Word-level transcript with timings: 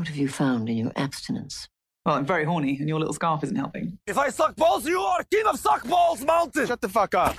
What 0.00 0.08
have 0.08 0.16
you 0.16 0.28
found 0.28 0.70
in 0.70 0.78
your 0.78 0.92
abstinence? 0.96 1.68
Well, 2.06 2.14
I'm 2.14 2.24
very 2.24 2.46
horny, 2.46 2.78
and 2.80 2.88
your 2.88 2.98
little 2.98 3.12
scarf 3.12 3.44
isn't 3.44 3.54
helping. 3.54 3.98
If 4.06 4.16
I 4.16 4.30
suck 4.30 4.56
balls, 4.56 4.86
you 4.86 4.98
are 4.98 5.22
king 5.30 5.44
of 5.44 5.58
suck 5.58 5.86
balls 5.86 6.24
mountain. 6.24 6.66
Shut 6.66 6.80
the 6.80 6.88
fuck 6.88 7.14
up. 7.14 7.36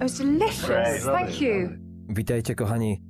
Was 0.00 0.18
delicious. 0.18 1.04
Thank 1.04 1.40
you. 1.40 1.68
Witajcie 2.08 2.54
kochani 2.54 3.02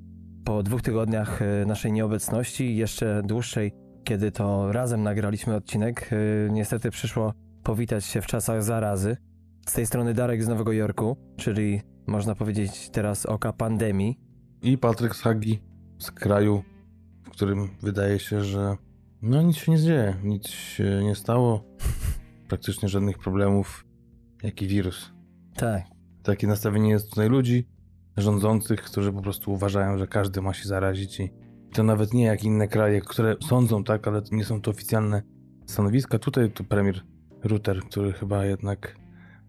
po 0.45 0.62
dwóch 0.62 0.83
tygodniach 0.83 1.43
e, 1.43 1.66
naszej 1.66 1.93
nieobecności, 1.93 2.77
jeszcze 2.77 3.23
dłuższej, 3.24 3.73
kiedy 4.05 4.33
to 4.33 4.73
razem 4.73 5.02
nagraliśmy 5.02 5.55
odcinek. 5.55 6.10
E, 6.12 6.16
Niestety 6.52 6.91
przyszło 6.91 7.33
powitać 7.62 8.05
się 8.05 8.20
w 8.20 8.27
czasach 8.27 8.62
zarazy. 8.62 9.16
Z 9.69 9.73
tej 9.73 9.87
strony 9.87 10.15
Darek 10.15 10.45
z 10.45 10.48
Nowego 10.48 10.73
Jorku, 10.73 11.16
czyli 11.37 11.80
można 12.07 12.34
powiedzieć 12.34 12.91
teraz 12.91 13.27
oka 13.27 13.52
pandemii. 13.52 14.21
I 14.62 14.79
Patryk 14.79 15.16
Sagi 15.16 15.62
z 15.98 16.10
kraju, 16.10 16.62
w 17.24 17.30
którym 17.30 17.69
wydaje 17.82 18.19
się, 18.19 18.45
że 18.45 18.77
no 19.23 19.43
nic 19.43 19.57
się 19.57 19.73
nie 19.73 19.79
dzieje, 19.79 20.15
nic 20.24 20.48
się 20.48 21.01
nie 21.05 21.15
stało, 21.15 21.65
praktycznie 22.48 22.88
żadnych 22.88 23.19
problemów, 23.19 23.85
jaki 24.43 24.66
wirus. 24.66 25.12
Tak, 25.57 25.82
Takie 26.24 26.46
nastawienie 26.46 26.91
jest 26.91 27.10
tutaj 27.10 27.28
ludzi 27.28 27.69
rządzących, 28.16 28.82
którzy 28.82 29.12
po 29.12 29.23
prostu 29.23 29.52
uważają, 29.52 29.98
że 29.98 30.06
każdy 30.06 30.42
ma 30.42 30.55
się 30.55 30.69
zarazić 30.69 31.20
i 31.20 31.30
to 31.73 31.82
nawet 31.82 32.15
nie 32.15 32.24
jak 32.24 32.45
inne 32.45 32.68
kraje, 32.68 33.01
które 33.01 33.37
sądzą 33.49 33.85
tak, 33.85 34.09
ale 34.09 34.23
nie 34.32 34.45
są 34.45 34.60
to 34.60 34.71
oficjalne 34.71 35.23
stanowiska. 35.66 36.18
Tutaj 36.18 36.51
to 36.51 36.65
premier 36.65 37.01
Ruter, 37.45 37.80
który 37.80 38.12
chyba 38.12 38.45
jednak 38.45 38.96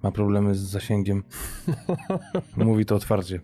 ma 0.03 0.11
problemy 0.11 0.55
z 0.55 0.59
zasięgiem, 0.59 1.23
mówi 2.57 2.85
to 2.85 2.95
otwarcie. 2.95 3.39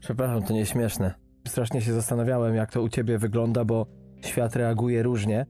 przepraszam, 0.00 0.42
to 0.42 0.54
nieśmieszne. 0.54 1.14
Strasznie 1.48 1.80
się 1.80 1.92
zastanawiałem, 1.92 2.54
jak 2.54 2.72
to 2.72 2.82
u 2.82 2.88
ciebie 2.88 3.18
wygląda, 3.18 3.64
bo 3.64 3.86
świat 4.24 4.56
reaguje 4.56 5.02
różnie 5.02 5.46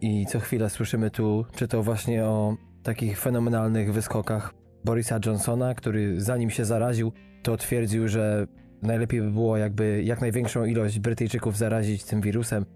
i 0.00 0.26
co 0.26 0.40
chwilę 0.40 0.70
słyszymy 0.70 1.10
tu, 1.10 1.44
czy 1.54 1.68
to 1.68 1.82
właśnie 1.82 2.24
o 2.24 2.56
takich 2.82 3.20
fenomenalnych 3.20 3.92
wyskokach 3.92 4.63
Borisa 4.84 5.18
Johnsona, 5.26 5.74
który 5.74 6.20
zanim 6.20 6.50
się 6.50 6.64
zaraził, 6.64 7.12
to 7.42 7.56
twierdził, 7.56 8.08
że 8.08 8.46
najlepiej 8.82 9.20
by 9.20 9.30
było 9.30 9.56
jakby 9.56 10.02
jak 10.04 10.20
największą 10.20 10.64
ilość 10.64 10.98
Brytyjczyków 10.98 11.56
zarazić 11.56 12.04
tym 12.04 12.20
wirusem. 12.20 12.66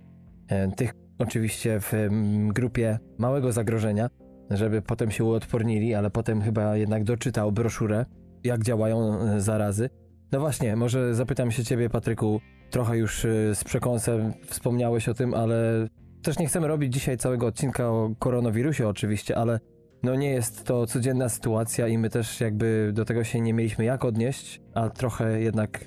E, 0.49 0.73
Tych 0.73 0.93
oczywiście 1.19 1.81
w 1.81 1.95
mm, 1.95 2.49
grupie 2.49 2.99
małego 3.19 3.53
zagrożenia, 3.53 4.11
żeby 4.51 4.83
potem 4.83 5.11
się 5.11 5.25
uodpornili, 5.25 5.95
ale 5.95 6.11
potem 6.11 6.43
chyba 6.43 6.77
jednak 6.77 7.05
doczytał 7.05 7.53
broszurę, 7.53 8.05
jak 8.45 8.63
działają 8.63 9.21
e, 9.21 9.41
zarazy. 9.41 9.91
No 10.33 10.41
właśnie, 10.41 10.77
może 10.77 11.15
zapytam 11.15 11.51
się 11.51 11.65
ciebie, 11.65 11.91
Patryku, 11.91 12.41
trochę 12.71 12.99
już 12.99 13.25
e, 13.25 13.55
z 13.55 13.65
przekąsem 13.65 14.33
wspomniałeś 14.47 15.09
o 15.09 15.15
tym, 15.15 15.35
ale 15.35 15.89
też 16.23 16.39
nie 16.39 16.47
chcemy 16.47 16.69
robić 16.69 16.93
dzisiaj 16.93 17.17
całego 17.17 17.47
odcinka 17.47 17.89
o 17.89 18.11
koronawirusie 18.19 18.89
oczywiście, 18.89 19.37
ale 19.37 19.61
no 20.03 20.15
nie 20.15 20.31
jest 20.31 20.65
to 20.65 20.87
codzienna 20.87 21.29
sytuacja 21.29 21.89
i 21.89 21.99
my 21.99 22.11
też 22.11 22.41
jakby 22.41 22.91
do 22.95 23.05
tego 23.05 23.25
się 23.25 23.41
nie 23.41 23.55
mieliśmy 23.55 23.85
jak 23.85 24.05
odnieść, 24.05 24.61
a 24.75 24.91
trochę 24.91 25.41
jednak 25.41 25.85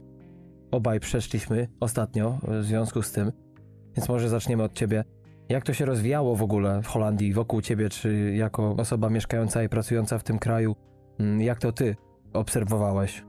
obaj 0.71 0.99
przeszliśmy 0.99 1.67
ostatnio 1.79 2.39
w 2.47 2.63
związku 2.63 3.01
z 3.01 3.11
tym. 3.11 3.31
Więc 3.97 4.09
może 4.09 4.29
zaczniemy 4.29 4.63
od 4.63 4.73
ciebie. 4.73 5.03
Jak 5.49 5.63
to 5.63 5.73
się 5.73 5.85
rozwijało 5.85 6.35
w 6.35 6.43
ogóle 6.43 6.81
w 6.81 6.87
Holandii, 6.87 7.33
wokół 7.33 7.61
ciebie, 7.61 7.89
czy 7.89 8.33
jako 8.35 8.75
osoba 8.77 9.09
mieszkająca 9.09 9.63
i 9.63 9.69
pracująca 9.69 10.17
w 10.17 10.23
tym 10.23 10.39
kraju, 10.39 10.75
mm, 11.19 11.41
jak 11.41 11.59
to 11.59 11.71
ty 11.71 11.95
obserwowałeś? 12.33 13.25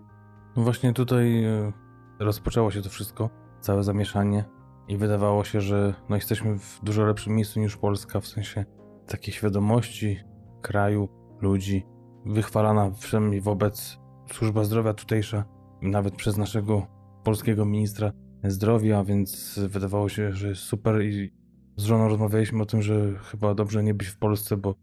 No 0.57 0.63
właśnie 0.63 0.93
tutaj 0.93 1.45
e, 1.45 1.73
rozpoczęło 2.19 2.71
się 2.71 2.83
to 2.83 2.89
wszystko, 2.89 3.31
całe 3.61 3.83
zamieszanie 3.83 4.45
i 4.89 4.97
wydawało 4.97 5.45
się, 5.45 5.61
że 5.61 5.95
no 6.09 6.17
jesteśmy 6.17 6.59
w 6.59 6.81
dużo 6.83 7.05
lepszym 7.05 7.35
miejscu 7.35 7.61
niż 7.61 7.77
Polska, 7.77 8.21
w 8.21 8.27
sensie 8.27 8.65
takiej 9.07 9.35
świadomości 9.35 10.32
kraju, 10.63 11.09
ludzi, 11.41 11.87
wychwalana 12.27 12.91
przynajmniej 12.91 13.41
wobec. 13.41 13.99
Służba 14.33 14.65
zdrowia 14.65 14.95
tutejsza, 14.95 15.45
nawet 15.83 16.17
przez 16.17 16.37
naszego 16.37 16.87
polskiego 17.25 17.65
ministra 17.65 18.13
zdrowia, 18.45 19.05
więc 19.05 19.61
wydawało 19.69 20.09
się, 20.09 20.33
że 20.33 20.49
jest 20.49 20.63
super 20.63 21.03
i 21.03 21.33
z 21.77 21.85
żoną 21.85 22.09
rozmawialiśmy 22.09 22.63
o 22.63 22.67
tym, 22.67 22.83
że 22.83 23.19
chyba 23.19 23.55
dobrze 23.55 23.83
nie 23.83 23.95
być 23.95 24.09
w 24.09 24.19
Polsce, 24.19 24.57
bo 24.57 24.75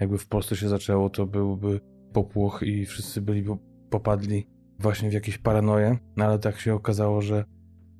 jakby 0.00 0.18
w 0.18 0.28
Polsce 0.28 0.56
się 0.56 0.68
zaczęło, 0.68 1.10
to 1.10 1.26
byłby 1.26 1.80
popłoch 2.12 2.62
i 2.62 2.86
wszyscy 2.86 3.20
byliby 3.22 3.56
popadli 3.90 4.48
właśnie 4.78 5.10
w 5.10 5.12
jakieś 5.12 5.38
paranoje, 5.38 5.98
no 6.16 6.24
ale 6.24 6.38
tak 6.38 6.60
się 6.60 6.74
okazało, 6.74 7.22
że 7.22 7.44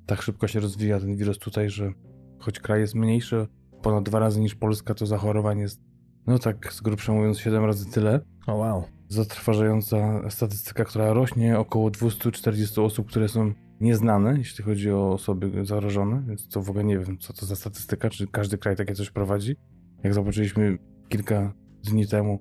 tak 0.05 0.21
szybko 0.21 0.47
się 0.47 0.59
rozwija 0.59 0.99
ten 0.99 1.15
wirus 1.15 1.39
tutaj, 1.39 1.69
że 1.69 1.91
choć 2.39 2.59
kraj 2.59 2.79
jest 2.79 2.95
mniejszy, 2.95 3.47
ponad 3.81 4.03
dwa 4.03 4.19
razy 4.19 4.39
niż 4.39 4.55
Polska, 4.55 4.93
to 4.93 5.05
zachorowań 5.05 5.59
jest, 5.59 5.81
no 6.27 6.39
tak 6.39 6.73
z 6.73 6.81
grubsza 6.81 7.13
mówiąc, 7.13 7.39
siedem 7.39 7.65
razy 7.65 7.91
tyle. 7.91 8.19
O 8.47 8.55
wow. 8.55 8.83
Zatrważająca 9.09 10.29
statystyka, 10.29 10.85
która 10.85 11.13
rośnie, 11.13 11.59
około 11.59 11.91
240 11.91 12.81
osób, 12.81 13.07
które 13.07 13.27
są 13.27 13.53
nieznane, 13.81 14.37
jeśli 14.37 14.63
chodzi 14.63 14.91
o 14.91 15.11
osoby 15.13 15.65
zarażone, 15.65 16.23
więc 16.27 16.47
to 16.47 16.61
w 16.61 16.69
ogóle 16.69 16.83
nie 16.83 16.99
wiem, 16.99 17.17
co 17.17 17.33
to 17.33 17.45
za 17.45 17.55
statystyka, 17.55 18.09
czy 18.09 18.27
każdy 18.27 18.57
kraj 18.57 18.75
takie 18.75 18.95
coś 18.95 19.11
prowadzi. 19.11 19.55
Jak 20.03 20.13
zobaczyliśmy 20.13 20.77
kilka 21.09 21.53
dni 21.83 22.07
temu, 22.07 22.39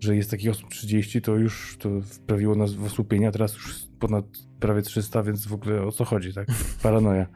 że 0.00 0.16
jest 0.16 0.30
takich 0.30 0.50
osób 0.50 0.70
30, 0.70 1.22
to 1.22 1.36
już 1.36 1.76
to 1.78 2.00
wprawiło 2.00 2.54
nas 2.54 2.74
w 2.74 2.84
osłupienie, 2.84 3.28
a 3.28 3.32
teraz 3.32 3.54
już 3.54 3.86
ponad 3.98 4.24
prawie 4.60 4.82
300, 4.82 5.22
więc 5.22 5.46
w 5.46 5.54
ogóle 5.54 5.82
o 5.82 5.92
co 5.92 6.04
chodzi, 6.04 6.34
tak? 6.34 6.46
Paranoja. 6.82 7.26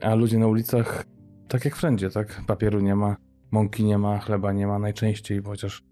A 0.00 0.14
ludzie 0.14 0.38
na 0.38 0.46
ulicach, 0.46 1.04
tak 1.48 1.64
jak 1.64 1.76
wszędzie, 1.76 2.10
tak? 2.10 2.42
Papieru 2.46 2.80
nie 2.80 2.94
ma, 2.94 3.16
mąki 3.50 3.84
nie 3.84 3.98
ma, 3.98 4.18
chleba 4.18 4.52
nie 4.52 4.66
ma 4.66 4.78
najczęściej, 4.78 5.42
chociaż 5.44 5.82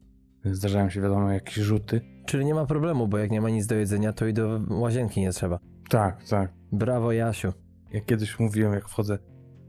zdarzają 0.45 0.91
się 0.91 1.01
wiadomo 1.01 1.31
jakieś 1.33 1.55
rzuty. 1.55 2.01
Czyli 2.27 2.45
nie 2.45 2.55
ma 2.55 2.67
problemu, 2.67 3.09
bo 3.09 3.19
jak 3.19 3.31
nie 3.31 3.41
ma 3.41 3.51
nic 3.51 3.67
do 3.67 3.75
jedzenia, 3.75 4.13
to 4.13 4.27
i 4.27 4.33
do 4.33 4.61
łazienki 4.71 5.21
nie 5.21 5.31
trzeba. 5.33 5.59
Tak, 5.91 6.25
tak. 6.25 6.53
Brawo, 6.73 7.13
Jasiu. 7.13 7.53
Jak 7.93 8.05
kiedyś 8.05 8.39
mówiłem, 8.39 8.73
jak 8.73 8.89
wchodzę 8.89 9.19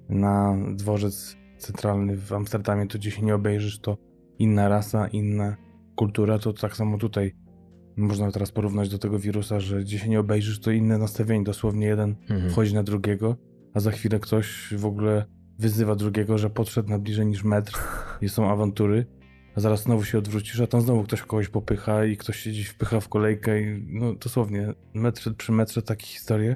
na 0.09 0.55
dworzec 0.75 1.37
centralny 1.57 2.17
w 2.17 2.33
Amsterdamie, 2.33 2.87
to 2.87 2.97
gdzie 2.97 3.11
się 3.11 3.21
nie 3.21 3.35
obejrzysz, 3.35 3.79
to 3.79 3.97
inna 4.39 4.69
rasa, 4.69 5.07
inna 5.07 5.55
kultura, 5.95 6.39
to 6.39 6.53
tak 6.53 6.75
samo 6.75 6.97
tutaj 6.97 7.35
można 7.97 8.31
teraz 8.31 8.51
porównać 8.51 8.89
do 8.89 8.97
tego 8.97 9.19
wirusa, 9.19 9.59
że 9.59 9.79
gdzie 9.81 9.99
się 9.99 10.09
nie 10.09 10.19
obejrzysz, 10.19 10.59
to 10.59 10.71
inne 10.71 10.97
nastawienie, 10.97 11.43
dosłownie 11.43 11.87
jeden 11.87 12.15
Mhm. 12.29 12.49
wchodzi 12.51 12.75
na 12.75 12.83
drugiego, 12.83 13.35
a 13.73 13.79
za 13.79 13.91
chwilę 13.91 14.19
ktoś 14.19 14.73
w 14.77 14.85
ogóle 14.85 15.25
wyzywa 15.59 15.95
drugiego, 15.95 16.37
że 16.37 16.49
podszedł 16.49 16.89
na 16.89 16.99
bliżej 16.99 17.25
niż 17.25 17.43
metr 17.43 17.77
i 18.21 18.29
są 18.29 18.51
awantury, 18.51 19.05
a 19.55 19.59
zaraz 19.59 19.83
znowu 19.83 20.03
się 20.03 20.17
odwrócisz, 20.17 20.59
a 20.59 20.67
tam 20.67 20.81
znowu 20.81 21.03
ktoś 21.03 21.21
kogoś 21.21 21.47
popycha 21.49 22.05
i 22.05 22.17
ktoś 22.17 22.39
się 22.39 22.49
gdzieś 22.49 22.67
wpycha 22.67 22.99
w 22.99 23.09
kolejkę 23.09 23.61
i 23.61 23.85
no 23.87 24.13
dosłownie 24.13 24.73
metr 24.93 25.35
przy 25.37 25.51
metrze 25.51 25.81
takie 25.81 26.05
historie. 26.07 26.55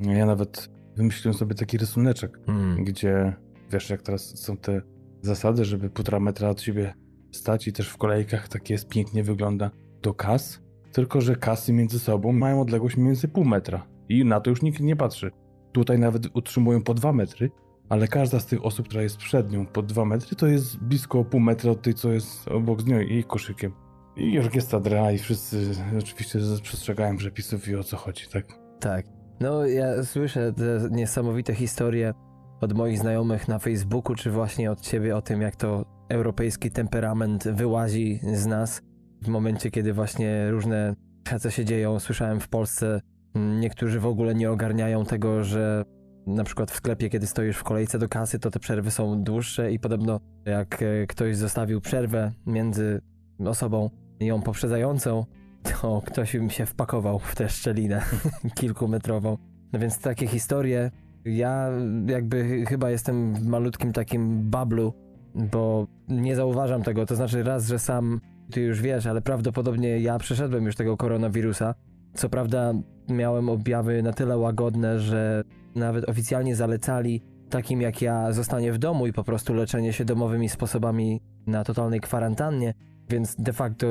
Ja 0.00 0.26
nawet 0.26 0.70
wymyśliłem 0.96 1.38
sobie 1.38 1.54
taki 1.54 1.78
rysuneczek, 1.78 2.38
Mm. 2.46 2.84
gdzie 2.84 3.32
wiesz, 3.72 3.90
jak 3.90 4.02
teraz 4.02 4.38
są 4.38 4.56
te 4.56 4.82
zasady, 5.22 5.64
żeby 5.64 5.90
półtora 5.90 6.20
metra 6.20 6.48
od 6.48 6.60
siebie 6.62 6.94
stać 7.32 7.68
i 7.68 7.72
też 7.72 7.88
w 7.88 7.96
kolejkach 7.96 8.48
tak 8.48 8.70
jest, 8.70 8.88
pięknie 8.88 9.22
wygląda 9.22 9.70
do 10.02 10.14
kas, 10.14 10.60
tylko 10.92 11.20
że 11.20 11.36
kasy 11.36 11.72
między 11.72 11.98
sobą 11.98 12.32
mają 12.32 12.60
odległość 12.60 12.96
więcej 12.96 13.30
pół 13.30 13.44
metra 13.44 13.86
i 14.08 14.24
na 14.24 14.40
to 14.40 14.50
już 14.50 14.62
nikt 14.62 14.80
nie 14.80 14.96
patrzy. 14.96 15.30
Tutaj 15.72 15.98
nawet 15.98 16.36
utrzymują 16.36 16.82
po 16.82 16.94
dwa 16.94 17.12
metry, 17.12 17.50
ale 17.88 18.08
każda 18.08 18.40
z 18.40 18.46
tych 18.46 18.64
osób, 18.64 18.88
która 18.88 19.02
jest 19.02 19.16
przed 19.16 19.52
nią 19.52 19.66
po 19.66 19.82
dwa 19.82 20.04
metry, 20.04 20.36
to 20.36 20.46
jest 20.46 20.78
blisko 20.78 21.24
pół 21.24 21.40
metra 21.40 21.70
od 21.70 21.82
tej, 21.82 21.94
co 21.94 22.12
jest 22.12 22.48
obok 22.48 22.82
z 22.82 22.86
nią 22.86 23.00
i 23.00 23.24
koszykiem. 23.24 23.72
I 24.16 24.38
orkiestra 24.38 24.80
dra 24.80 25.12
i 25.12 25.18
wszyscy 25.18 25.70
oczywiście 25.98 26.38
przestrzegają 26.62 27.16
przepisów 27.16 27.68
i 27.68 27.76
o 27.76 27.84
co 27.84 27.96
chodzi, 27.96 28.26
tak? 28.32 28.44
Tak. 28.80 29.06
No, 29.40 29.66
ja 29.66 30.04
słyszę 30.04 30.52
te 30.52 30.88
niesamowite 30.90 31.54
historie 31.54 32.14
od 32.60 32.72
moich 32.72 32.98
znajomych 32.98 33.48
na 33.48 33.58
Facebooku, 33.58 34.14
czy 34.14 34.30
właśnie 34.30 34.70
od 34.70 34.80
ciebie 34.80 35.16
o 35.16 35.22
tym, 35.22 35.40
jak 35.40 35.56
to 35.56 35.84
europejski 36.08 36.70
temperament 36.70 37.48
wyłazi 37.48 38.20
z 38.34 38.46
nas 38.46 38.80
w 39.22 39.28
momencie, 39.28 39.70
kiedy 39.70 39.92
właśnie 39.92 40.50
różne 40.50 40.94
co 41.40 41.50
się 41.50 41.64
dzieją. 41.64 42.00
Słyszałem 42.00 42.40
w 42.40 42.48
Polsce, 42.48 43.00
niektórzy 43.34 44.00
w 44.00 44.06
ogóle 44.06 44.34
nie 44.34 44.50
ogarniają 44.50 45.04
tego, 45.04 45.44
że 45.44 45.84
na 46.26 46.44
przykład 46.44 46.70
w 46.70 46.76
sklepie, 46.76 47.10
kiedy 47.10 47.26
stoisz 47.26 47.56
w 47.56 47.64
kolejce 47.64 47.98
do 47.98 48.08
kasy, 48.08 48.38
to 48.38 48.50
te 48.50 48.58
przerwy 48.58 48.90
są 48.90 49.22
dłuższe 49.22 49.72
i 49.72 49.78
podobno 49.78 50.20
jak 50.44 50.82
e, 50.82 51.06
ktoś 51.06 51.36
zostawił 51.36 51.80
przerwę 51.80 52.32
między 52.46 53.00
osobą 53.46 53.90
ją 54.20 54.42
poprzedzającą, 54.42 55.24
to 55.62 56.02
ktoś 56.06 56.34
im 56.34 56.50
się 56.50 56.66
wpakował 56.66 57.18
w 57.18 57.34
tę 57.34 57.48
szczelinę 57.48 58.02
kilkumetrową. 58.60 59.38
No 59.72 59.78
więc 59.78 59.98
takie 59.98 60.26
historie, 60.26 60.90
ja 61.24 61.70
jakby 62.06 62.64
chyba 62.66 62.90
jestem 62.90 63.34
w 63.34 63.46
malutkim 63.46 63.92
takim 63.92 64.50
bablu, 64.50 64.92
bo 65.34 65.86
nie 66.08 66.36
zauważam 66.36 66.82
tego, 66.82 67.06
to 67.06 67.16
znaczy 67.16 67.42
raz, 67.42 67.68
że 67.68 67.78
sam 67.78 68.20
ty 68.50 68.60
już 68.60 68.82
wiesz, 68.82 69.06
ale 69.06 69.22
prawdopodobnie 69.22 70.00
ja 70.00 70.18
przeszedłem 70.18 70.64
już 70.64 70.76
tego 70.76 70.96
koronawirusa. 70.96 71.74
Co 72.14 72.28
prawda 72.28 72.72
miałem 73.08 73.48
objawy 73.48 74.02
na 74.02 74.12
tyle 74.12 74.38
łagodne, 74.38 75.00
że 75.00 75.44
nawet 75.74 76.08
oficjalnie 76.08 76.56
zalecali 76.56 77.22
takim 77.50 77.80
jak 77.80 78.02
ja 78.02 78.32
zostanie 78.32 78.72
w 78.72 78.78
domu 78.78 79.06
i 79.06 79.12
po 79.12 79.24
prostu 79.24 79.54
leczenie 79.54 79.92
się 79.92 80.04
domowymi 80.04 80.48
sposobami 80.48 81.20
na 81.46 81.64
totalnej 81.64 82.00
kwarantannie, 82.00 82.74
więc 83.08 83.36
de 83.38 83.52
facto 83.52 83.86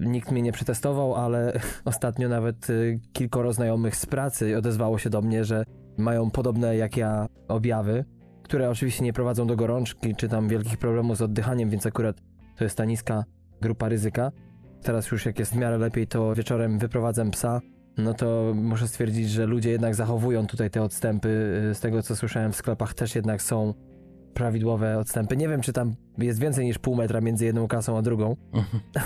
nikt 0.00 0.30
mnie 0.30 0.42
nie 0.42 0.52
przetestował, 0.52 1.14
ale 1.14 1.52
ostatnio 1.84 2.28
nawet 2.28 2.70
y, 2.70 3.00
kilkoro 3.12 3.52
znajomych 3.52 3.96
z 3.96 4.06
pracy 4.06 4.56
odezwało 4.56 4.98
się 4.98 5.10
do 5.10 5.22
mnie, 5.22 5.44
że 5.44 5.64
mają 5.98 6.30
podobne 6.30 6.76
jak 6.76 6.96
ja 6.96 7.28
objawy, 7.48 8.04
które 8.42 8.70
oczywiście 8.70 9.04
nie 9.04 9.12
prowadzą 9.12 9.46
do 9.46 9.56
gorączki 9.56 10.14
czy 10.16 10.28
tam 10.28 10.48
wielkich 10.48 10.78
problemów 10.78 11.16
z 11.16 11.22
oddychaniem, 11.22 11.70
więc 11.70 11.86
akurat 11.86 12.16
to 12.56 12.64
jest 12.64 12.76
ta 12.76 12.84
niska 12.84 13.24
grupa 13.60 13.88
ryzyka. 13.88 14.32
Teraz 14.82 15.10
już 15.10 15.26
jak 15.26 15.38
jest 15.38 15.52
w 15.52 15.56
miarę 15.56 15.78
lepiej, 15.78 16.06
to 16.06 16.34
wieczorem 16.34 16.78
wyprowadzam 16.78 17.30
psa, 17.30 17.60
no 17.98 18.14
to 18.14 18.52
muszę 18.54 18.88
stwierdzić, 18.88 19.30
że 19.30 19.46
ludzie 19.46 19.70
jednak 19.70 19.94
zachowują 19.94 20.46
tutaj 20.46 20.70
te 20.70 20.82
odstępy. 20.82 21.28
Y, 21.70 21.74
Z 21.74 21.80
tego 21.80 22.02
co 22.02 22.16
słyszałem 22.16 22.52
w 22.52 22.56
sklepach 22.56 22.94
też 22.94 23.14
jednak 23.14 23.42
są 23.42 23.74
prawidłowe 24.34 24.98
odstępy. 24.98 25.36
Nie 25.36 25.48
wiem, 25.48 25.60
czy 25.60 25.72
tam 25.72 25.94
jest 26.18 26.40
więcej 26.40 26.64
niż 26.64 26.78
pół 26.78 26.96
metra 26.96 27.20
między 27.20 27.44
jedną 27.44 27.68
kasą 27.68 27.98
a 27.98 28.02
drugą, 28.02 28.36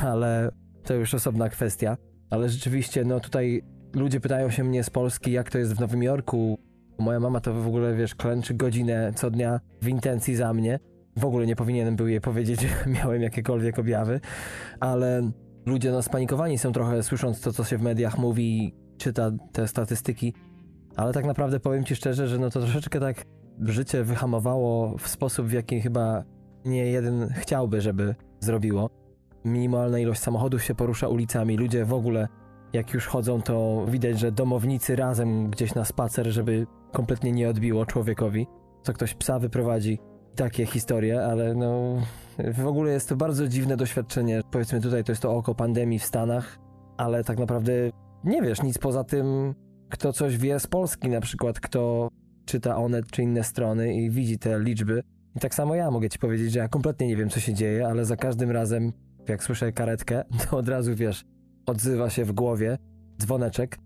ale 0.05 0.51
to 0.85 0.95
już 0.95 1.15
osobna 1.15 1.49
kwestia. 1.49 1.97
Ale 2.31 2.49
rzeczywiście, 2.49 3.05
no 3.05 3.21
tutaj 3.21 3.63
ludzie 3.95 4.21
pytają 4.21 4.51
się 4.51 4.65
mnie 4.65 4.85
z 4.85 4.91
Polski, 4.91 5.33
jak 5.33 5.51
to 5.51 5.59
jest 5.59 5.75
w 5.75 5.81
Nowym 5.81 6.03
Jorku. 6.03 6.59
Moja 6.99 7.21
mama 7.21 7.41
to 7.41 7.55
w 7.55 7.67
ogóle, 7.67 7.95
wiesz, 7.95 8.15
klęczy 8.15 8.55
godzinę 8.55 9.13
co 9.15 9.31
dnia 9.31 9.61
w 9.83 9.89
intencji 9.89 10.37
za 10.37 10.55
mnie. 10.55 10.79
W 11.17 11.25
ogóle 11.25 11.47
nie 11.47 11.57
powinienem 11.57 11.97
był 11.97 12.09
jej 12.09 12.21
powiedzieć, 12.21 12.61
że 12.85 12.91
miałem 12.91 13.23
jakiekolwiek 13.23 13.79
objawy, 13.79 14.21
ale 14.81 15.31
ludzie 15.67 15.93
no 15.93 16.03
spanikowani 16.03 16.59
są 16.59 16.73
trochę 16.73 17.03
słysząc 17.03 17.41
to, 17.41 17.53
co 17.53 17.65
się 17.65 17.79
w 17.79 17.83
mediach 17.83 18.19
mówi, 18.19 18.75
czyta 18.99 19.31
te 19.53 19.69
statystyki, 19.69 20.35
ale 20.97 21.13
tak 21.13 21.25
naprawdę 21.25 21.61
powiem 21.61 21.85
ci 21.85 21.97
szczerze, 21.97 22.29
że 22.29 22.39
no 22.39 22.51
to 22.51 22.61
troszeczkę 22.61 23.01
tak 23.01 23.25
życie 23.61 24.05
wyhamowało 24.05 24.99
w 24.99 25.09
sposób, 25.09 25.47
w 25.47 25.53
jaki 25.53 25.81
chyba 25.81 26.25
nie 26.65 26.87
jeden 26.87 27.29
chciałby, 27.29 27.81
żeby 27.81 28.15
zrobiło. 28.41 28.91
Minimalna 29.45 29.99
ilość 29.99 30.21
samochodów 30.21 30.63
się 30.63 30.75
porusza 30.75 31.09
ulicami, 31.09 31.57
ludzie 31.57 31.85
w 31.85 31.93
ogóle 31.93 32.29
jak 32.73 32.95
już 32.95 33.07
chodzą, 33.07 33.43
to 33.43 33.87
widać, 33.89 34.19
że 34.19 34.33
domownicy 34.33 34.97
razem 34.97 35.51
gdzieś 35.51 35.75
na 35.75 35.85
spacer, 35.85 36.27
żeby 36.27 36.67
kompletnie 36.93 37.33
nie 37.33 37.49
odbiło 37.49 37.87
człowiekowi. 37.87 38.47
To 38.85 38.93
ktoś 38.93 39.15
psa 39.15 39.39
wyprowadzi. 39.39 39.99
Takie 40.37 40.67
historie, 40.67 41.25
ale 41.25 41.55
no 41.55 42.03
w 42.55 42.67
ogóle 42.67 42.93
jest 42.93 43.09
to 43.09 43.17
bardzo 43.17 43.49
dziwne 43.49 43.77
doświadczenie. 43.77 44.41
Powiedzmy 44.51 44.81
tutaj 44.81 45.05
to 45.05 45.13
jest 45.13 45.23
to 45.23 45.37
oko 45.37 45.55
pandemii 45.55 45.99
w 45.99 46.05
Stanach, 46.05 46.59
ale 46.97 47.25
tak 47.25 47.39
naprawdę 47.39 47.73
nie 48.25 48.43
wiesz 48.43 48.63
nic 48.63 48.79
poza 48.79 49.05
tym, 49.05 49.55
kto 49.89 50.13
coś 50.13 50.39
wie 50.39 50.61
z 50.61 50.67
Polski 50.67 51.09
na 51.09 51.21
przykład, 51.21 51.61
kto 51.61 52.09
czyta 52.45 52.77
Onet 52.77 53.11
czy 53.11 53.23
inne 53.23 53.45
strony 53.45 53.95
i 53.95 54.11
widzi 54.11 54.39
te 54.39 54.61
liczby. 54.61 55.03
I 55.37 55.41
tak 55.41 55.55
samo 55.55 55.75
ja 55.75 55.91
mogę 55.91 56.09
ci 56.09 56.19
powiedzieć, 56.19 56.53
że 56.53 56.59
ja 56.59 56.69
kompletnie 56.69 57.07
nie 57.07 57.17
wiem, 57.17 57.31
co 57.31 57.41
się 57.41 57.55
dzieje, 57.55 57.87
ale 57.87 58.05
za 58.05 58.17
każdym 58.17 58.51
razem, 58.51 58.93
jak 59.29 59.43
słyszę 59.43 59.73
karetkę, 59.73 60.25
to 60.51 60.57
od 60.57 60.69
razu 60.69 60.95
wiesz, 60.95 61.25
odzywa 61.67 62.11
się 62.11 62.25
w 62.25 62.33
głowie 62.33 62.79
dzwoneczek. 63.21 63.79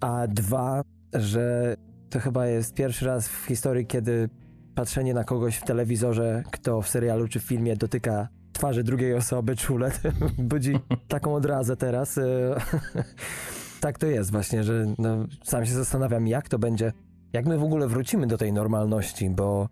A 0.00 0.26
dwa, 0.26 0.82
że 1.14 1.76
to 2.10 2.20
chyba 2.20 2.46
jest 2.46 2.74
pierwszy 2.74 3.06
raz 3.06 3.28
w 3.28 3.46
historii, 3.46 3.86
kiedy 3.86 4.28
patrzenie 4.74 5.14
na 5.14 5.24
kogoś 5.24 5.56
w 5.56 5.64
telewizorze, 5.64 6.42
kto 6.50 6.82
w 6.82 6.88
serialu 6.88 7.28
czy 7.28 7.40
w 7.40 7.42
filmie 7.42 7.76
dotyka 7.76 8.28
twarzy 8.52 8.84
drugiej 8.84 9.14
osoby 9.14 9.56
czule, 9.56 9.90
budzi 10.38 10.78
taką 11.08 11.34
odrazę 11.34 11.76
teraz. 11.76 12.18
e, 12.18 12.56
tak 13.80 13.98
to 13.98 14.06
jest 14.06 14.32
właśnie, 14.32 14.64
że 14.64 14.94
no, 14.98 15.26
sam 15.44 15.66
się 15.66 15.72
zastanawiam, 15.72 16.26
jak 16.26 16.48
to 16.48 16.58
będzie, 16.58 16.92
jak 17.32 17.46
my 17.46 17.58
w 17.58 17.62
ogóle 17.62 17.88
wrócimy 17.88 18.26
do 18.26 18.38
tej 18.38 18.52
normalności, 18.52 19.30
bo 19.30 19.68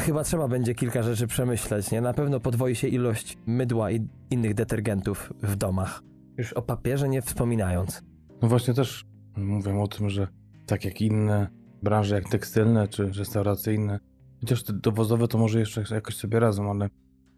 chyba 0.00 0.24
trzeba 0.24 0.48
będzie 0.48 0.74
kilka 0.74 1.02
rzeczy 1.02 1.26
przemyśleć, 1.26 1.90
nie? 1.90 2.00
Na 2.00 2.12
pewno 2.12 2.40
podwoi 2.40 2.74
się 2.74 2.88
ilość 2.88 3.38
mydła 3.46 3.90
i 3.90 4.08
innych 4.30 4.54
detergentów 4.54 5.32
w 5.42 5.56
domach. 5.56 6.02
Już 6.38 6.52
o 6.52 6.62
papierze 6.62 7.08
nie 7.08 7.22
wspominając. 7.22 8.02
No 8.42 8.48
właśnie 8.48 8.74
też 8.74 9.04
mówią 9.36 9.82
o 9.82 9.88
tym, 9.88 10.10
że 10.10 10.28
tak 10.66 10.84
jak 10.84 11.00
inne 11.00 11.46
branże, 11.82 12.14
jak 12.14 12.28
tekstylne 12.28 12.88
czy 12.88 13.10
restauracyjne, 13.12 14.00
chociaż 14.40 14.62
te 14.62 14.72
dowozowe 14.72 15.28
to 15.28 15.38
może 15.38 15.60
jeszcze 15.60 15.84
jakoś 15.90 16.16
sobie 16.16 16.40
radzą, 16.40 16.70
ale 16.70 16.88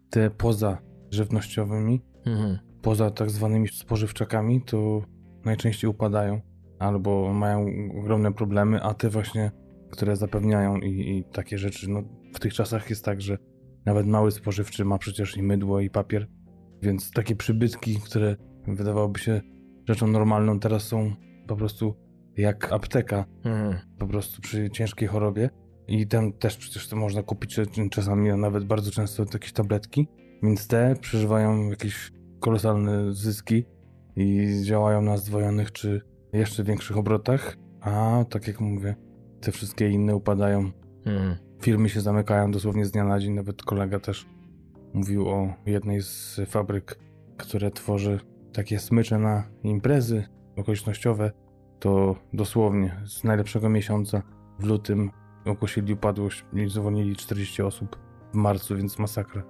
te 0.09 0.29
poza 0.29 0.77
żywnościowymi, 1.11 2.01
Mhm. 2.25 2.59
poza 2.81 3.11
tak 3.11 3.29
zwanymi 3.31 3.67
spożywczakami, 3.67 4.61
to 4.61 5.01
najczęściej 5.45 5.89
upadają 5.89 6.41
albo 6.79 7.33
mają 7.33 7.65
ogromne 7.99 8.33
problemy, 8.33 8.81
a 8.83 8.93
te 8.93 9.09
właśnie, 9.09 9.51
które 9.91 10.15
zapewniają 10.15 10.77
i, 10.77 10.89
i 11.17 11.23
takie 11.23 11.57
rzeczy, 11.57 11.89
no 11.89 12.03
w 12.33 12.39
tych 12.39 12.53
czasach 12.53 12.89
jest 12.89 13.05
tak, 13.05 13.21
że 13.21 13.37
nawet 13.85 14.07
mały 14.07 14.31
spożywczy 14.31 14.85
ma 14.85 14.97
przecież 14.97 15.37
i 15.37 15.43
mydło 15.43 15.79
i 15.79 15.89
papier, 15.89 16.27
więc 16.81 17.11
takie 17.11 17.35
przybytki, 17.35 17.99
które 18.05 18.35
wydawałoby 18.67 19.19
się 19.19 19.41
rzeczą 19.87 20.07
normalną, 20.07 20.59
teraz 20.59 20.83
są 20.83 21.13
po 21.47 21.55
prostu 21.55 21.95
jak 22.37 22.73
apteka, 22.73 23.25
Mhm. 23.45 23.75
po 23.99 24.07
prostu 24.07 24.41
przy 24.41 24.69
ciężkiej 24.69 25.07
chorobie. 25.07 25.49
I 25.87 26.07
tam 26.07 26.33
też 26.33 26.57
przecież 26.57 26.87
to 26.87 26.95
można 26.95 27.23
kupić 27.23 27.59
czasami 27.91 28.31
a 28.31 28.37
nawet 28.37 28.63
bardzo 28.65 28.91
często 28.91 29.25
jakieś 29.33 29.53
tabletki, 29.53 30.07
więc 30.43 30.67
te 30.67 30.95
przeżywają 31.01 31.69
jakieś 31.69 32.11
kolosalne 32.39 33.13
zyski 33.13 33.65
i 34.15 34.47
działają 34.63 35.01
na 35.01 35.17
zdwojonych 35.17 35.71
czy 35.71 36.01
jeszcze 36.33 36.63
większych 36.63 36.97
obrotach, 36.97 37.57
a 37.81 38.25
tak 38.29 38.47
jak 38.47 38.61
mówię, 38.61 38.95
te 39.41 39.51
wszystkie 39.51 39.89
inne 39.89 40.15
upadają. 40.15 40.71
Mhm. 41.05 41.35
Firmy 41.61 41.89
się 41.89 42.01
zamykają 42.01 42.51
dosłownie 42.51 42.85
z 42.85 42.91
dnia 42.91 43.03
na 43.03 43.19
dzień. 43.19 43.33
Nawet 43.33 43.63
kolega 43.63 43.99
też 43.99 44.25
mówił 44.93 45.29
o 45.29 45.53
jednej 45.65 46.01
z 46.01 46.41
fabryk, 46.47 46.99
które 47.37 47.71
tworzy 47.71 48.19
takie 48.53 48.79
smycze 48.79 49.19
na 49.19 49.43
imprezy 49.63 50.23
okolicznościowe. 50.55 51.31
To 51.79 52.15
dosłownie 52.33 53.01
z 53.05 53.23
najlepszego 53.23 53.69
miesiąca 53.69 54.21
w 54.59 54.63
lutym 54.63 55.11
ogłosili 55.45 55.93
upadłość 55.93 56.45
i 56.53 56.69
zwolnili 56.69 57.15
40 57.15 57.61
osób 57.61 57.97
w 58.33 58.35
marcu, 58.35 58.75
więc 58.75 58.99
masakra. 58.99 59.43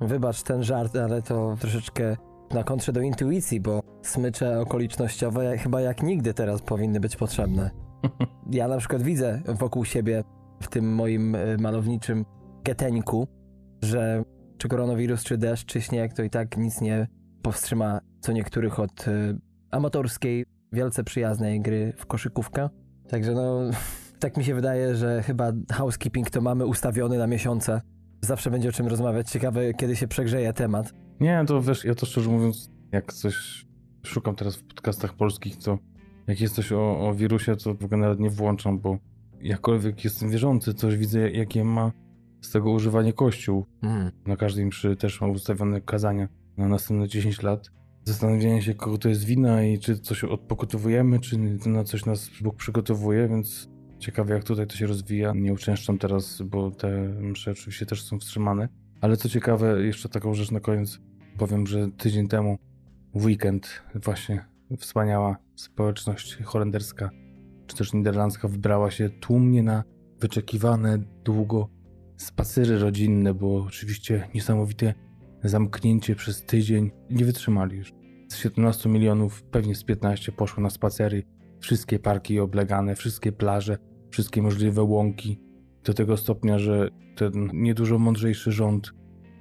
Wybacz 0.00 0.42
ten 0.42 0.62
żart, 0.62 0.96
ale 0.96 1.22
to 1.22 1.56
troszeczkę 1.60 2.16
na 2.50 2.64
kontrze 2.64 2.92
do 2.92 3.00
intuicji, 3.00 3.60
bo 3.60 3.82
smycze 4.02 4.60
okolicznościowe 4.60 5.58
chyba 5.58 5.80
jak 5.80 6.02
nigdy 6.02 6.34
teraz 6.34 6.62
powinny 6.62 7.00
być 7.00 7.16
potrzebne. 7.16 7.70
Ja 8.50 8.68
na 8.68 8.78
przykład 8.78 9.02
widzę 9.02 9.42
wokół 9.46 9.84
siebie 9.84 10.24
w 10.60 10.68
tym 10.68 10.94
moim 10.94 11.34
y, 11.34 11.56
malowniczym 11.58 12.24
geteńku, 12.64 13.28
że 13.82 14.22
czy 14.58 14.68
koronawirus, 14.68 15.24
czy 15.24 15.38
deszcz, 15.38 15.66
czy 15.66 15.80
śnieg, 15.80 16.12
to 16.12 16.22
i 16.22 16.30
tak 16.30 16.56
nic 16.56 16.80
nie 16.80 17.06
powstrzyma 17.42 18.00
co 18.20 18.32
niektórych 18.32 18.80
od 18.80 19.08
y, 19.08 19.38
amatorskiej, 19.70 20.44
wielce 20.72 21.04
przyjaznej 21.04 21.60
gry 21.60 21.92
w 21.96 22.06
koszykówkę. 22.06 22.68
Także 23.08 23.32
no, 23.32 23.60
tak 24.18 24.36
mi 24.36 24.44
się 24.44 24.54
wydaje, 24.54 24.96
że 24.96 25.22
chyba 25.22 25.52
housekeeping 25.72 26.30
to 26.30 26.40
mamy 26.40 26.66
ustawiony 26.66 27.18
na 27.18 27.26
miesiące. 27.26 27.80
Zawsze 28.22 28.50
będzie 28.50 28.68
o 28.68 28.72
czym 28.72 28.86
rozmawiać. 28.86 29.30
Ciekawe, 29.30 29.74
kiedy 29.74 29.96
się 29.96 30.08
przegrzeje 30.08 30.52
temat. 30.52 30.92
Nie, 31.20 31.44
to 31.46 31.62
wiesz, 31.62 31.84
ja 31.84 31.94
to 31.94 32.06
szczerze 32.06 32.30
mówiąc, 32.30 32.70
jak 32.92 33.12
coś 33.12 33.66
szukam 34.02 34.34
teraz 34.34 34.56
w 34.56 34.64
podcastach 34.64 35.14
polskich, 35.14 35.56
to 35.56 35.78
jak 36.26 36.40
jest 36.40 36.54
coś 36.54 36.72
o, 36.72 37.08
o 37.08 37.14
wirusie, 37.14 37.56
to 37.56 37.74
w 37.74 37.84
ogóle 37.84 38.00
nawet 38.00 38.20
nie 38.20 38.30
włączam, 38.30 38.78
bo 38.78 38.98
jakkolwiek 39.40 40.04
jestem 40.04 40.30
wierzący, 40.30 40.74
coś 40.74 40.96
widzę, 40.96 41.30
jakie 41.30 41.64
ma 41.64 41.92
z 42.40 42.50
tego 42.50 42.70
używanie 42.70 43.12
kościół. 43.12 43.66
Mm. 43.82 44.10
Na 44.26 44.36
każdej 44.36 44.66
mszy 44.66 44.96
też 44.96 45.20
ma 45.20 45.26
ustawione 45.26 45.80
kazania 45.80 46.28
na 46.56 46.68
następne 46.68 47.08
10 47.08 47.42
lat. 47.42 47.70
Zastanawianie 48.04 48.62
się, 48.62 48.74
kogo 48.74 48.98
to 48.98 49.08
jest 49.08 49.24
wina 49.24 49.64
i 49.64 49.78
czy 49.78 49.98
coś 49.98 50.24
odpokutowujemy, 50.24 51.20
czy 51.20 51.38
na 51.66 51.84
coś 51.84 52.06
nas 52.06 52.30
Bóg 52.42 52.56
przygotowuje, 52.56 53.28
więc 53.28 53.68
ciekawe 53.98 54.34
jak 54.34 54.44
tutaj 54.44 54.66
to 54.66 54.76
się 54.76 54.86
rozwija. 54.86 55.32
Nie 55.36 55.52
uczęszczam 55.52 55.98
teraz, 55.98 56.42
bo 56.42 56.70
te 56.70 57.08
msze 57.08 57.50
oczywiście 57.50 57.86
też 57.86 58.02
są 58.02 58.18
wstrzymane. 58.18 58.68
Ale 59.00 59.16
co 59.16 59.28
ciekawe, 59.28 59.84
jeszcze 59.84 60.08
taką 60.08 60.34
rzecz 60.34 60.50
na 60.50 60.60
koniec 60.60 61.00
powiem, 61.38 61.66
że 61.66 61.88
tydzień 61.90 62.28
temu 62.28 62.58
weekend 63.14 63.82
właśnie 63.94 64.44
wspaniała 64.78 65.36
społeczność 65.56 66.38
holenderska 66.44 67.10
czy 67.68 67.76
też 67.76 67.92
niderlandzka 67.92 68.48
wybrała 68.48 68.90
się 68.90 69.10
tłumnie 69.10 69.62
na 69.62 69.84
wyczekiwane 70.20 70.98
długo 71.24 71.68
spacery 72.16 72.78
rodzinne, 72.78 73.34
bo 73.34 73.56
oczywiście 73.56 74.28
niesamowite 74.34 74.94
zamknięcie 75.44 76.14
przez 76.14 76.44
tydzień 76.44 76.90
nie 77.10 77.24
wytrzymali 77.24 77.76
już. 77.76 77.92
Z 78.28 78.36
17 78.36 78.88
milionów 78.88 79.42
pewnie 79.42 79.74
z 79.74 79.84
15 79.84 80.32
poszło 80.32 80.62
na 80.62 80.70
spacery, 80.70 81.22
wszystkie 81.60 81.98
parki 81.98 82.40
oblegane, 82.40 82.94
wszystkie 82.94 83.32
plaże, 83.32 83.78
wszystkie 84.10 84.42
możliwe 84.42 84.82
łąki. 84.82 85.40
Do 85.84 85.94
tego 85.94 86.16
stopnia, 86.16 86.58
że 86.58 86.88
ten 87.16 87.50
niedużo 87.52 87.98
mądrzejszy 87.98 88.52
rząd 88.52 88.92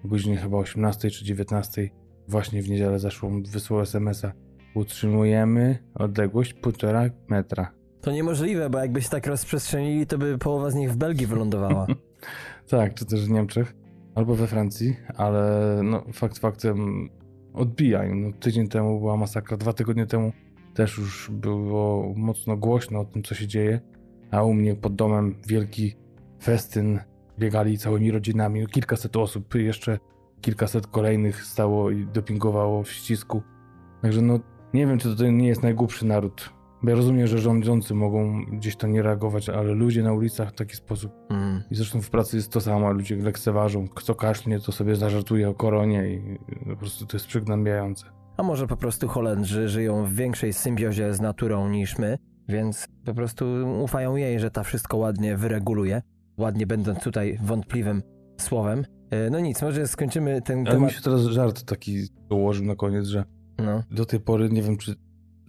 o 0.05 0.07
godzinie 0.07 0.37
chyba 0.37 0.57
18 0.57 1.11
czy 1.11 1.25
19 1.25 1.89
właśnie 2.27 2.61
w 2.61 2.69
niedzielę 2.69 2.99
zaszłą 2.99 3.43
wysłał 3.43 3.81
SMS-a. 3.81 4.31
Utrzymujemy 4.75 5.77
odległość 5.95 6.53
półtora 6.53 7.09
metra. 7.27 7.71
To 8.01 8.11
niemożliwe, 8.11 8.69
bo 8.69 8.79
jakby 8.79 9.01
się 9.01 9.09
tak 9.09 9.27
rozprzestrzenili, 9.27 10.07
to 10.07 10.17
by 10.17 10.37
połowa 10.37 10.69
z 10.69 10.75
nich 10.75 10.91
w 10.91 10.95
Belgii 10.95 11.27
wylądowała. 11.27 11.87
Tak, 12.67 12.93
czy 12.93 13.05
też 13.05 13.25
w 13.25 13.29
Niemczech, 13.29 13.75
albo 14.15 14.35
we 14.35 14.47
Francji, 14.47 14.95
ale 15.15 15.61
no, 15.83 16.03
fakt 16.13 16.37
faktem 16.37 17.09
odbija 17.53 18.05
im. 18.05 18.21
No, 18.21 18.31
tydzień 18.39 18.67
temu 18.67 18.99
była 18.99 19.17
masakra, 19.17 19.57
dwa 19.57 19.73
tygodnie 19.73 20.05
temu 20.05 20.31
też 20.77 20.97
już 20.97 21.31
było 21.31 22.13
mocno 22.15 22.57
głośno 22.57 22.99
o 22.99 23.05
tym, 23.05 23.23
co 23.23 23.35
się 23.35 23.47
dzieje, 23.47 23.81
a 24.31 24.43
u 24.43 24.53
mnie 24.53 24.75
pod 24.75 24.95
domem 24.95 25.35
wielki 25.47 25.95
festyn, 26.43 26.99
biegali 27.39 27.77
całymi 27.77 28.11
rodzinami, 28.11 28.61
no, 28.61 28.67
kilkaset 28.67 29.17
osób, 29.17 29.55
jeszcze 29.55 29.99
kilkaset 30.41 30.87
kolejnych 30.87 31.43
stało 31.43 31.91
i 31.91 32.05
dopingowało 32.05 32.83
w 32.83 32.91
ścisku. 32.91 33.41
Także 34.01 34.21
no, 34.21 34.39
nie 34.73 34.87
wiem, 34.87 34.99
czy 34.99 35.15
to 35.15 35.23
nie 35.23 35.47
jest 35.47 35.63
najgłupszy 35.63 36.05
naród. 36.05 36.53
Bo 36.83 36.89
ja 36.89 36.95
rozumiem, 36.95 37.27
że 37.27 37.37
rządzący 37.37 37.93
mogą 37.93 38.45
gdzieś 38.45 38.75
to 38.75 38.87
nie 38.87 39.01
reagować, 39.01 39.49
ale 39.49 39.73
ludzie 39.73 40.03
na 40.03 40.13
ulicach 40.13 40.49
w 40.49 40.55
taki 40.55 40.75
sposób 40.75 41.11
Mm. 41.29 41.63
i 41.71 41.75
zresztą 41.75 42.01
w 42.01 42.09
pracy 42.09 42.37
jest 42.37 42.51
to 42.51 42.61
samo, 42.61 42.91
ludzie 42.91 43.15
lekceważą. 43.15 43.87
Kto 43.87 44.15
kaszlnie, 44.15 44.59
to 44.59 44.71
sobie 44.71 44.95
zażartuje 44.95 45.49
o 45.49 45.53
koronie 45.53 46.09
i 46.09 46.39
po 46.69 46.75
prostu 46.75 47.05
to 47.05 47.17
jest 47.17 47.27
przygnębiające. 47.27 48.05
A 48.37 48.43
może 48.43 48.67
po 48.67 48.77
prostu 48.77 49.07
Holendrzy 49.07 49.69
żyją 49.69 50.05
w 50.05 50.13
większej 50.13 50.53
symbiozie 50.53 51.13
z 51.13 51.21
naturą 51.21 51.69
niż 51.69 51.97
my, 51.97 52.17
więc 52.49 52.87
po 53.05 53.13
prostu 53.13 53.45
ufają 53.83 54.15
jej, 54.15 54.39
że 54.39 54.51
ta 54.51 54.63
wszystko 54.63 54.97
ładnie 54.97 55.37
wyreguluje. 55.37 56.01
Ładnie 56.37 56.67
będąc 56.67 56.99
tutaj 57.03 57.39
wątpliwym 57.43 58.03
słowem. 58.37 58.85
E, 59.09 59.29
No 59.29 59.39
nic, 59.39 59.61
może 59.61 59.87
skończymy 59.87 60.41
ten 60.41 60.57
Ale 60.59 60.65
mi 60.67 60.73
temat. 60.75 60.91
się 60.91 61.01
teraz 61.01 61.21
żart 61.21 61.63
taki 61.63 61.97
ułożył 62.29 62.65
na 62.65 62.75
koniec, 62.75 63.05
że 63.05 63.23
No. 63.57 63.83
do 63.91 64.05
tej 64.05 64.19
pory, 64.19 64.49
nie 64.49 64.61
wiem 64.61 64.77
czy 64.77 64.95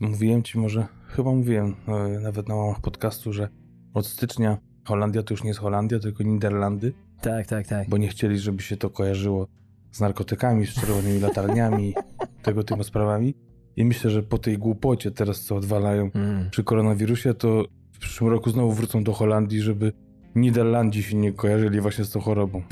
mówiłem 0.01 0.43
ci 0.43 0.59
może, 0.59 0.87
chyba 1.07 1.31
mówiłem 1.33 1.75
e, 1.89 2.21
nawet 2.21 2.49
na 2.49 2.55
łamach 2.55 2.81
podcastu, 2.81 3.33
że 3.33 3.49
od 3.95 4.07
stycznia 4.07 4.59
Holandia 4.85 5.23
to 5.23 5.35
już 5.35 5.43
nie 5.43 5.49
jest 5.49 5.61
Holandia, 5.61 5.99
tylko 5.99 6.23
Niderlandy, 6.25 6.93
Tak, 7.21 7.47
tak, 7.47 7.67
tak. 7.67 7.89
bo 7.89 7.97
nie 7.97 8.09
chcieli, 8.09 8.39
żeby 8.39 8.63
się 8.63 8.77
to 8.77 8.91
kojarzyło 8.91 9.47
z 9.93 10.01
narkotykami, 10.01 10.67
z 10.67 10.71
czerwonymi 10.75 11.21
latarniami, 11.21 11.95
tego 12.49 12.65
typu 12.65 12.85
sprawami. 12.85 13.35
I 13.77 13.85
myślę, 13.85 14.11
że 14.11 14.23
po 14.23 14.39
tej 14.39 14.59
głupocie 14.59 15.11
teraz 15.11 15.41
co 15.41 15.57
odwalają 15.57 16.11
Mm. 16.15 16.51
przy 16.51 16.65
koronawirusie, 16.65 17.35
to 17.35 17.65
w 17.93 17.99
przyszłym 17.99 18.31
roku 18.31 18.51
znowu 18.51 18.73
wrócą 18.73 19.05
do 19.05 19.13
Holandii, 19.13 19.61
żeby 19.61 19.93
Niderlandzi 20.35 21.03
się 21.03 21.17
nie 21.17 21.33
kojarzyli 21.33 21.81
właśnie 21.81 22.05
z 22.05 22.11
tą 22.11 22.21
chorobą. 22.21 22.63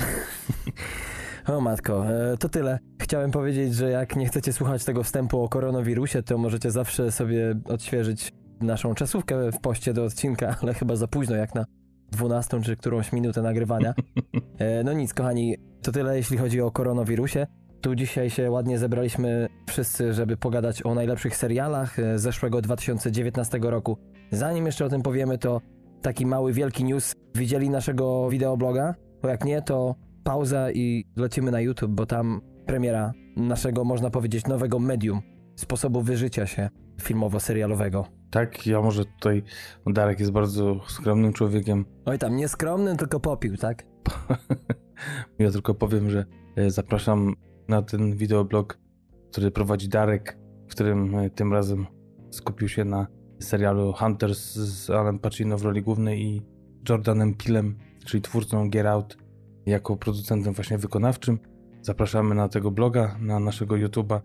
O 1.47 1.61
matko, 1.61 2.05
e, 2.09 2.37
to 2.37 2.49
tyle. 2.49 2.79
Chciałem 3.01 3.31
powiedzieć, 3.31 3.75
że 3.75 3.89
jak 3.89 4.15
nie 4.15 4.25
chcecie 4.27 4.53
słuchać 4.53 4.85
tego 4.85 5.03
wstępu 5.03 5.41
o 5.43 5.49
koronawirusie, 5.49 6.23
to 6.23 6.37
możecie 6.37 6.71
zawsze 6.71 7.11
sobie 7.11 7.55
odświeżyć 7.65 8.31
naszą 8.61 8.95
czasówkę 8.95 9.51
w 9.51 9.59
poście 9.59 9.93
do 9.93 10.03
odcinka, 10.03 10.55
ale 10.61 10.73
chyba 10.73 10.95
za 10.95 11.07
późno 11.07 11.35
jak 11.35 11.55
na 11.55 11.65
12 12.11 12.61
czy 12.61 12.75
którąś 12.75 13.13
minutę 13.13 13.41
nagrywania. 13.41 13.93
E, 14.59 14.83
No 14.83 14.93
nic, 14.93 15.13
kochani, 15.13 15.55
to 15.81 15.91
tyle 15.91 16.17
jeśli 16.17 16.37
chodzi 16.37 16.61
o 16.61 16.71
koronawirusie. 16.71 17.47
Tu 17.87 17.95
dzisiaj 17.95 18.29
się 18.29 18.51
ładnie 18.51 18.77
zebraliśmy 18.77 19.47
wszyscy, 19.69 20.13
żeby 20.13 20.37
pogadać 20.37 20.85
o 20.85 20.95
najlepszych 20.95 21.35
serialach 21.35 21.99
e, 21.99 22.19
zeszłego 22.19 22.61
2019 22.61 23.59
roku. 23.61 23.97
Zanim 24.31 24.65
jeszcze 24.65 24.85
o 24.85 24.89
tym 24.89 25.01
powiemy, 25.01 25.37
to 25.37 25.61
taki 26.01 26.25
mały, 26.25 26.53
wielki 26.53 26.83
news. 26.83 27.13
Widzieli 27.35 27.69
naszego 27.69 28.29
wideobloga? 28.29 28.95
Bo 29.21 29.29
jak 29.29 29.45
nie, 29.45 29.61
to 29.61 29.95
pauza 30.23 30.71
i 30.71 31.05
lecimy 31.15 31.51
na 31.51 31.61
YouTube, 31.61 31.91
bo 31.91 32.05
tam 32.05 32.41
premiera 32.65 33.11
naszego, 33.35 33.83
można 33.83 34.09
powiedzieć, 34.09 34.45
nowego 34.45 34.79
medium, 34.79 35.21
sposobu 35.55 36.01
wyżycia 36.01 36.47
się 36.47 36.69
filmowo-serialowego. 37.01 38.03
Tak, 38.31 38.67
ja 38.67 38.81
może 38.81 39.05
tutaj, 39.05 39.43
no 39.85 39.93
Darek 39.93 40.19
jest 40.19 40.31
bardzo 40.31 40.79
skromnym 40.87 41.33
człowiekiem. 41.33 41.85
Oj 42.05 42.19
tam, 42.19 42.35
nieskromny, 42.35 42.97
tylko 42.97 43.19
popił, 43.19 43.57
tak? 43.57 43.83
Ja 45.39 45.51
tylko 45.51 45.73
powiem, 45.73 46.09
że 46.09 46.25
e, 46.55 46.71
zapraszam 46.71 47.35
na 47.67 47.81
ten 47.81 48.15
wideoblog, 48.15 48.77
który 49.31 49.51
prowadzi 49.51 49.89
Darek, 49.89 50.37
w 50.67 50.71
którym 50.71 51.15
e, 51.15 51.29
tym 51.29 51.53
razem 51.53 51.85
skupił 52.31 52.67
się 52.67 52.85
na 52.85 53.07
serialu 53.39 53.93
Hunters 53.93 54.55
z 54.55 54.89
Alan 54.89 55.19
Pacino 55.19 55.57
w 55.57 55.63
roli 55.63 55.81
głównej 55.81 56.21
i 56.21 56.41
Jordanem 56.89 57.33
Pilem, 57.33 57.77
czyli 58.05 58.21
twórcą 58.21 58.69
Get 58.69 58.85
Out, 58.85 59.17
jako 59.65 59.97
producentem 59.97 60.53
właśnie 60.53 60.77
wykonawczym. 60.77 61.39
Zapraszamy 61.81 62.35
na 62.35 62.49
tego 62.49 62.71
bloga, 62.71 63.17
na 63.21 63.39
naszego 63.39 63.75
YouTube'a 63.75 64.21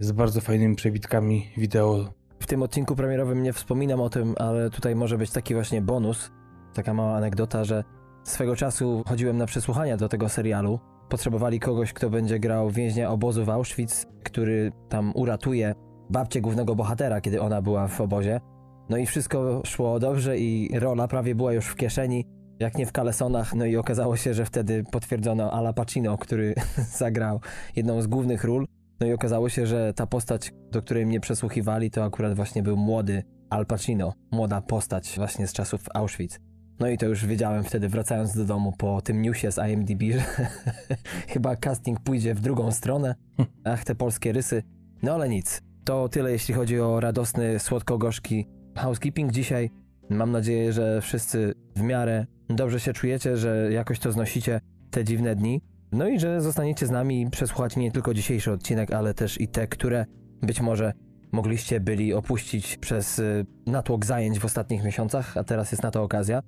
z 0.00 0.12
bardzo 0.12 0.40
fajnymi 0.40 0.76
przebitkami 0.76 1.50
wideo. 1.56 2.12
W 2.40 2.46
tym 2.46 2.62
odcinku 2.62 2.96
premierowym 2.96 3.42
nie 3.42 3.52
wspominam 3.52 4.00
o 4.00 4.10
tym, 4.10 4.34
ale 4.38 4.70
tutaj 4.70 4.96
może 4.96 5.18
być 5.18 5.30
taki 5.30 5.54
właśnie 5.54 5.82
bonus, 5.82 6.30
taka 6.74 6.94
mała 6.94 7.16
anegdota, 7.16 7.64
że 7.64 7.84
swego 8.24 8.56
czasu 8.56 9.02
chodziłem 9.06 9.36
na 9.36 9.46
przesłuchania 9.46 9.96
do 9.96 10.08
tego 10.08 10.28
serialu. 10.28 10.80
Potrzebowali 11.08 11.60
kogoś, 11.60 11.92
kto 11.92 12.10
będzie 12.10 12.38
grał 12.38 12.70
więźnia 12.70 13.10
obozu 13.10 13.44
w 13.44 13.50
Auschwitz, 13.50 14.06
który 14.24 14.72
tam 14.88 15.12
uratuje 15.14 15.74
babcię 16.10 16.40
głównego 16.40 16.74
bohatera, 16.74 17.20
kiedy 17.20 17.40
ona 17.40 17.62
była 17.62 17.88
w 17.88 18.00
obozie. 18.00 18.40
No 18.88 18.96
i 18.96 19.06
wszystko 19.06 19.62
szło 19.64 20.00
dobrze 20.00 20.38
i 20.38 20.78
rola 20.78 21.08
prawie 21.08 21.34
była 21.34 21.52
już 21.52 21.66
w 21.66 21.76
kieszeni, 21.76 22.26
jak 22.60 22.78
nie 22.78 22.86
w 22.86 22.92
kalesonach. 22.92 23.54
No 23.54 23.64
i 23.64 23.76
okazało 23.76 24.16
się, 24.16 24.34
że 24.34 24.44
wtedy 24.44 24.84
potwierdzono 24.92 25.52
Ala 25.52 25.72
Pacino, 25.72 26.18
który 26.18 26.54
zagrał 26.98 27.40
jedną 27.76 28.02
z 28.02 28.06
głównych 28.06 28.44
ról. 28.44 28.66
No 29.00 29.06
i 29.06 29.12
okazało 29.12 29.48
się, 29.48 29.66
że 29.66 29.94
ta 29.94 30.06
postać, 30.06 30.52
do 30.70 30.82
której 30.82 31.06
mnie 31.06 31.20
przesłuchiwali, 31.20 31.90
to 31.90 32.04
akurat 32.04 32.34
właśnie 32.34 32.62
był 32.62 32.76
młody 32.76 33.22
Al 33.50 33.66
Pacino, 33.66 34.12
młoda 34.32 34.60
postać 34.60 35.14
właśnie 35.16 35.46
z 35.46 35.52
czasów 35.52 35.80
Auschwitz. 35.94 36.38
No 36.80 36.88
i 36.88 36.98
to 36.98 37.06
już 37.06 37.26
wiedziałem 37.26 37.64
wtedy, 37.64 37.88
wracając 37.88 38.36
do 38.36 38.44
domu 38.44 38.72
po 38.78 39.00
tym 39.00 39.22
newsie 39.22 39.52
z 39.52 39.58
IMDb, 39.58 40.02
że 40.12 40.46
chyba 41.32 41.56
casting 41.56 42.00
pójdzie 42.00 42.34
w 42.34 42.40
drugą 42.40 42.72
stronę. 42.72 43.14
Ach, 43.64 43.84
te 43.84 43.94
polskie 43.94 44.32
rysy. 44.32 44.62
No 45.02 45.14
ale 45.14 45.28
nic. 45.28 45.62
To 45.84 46.08
tyle, 46.08 46.32
jeśli 46.32 46.54
chodzi 46.54 46.80
o 46.80 47.00
radosny, 47.00 47.58
słodko-gorzki 47.58 48.48
housekeeping 48.76 49.32
dzisiaj. 49.32 49.70
Mam 50.10 50.30
nadzieję, 50.30 50.72
że 50.72 51.00
wszyscy 51.00 51.54
w 51.76 51.82
miarę 51.82 52.26
dobrze 52.48 52.80
się 52.80 52.92
czujecie, 52.92 53.36
że 53.36 53.72
jakoś 53.72 53.98
to 53.98 54.12
znosicie 54.12 54.60
te 54.90 55.04
dziwne 55.04 55.36
dni. 55.36 55.62
No 55.92 56.08
i 56.08 56.20
że 56.20 56.40
zostaniecie 56.40 56.86
z 56.86 56.90
nami 56.90 57.22
i 57.22 57.30
przesłuchacie 57.30 57.80
nie 57.80 57.92
tylko 57.92 58.14
dzisiejszy 58.14 58.52
odcinek, 58.52 58.92
ale 58.92 59.14
też 59.14 59.40
i 59.40 59.48
te, 59.48 59.66
które 59.66 60.06
być 60.42 60.60
może 60.60 60.92
mogliście 61.32 61.80
byli 61.80 62.14
opuścić 62.14 62.76
przez 62.76 63.18
y, 63.18 63.46
natłok 63.66 64.06
zajęć 64.06 64.38
w 64.38 64.44
ostatnich 64.44 64.84
miesiącach, 64.84 65.36
a 65.36 65.44
teraz 65.44 65.72
jest 65.72 65.82
na 65.82 65.90
to 65.90 66.02
okazja. 66.02 66.42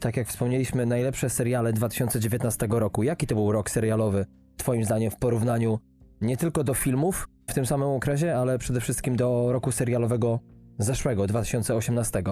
Tak 0.00 0.16
jak 0.16 0.28
wspomnieliśmy, 0.28 0.86
najlepsze 0.86 1.30
seriale 1.30 1.72
2019 1.72 2.66
roku. 2.70 3.02
Jaki 3.02 3.26
to 3.26 3.34
był 3.34 3.52
rok 3.52 3.70
serialowy, 3.70 4.26
Twoim 4.56 4.84
zdaniem, 4.84 5.10
w 5.10 5.16
porównaniu 5.16 5.78
nie 6.20 6.36
tylko 6.36 6.64
do 6.64 6.74
filmów 6.74 7.28
w 7.50 7.54
tym 7.54 7.66
samym 7.66 7.88
okresie, 7.88 8.34
ale 8.34 8.58
przede 8.58 8.80
wszystkim 8.80 9.16
do 9.16 9.52
roku 9.52 9.72
serialowego 9.72 10.40
zeszłego, 10.78 11.26
2018? 11.26 12.22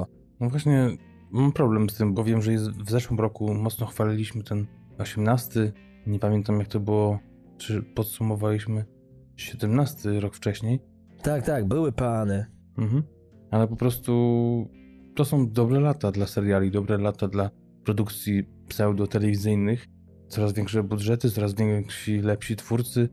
No 0.40 0.48
właśnie 0.48 0.88
mam 1.30 1.52
problem 1.52 1.90
z 1.90 1.94
tym, 1.94 2.14
bo 2.14 2.24
wiem, 2.24 2.42
że 2.42 2.52
w 2.84 2.90
zeszłym 2.90 3.20
roku 3.20 3.54
mocno 3.54 3.86
chwaliliśmy 3.86 4.42
ten 4.42 4.66
18. 4.98 5.72
Nie 6.06 6.18
pamiętam 6.18 6.58
jak 6.58 6.68
to 6.68 6.80
było, 6.80 7.18
czy 7.58 7.82
podsumowaliśmy 7.82 8.84
17 9.36 10.20
rok 10.20 10.34
wcześniej. 10.34 10.80
Tak, 11.22 11.46
tak, 11.46 11.68
były 11.68 11.92
plany. 11.92 12.46
Mhm. 12.78 13.02
Ale 13.50 13.68
po 13.68 13.76
prostu 13.76 14.12
to 15.14 15.24
są 15.24 15.50
dobre 15.50 15.80
lata 15.80 16.12
dla 16.12 16.26
seriali, 16.26 16.70
dobre 16.70 16.98
lata 16.98 17.28
dla 17.28 17.50
produkcji 17.84 18.44
pseudo-telewizyjnych. 18.68 19.86
Coraz 20.28 20.52
większe 20.52 20.82
budżety, 20.82 21.30
coraz 21.30 21.54
więksi, 21.54 22.18
lepsi 22.18 22.56
twórcy, 22.56 23.08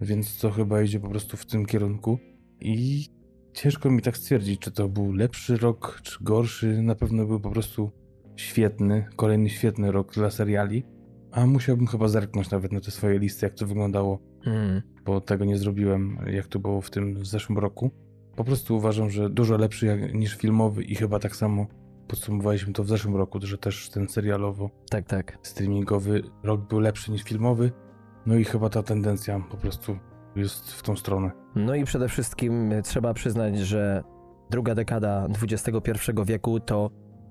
więc 0.00 0.38
to 0.38 0.50
chyba 0.50 0.82
idzie 0.82 1.00
po 1.00 1.08
prostu 1.08 1.36
w 1.36 1.46
tym 1.46 1.66
kierunku. 1.66 2.18
I 2.60 3.06
ciężko 3.52 3.90
mi 3.90 4.02
tak 4.02 4.16
stwierdzić, 4.16 4.60
czy 4.60 4.70
to 4.70 4.88
był 4.88 5.12
lepszy 5.12 5.56
rok, 5.56 6.00
czy 6.02 6.24
gorszy. 6.24 6.82
Na 6.82 6.94
pewno 6.94 7.26
był 7.26 7.40
po 7.40 7.50
prostu 7.50 7.90
świetny, 8.36 9.06
kolejny 9.16 9.50
świetny 9.50 9.92
rok 9.92 10.14
dla 10.14 10.30
seriali. 10.30 10.84
A 11.32 11.46
musiałbym 11.46 11.86
chyba 11.86 12.08
zerknąć 12.08 12.50
nawet 12.50 12.72
na 12.72 12.80
te 12.80 12.90
swoje 12.90 13.18
listy, 13.18 13.46
jak 13.46 13.54
to 13.54 13.66
wyglądało 13.66 14.34
Mm. 14.46 14.82
bo 15.04 15.20
tego 15.20 15.44
nie 15.44 15.58
zrobiłem, 15.58 16.18
jak 16.26 16.46
to 16.46 16.58
było 16.58 16.80
w 16.80 16.90
tym 16.90 17.14
w 17.14 17.26
zeszłym 17.26 17.58
roku. 17.58 17.90
Po 18.36 18.44
prostu 18.44 18.76
uważam, 18.76 19.10
że 19.10 19.30
dużo 19.30 19.56
lepszy 19.56 19.86
jak, 19.86 20.14
niż 20.14 20.36
filmowy 20.36 20.82
i 20.82 20.94
chyba 20.94 21.18
tak 21.18 21.36
samo 21.36 21.66
podsumowaliśmy 22.08 22.72
to 22.72 22.84
w 22.84 22.88
zeszłym 22.88 23.16
roku, 23.16 23.38
że 23.42 23.58
też 23.58 23.88
ten 23.90 24.08
serialowo 24.08 24.70
Tak, 24.90 25.06
tak. 25.06 25.38
streamingowy 25.42 26.22
rok 26.42 26.68
był 26.68 26.80
lepszy 26.80 27.12
niż 27.12 27.22
filmowy. 27.22 27.72
No 28.26 28.34
i 28.34 28.44
chyba 28.44 28.68
ta 28.70 28.82
tendencja 28.82 29.40
po 29.50 29.56
prostu 29.56 29.98
jest 30.36 30.72
w 30.72 30.82
tą 30.82 30.96
stronę. 30.96 31.30
No 31.54 31.74
i 31.74 31.84
przede 31.84 32.08
wszystkim 32.08 32.72
trzeba 32.82 33.14
przyznać, 33.14 33.58
że 33.58 34.02
druga 34.50 34.74
dekada 34.74 35.28
XXI 35.42 35.90
wieku 36.24 36.60
to 36.60 36.90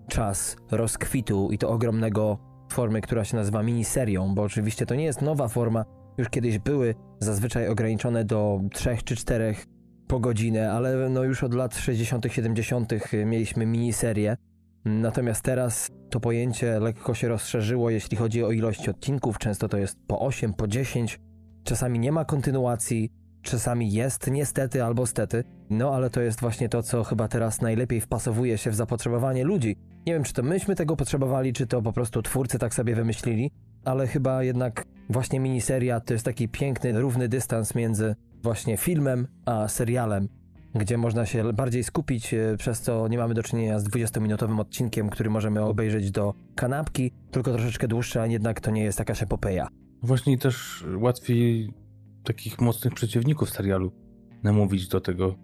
czas 0.09 0.55
rozkwitu 0.71 1.49
i 1.51 1.57
to 1.57 1.69
ogromnego 1.69 2.37
formy, 2.71 3.01
która 3.01 3.23
się 3.25 3.37
nazywa 3.37 3.63
miniserią, 3.63 4.35
bo 4.35 4.41
oczywiście 4.41 4.85
to 4.85 4.95
nie 4.95 5.03
jest 5.03 5.21
nowa 5.21 5.47
forma, 5.47 5.85
już 6.17 6.29
kiedyś 6.29 6.59
były 6.59 6.95
zazwyczaj 7.19 7.67
ograniczone 7.67 8.25
do 8.25 8.59
trzech 8.71 9.03
czy 9.03 9.15
czterech 9.15 9.65
po 10.13 10.19
godzinę, 10.19 10.71
ale 10.71 11.09
no 11.09 11.23
już 11.23 11.43
od 11.43 11.53
lat 11.53 11.75
60., 11.75 12.25
70. 12.29 12.93
mieliśmy 13.25 13.65
miniserię. 13.65 14.37
Natomiast 14.85 15.41
teraz 15.43 15.91
to 16.09 16.19
pojęcie 16.19 16.79
lekko 16.79 17.13
się 17.13 17.27
rozszerzyło, 17.27 17.89
jeśli 17.89 18.17
chodzi 18.17 18.43
o 18.43 18.51
ilość 18.51 18.89
odcinków. 18.89 19.37
Często 19.37 19.69
to 19.69 19.77
jest 19.77 19.97
po 20.07 20.19
8, 20.19 20.53
po 20.53 20.67
10. 20.67 21.19
Czasami 21.63 21.99
nie 21.99 22.11
ma 22.11 22.25
kontynuacji, 22.25 23.11
czasami 23.41 23.91
jest 23.91 24.31
niestety 24.31 24.83
albo 24.83 25.05
stety. 25.05 25.43
No 25.69 25.95
ale 25.95 26.09
to 26.09 26.21
jest 26.21 26.41
właśnie 26.41 26.69
to, 26.69 26.83
co 26.83 27.03
chyba 27.03 27.27
teraz 27.27 27.61
najlepiej 27.61 28.01
wpasowuje 28.01 28.57
się 28.57 28.71
w 28.71 28.75
zapotrzebowanie 28.75 29.43
ludzi. 29.43 29.75
Nie 30.07 30.13
wiem, 30.13 30.23
czy 30.23 30.33
to 30.33 30.43
myśmy 30.43 30.75
tego 30.75 30.95
potrzebowali, 30.95 31.53
czy 31.53 31.67
to 31.67 31.81
po 31.81 31.93
prostu 31.93 32.21
twórcy 32.21 32.59
tak 32.59 32.73
sobie 32.73 32.95
wymyślili, 32.95 33.51
ale 33.85 34.07
chyba 34.07 34.43
jednak 34.43 34.85
właśnie 35.09 35.39
miniseria 35.39 35.99
to 35.99 36.13
jest 36.13 36.25
taki 36.25 36.49
piękny, 36.49 37.01
równy 37.01 37.27
dystans 37.27 37.75
między 37.75 38.15
właśnie 38.43 38.77
filmem 38.77 39.27
a 39.45 39.67
serialem, 39.67 40.29
gdzie 40.75 40.97
można 40.97 41.25
się 41.25 41.53
bardziej 41.53 41.83
skupić, 41.83 42.33
e, 42.33 42.57
przez 42.57 42.81
co 42.81 43.07
nie 43.07 43.17
mamy 43.17 43.33
do 43.33 43.43
czynienia 43.43 43.79
z 43.79 43.83
20-minutowym 43.89 44.59
odcinkiem, 44.59 45.09
który 45.09 45.29
możemy 45.29 45.61
obejrzeć 45.61 46.11
do 46.11 46.33
kanapki, 46.55 47.11
tylko 47.31 47.51
troszeczkę 47.53 47.87
dłuższy, 47.87 48.21
a 48.21 48.25
jednak 48.25 48.61
to 48.61 48.71
nie 48.71 48.83
jest 48.83 48.99
jakaś 48.99 49.23
epopeja. 49.23 49.67
Właśnie 50.01 50.37
też 50.37 50.85
łatwiej 50.97 51.73
takich 52.23 52.61
mocnych 52.61 52.93
przeciwników 52.93 53.49
serialu 53.49 53.91
namówić 54.43 54.87
do 54.87 55.01
tego. 55.01 55.35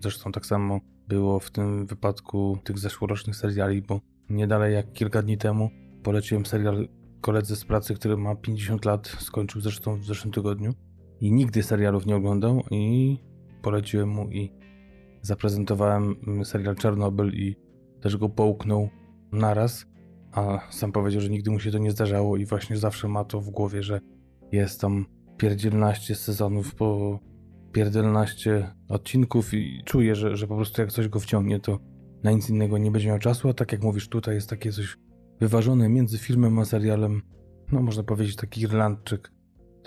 Zresztą 0.00 0.32
tak 0.32 0.46
samo 0.46 0.80
było 1.08 1.40
w 1.40 1.50
tym 1.50 1.86
wypadku 1.86 2.58
tych 2.64 2.78
zeszłorocznych 2.78 3.36
seriali, 3.36 3.82
bo 3.82 4.00
nie 4.30 4.46
dalej 4.46 4.74
jak 4.74 4.92
kilka 4.92 5.22
dni 5.22 5.38
temu 5.38 5.70
poleciłem 6.02 6.46
serial 6.46 6.88
koledze 7.20 7.56
z 7.56 7.64
pracy, 7.64 7.94
który 7.94 8.16
ma 8.16 8.34
50 8.34 8.84
lat, 8.84 9.06
skończył 9.06 9.60
zresztą 9.60 9.96
w 9.96 10.04
zeszłym 10.04 10.32
tygodniu 10.32 10.74
i 11.20 11.32
nigdy 11.32 11.62
serialów 11.62 12.06
nie 12.06 12.16
oglądał 12.16 12.62
i 12.70 13.18
poleciłem 13.62 14.08
mu 14.08 14.30
i 14.30 14.52
zaprezentowałem 15.22 16.16
serial 16.44 16.76
Czarnobyl 16.76 17.32
i 17.34 17.56
też 18.00 18.16
go 18.16 18.28
połknął 18.28 18.88
naraz, 19.32 19.86
a 20.32 20.58
sam 20.70 20.92
powiedział, 20.92 21.20
że 21.20 21.28
nigdy 21.28 21.50
mu 21.50 21.60
się 21.60 21.70
to 21.70 21.78
nie 21.78 21.90
zdarzało 21.90 22.36
i 22.36 22.46
właśnie 22.46 22.76
zawsze 22.76 23.08
ma 23.08 23.24
to 23.24 23.40
w 23.40 23.50
głowie, 23.50 23.82
że 23.82 24.00
jest 24.52 24.80
tam 24.80 25.06
pierdzielnaście 25.36 26.14
sezonów 26.14 26.74
po 26.74 27.18
pierdzielnaście 27.72 28.74
odcinków 28.88 29.54
i 29.54 29.82
czuje, 29.84 30.14
że, 30.14 30.36
że 30.36 30.46
po 30.46 30.56
prostu 30.56 30.80
jak 30.80 30.92
coś 30.92 31.08
go 31.08 31.20
wciągnie, 31.20 31.60
to 31.60 31.78
na 32.22 32.30
nic 32.32 32.50
innego 32.50 32.78
nie 32.78 32.90
będzie 32.90 33.08
miał 33.08 33.18
czasu, 33.18 33.48
a 33.48 33.54
tak 33.54 33.72
jak 33.72 33.82
mówisz, 33.82 34.08
tutaj 34.08 34.34
jest 34.34 34.50
takie 34.50 34.72
coś 34.72 34.96
wyważone 35.40 35.88
między 35.88 36.18
filmem 36.18 36.58
a 36.58 36.64
serialem, 36.64 37.22
no 37.72 37.82
można 37.82 38.02
powiedzieć 38.02 38.36
taki 38.36 38.60
Irlandczyk, 38.60 39.32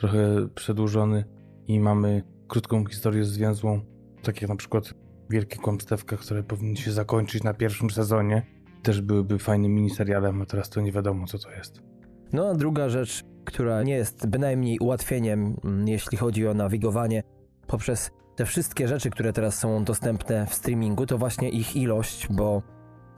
trochę 0.01 0.47
przedłużony 0.55 1.23
i 1.67 1.79
mamy 1.79 2.23
krótką 2.47 2.85
historię 2.85 3.25
zwięzłą, 3.25 3.81
tak 4.23 4.41
jak 4.41 4.49
na 4.49 4.55
przykład 4.55 4.93
Wielkie 5.29 5.57
Kłamstewka, 5.57 6.17
które 6.17 6.43
powinny 6.43 6.77
się 6.77 6.91
zakończyć 6.91 7.43
na 7.43 7.53
pierwszym 7.53 7.89
sezonie, 7.89 8.45
też 8.83 9.01
byłyby 9.01 9.39
fajnym 9.39 9.75
miniserialem, 9.75 10.41
a 10.41 10.45
teraz 10.45 10.69
to 10.69 10.81
nie 10.81 10.91
wiadomo 10.91 11.27
co 11.27 11.39
to 11.39 11.51
jest. 11.51 11.81
No 12.33 12.49
a 12.49 12.53
druga 12.53 12.89
rzecz, 12.89 13.23
która 13.45 13.83
nie 13.83 13.93
jest 13.93 14.27
bynajmniej 14.27 14.79
ułatwieniem, 14.79 15.57
mm, 15.63 15.87
jeśli 15.87 16.17
chodzi 16.17 16.47
o 16.47 16.53
nawigowanie 16.53 17.23
poprzez 17.67 18.11
te 18.35 18.45
wszystkie 18.45 18.87
rzeczy, 18.87 19.09
które 19.09 19.33
teraz 19.33 19.59
są 19.59 19.83
dostępne 19.83 20.45
w 20.47 20.53
streamingu, 20.53 21.05
to 21.05 21.17
właśnie 21.17 21.49
ich 21.49 21.75
ilość, 21.75 22.27
bo 22.31 22.61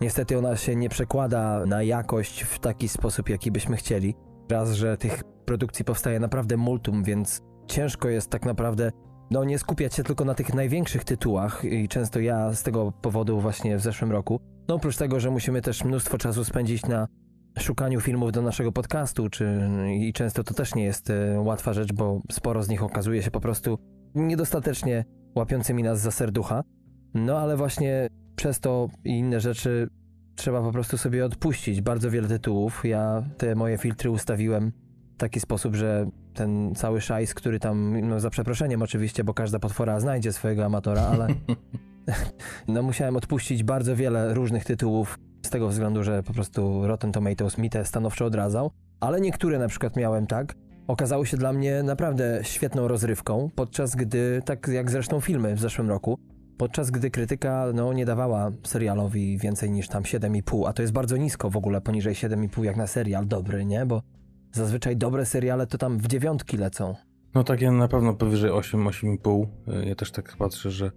niestety 0.02 0.38
ona 0.38 0.56
się 0.56 0.75
nie 0.75 0.90
przekłada 0.90 1.66
na 1.66 1.84
jakość 1.84 2.44
w 2.44 2.60
taki 2.60 2.88
sposób, 2.88 3.30
jaki 3.30 3.52
byśmy 3.52 3.78
chcieli. 3.78 4.16
Raz, 4.50 4.73
że 4.73 4.97
tych 4.97 5.23
produkcji 5.45 5.85
powstaje 5.85 6.19
naprawdę 6.19 6.57
multum, 6.57 7.03
więc 7.03 7.41
ciężko 7.67 8.10
jest 8.10 8.29
tak 8.29 8.45
naprawdę 8.45 8.91
no 9.32 9.43
nie 9.43 9.60
skupiać 9.60 9.93
się 9.95 10.03
tylko 10.03 10.25
na 10.25 10.34
tych 10.34 10.53
największych 10.53 11.03
tytułach 11.03 11.65
i 11.65 11.88
często 11.88 12.19
ja 12.19 12.53
z 12.53 12.63
tego 12.63 12.91
powodu 12.91 13.39
właśnie 13.39 13.77
w 13.77 13.82
zeszłym 13.82 14.12
roku, 14.12 14.39
no 14.67 14.75
oprócz 14.75 14.97
tego, 14.97 15.19
że 15.19 15.32
musimy 15.32 15.62
też 15.62 15.84
mnóstwo 15.84 16.17
czasu 16.17 16.43
spędzić 16.43 16.86
na 16.86 17.08
szukaniu 17.60 18.01
filmów 18.01 18.32
do 18.32 18.41
naszego 18.41 18.71
podcastu, 18.71 19.29
czy 19.29 19.69
i 19.99 20.13
często 20.13 20.43
to 20.43 20.53
też 20.53 20.75
nie 20.75 20.84
jest 20.84 21.10
e, 21.10 21.39
łatwa 21.39 21.73
rzecz, 21.73 21.93
bo 21.93 22.21
sporo 22.32 22.63
z 22.63 22.69
nich 22.69 22.84
okazuje 22.84 23.23
się 23.23 23.32
po 23.32 23.39
prostu 23.39 23.77
niedostatecznie 24.15 25.06
łapiącymi 25.36 25.84
nas 25.84 25.99
za 25.99 26.12
serducha. 26.12 26.63
No 27.13 27.39
ale 27.39 27.58
właśnie 27.58 28.08
przez 28.36 28.60
to 28.60 28.88
i 29.06 29.10
inne 29.10 29.39
rzeczy 29.39 29.88
trzeba 30.36 30.62
po 30.62 30.72
prostu 30.72 30.98
sobie 30.98 31.26
odpuścić 31.26 31.82
bardzo 31.82 32.12
wiele 32.12 32.28
tytułów. 32.28 32.82
Ja 32.86 33.24
te 33.38 33.56
moje 33.56 33.78
filtry 33.78 34.10
ustawiłem 34.12 34.72
w 35.13 35.17
taki 35.17 35.39
sposób, 35.39 35.76
że 35.76 36.10
ten 36.34 36.76
cały 36.76 37.02
szajs, 37.02 37.34
który 37.34 37.60
tam, 37.60 38.08
no 38.10 38.19
za 38.19 38.30
przeproszeniem 38.30 38.82
oczywiście, 38.82 39.24
bo 39.24 39.34
każda 39.34 39.60
potwora 39.60 40.00
znajdzie 40.00 40.34
swojego 40.34 40.65
amatora, 40.65 41.02
ale 41.02 41.28
no 42.67 42.84
musiałem 42.84 43.15
odpuścić 43.15 43.63
bardzo 43.63 43.96
wiele 43.96 44.34
różnych 44.34 44.65
tytułów 44.65 45.19
z 45.46 45.50
tego 45.50 45.69
względu, 45.69 46.04
że 46.04 46.24
po 46.24 46.34
prostu 46.34 46.88
Rotten 46.88 47.12
Tomatoes 47.12 47.58
mi 47.58 47.69
te 47.69 47.86
stanowczo 47.86 48.26
odradzał, 48.26 48.72
ale 49.00 49.22
niektóre 49.22 49.60
na 49.60 49.67
przykład 49.67 49.96
miałem 49.96 50.28
tak, 50.28 50.56
okazały 50.88 51.26
się 51.26 51.38
dla 51.38 51.54
mnie 51.54 51.84
naprawdę 51.84 52.39
świetną 52.43 52.88
rozrywką, 52.88 53.50
podczas 53.56 53.96
gdy, 53.96 54.41
tak 54.46 54.67
jak 54.67 54.91
zresztą 54.91 55.22
filmy 55.22 55.56
w 55.56 55.60
zeszłym 55.60 55.89
roku, 55.89 56.19
podczas 56.58 56.92
gdy 56.92 57.12
krytyka 57.12 57.66
no, 57.74 57.94
nie 57.94 58.06
dawała 58.06 58.52
serialowi 58.63 59.38
więcej 59.38 59.72
niż 59.72 59.88
tam 59.88 60.04
7,5, 60.04 60.68
a 60.68 60.74
to 60.74 60.82
jest 60.82 60.94
bardzo 60.94 61.18
nisko 61.18 61.50
w 61.50 61.58
ogóle, 61.58 61.82
poniżej 61.82 62.13
7,5 62.13 62.63
jak 62.63 62.78
na 62.78 62.88
serial 62.88 63.28
dobry, 63.28 63.66
nie? 63.66 63.86
Bo 63.86 64.02
zazwyczaj 64.52 64.98
dobre 64.98 65.26
seriale 65.26 65.68
to 65.68 65.78
tam 65.78 65.98
w 65.98 66.08
dziewiątki 66.08 66.58
lecą. 66.58 66.96
No 67.36 67.44
takie 67.44 67.72
na 67.72 67.88
pewno 67.88 68.13
powyżej 68.13 68.52
8, 68.52 68.86
8,5. 68.86 69.48
Ja 69.86 69.96
też 69.96 70.12
tak 70.12 70.38
patrzę, 70.38 70.72
że 70.72 70.92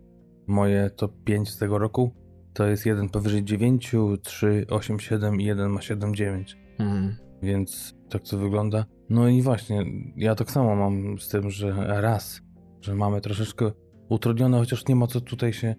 moje 0.47 0.91
top 0.91 1.13
5 1.25 1.51
z 1.51 1.59
tego 1.59 1.79
roku 1.79 2.15
to 2.53 2.67
jest 2.67 2.87
jeden 2.87 3.09
powyżej 3.09 3.45
9, 3.45 3.95
3, 4.23 4.67
8, 4.71 5.01
7 5.01 5.41
i 5.41 5.45
jeden 5.45 5.71
ma 5.71 5.81
7, 5.81 6.15
9. 6.15 6.59
Mhm. 6.79 7.17
Więc 7.43 7.95
tak 8.11 8.23
to 8.23 8.39
wygląda. 8.39 8.85
No 9.11 9.29
i 9.29 9.43
właśnie, 9.43 9.85
ja 10.17 10.35
tak 10.35 10.51
samo 10.51 10.77
mam 10.77 11.19
z 11.19 11.29
tym, 11.29 11.51
że 11.51 11.75
raz, 12.01 12.41
że 12.81 12.95
mamy 12.95 13.21
troszeczkę 13.21 13.71
utrudnione, 14.09 14.59
chociaż 14.59 14.87
nie 14.87 14.97
ma 14.97 15.07
co 15.07 15.21
tutaj 15.21 15.53
się 15.53 15.75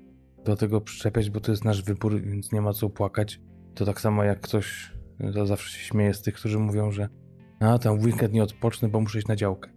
do 0.46 0.56
tego 0.56 0.82
przyczepiać, 0.82 1.30
bo 1.30 1.40
to 1.40 1.52
jest 1.52 1.66
nasz 1.66 1.84
wybór, 1.84 2.22
więc 2.22 2.52
nie 2.52 2.62
ma 2.62 2.74
co 2.74 2.90
płakać. 2.90 3.42
To 3.76 3.86
tak 3.86 4.02
samo 4.02 4.24
jak 4.24 4.42
ktoś, 4.42 4.94
to 5.34 5.46
zawsze 5.46 5.78
się 5.78 5.86
śmieje 5.86 6.14
z 6.14 6.22
tych, 6.22 6.36
którzy 6.36 6.60
mówią, 6.60 6.92
że 6.92 7.10
a 7.60 7.80
tam 7.80 8.00
w 8.00 8.06
weekend 8.06 8.34
nie 8.34 8.44
odpocznę, 8.44 8.90
bo 8.90 9.02
muszę 9.02 9.18
iść 9.18 9.28
na 9.28 9.36
działkę. 9.36 9.70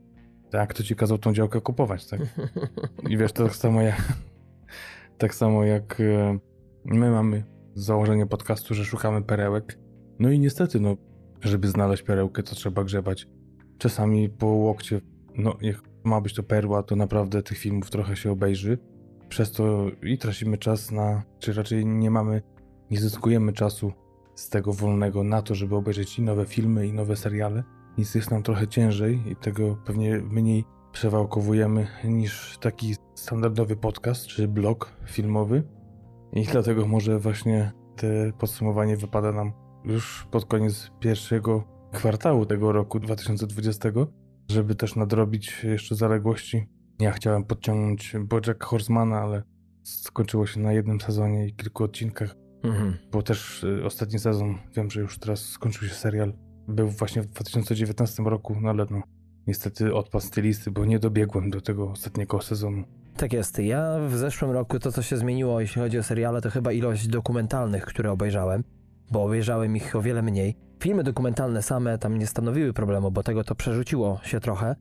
Tak, 0.51 0.71
kto 0.71 0.83
ci 0.83 0.97
kazał 0.97 1.19
tą 1.19 1.33
działkę 1.33 1.61
kupować, 1.61 2.07
tak? 2.07 2.21
I 3.09 3.17
wiesz, 3.17 3.33
to 3.33 3.45
tak 3.45 3.57
samo 3.57 3.83
jak 3.83 4.13
tak 5.19 5.35
samo 5.35 5.65
jak 5.65 6.01
e, 6.01 6.39
my 6.85 7.11
mamy 7.11 7.45
założenie 7.75 8.27
podcastu, 8.27 8.75
że 8.75 8.85
szukamy 8.85 9.23
perełek. 9.23 9.79
No 10.19 10.31
i 10.31 10.39
niestety, 10.39 10.81
no, 10.81 10.97
żeby 11.41 11.69
znaleźć 11.69 12.03
perełkę, 12.03 12.43
to 12.43 12.55
trzeba 12.55 12.85
grzebać 12.85 13.27
czasami 13.79 14.29
po 14.29 14.47
łokcie. 14.47 15.01
No, 15.37 15.57
jak 15.61 15.90
ma 16.05 16.21
być 16.21 16.35
to 16.35 16.43
perła, 16.43 16.83
to 16.83 16.97
naprawdę 16.97 17.43
tych 17.43 17.59
filmów 17.59 17.91
trochę 17.91 18.17
się 18.17 18.33
obejrzy. 18.33 18.79
Przez 19.29 19.53
to 19.53 19.87
i 20.03 20.19
tracimy 20.19 20.59
czas 20.59 20.91
na, 20.91 21.23
czy 21.39 21.53
raczej 21.53 21.87
nie 21.87 22.11
mamy, 22.11 22.43
nie 22.91 23.01
zyskujemy 23.01 23.53
czasu 23.53 23.93
z 24.35 24.49
tego 24.49 24.73
wolnego 24.73 25.25
na 25.25 25.43
to, 25.43 25.55
żeby 25.55 25.77
obejrzeć 25.77 26.19
i 26.19 26.23
nowe 26.23 26.47
filmy, 26.47 26.87
i 26.87 26.93
nowe 26.93 27.17
seriale. 27.17 27.63
Nic 27.99 28.15
jest 28.15 28.31
nam 28.31 28.43
trochę 28.43 28.69
ciężej 28.69 29.23
i 29.27 29.37
tego 29.37 29.77
pewnie 29.85 30.19
mniej 30.19 30.65
przewałkowujemy 30.93 31.87
niż 32.05 32.59
taki 32.59 32.95
standardowy 33.15 33.77
podcast 33.77 34.27
czy 34.27 34.49
blog 34.49 34.93
filmowy. 35.07 35.63
I 36.33 36.45
dlatego 36.45 36.87
może 36.87 37.19
właśnie 37.19 37.73
te 37.97 38.33
podsumowanie 38.39 38.97
wypada 38.97 39.33
nam 39.33 39.53
już 39.85 40.27
pod 40.31 40.45
koniec 40.45 40.91
pierwszego 41.01 41.65
kwartału 41.93 42.47
tego 42.47 42.73
roku 42.73 43.01
2020, 43.01 43.89
żeby 44.51 44.75
też 44.75 44.97
nadrobić 44.97 45.65
jeszcze 45.65 45.95
zaległości. 45.95 46.67
Ja 47.01 47.13
chciałem 47.13 47.45
podciągnąć 47.45 48.15
Bojack 48.21 48.65
Horsemana, 48.65 49.21
ale 49.21 49.43
skończyło 49.83 50.47
się 50.47 50.61
na 50.61 50.73
jednym 50.73 51.01
sezonie 51.01 51.47
i 51.47 51.55
kilku 51.55 51.85
odcinkach, 51.85 52.35
Mhm. 52.63 52.97
bo 53.13 53.23
też 53.23 53.65
y, 53.65 53.85
ostatni 53.85 54.19
sezon, 54.19 54.59
wiem, 54.77 54.91
że 54.91 55.01
już 55.01 55.19
teraz 55.19 55.41
skończył 55.41 55.89
się 55.89 55.95
serial, 55.95 56.33
był 56.69 56.89
właśnie 56.89 57.23
w 57.23 57.27
2019 57.27 58.23
roku, 58.23 58.57
no 58.61 58.71
ale 58.71 58.87
no, 58.91 59.03
niestety 59.47 59.95
odpadł 59.95 60.25
z 60.25 60.31
tej 60.31 60.45
listy, 60.45 60.71
bo 60.71 60.85
nie 60.85 60.99
dobiegłem 60.99 61.51
do 61.51 61.61
tego 61.61 61.91
ostatniego 61.91 62.41
sezonu. 62.43 62.85
Tak 63.17 63.33
jest. 63.33 63.59
Ja 63.59 63.99
w 64.09 64.17
zeszłym 64.17 64.51
roku 64.51 64.79
to, 64.79 64.93
co 64.93 65.03
się 65.03 65.17
zmieniło, 65.17 65.61
jeśli 65.61 65.83
chodzi 65.83 65.99
o 65.99 66.03
seriale, 66.03 66.41
to 66.41 66.51
chyba 66.51 66.73
ilość 66.73 67.09
dokumentalnych, 67.09 67.85
które 67.85 68.13
obejrzałem, 68.13 68.65
bo 69.11 69.25
obejrzałem 69.25 69.77
ich 69.77 69.97
o 69.97 70.03
wiele 70.03 70.23
mniej. 70.23 70.57
Filmy 70.81 71.03
dokumentalne 71.03 71.63
same 71.63 71.99
tam 71.99 72.19
nie 72.19 72.27
stanowiły 72.27 72.73
problemu, 72.73 73.11
bo 73.11 73.23
tego 73.23 73.45
to 73.45 73.55
przerzuciło 73.55 74.21
się 74.23 74.41
trochę. 74.41 74.77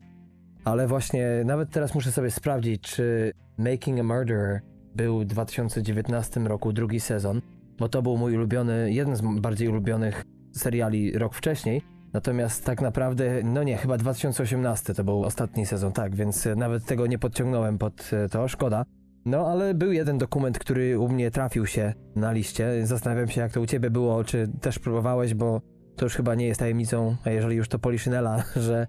Ale 0.66 0.88
właśnie 0.88 1.42
nawet 1.46 1.70
teraz 1.70 1.96
muszę 1.96 2.12
sobie 2.12 2.32
sprawdzić, 2.32 2.82
czy 2.82 3.34
Making 3.58 4.00
a 4.00 4.04
Murderer 4.04 4.62
był 4.96 5.20
w 5.20 5.26
2019 5.26 6.40
roku 6.40 6.74
drugi 6.74 7.00
sezon. 7.00 7.42
bo 7.80 7.90
to 7.90 8.02
był 8.02 8.18
mój 8.18 8.36
ulubiony, 8.36 8.92
jeden 8.92 9.16
z 9.16 9.22
bardziej 9.22 9.68
ulubionych 9.68 10.24
seriali 10.52 11.18
rok 11.18 11.34
wcześniej. 11.34 11.82
Natomiast 12.14 12.66
tak 12.66 12.82
naprawdę, 12.82 13.44
no 13.44 13.64
nie, 13.64 13.78
chyba 13.78 13.98
2018 13.98 14.94
to 14.94 15.04
był 15.04 15.24
ostatni 15.24 15.66
sezon, 15.66 15.92
tak, 15.92 16.16
więc 16.16 16.48
nawet 16.56 16.86
tego 16.86 17.08
nie 17.08 17.20
podciągnąłem 17.20 17.78
pod 17.78 18.12
to, 18.32 18.48
szkoda. 18.48 18.86
No, 19.26 19.48
ale 19.48 19.74
był 19.74 19.92
jeden 19.92 20.18
dokument, 20.18 20.60
który 20.60 21.00
u 21.00 21.10
mnie 21.10 21.32
trafił 21.32 21.66
się 21.66 21.94
na 22.16 22.32
liście. 22.32 22.88
Zastanawiam 22.88 23.28
się, 23.28 23.42
jak 23.42 23.52
to 23.52 23.62
u 23.62 23.66
ciebie 23.66 23.90
było, 23.90 24.24
czy 24.24 24.48
też 24.62 24.80
próbowałeś, 24.80 25.34
bo 25.34 25.62
to 26.00 26.06
już 26.06 26.16
chyba 26.16 26.36
nie 26.36 26.48
jest 26.48 26.60
tajemnicą, 26.60 27.16
a 27.26 27.30
jeżeli 27.30 27.56
już 27.56 27.68
to 27.68 27.80
Poliszynela, 27.80 28.44
że 28.56 28.88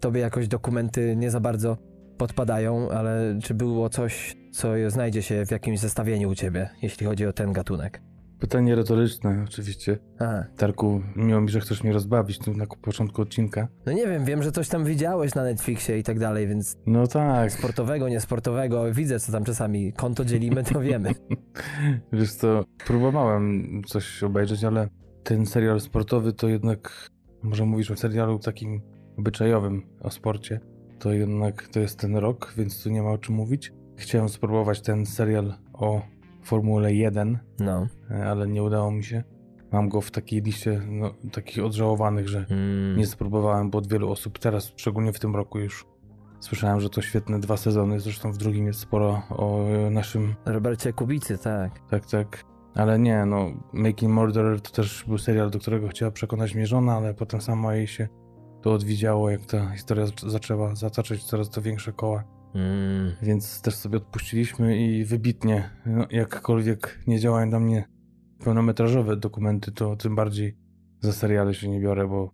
tobie 0.00 0.20
jakoś 0.20 0.48
dokumenty 0.48 1.16
nie 1.16 1.30
za 1.30 1.40
bardzo 1.40 1.76
podpadają, 2.18 2.90
ale 2.90 3.38
czy 3.42 3.54
było 3.54 3.88
coś, 3.88 4.36
co 4.52 4.68
znajdzie 4.88 5.22
się 5.22 5.46
w 5.46 5.50
jakimś 5.50 5.78
zestawieniu 5.78 6.30
u 6.30 6.34
ciebie, 6.34 6.70
jeśli 6.82 7.06
chodzi 7.06 7.26
o 7.26 7.32
ten 7.32 7.52
gatunek? 7.52 8.02
Pytanie 8.40 8.74
retoryczne, 8.74 9.44
oczywiście. 9.48 9.98
Aha. 10.18 10.44
Tarku, 10.56 11.02
miło 11.16 11.40
mi, 11.40 11.48
że 11.48 11.60
chcesz 11.60 11.82
mnie 11.84 11.92
rozbawić 11.92 12.38
tu 12.38 12.54
na 12.54 12.66
początku 12.66 13.22
odcinka. 13.22 13.68
No 13.86 13.92
nie 13.92 14.06
wiem, 14.06 14.24
wiem, 14.24 14.42
że 14.42 14.52
coś 14.52 14.68
tam 14.68 14.84
widziałeś 14.84 15.34
na 15.34 15.42
Netflixie 15.44 15.98
i 15.98 16.02
tak 16.02 16.18
dalej, 16.18 16.48
więc 16.48 16.78
No 16.86 17.06
tak. 17.06 17.52
sportowego, 17.52 18.08
niesportowego, 18.08 18.94
widzę 18.94 19.20
co 19.20 19.32
tam 19.32 19.44
czasami 19.44 19.92
konto 19.92 20.24
dzielimy, 20.24 20.64
to 20.64 20.80
wiemy. 20.80 21.14
Wiesz 22.12 22.32
co, 22.32 22.64
próbowałem 22.86 23.82
coś 23.86 24.22
obejrzeć, 24.22 24.64
ale 24.64 24.88
ten 25.24 25.46
serial 25.46 25.80
sportowy 25.80 26.32
to 26.32 26.48
jednak, 26.48 27.10
może 27.42 27.64
mówisz 27.64 27.90
o 27.90 27.96
serialu 27.96 28.38
takim 28.38 28.80
obyczajowym 29.18 29.82
o 30.00 30.10
sporcie, 30.10 30.60
to 30.98 31.12
jednak 31.12 31.68
to 31.68 31.80
jest 31.80 31.98
ten 31.98 32.16
rok, 32.16 32.54
więc 32.56 32.82
tu 32.82 32.90
nie 32.90 33.02
ma 33.02 33.10
o 33.10 33.18
czym 33.18 33.34
mówić. 33.34 33.72
Chciałem 33.96 34.28
spróbować 34.28 34.80
ten 34.80 35.06
serial 35.06 35.54
o 35.72 36.02
Formule 36.44 36.94
1, 36.94 37.38
No. 37.60 37.86
ale 38.24 38.48
nie 38.48 38.62
udało 38.62 38.90
mi 38.90 39.04
się. 39.04 39.22
Mam 39.72 39.88
go 39.88 40.00
w 40.00 40.10
takiej 40.10 40.42
liście 40.42 40.80
no, 40.88 41.14
takich 41.32 41.64
odżałowanych, 41.64 42.28
że 42.28 42.46
Mm. 42.50 42.96
nie 42.96 43.06
spróbowałem, 43.06 43.70
bo 43.70 43.78
od 43.78 43.88
wielu 43.88 44.10
osób 44.10 44.38
teraz, 44.38 44.72
szczególnie 44.76 45.12
w 45.12 45.18
tym 45.20 45.36
roku 45.36 45.58
już 45.58 45.86
słyszałem, 46.40 46.80
że 46.80 46.90
to 46.90 47.02
świetne 47.02 47.40
dwa 47.40 47.56
sezony, 47.56 48.00
zresztą 48.00 48.32
w 48.32 48.36
drugim 48.36 48.66
jest 48.66 48.80
sporo 48.80 49.22
o 49.30 49.68
e, 49.68 49.90
naszym 49.90 50.34
Robercie 50.46 50.92
Kubicy, 50.92 51.38
tak. 51.38 51.80
tak, 51.90 52.06
tak. 52.06 52.44
Ale 52.74 52.98
nie, 52.98 53.24
no, 53.24 53.50
Making 53.72 54.12
Murderer 54.12 54.60
to 54.60 54.70
też 54.70 55.04
był 55.06 55.18
serial, 55.18 55.50
do 55.50 55.58
którego 55.58 55.88
chciała 55.88 56.10
przekonać 56.10 56.54
mnie 56.54 56.66
żona, 56.66 56.94
ale 56.94 57.14
potem 57.14 57.40
sama 57.40 57.74
jej 57.74 57.86
się 57.86 58.08
to 58.62 58.72
odwidziało, 58.72 59.30
jak 59.30 59.46
ta 59.46 59.70
historia 59.70 60.04
zac- 60.04 60.28
zaczęła 60.28 60.74
zataczać 60.74 61.24
coraz 61.24 61.50
to 61.50 61.62
większe 61.62 61.92
koła. 61.92 62.24
Mm. 62.54 63.12
Więc 63.22 63.62
też 63.62 63.74
sobie 63.74 63.96
odpuściliśmy 63.96 64.78
i 64.78 65.04
wybitnie, 65.04 65.70
no, 65.86 66.06
jakkolwiek 66.10 67.00
nie 67.06 67.18
działają 67.20 67.46
na 67.46 67.60
mnie 67.60 67.84
pełnometrażowe 68.44 69.16
dokumenty, 69.16 69.72
to 69.72 69.96
tym 69.96 70.14
bardziej 70.16 70.56
za 71.00 71.12
seriale 71.12 71.54
się 71.54 71.68
nie 71.68 71.80
biorę, 71.80 72.08
bo 72.08 72.30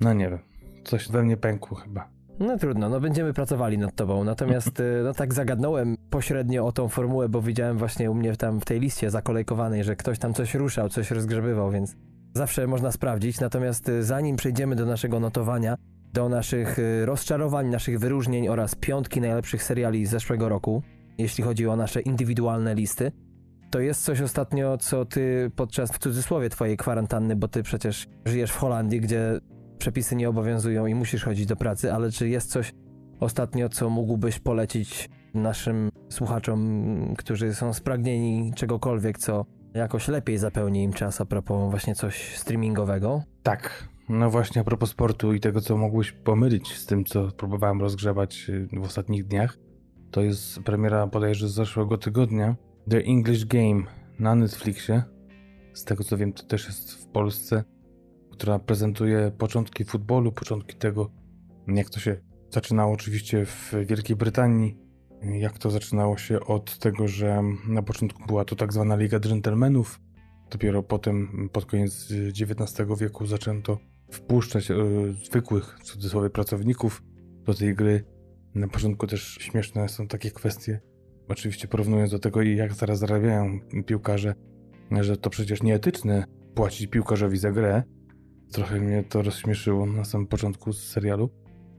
no 0.00 0.12
nie 0.12 0.30
wiem, 0.30 0.38
coś 0.84 1.08
we 1.08 1.22
mnie 1.22 1.36
pękło 1.36 1.76
chyba. 1.76 2.19
No 2.40 2.58
trudno, 2.58 2.88
no 2.88 3.00
będziemy 3.00 3.32
pracowali 3.32 3.78
nad 3.78 3.94
tobą. 3.94 4.24
Natomiast 4.24 4.80
y, 4.80 5.00
no 5.04 5.14
tak 5.14 5.34
zagadnąłem 5.34 5.96
pośrednio 6.10 6.66
o 6.66 6.72
tą 6.72 6.88
formułę, 6.88 7.28
bo 7.28 7.42
widziałem 7.42 7.78
właśnie 7.78 8.10
u 8.10 8.14
mnie 8.14 8.36
tam 8.36 8.60
w 8.60 8.64
tej 8.64 8.80
liście 8.80 9.10
zakolejkowanej, 9.10 9.84
że 9.84 9.96
ktoś 9.96 10.18
tam 10.18 10.34
coś 10.34 10.54
ruszał, 10.54 10.88
coś 10.88 11.10
rozgrzebywał, 11.10 11.70
więc 11.70 11.96
zawsze 12.34 12.66
można 12.66 12.92
sprawdzić. 12.92 13.40
Natomiast 13.40 13.88
y, 13.88 14.04
zanim 14.04 14.36
przejdziemy 14.36 14.76
do 14.76 14.86
naszego 14.86 15.20
notowania, 15.20 15.76
do 16.12 16.28
naszych 16.28 16.78
y, 16.78 17.06
rozczarowań, 17.06 17.68
naszych 17.68 17.98
wyróżnień 17.98 18.48
oraz 18.48 18.74
piątki 18.74 19.20
najlepszych 19.20 19.62
seriali 19.62 20.06
z 20.06 20.10
zeszłego 20.10 20.48
roku, 20.48 20.82
jeśli 21.18 21.44
chodzi 21.44 21.68
o 21.68 21.76
nasze 21.76 22.00
indywidualne 22.00 22.74
listy, 22.74 23.12
to 23.70 23.80
jest 23.80 24.04
coś 24.04 24.20
ostatnio, 24.20 24.78
co 24.78 25.04
ty 25.04 25.50
podczas, 25.56 25.92
w 25.92 25.98
cudzysłowie, 25.98 26.50
twojej 26.50 26.76
kwarantanny, 26.76 27.36
bo 27.36 27.48
ty 27.48 27.62
przecież 27.62 28.06
żyjesz 28.24 28.50
w 28.50 28.56
Holandii, 28.56 29.00
gdzie 29.00 29.40
przepisy 29.80 30.16
nie 30.16 30.28
obowiązują 30.28 30.86
i 30.86 30.94
musisz 30.94 31.24
chodzić 31.24 31.46
do 31.46 31.56
pracy, 31.56 31.92
ale 31.92 32.10
czy 32.10 32.28
jest 32.28 32.50
coś 32.50 32.72
ostatnio, 33.20 33.68
co 33.68 33.90
mógłbyś 33.90 34.38
polecić 34.38 35.08
naszym 35.34 35.88
słuchaczom, 36.08 37.14
którzy 37.18 37.54
są 37.54 37.72
spragnieni 37.72 38.52
czegokolwiek, 38.54 39.18
co 39.18 39.46
jakoś 39.74 40.08
lepiej 40.08 40.38
zapełni 40.38 40.82
im 40.82 40.92
czas 40.92 41.20
a 41.20 41.24
propos 41.24 41.70
właśnie 41.70 41.94
coś 41.94 42.36
streamingowego? 42.36 43.22
Tak. 43.42 43.88
No 44.08 44.30
właśnie 44.30 44.60
a 44.60 44.64
propos 44.64 44.90
sportu 44.90 45.34
i 45.34 45.40
tego, 45.40 45.60
co 45.60 45.76
mogłeś 45.76 46.12
pomylić 46.12 46.76
z 46.76 46.86
tym, 46.86 47.04
co 47.04 47.28
próbowałem 47.30 47.80
rozgrzewać 47.80 48.46
y, 48.48 48.68
w 48.80 48.84
ostatnich 48.84 49.26
dniach, 49.26 49.58
to 50.10 50.20
jest 50.20 50.60
premiera 50.60 51.06
bodajże 51.06 51.48
z 51.48 51.52
zeszłego 51.52 51.98
tygodnia 51.98 52.56
The 52.90 52.98
English 52.98 53.44
Game 53.44 53.82
na 54.18 54.34
Netflixie. 54.34 55.02
Z 55.72 55.84
tego 55.84 56.04
co 56.04 56.16
wiem, 56.16 56.32
to 56.32 56.42
też 56.42 56.66
jest 56.66 56.92
w 56.92 57.06
Polsce, 57.06 57.64
która 58.40 58.58
prezentuje 58.58 59.32
początki 59.38 59.84
futbolu, 59.84 60.32
początki 60.32 60.76
tego, 60.76 61.10
jak 61.68 61.90
to 61.90 62.00
się 62.00 62.16
zaczynało 62.50 62.92
oczywiście 62.92 63.46
w 63.46 63.74
Wielkiej 63.86 64.16
Brytanii, 64.16 64.78
jak 65.22 65.58
to 65.58 65.70
zaczynało 65.70 66.16
się 66.18 66.40
od 66.40 66.78
tego, 66.78 67.08
że 67.08 67.42
na 67.68 67.82
początku 67.82 68.26
była 68.26 68.44
to 68.44 68.56
tak 68.56 68.72
zwana 68.72 68.96
Liga 68.96 69.20
Dżentelmenów, 69.20 70.00
Dopiero 70.50 70.82
potem, 70.82 71.48
pod 71.52 71.66
koniec 71.66 72.08
XIX 72.40 72.88
wieku, 73.00 73.26
zaczęto 73.26 73.78
wpuszczać 74.10 74.70
e, 74.70 74.74
zwykłych, 75.24 75.78
w 75.80 75.82
cudzysłowie, 75.82 76.30
pracowników 76.30 77.02
do 77.44 77.54
tej 77.54 77.74
gry. 77.74 78.04
Na 78.54 78.68
początku 78.68 79.06
też 79.06 79.36
śmieszne 79.40 79.88
są 79.88 80.08
takie 80.08 80.30
kwestie, 80.30 80.80
oczywiście 81.28 81.68
porównując 81.68 82.10
do 82.10 82.18
tego, 82.18 82.42
jak 82.42 82.74
zaraz 82.74 82.98
zarabiają 82.98 83.58
piłkarze, 83.86 84.34
że 85.00 85.16
to 85.16 85.30
przecież 85.30 85.62
nieetyczne 85.62 86.24
płacić 86.54 86.86
piłkarzowi 86.86 87.38
za 87.38 87.52
grę. 87.52 87.82
Trochę 88.52 88.80
mnie 88.80 89.04
to 89.04 89.22
rozśmieszyło 89.22 89.86
na 89.86 90.04
samym 90.04 90.26
początku 90.26 90.72
serialu, 90.72 91.30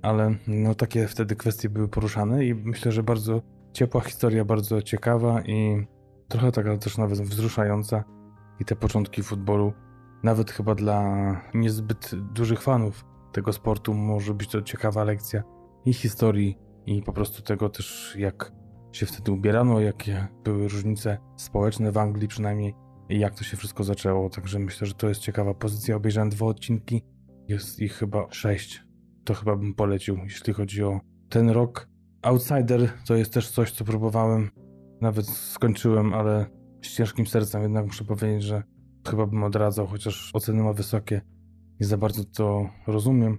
ale 0.02 0.36
no 0.48 0.76
takie 0.76 1.08
wtedy 1.08 1.36
kwestie 1.36 1.70
były 1.70 1.88
poruszane 1.88 2.46
i 2.46 2.56
myślę, 2.56 2.92
że 2.92 3.04
bardzo 3.04 3.42
ciepła 3.74 4.02
historia, 4.02 4.46
bardzo 4.46 4.82
ciekawa 4.82 5.42
i 5.42 5.88
trochę 6.28 6.52
taka 6.52 6.78
też 6.78 6.98
nawet 6.98 7.22
wzruszająca. 7.22 8.04
I 8.60 8.66
te 8.66 8.76
początki 8.76 9.24
futbolu, 9.24 9.74
nawet 10.24 10.52
chyba 10.52 10.76
dla 10.76 11.06
niezbyt 11.54 12.12
dużych 12.34 12.62
fanów 12.62 13.06
tego 13.32 13.54
sportu, 13.54 13.94
może 13.94 14.34
być 14.34 14.50
to 14.50 14.62
ciekawa 14.62 15.04
lekcja 15.04 15.44
i 15.86 15.94
historii, 15.94 16.58
i 16.86 17.02
po 17.04 17.14
prostu 17.14 17.42
tego 17.42 17.70
też, 17.70 18.16
jak 18.18 18.52
się 18.92 19.06
wtedy 19.06 19.32
ubierano, 19.32 19.80
jakie 19.80 20.28
były 20.44 20.68
różnice 20.68 21.18
społeczne 21.36 21.92
w 21.92 21.98
Anglii 21.98 22.28
przynajmniej 22.28 22.76
jak 23.20 23.36
to 23.36 23.44
się 23.44 23.58
wszystko 23.58 23.84
zaczęło. 23.84 24.30
Także 24.30 24.60
myślę, 24.60 24.88
że 24.88 24.94
to 24.94 25.10
jest 25.10 25.22
ciekawa 25.22 25.54
pozycja. 25.54 25.96
Obejrzałem 25.96 26.30
dwa 26.30 26.46
odcinki, 26.46 27.02
jest 27.48 27.80
ich 27.80 27.94
chyba 27.94 28.28
sześć. 28.32 28.84
To 29.24 29.34
chyba 29.34 29.56
bym 29.56 29.74
polecił, 29.74 30.18
jeśli 30.24 30.54
chodzi 30.54 30.84
o 30.84 31.00
ten 31.30 31.50
rok. 31.50 31.88
Outsider 32.22 32.90
to 33.08 33.16
jest 33.16 33.34
też 33.34 33.50
coś, 33.50 33.72
co 33.72 33.86
próbowałem, 33.86 34.50
nawet 35.02 35.28
skończyłem, 35.28 36.14
ale 36.14 36.46
z 36.82 36.96
ciężkim 36.96 37.28
sercem 37.28 37.62
jednak 37.62 37.86
muszę 37.86 38.04
powiedzieć, 38.04 38.44
że 38.44 38.64
chyba 39.10 39.26
bym 39.28 39.44
odradzał, 39.44 39.88
chociaż 39.88 40.32
oceny 40.34 40.64
ma 40.64 40.74
wysokie. 40.74 41.22
Nie 41.80 41.88
za 41.88 41.98
bardzo 41.98 42.24
to 42.24 42.70
rozumiem. 42.88 43.38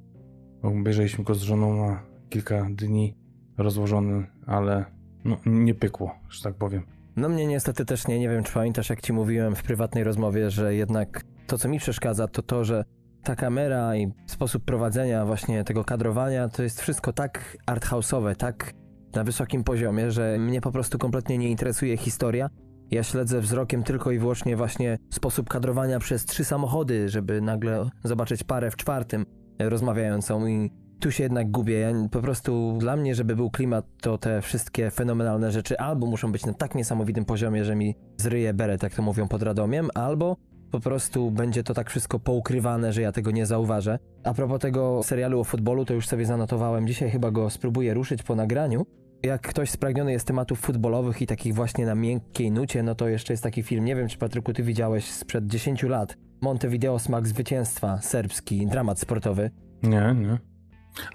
Obejrzeliśmy 0.63 1.25
go 1.25 1.35
z 1.35 1.43
żoną 1.43 1.87
na 1.87 2.03
kilka 2.31 2.69
dni 2.71 3.17
rozłożony, 3.59 4.27
ale 4.47 4.85
no, 5.25 5.37
nie 5.47 5.75
pykło, 5.75 6.15
że 6.29 6.43
tak 6.43 6.55
powiem. 6.55 7.02
No 7.17 7.29
mnie 7.29 7.47
niestety 7.47 7.85
też 7.85 8.09
nie, 8.09 8.19
nie 8.19 8.29
wiem 8.29 8.45
czy 8.45 8.53
pamiętasz 8.53 8.91
jak 8.91 9.01
ci 9.01 9.13
mówiłem 9.13 9.57
w 9.57 9.63
prywatnej 9.63 10.05
rozmowie, 10.05 10.51
że 10.51 10.75
jednak 10.75 11.25
to 11.47 11.59
co 11.59 11.69
mi 11.69 11.79
przeszkadza 11.79 12.29
to 12.29 12.43
to, 12.43 12.65
że 12.65 12.85
ta 13.23 13.37
kamera 13.37 13.97
i 13.97 14.13
sposób 14.27 14.65
prowadzenia 14.65 15.27
właśnie 15.27 15.65
tego 15.65 15.85
kadrowania 15.85 16.49
to 16.49 16.63
jest 16.63 16.81
wszystko 16.81 17.13
tak 17.13 17.57
arthouse'owe, 17.67 18.37
tak 18.37 18.73
na 19.15 19.25
wysokim 19.25 19.65
poziomie, 19.65 20.11
że 20.11 20.39
mnie 20.39 20.61
po 20.61 20.73
prostu 20.73 20.99
kompletnie 20.99 21.39
nie 21.39 21.49
interesuje 21.49 21.97
historia. 21.97 22.51
Ja 22.91 23.03
śledzę 23.03 23.41
wzrokiem 23.41 23.83
tylko 23.83 24.11
i 24.11 24.19
wyłącznie 24.19 24.57
właśnie 24.57 24.99
sposób 25.11 25.49
kadrowania 25.49 25.99
przez 25.99 26.25
trzy 26.25 26.45
samochody, 26.45 27.09
żeby 27.09 27.41
nagle 27.41 27.91
zobaczyć 28.05 28.45
parę 28.45 28.71
w 28.71 28.77
czwartym 28.77 29.27
rozmawiającą 29.59 30.47
i 30.47 30.71
tu 31.03 31.11
się 31.11 31.23
jednak 31.23 31.51
gubię. 31.51 31.79
Ja 31.79 31.93
po 32.11 32.21
prostu 32.21 32.77
dla 32.79 32.97
mnie, 32.97 33.15
żeby 33.15 33.37
był 33.37 33.51
klimat, 33.51 33.85
to 34.01 34.19
te 34.19 34.43
wszystkie 34.43 34.91
fenomenalne 34.91 35.51
rzeczy 35.51 35.79
albo 35.79 36.07
muszą 36.07 36.33
być 36.33 36.47
na 36.47 36.53
tak 36.53 36.75
niesamowitym 36.75 37.25
poziomie, 37.25 37.65
że 37.65 37.75
mi 37.77 37.95
zryje 38.17 38.55
beret, 38.55 38.83
jak 38.83 38.95
to 38.95 39.03
mówią 39.03 39.29
pod 39.29 39.43
Radomiem, 39.43 39.89
albo 39.95 40.37
po 40.71 40.81
prostu 40.81 41.31
będzie 41.31 41.63
to 41.63 41.75
tak 41.75 41.91
wszystko 41.91 42.19
poukrywane, 42.19 42.93
że 42.93 43.03
ja 43.03 43.13
tego 43.13 43.31
nie 43.31 43.47
zauważę. 43.47 43.99
A 44.25 44.35
propos 44.35 44.61
tego 44.61 45.03
serialu 45.03 45.41
o 45.41 45.45
futbolu, 45.45 45.85
to 45.85 45.95
już 45.95 46.09
sobie 46.09 46.27
zanotowałem. 46.27 46.87
Dzisiaj 46.87 47.11
chyba 47.11 47.31
go 47.31 47.51
spróbuję 47.51 47.95
ruszyć 47.95 48.23
po 48.23 48.35
nagraniu. 48.35 48.87
Jak 49.23 49.43
ktoś 49.49 49.71
spragniony 49.71 50.13
jest 50.13 50.27
tematów 50.27 50.61
futbolowych 50.61 51.23
i 51.23 51.27
takich 51.27 51.55
właśnie 51.55 51.87
na 51.87 51.95
miękkiej 51.95 52.51
nucie, 52.51 52.83
no 52.83 52.95
to 52.95 53.09
jeszcze 53.09 53.33
jest 53.33 53.43
taki 53.43 53.63
film, 53.63 53.85
nie 53.85 53.97
wiem 53.97 54.09
czy 54.09 54.19
Patryku 54.19 54.53
ty 54.53 54.63
widziałeś 54.63 55.11
sprzed 55.11 55.47
10 55.47 55.83
lat. 55.83 56.17
Montevideo 56.41 56.99
Smak 56.99 57.29
Zwycięstwa, 57.29 57.99
serbski, 57.99 58.67
dramat 58.67 59.01
sportowy. 59.01 59.51
Nie, 59.83 60.15
nie. 60.19 60.52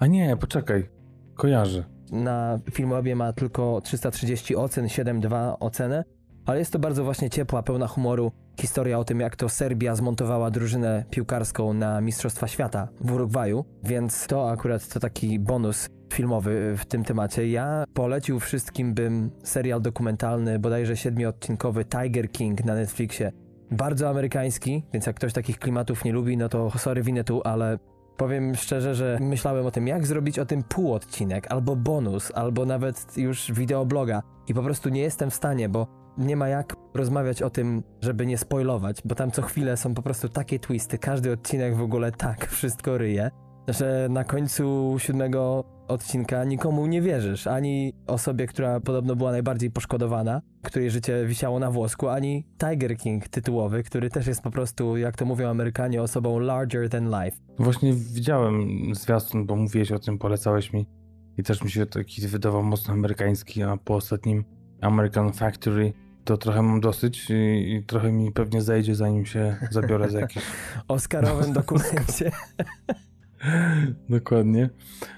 A 0.00 0.06
nie, 0.06 0.36
poczekaj. 0.36 0.88
Kojarzę. 1.34 1.84
Na 2.12 2.58
Filmwebie 2.72 3.16
ma 3.16 3.32
tylko 3.32 3.80
330 3.84 4.56
ocen, 4.56 4.86
7,2 4.86 5.56
ocenę. 5.60 6.04
ale 6.46 6.58
jest 6.58 6.72
to 6.72 6.78
bardzo 6.78 7.04
właśnie 7.04 7.30
ciepła, 7.30 7.62
pełna 7.62 7.86
humoru 7.86 8.32
historia 8.60 8.98
o 8.98 9.04
tym, 9.04 9.20
jak 9.20 9.36
to 9.36 9.48
Serbia 9.48 9.94
zmontowała 9.94 10.50
drużynę 10.50 11.04
piłkarską 11.10 11.72
na 11.72 12.00
Mistrzostwa 12.00 12.48
Świata 12.48 12.88
w 13.00 13.12
Urugwaju, 13.12 13.64
więc 13.84 14.26
to 14.26 14.50
akurat 14.50 14.88
to 14.88 15.00
taki 15.00 15.38
bonus 15.38 15.88
filmowy 16.12 16.74
w 16.76 16.86
tym 16.86 17.04
temacie. 17.04 17.48
Ja 17.48 17.84
polecił 17.94 18.40
wszystkim 18.40 18.94
bym 18.94 19.30
serial 19.44 19.82
dokumentalny, 19.82 20.58
bodajże 20.58 20.96
siedmiodcinkowy 20.96 21.84
Tiger 21.84 22.30
King 22.30 22.64
na 22.64 22.74
Netflixie. 22.74 23.32
Bardzo 23.70 24.08
amerykański, 24.08 24.82
więc 24.92 25.06
jak 25.06 25.16
ktoś 25.16 25.32
takich 25.32 25.58
klimatów 25.58 26.04
nie 26.04 26.12
lubi, 26.12 26.36
no 26.36 26.48
to 26.48 26.78
sorry 26.78 27.02
winę 27.02 27.24
tu, 27.24 27.42
ale 27.44 27.78
powiem 28.18 28.54
szczerze, 28.54 28.94
że 28.94 29.18
myślałem 29.20 29.66
o 29.66 29.70
tym, 29.70 29.86
jak 29.86 30.06
zrobić 30.06 30.38
o 30.38 30.46
tym 30.46 30.62
półodcinek, 30.62 31.46
albo 31.52 31.76
bonus, 31.76 32.32
albo 32.34 32.64
nawet 32.64 33.16
już 33.16 33.52
wideobloga. 33.52 34.22
I 34.48 34.54
po 34.54 34.62
prostu 34.62 34.88
nie 34.88 35.00
jestem 35.00 35.30
w 35.30 35.34
stanie, 35.34 35.68
bo 35.68 35.86
nie 36.18 36.36
ma 36.36 36.48
jak 36.48 36.74
rozmawiać 36.94 37.42
o 37.42 37.50
tym, 37.50 37.82
żeby 38.02 38.26
nie 38.26 38.38
spoilować, 38.38 39.02
bo 39.04 39.14
tam 39.14 39.30
co 39.30 39.42
chwilę 39.42 39.76
są 39.76 39.94
po 39.94 40.02
prostu 40.02 40.28
takie 40.28 40.58
twisty, 40.58 40.98
każdy 40.98 41.32
odcinek 41.32 41.76
w 41.76 41.82
ogóle 41.82 42.12
tak 42.12 42.46
wszystko 42.50 42.98
ryje, 42.98 43.30
że 43.68 44.08
na 44.10 44.24
końcu 44.24 44.96
siódmego 44.98 45.64
odcinka 45.88 46.44
nikomu 46.44 46.86
nie 46.86 47.02
wierzysz, 47.02 47.46
ani 47.46 47.92
osobie, 48.06 48.46
która 48.46 48.80
podobno 48.80 49.16
była 49.16 49.30
najbardziej 49.30 49.70
poszkodowana, 49.70 50.42
której 50.62 50.90
życie 50.90 51.26
wisiało 51.26 51.58
na 51.58 51.70
włosku, 51.70 52.08
ani 52.08 52.44
Tiger 52.58 52.96
King 52.96 53.28
tytułowy, 53.28 53.82
który 53.82 54.10
też 54.10 54.26
jest 54.26 54.42
po 54.42 54.50
prostu, 54.50 54.96
jak 54.96 55.16
to 55.16 55.24
mówią 55.24 55.48
Amerykanie, 55.48 56.02
osobą 56.02 56.38
larger 56.38 56.88
than 56.88 57.04
life. 57.04 57.36
Właśnie 57.58 57.92
widziałem 57.94 58.68
zwiastun, 58.94 59.46
bo 59.46 59.56
mówiłeś 59.56 59.92
o 59.92 59.98
tym, 59.98 60.18
polecałeś 60.18 60.72
mi 60.72 60.86
i 61.38 61.42
też 61.42 61.62
mi 61.62 61.70
się 61.70 61.86
taki 61.86 62.26
wydawał 62.26 62.62
mocno 62.62 62.94
amerykański, 62.94 63.62
a 63.62 63.76
po 63.76 63.94
ostatnim 63.94 64.44
American 64.80 65.32
Factory 65.32 65.92
to 66.24 66.36
trochę 66.36 66.62
mam 66.62 66.80
dosyć 66.80 67.30
i, 67.30 67.74
i 67.74 67.84
trochę 67.84 68.12
mi 68.12 68.32
pewnie 68.32 68.62
zejdzie, 68.62 68.94
zanim 68.94 69.26
się 69.26 69.56
zabiorę 69.70 70.10
za 70.10 70.20
jakieś... 70.20 70.42
Oscarowym 70.88 71.52
dokumencie. 71.52 72.30
Dokładnie. 74.08 74.70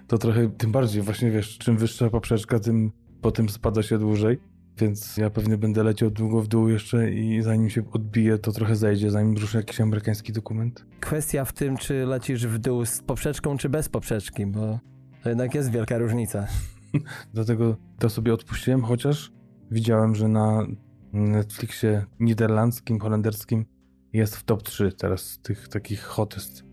To 0.07 0.19
trochę, 0.19 0.51
tym 0.51 0.73
bardziej 0.73 1.03
właśnie 1.03 1.31
wiesz, 1.31 1.59
czym 1.59 1.77
wyższa 1.77 2.11
poprzeczka, 2.11 2.59
tym 2.59 2.93
potem 3.21 3.49
spada 3.49 3.83
się 3.83 3.99
dłużej. 3.99 4.39
Więc 4.79 5.17
ja 5.17 5.31
pewnie 5.31 5.57
będę 5.57 5.83
leciał 5.83 6.11
długo 6.11 6.43
w 6.43 6.49
dół 6.49 6.69
jeszcze 6.69 7.11
i 7.11 7.43
zanim 7.43 7.71
się 7.71 7.91
odbije, 7.93 8.39
to 8.39 8.53
trochę 8.53 8.77
zejdzie, 8.77 9.11
zanim 9.11 9.37
ruszy 9.37 9.57
jakiś 9.57 9.81
amerykański 9.81 10.33
dokument. 10.33 10.87
Kwestia 11.01 11.45
w 11.45 11.53
tym, 11.53 11.77
czy 11.77 12.07
lecisz 12.07 12.47
w 12.47 12.59
dół 12.59 12.87
z 12.87 13.01
poprzeczką, 13.03 13.57
czy 13.57 13.69
bez 13.69 13.89
poprzeczki, 13.89 14.47
bo 14.47 14.79
to 15.23 15.29
jednak 15.29 15.55
jest 15.55 15.71
wielka 15.71 15.99
różnica. 15.99 16.47
Dlatego 17.35 17.77
to 17.99 18.11
sobie 18.11 18.35
odpuściłem, 18.35 18.83
chociaż 18.83 19.33
widziałem, 19.71 20.15
że 20.15 20.29
na 20.29 20.67
Netflixie 21.13 22.05
niderlandzkim, 22.21 23.01
holenderskim 23.01 23.65
jest 24.13 24.37
w 24.37 24.45
top 24.45 24.63
3 24.63 24.93
teraz 24.93 25.39
tych 25.43 25.69
takich 25.69 26.03
hottest. 26.03 26.70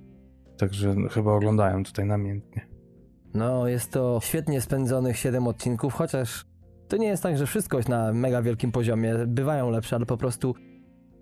Także 0.57 0.95
chyba 1.11 1.33
oglądają 1.33 1.83
tutaj 1.83 2.05
namiętnie. 2.05 2.67
No, 3.33 3.67
jest 3.67 3.91
to 3.91 4.19
świetnie 4.23 4.61
spędzonych 4.61 5.17
7 5.17 5.47
odcinków, 5.47 5.93
chociaż 5.93 6.45
to 6.87 6.97
nie 6.97 7.07
jest 7.07 7.23
tak, 7.23 7.37
że 7.37 7.47
wszystko 7.47 7.77
jest 7.77 7.89
na 7.89 8.13
mega 8.13 8.41
wielkim 8.41 8.71
poziomie. 8.71 9.15
Bywają 9.27 9.69
lepsze, 9.69 9.95
ale 9.95 10.05
po 10.05 10.17
prostu 10.17 10.55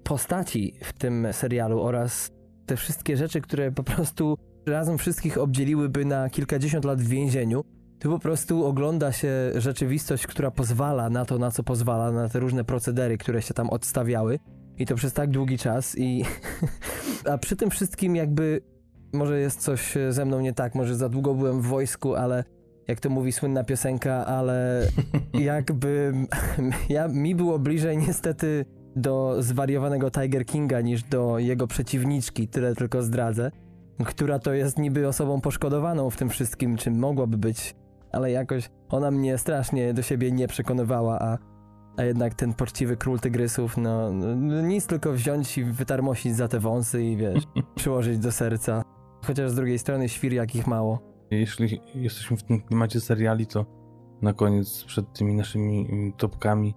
postaci 0.03 0.73
w 0.83 0.93
tym 0.93 1.27
serialu 1.31 1.81
oraz 1.81 2.31
te 2.65 2.75
wszystkie 2.75 3.17
rzeczy, 3.17 3.41
które 3.41 3.71
po 3.71 3.83
prostu 3.83 4.37
razem 4.65 4.97
wszystkich 4.97 5.37
obdzieliłyby 5.37 6.05
na 6.05 6.29
kilkadziesiąt 6.29 6.85
lat 6.85 7.01
w 7.01 7.07
więzieniu, 7.07 7.63
tu 7.99 8.09
po 8.09 8.19
prostu 8.19 8.65
ogląda 8.65 9.11
się 9.11 9.29
rzeczywistość, 9.55 10.27
która 10.27 10.51
pozwala 10.51 11.09
na 11.09 11.25
to, 11.25 11.37
na 11.37 11.51
co 11.51 11.63
pozwala, 11.63 12.11
na 12.11 12.29
te 12.29 12.39
różne 12.39 12.63
procedery, 12.63 13.17
które 13.17 13.41
się 13.41 13.53
tam 13.53 13.69
odstawiały. 13.69 14.39
I 14.77 14.85
to 14.85 14.95
przez 14.95 15.13
tak 15.13 15.29
długi 15.29 15.57
czas 15.57 15.97
i... 15.97 16.23
A 17.31 17.37
przy 17.37 17.55
tym 17.55 17.69
wszystkim 17.69 18.15
jakby... 18.15 18.61
Może 19.13 19.39
jest 19.39 19.61
coś 19.61 19.97
ze 20.09 20.25
mną 20.25 20.39
nie 20.39 20.53
tak, 20.53 20.75
może 20.75 20.95
za 20.95 21.09
długo 21.09 21.33
byłem 21.33 21.61
w 21.61 21.65
wojsku, 21.65 22.15
ale 22.15 22.43
jak 22.87 22.99
to 22.99 23.09
mówi 23.09 23.31
słynna 23.31 23.63
piosenka, 23.63 24.25
ale 24.25 24.87
jakby 25.33 26.13
ja, 26.89 27.07
mi 27.07 27.35
było 27.35 27.59
bliżej 27.59 27.97
niestety 27.97 28.65
do 28.95 29.35
zwariowanego 29.39 30.11
Tiger 30.11 30.45
Kinga 30.45 30.81
niż 30.81 31.03
do 31.03 31.39
jego 31.39 31.67
przeciwniczki, 31.67 32.47
tyle 32.47 32.75
tylko 32.75 33.03
zdradzę, 33.03 33.51
która 34.05 34.39
to 34.39 34.53
jest 34.53 34.79
niby 34.79 35.07
osobą 35.07 35.41
poszkodowaną 35.41 36.09
w 36.09 36.17
tym 36.17 36.29
wszystkim, 36.29 36.77
czym 36.77 36.99
mogłaby 36.99 37.37
być, 37.37 37.75
ale 38.11 38.31
jakoś 38.31 38.69
ona 38.89 39.11
mnie 39.11 39.37
strasznie 39.37 39.93
do 39.93 40.01
siebie 40.01 40.31
nie 40.31 40.47
przekonywała, 40.47 41.19
a, 41.19 41.37
a 41.97 42.03
jednak 42.03 42.33
ten 42.33 42.53
poczciwy 42.53 42.97
król 42.97 43.19
tygrysów, 43.19 43.77
no, 43.77 44.13
no 44.13 44.61
nic 44.61 44.87
tylko 44.87 45.13
wziąć 45.13 45.57
i 45.57 45.63
wytarmosić 45.63 46.35
za 46.35 46.47
te 46.47 46.59
wąsy 46.59 47.03
i 47.03 47.17
wiesz, 47.17 47.43
przyłożyć 47.75 48.19
do 48.19 48.31
serca. 48.31 48.94
Chociaż 49.27 49.51
z 49.51 49.55
drugiej 49.55 49.79
strony 49.79 50.09
świr 50.09 50.33
jakich 50.33 50.67
mało. 50.67 50.99
Jeśli 51.31 51.81
jesteśmy 51.95 52.37
w 52.37 52.43
tym 52.43 52.61
klimacie 52.61 53.01
seriali, 53.01 53.47
to 53.47 53.65
na 54.21 54.33
koniec 54.33 54.83
przed 54.83 55.13
tymi 55.13 55.35
naszymi 55.35 56.13
topkami 56.17 56.75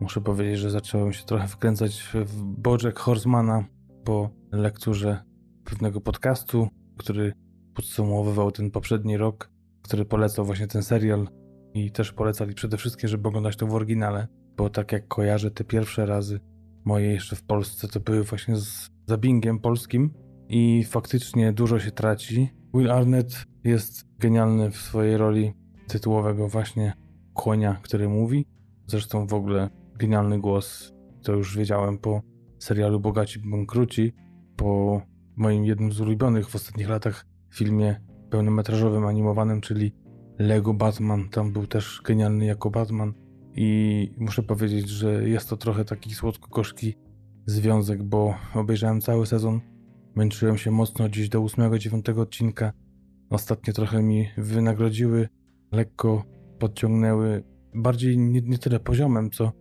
muszę 0.00 0.20
powiedzieć, 0.20 0.58
że 0.58 0.70
zacząłem 0.70 1.12
się 1.12 1.24
trochę 1.24 1.48
wkręcać 1.48 2.10
w 2.14 2.42
Bojack 2.44 2.98
Horsemana 2.98 3.64
po 4.04 4.30
lekturze 4.52 5.22
pewnego 5.64 6.00
podcastu, 6.00 6.68
który 6.98 7.32
podsumowywał 7.74 8.52
ten 8.52 8.70
poprzedni 8.70 9.16
rok, 9.16 9.50
który 9.82 10.04
polecał 10.04 10.44
właśnie 10.44 10.66
ten 10.66 10.82
serial 10.82 11.28
i 11.74 11.92
też 11.92 12.12
polecali 12.12 12.54
przede 12.54 12.76
wszystkim, 12.76 13.08
żeby 13.08 13.28
oglądać 13.28 13.56
to 13.56 13.66
w 13.66 13.74
oryginale, 13.74 14.28
bo 14.56 14.70
tak 14.70 14.92
jak 14.92 15.08
kojarzę 15.08 15.50
te 15.50 15.64
pierwsze 15.64 16.06
razy 16.06 16.40
moje 16.84 17.12
jeszcze 17.12 17.36
w 17.36 17.42
Polsce, 17.42 17.88
to 17.88 18.00
były 18.00 18.22
właśnie 18.22 18.56
z 18.56 18.90
dubbingiem 19.06 19.58
polskim 19.58 20.25
i 20.48 20.84
faktycznie 20.84 21.52
dużo 21.52 21.78
się 21.78 21.90
traci. 21.90 22.50
Will 22.74 22.90
Arnett 22.90 23.46
jest 23.64 24.04
genialny 24.18 24.70
w 24.70 24.76
swojej 24.76 25.16
roli 25.16 25.52
tytułowego 25.88 26.48
właśnie 26.48 26.92
konia, 27.34 27.80
który 27.82 28.08
mówi. 28.08 28.46
Zresztą 28.86 29.26
w 29.26 29.34
ogóle 29.34 29.70
genialny 29.98 30.38
głos, 30.38 30.92
to 31.22 31.32
już 31.32 31.56
wiedziałem 31.56 31.98
po 31.98 32.22
serialu 32.58 33.00
Bogaci 33.00 33.40
Bankruci, 33.40 34.12
po 34.56 35.02
moim 35.36 35.64
jednym 35.64 35.92
z 35.92 36.00
ulubionych 36.00 36.48
w 36.48 36.54
ostatnich 36.54 36.88
latach 36.88 37.26
filmie 37.54 38.00
pełnometrażowym 38.30 39.06
animowanym, 39.06 39.60
czyli 39.60 39.92
Lego 40.38 40.74
Batman. 40.74 41.28
Tam 41.28 41.52
był 41.52 41.66
też 41.66 42.02
genialny 42.04 42.44
jako 42.44 42.70
Batman 42.70 43.14
i 43.54 44.10
muszę 44.18 44.42
powiedzieć, 44.42 44.88
że 44.88 45.28
jest 45.28 45.48
to 45.48 45.56
trochę 45.56 45.84
taki 45.84 46.14
słodko-gorzki 46.14 46.94
związek, 47.46 48.02
bo 48.02 48.34
obejrzałem 48.54 49.00
cały 49.00 49.26
sezon, 49.26 49.60
męczyłem 50.16 50.58
się 50.58 50.70
mocno 50.70 51.08
dziś 51.08 51.28
do 51.28 51.42
8-9 51.42 52.20
odcinka. 52.20 52.72
Ostatnio 53.30 53.72
trochę 53.72 54.02
mi 54.02 54.28
wynagrodziły, 54.36 55.28
lekko 55.72 56.24
podciągnęły, 56.58 57.42
bardziej 57.74 58.18
nie, 58.18 58.40
nie 58.40 58.58
tyle 58.58 58.80
poziomem, 58.80 59.30
co 59.30 59.52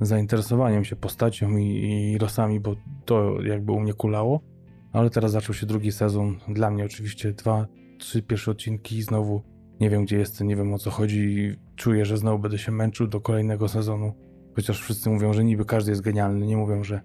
zainteresowaniem 0.00 0.84
się 0.84 0.96
postacią 0.96 1.56
i, 1.56 1.64
i 1.64 2.18
losami, 2.18 2.60
bo 2.60 2.76
to 3.04 3.42
jakby 3.42 3.72
u 3.72 3.80
mnie 3.80 3.94
kulało. 3.94 4.40
Ale 4.92 5.10
teraz 5.10 5.32
zaczął 5.32 5.54
się 5.54 5.66
drugi 5.66 5.92
sezon. 5.92 6.38
Dla 6.48 6.70
mnie 6.70 6.84
oczywiście 6.84 7.32
dwa, 7.32 7.66
trzy 7.98 8.22
pierwsze 8.22 8.50
odcinki 8.50 8.96
i 8.96 9.02
znowu 9.02 9.42
nie 9.80 9.90
wiem 9.90 10.04
gdzie 10.04 10.18
jestem, 10.18 10.48
nie 10.48 10.56
wiem 10.56 10.74
o 10.74 10.78
co 10.78 10.90
chodzi 10.90 11.54
czuję, 11.76 12.04
że 12.04 12.16
znowu 12.16 12.38
będę 12.38 12.58
się 12.58 12.72
męczył 12.72 13.06
do 13.06 13.20
kolejnego 13.20 13.68
sezonu. 13.68 14.12
Chociaż 14.56 14.80
wszyscy 14.80 15.10
mówią, 15.10 15.32
że 15.32 15.44
niby 15.44 15.64
każdy 15.64 15.90
jest 15.92 16.02
genialny, 16.02 16.46
nie 16.46 16.56
mówią, 16.56 16.84
że 16.84 17.00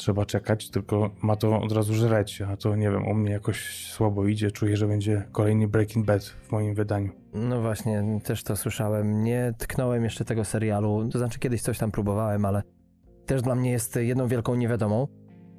trzeba 0.00 0.26
czekać, 0.26 0.70
tylko 0.70 1.10
ma 1.22 1.36
to 1.36 1.60
od 1.60 1.72
razu 1.72 1.94
żreć, 1.94 2.42
a 2.42 2.56
to 2.56 2.76
nie 2.76 2.90
wiem, 2.90 3.06
u 3.06 3.14
mnie 3.14 3.32
jakoś 3.32 3.86
słabo 3.86 4.26
idzie, 4.26 4.50
czuję, 4.50 4.76
że 4.76 4.86
będzie 4.86 5.28
kolejny 5.32 5.68
Breaking 5.68 6.06
Bad 6.06 6.22
w 6.24 6.52
moim 6.52 6.74
wydaniu. 6.74 7.10
No 7.34 7.60
właśnie, 7.60 8.20
też 8.24 8.42
to 8.42 8.56
słyszałem. 8.56 9.24
Nie 9.24 9.54
tknąłem 9.58 10.04
jeszcze 10.04 10.24
tego 10.24 10.44
serialu, 10.44 11.08
to 11.12 11.18
znaczy 11.18 11.38
kiedyś 11.38 11.62
coś 11.62 11.78
tam 11.78 11.90
próbowałem, 11.90 12.44
ale 12.44 12.62
też 13.26 13.42
dla 13.42 13.54
mnie 13.54 13.70
jest 13.70 13.96
jedną 13.96 14.28
wielką 14.28 14.54
niewiadomą. 14.54 15.08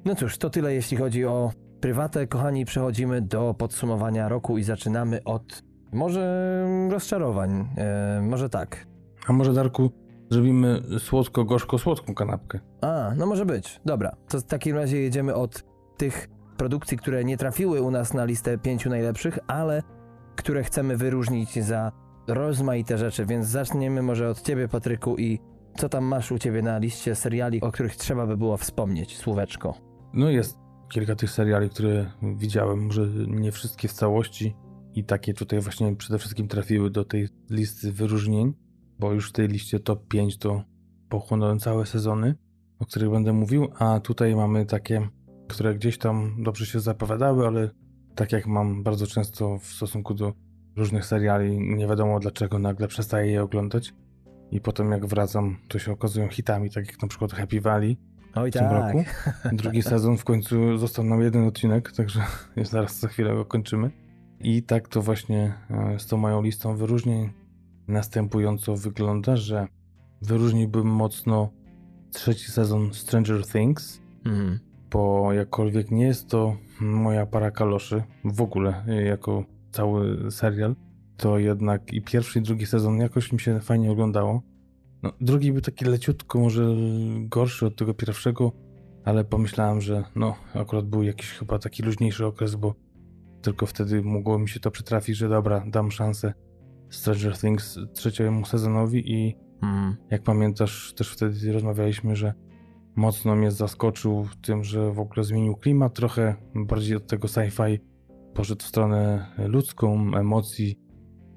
No 0.04 0.14
cóż, 0.14 0.38
to 0.38 0.50
tyle 0.50 0.74
jeśli 0.74 0.96
chodzi 0.96 1.24
o 1.24 1.52
prywatę. 1.80 2.26
Kochani, 2.26 2.64
przechodzimy 2.64 3.22
do 3.22 3.54
podsumowania 3.58 4.28
roku 4.28 4.58
i 4.58 4.62
zaczynamy 4.62 5.24
od 5.24 5.62
może 5.92 6.66
rozczarowań, 6.90 7.68
e, 7.76 8.20
może 8.22 8.48
tak. 8.48 8.86
A 9.26 9.32
może 9.32 9.52
Darku, 9.52 9.90
zrobimy 10.32 10.82
słodko-gorzko-słodką 10.98 12.14
kanapkę? 12.14 12.60
A, 12.80 13.10
no 13.16 13.26
może 13.26 13.46
być. 13.46 13.80
Dobra, 13.84 14.16
to 14.28 14.40
w 14.40 14.44
takim 14.44 14.76
razie 14.76 15.00
jedziemy 15.00 15.34
od 15.34 15.64
tych 15.96 16.28
produkcji, 16.56 16.98
które 16.98 17.24
nie 17.24 17.36
trafiły 17.36 17.82
u 17.82 17.90
nas 17.90 18.14
na 18.14 18.24
listę 18.24 18.58
pięciu 18.58 18.90
najlepszych, 18.90 19.38
ale 19.46 19.82
które 20.36 20.64
chcemy 20.64 20.96
wyróżnić 20.96 21.64
za 21.64 21.92
rozmaite 22.28 22.98
rzeczy, 22.98 23.26
więc 23.26 23.46
zaczniemy 23.46 24.02
może 24.02 24.28
od 24.28 24.42
ciebie, 24.42 24.68
Patryku, 24.68 25.16
i 25.18 25.40
co 25.76 25.88
tam 25.88 26.04
masz 26.04 26.32
u 26.32 26.38
ciebie 26.38 26.62
na 26.62 26.78
liście 26.78 27.14
seriali, 27.14 27.60
o 27.60 27.72
których 27.72 27.96
trzeba 27.96 28.26
by 28.26 28.36
było 28.36 28.56
wspomnieć, 28.56 29.16
słóweczko? 29.16 29.74
No 30.14 30.30
jest 30.30 30.58
kilka 30.92 31.16
tych 31.16 31.30
seriali, 31.30 31.70
które 31.70 32.10
widziałem, 32.36 32.86
może 32.86 33.06
nie 33.26 33.52
wszystkie 33.52 33.88
w 33.88 33.92
całości 33.92 34.56
i 34.94 35.04
takie 35.04 35.34
tutaj 35.34 35.60
właśnie 35.60 35.96
przede 35.96 36.18
wszystkim 36.18 36.48
trafiły 36.48 36.90
do 36.90 37.04
tej 37.04 37.28
listy 37.50 37.92
wyróżnień, 37.92 38.54
bo 39.02 39.12
już 39.12 39.28
w 39.28 39.32
tej 39.32 39.48
liście 39.48 39.80
top 39.80 40.08
5 40.08 40.38
to 40.38 40.64
pochłonąłem 41.08 41.58
całe 41.58 41.86
sezony. 41.86 42.34
o 42.78 42.86
których 42.86 43.10
będę 43.10 43.32
mówił, 43.32 43.68
a 43.78 44.00
tutaj 44.00 44.36
mamy 44.36 44.66
takie, 44.66 45.08
które 45.48 45.74
gdzieś 45.74 45.98
tam 45.98 46.42
dobrze 46.42 46.66
się 46.66 46.80
zapowiadały, 46.80 47.46
ale 47.46 47.70
tak 48.14 48.32
jak 48.32 48.46
mam 48.46 48.82
bardzo 48.82 49.06
często 49.06 49.58
w 49.58 49.66
stosunku 49.66 50.14
do 50.14 50.32
różnych 50.76 51.06
seriali, 51.06 51.58
nie 51.76 51.86
wiadomo 51.86 52.20
dlaczego 52.20 52.58
nagle 52.58 52.88
przestaję 52.88 53.32
je 53.32 53.42
oglądać 53.42 53.94
i 54.50 54.60
potem 54.60 54.90
jak 54.90 55.06
wracam, 55.06 55.56
to 55.68 55.78
się 55.78 55.92
okazują 55.92 56.28
hitami, 56.28 56.70
tak 56.70 56.86
jak 56.86 57.02
na 57.02 57.08
przykład 57.08 57.32
Happy 57.32 57.60
Valley 57.60 57.96
Oj 58.34 58.50
w 58.50 58.52
tym 58.52 58.62
tak. 58.62 58.72
roku. 58.72 59.04
Drugi 59.62 59.82
sezon 59.82 60.18
w 60.18 60.24
końcu 60.24 60.78
został 60.78 61.04
nam 61.04 61.22
jeden 61.22 61.46
odcinek, 61.46 61.92
także 61.92 62.20
zaraz 62.72 63.00
za 63.00 63.08
chwilę 63.08 63.34
go 63.34 63.44
kończymy. 63.44 63.90
I 64.40 64.62
tak 64.62 64.88
to 64.88 65.02
właśnie 65.02 65.54
e, 65.70 65.98
z 65.98 66.06
tą 66.06 66.16
moją 66.16 66.42
listą 66.42 66.76
wyróżnień 66.76 67.41
następująco 67.88 68.76
wygląda, 68.76 69.36
że 69.36 69.66
wyróżniłbym 70.22 70.86
mocno 70.86 71.50
trzeci 72.12 72.50
sezon 72.50 72.94
Stranger 72.94 73.46
Things, 73.46 74.02
Mhm. 74.24 74.58
bo 74.90 75.32
jakkolwiek 75.32 75.90
nie 75.90 76.04
jest 76.04 76.28
to 76.28 76.56
moja 76.80 77.26
para 77.26 77.50
kaloszy, 77.50 78.02
w 78.24 78.40
ogóle 78.40 78.84
jako 79.04 79.44
cały 79.70 80.30
serial, 80.30 80.76
to 81.16 81.38
jednak 81.38 81.92
i 81.92 82.02
pierwszy 82.02 82.38
i 82.38 82.42
drugi 82.42 82.66
sezon 82.66 82.98
jakoś 82.98 83.32
mi 83.32 83.40
się 83.40 83.60
fajnie 83.60 83.92
oglądało. 83.92 84.42
No, 85.02 85.12
drugi 85.20 85.52
był 85.52 85.60
taki 85.60 85.84
leciutko, 85.84 86.38
może 86.38 86.66
gorszy 87.20 87.66
od 87.66 87.76
tego 87.76 87.94
pierwszego, 87.94 88.52
ale 89.04 89.24
pomyślałem, 89.24 89.80
że 89.80 90.04
no, 90.16 90.34
akurat 90.54 90.86
był 90.86 91.02
jakiś 91.02 91.30
chyba 91.30 91.58
taki 91.58 91.82
luźniejszy 91.82 92.26
okres, 92.26 92.54
bo 92.54 92.74
tylko 93.42 93.66
wtedy 93.66 94.02
mogło 94.02 94.38
mi 94.38 94.48
się 94.48 94.60
to 94.60 94.70
przytrafić, 94.70 95.16
że 95.16 95.28
dobra, 95.28 95.64
dam 95.66 95.90
szansę 95.90 96.34
Stranger 96.92 97.38
Things 97.38 97.78
trzeciemu 97.94 98.44
sezonowi 98.44 99.12
i 99.12 99.36
Mhm. 99.62 99.96
jak 100.10 100.22
pamiętasz, 100.22 100.94
też 100.96 101.12
wtedy 101.12 101.52
rozmawialiśmy, 101.52 102.16
że 102.16 102.34
mocno 102.96 103.36
mnie 103.36 103.50
zaskoczył 103.50 104.28
tym, 104.42 104.64
że 104.64 104.92
w 104.92 105.00
ogóle 105.00 105.24
zmienił 105.24 105.56
klimat 105.56 105.94
trochę, 105.94 106.34
bardziej 106.54 106.96
od 106.96 107.06
tego 107.06 107.28
sci-fi 107.28 107.78
poszedł 108.34 108.62
w 108.62 108.66
stronę 108.66 109.26
ludzką, 109.38 110.14
emocji, 110.16 110.78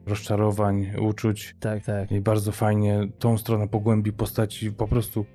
rozczarowań, 0.05 0.91
uczuć 1.01 1.55
Tak, 1.59 1.83
tak. 1.83 2.11
i 2.11 2.21
bardzo 2.21 2.51
fajnie 2.51 3.07
tą 3.19 3.37
stronę 3.37 3.67
pogłębi 3.67 4.13
postaci, 4.13 4.71
po 4.71 4.87
prostu 4.87 5.25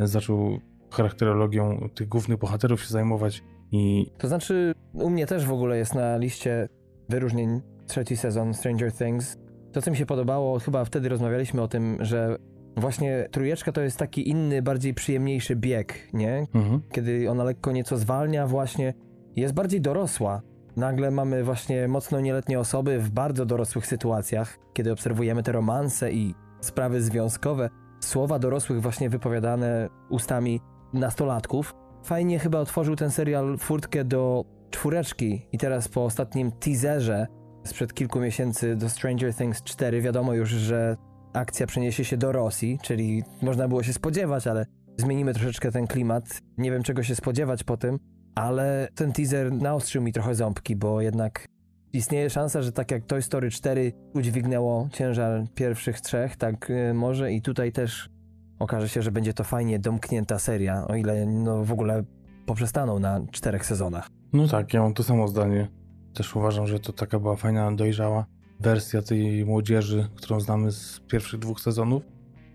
zaczął 0.00 0.60
charakterologią 0.90 1.88
tych 1.94 2.08
głównych 2.08 2.38
bohaterów 2.38 2.82
się 2.82 2.88
zajmować 2.88 3.42
i 3.72 4.06
To 4.18 4.28
znaczy, 4.28 4.72
u 4.92 5.10
mnie 5.10 5.26
też 5.26 5.46
w 5.46 5.52
ogóle 5.52 5.78
jest 5.78 5.94
na 5.94 6.16
liście 6.16 6.68
wyróżnień 7.08 7.60
trzeci 7.86 8.16
sezon 8.16 8.54
Stranger 8.54 8.92
Things. 8.92 9.36
To, 9.72 9.82
co 9.82 9.90
mi 9.90 9.96
się 9.96 10.06
podobało, 10.06 10.58
chyba 10.58 10.84
wtedy 10.84 11.08
rozmawialiśmy 11.08 11.62
o 11.62 11.68
tym, 11.68 11.96
że 12.00 12.36
właśnie 12.76 13.28
trójeczka 13.30 13.72
to 13.72 13.80
jest 13.80 13.96
taki 13.96 14.28
inny, 14.28 14.62
bardziej 14.62 14.94
przyjemniejszy 14.94 15.56
bieg, 15.56 16.08
nie? 16.12 16.46
mhm, 16.54 16.80
Kiedy 16.92 17.30
ona 17.30 17.44
lekko 17.44 17.72
nieco 17.72 17.96
zwalnia 17.96 18.46
właśnie, 18.46 18.94
jest 19.36 19.54
bardziej 19.54 19.80
dorosła. 19.80 20.42
Nagle 20.76 21.10
mamy 21.10 21.44
właśnie 21.44 21.88
mocno 21.88 22.20
nieletnie 22.20 22.60
osoby 22.60 22.98
w 22.98 23.10
bardzo 23.10 23.46
dorosłych 23.46 23.86
sytuacjach, 23.86 24.58
kiedy 24.72 24.92
obserwujemy 24.92 25.42
te 25.42 25.52
romanse 25.52 26.12
i 26.12 26.34
sprawy 26.60 27.02
związkowe, 27.02 27.70
słowa 28.00 28.38
dorosłych 28.38 28.82
właśnie 28.82 29.10
wypowiadane 29.10 29.88
ustami 30.10 30.60
nastolatków. 30.92 31.74
Fajnie 32.04 32.38
chyba 32.38 32.58
otworzył 32.60 32.96
ten 32.96 33.10
serial 33.10 33.58
furtkę 33.58 34.04
do 34.04 34.44
czwóreczki 34.70 35.46
i 35.52 35.58
teraz 35.58 35.88
po 35.88 36.04
ostatnim 36.04 36.52
teaserze 36.52 37.26
sprzed 37.64 37.94
kilku 37.94 38.20
miesięcy 38.20 38.76
do 38.76 38.88
Stranger 38.88 39.34
Things 39.34 39.62
4 39.62 40.00
wiadomo 40.00 40.34
już, 40.34 40.50
że 40.50 40.96
akcja 41.32 41.66
przeniesie 41.66 42.04
się 42.04 42.16
do 42.16 42.32
Rosji, 42.32 42.78
czyli 42.82 43.22
można 43.42 43.68
było 43.68 43.82
się 43.82 43.92
spodziewać, 43.92 44.46
ale 44.46 44.66
zmienimy 44.96 45.34
troszeczkę 45.34 45.72
ten 45.72 45.86
klimat. 45.86 46.40
Nie 46.58 46.70
wiem 46.70 46.82
czego 46.82 47.02
się 47.02 47.14
spodziewać 47.14 47.64
po 47.64 47.76
tym, 47.76 47.98
ale 48.34 48.88
ten 48.94 49.12
teaser 49.12 49.52
naostrzył 49.52 50.02
mi 50.02 50.12
trochę 50.12 50.34
ząbki, 50.34 50.76
bo 50.76 51.00
jednak 51.00 51.46
istnieje 51.92 52.30
szansa, 52.30 52.62
że 52.62 52.72
tak 52.72 52.90
jak 52.90 53.04
Toy 53.04 53.22
Story 53.22 53.50
4 53.50 53.92
udźwignęło 54.14 54.88
ciężar 54.92 55.44
pierwszych 55.54 56.00
trzech, 56.00 56.36
tak 56.36 56.70
y, 56.70 56.94
może 56.94 57.32
i 57.32 57.42
tutaj 57.42 57.72
też 57.72 58.10
okaże 58.58 58.88
się, 58.88 59.02
że 59.02 59.12
będzie 59.12 59.34
to 59.34 59.44
fajnie 59.44 59.78
domknięta 59.78 60.38
seria, 60.38 60.86
o 60.86 60.94
ile 60.94 61.26
no 61.26 61.64
w 61.64 61.72
ogóle 61.72 62.04
poprzestaną 62.46 62.98
na 62.98 63.20
czterech 63.30 63.66
sezonach. 63.66 64.08
no 64.32 64.48
tak, 64.48 64.74
ja 64.74 64.82
mam 64.82 64.94
to 64.94 65.02
samo 65.02 65.28
zdanie. 65.28 65.79
Też 66.14 66.36
uważam, 66.36 66.66
że 66.66 66.80
to 66.80 66.92
taka 66.92 67.18
była 67.18 67.36
fajna, 67.36 67.72
dojrzała 67.72 68.26
wersja 68.60 69.02
tej 69.02 69.44
młodzieży, 69.44 70.08
którą 70.16 70.40
znamy 70.40 70.72
z 70.72 71.00
pierwszych 71.08 71.40
dwóch 71.40 71.60
sezonów. 71.60 72.02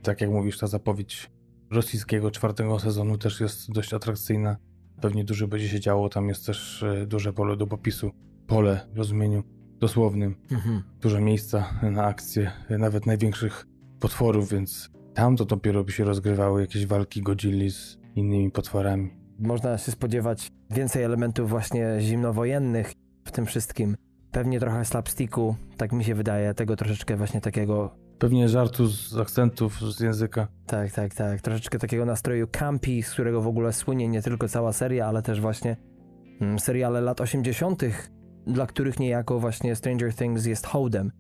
Tak 0.04 0.22
jak 0.22 0.30
mówisz, 0.30 0.58
ta 0.58 0.68
zapowiedź 0.68 1.32
rosyjskiego 1.72 2.32
czwartego 2.32 2.80
sezonu 2.80 3.18
też 3.18 3.40
jest 3.40 3.72
dość 3.72 3.94
atrakcyjna. 3.94 4.58
Pewnie 5.02 5.24
dużo 5.24 5.48
będzie 5.48 5.70
się 5.70 5.80
działo, 5.80 6.10
tam 6.10 6.30
jest 6.30 6.46
też 6.46 6.84
e, 6.84 7.06
duże 7.08 7.34
pole 7.34 7.58
do 7.58 7.68
popisu. 7.68 8.12
Pole 8.48 8.88
w 8.94 8.98
rozumieniu 8.98 9.44
dosłownym. 9.80 10.36
Mhm. 10.52 10.84
Dużo 11.02 11.22
miejsca 11.22 11.74
na 11.92 12.06
akcje 12.06 12.52
e, 12.70 12.78
nawet 12.78 13.06
największych 13.06 13.68
potworów, 14.00 14.50
więc 14.50 14.90
tam 15.14 15.36
to 15.36 15.46
dopiero 15.46 15.84
by 15.84 15.92
się 15.92 16.04
rozgrywały 16.04 16.62
jakieś 16.62 16.86
walki 16.86 17.22
Godzilli 17.22 17.72
z 17.72 17.98
innymi 18.16 18.52
potworami. 18.52 19.14
Można 19.40 19.78
się 19.78 19.92
spodziewać 19.92 20.52
więcej 20.70 21.04
elementów 21.04 21.50
właśnie 21.50 21.98
zimnowojennych 22.00 22.94
w 23.26 23.32
tym 23.32 23.46
wszystkim. 23.46 23.98
Pewnie 24.32 24.60
trochę 24.60 24.86
slapsticku, 24.86 25.56
tak 25.78 25.92
mi 25.92 26.04
się 26.04 26.16
wydaje, 26.16 26.54
tego 26.54 26.76
troszeczkę 26.76 27.18
właśnie 27.18 27.42
takiego 27.42 28.06
Pewnie 28.20 28.50
żartu 28.50 28.88
z 28.88 29.18
akcentów, 29.18 29.80
z 29.96 30.00
języka. 30.00 30.48
Tak, 30.66 30.92
tak, 30.92 31.16
tak. 31.16 31.42
Troszeczkę 31.42 31.80
takiego 31.80 32.06
nastroju 32.06 32.48
campy, 32.48 33.04
z 33.04 33.12
którego 33.12 33.42
w 33.42 33.48
ogóle 33.48 33.74
słynie 33.74 34.08
nie 34.08 34.22
tylko 34.22 34.48
cała 34.48 34.74
seria, 34.74 35.08
ale 35.08 35.22
też 35.22 35.42
właśnie 35.42 35.78
mm, 36.42 36.60
seriale 36.60 37.02
lat 37.02 37.22
80., 37.22 37.84
dla 38.48 38.68
których 38.68 39.00
niejako 39.00 39.40
właśnie 39.40 39.76
Stranger 39.76 40.14
Things 40.14 40.46
jest 40.46 40.66
hołdem 40.66 41.12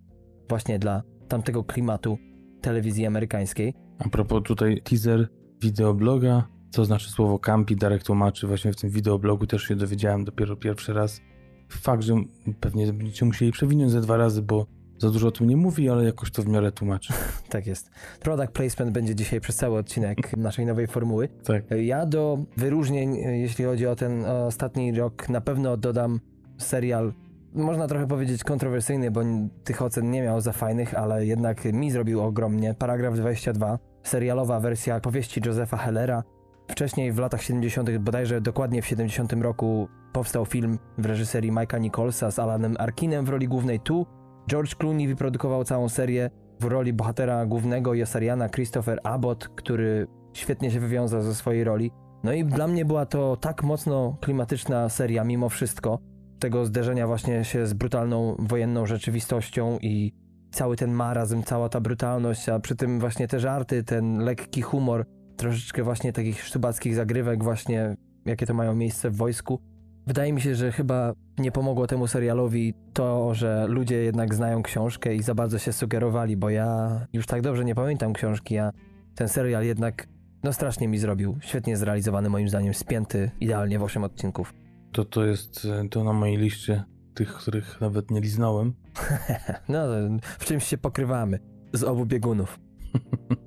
właśnie 0.50 0.80
dla 0.80 1.04
tamtego 1.28 1.64
klimatu 1.64 2.18
telewizji 2.62 3.06
amerykańskiej. 3.06 3.74
A 4.00 4.10
propos 4.10 4.44
tutaj 4.44 4.82
teaser 4.84 5.28
wideobloga, 5.62 6.48
co 6.70 6.86
znaczy 6.86 7.10
słowo 7.10 7.40
campi, 7.40 7.76
Darek 7.76 8.04
tłumaczy, 8.04 8.48
właśnie 8.48 8.74
w 8.74 8.76
tym 8.76 8.90
wideoblogu 8.90 9.48
też 9.48 9.64
się 9.64 9.76
dowiedziałem 9.76 10.24
dopiero 10.24 10.56
pierwszy 10.56 10.94
raz. 10.94 11.22
Fakt, 11.70 12.04
że 12.04 12.16
pewnie 12.60 12.94
będziecie 12.94 13.26
musieli 13.26 13.52
przewinąć 13.52 13.92
ze 13.92 14.02
dwa 14.02 14.18
razy, 14.18 14.42
bo 14.42 14.66
za 14.98 15.10
dużo 15.10 15.28
o 15.28 15.32
tym 15.32 15.48
nie 15.48 15.58
mówi, 15.58 15.90
ale 15.90 16.04
jakoś 16.04 16.32
to 16.32 16.42
w 16.42 16.48
miarę 16.48 16.72
tłumaczy. 16.72 17.14
Tak 17.50 17.68
jest. 17.68 17.92
Product 18.20 18.52
placement 18.52 18.92
będzie 18.92 19.16
dzisiaj 19.16 19.42
przez 19.42 19.56
cały 19.56 19.78
odcinek 19.78 20.18
naszej 20.38 20.66
nowej 20.66 20.88
formuły. 20.88 21.30
Tak. 21.44 21.64
Ja 21.84 22.06
do 22.06 22.38
wyróżnień, 22.58 23.16
jeśli 23.16 23.66
chodzi 23.66 23.88
o 23.88 23.96
ten 23.96 24.26
ostatni 24.26 24.92
rok, 24.92 25.30
na 25.30 25.42
pewno 25.42 25.78
dodam 25.78 26.20
serial, 26.58 27.14
można 27.54 27.88
trochę 27.88 28.08
powiedzieć 28.08 28.44
kontrowersyjny, 28.44 29.12
bo 29.12 29.22
tych 29.64 29.82
ocen 29.82 30.12
nie 30.12 30.22
miał 30.22 30.42
za 30.42 30.52
fajnych, 30.52 30.94
ale 30.94 31.26
jednak 31.26 31.66
mi 31.66 31.92
zrobił 31.92 32.22
ogromnie. 32.22 32.74
Paragraf 32.74 33.16
22, 33.16 33.80
serialowa 34.04 34.60
wersja 34.60 35.00
powieści 35.00 35.42
Josepha 35.46 35.78
Hellera. 35.78 36.24
Wcześniej 36.68 37.12
w 37.12 37.20
latach 37.20 37.42
70., 37.44 37.98
bodajże 37.98 38.42
dokładnie 38.42 38.82
w 38.82 38.88
70 38.88 39.34
roku, 39.34 39.88
powstał 40.14 40.46
film 40.46 40.80
w 40.98 41.06
reżyserii 41.06 41.52
Mike'a 41.52 41.82
Nicholsa 41.82 42.32
z 42.32 42.40
Alanem 42.40 42.76
Arkinem 42.80 43.26
w 43.26 43.30
roli 43.30 43.48
głównej 43.48 43.80
tu. 43.80 44.06
George 44.50 44.76
Clooney 44.76 45.08
wyprodukował 45.08 45.64
całą 45.64 45.90
serię 45.90 46.30
w 46.60 46.64
roli 46.64 46.94
bohatera 46.94 47.46
głównego 47.46 47.94
Josariana 47.94 48.50
Christopher 48.50 49.00
Abbott, 49.04 49.48
który 49.48 50.08
świetnie 50.34 50.72
się 50.72 50.80
wywiązał 50.80 51.22
ze 51.22 51.36
swojej 51.36 51.64
roli. 51.64 51.92
No 52.24 52.34
i 52.34 52.46
dla 52.46 52.68
mnie 52.68 52.86
była 52.86 53.06
to 53.06 53.38
tak 53.38 53.64
mocno 53.64 54.18
klimatyczna 54.22 54.90
seria 54.90 55.24
mimo 55.24 55.50
wszystko. 55.50 56.00
Tego 56.40 56.66
zderzenia 56.66 57.08
właśnie 57.08 57.44
się 57.46 57.68
z 57.68 57.74
brutalną 57.74 58.36
wojenną 58.40 58.86
rzeczywistością 58.86 59.78
i 59.82 60.14
cały 60.52 60.76
ten 60.76 60.92
marazm, 60.92 61.44
cała 61.44 61.70
ta 61.70 61.82
brutalność, 61.82 62.50
a 62.50 62.60
przy 62.60 62.76
tym 62.76 63.00
właśnie 63.00 63.28
te 63.28 63.40
żarty, 63.40 63.84
ten 63.84 64.18
lekki 64.18 64.62
humor, 64.62 65.06
troszeczkę 65.38 65.84
właśnie 65.84 66.14
takich 66.14 66.44
sztubackich 66.44 66.96
zagrywek 66.96 67.44
właśnie, 67.44 67.96
jakie 68.26 68.46
to 68.46 68.54
mają 68.54 68.76
miejsce 68.76 69.10
w 69.10 69.16
wojsku. 69.16 69.60
Wydaje 70.08 70.34
mi 70.34 70.42
się, 70.42 70.56
że 70.56 70.72
chyba 70.72 71.14
nie 71.38 71.52
pomogło 71.52 71.88
temu 71.88 72.08
serialowi 72.08 72.74
to, 72.94 73.34
że 73.34 73.66
ludzie 73.68 73.96
jednak 73.96 74.36
znają 74.36 74.64
książkę 74.64 75.16
i 75.16 75.24
za 75.24 75.36
bardzo 75.36 75.60
się 75.60 75.74
sugerowali, 75.74 76.38
bo 76.38 76.50
ja 76.50 77.00
już 77.14 77.26
tak 77.26 77.42
dobrze 77.42 77.66
nie 77.66 77.76
pamiętam 77.76 78.14
książki, 78.14 78.58
a 78.58 78.72
ten 79.16 79.28
serial 79.28 79.66
jednak 79.66 80.08
no 80.44 80.54
strasznie 80.54 80.88
mi 80.88 80.98
zrobił. 80.98 81.38
Świetnie 81.42 81.78
zrealizowany 81.78 82.30
moim 82.30 82.50
zdaniem, 82.50 82.74
spięty 82.74 83.32
idealnie 83.40 83.80
w 83.80 83.84
8 83.84 84.04
odcinków. 84.04 84.54
To 84.92 85.06
to 85.06 85.26
jest 85.26 85.68
to 85.92 86.04
na 86.04 86.14
mojej 86.14 86.38
liście 86.38 86.84
tych, 87.14 87.34
których 87.34 87.82
nawet 87.82 88.12
nie 88.12 88.22
liznąłem. 88.22 88.74
No, 89.70 89.86
w 90.22 90.46
czymś 90.46 90.64
się 90.64 90.78
pokrywamy 90.78 91.40
z 91.74 91.84
obu 91.84 92.06
biegunów. 92.06 92.60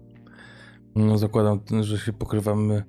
No 0.96 1.18
zakładam, 1.18 1.60
że 1.80 1.98
się 1.98 2.12
pokrywamy 2.12 2.82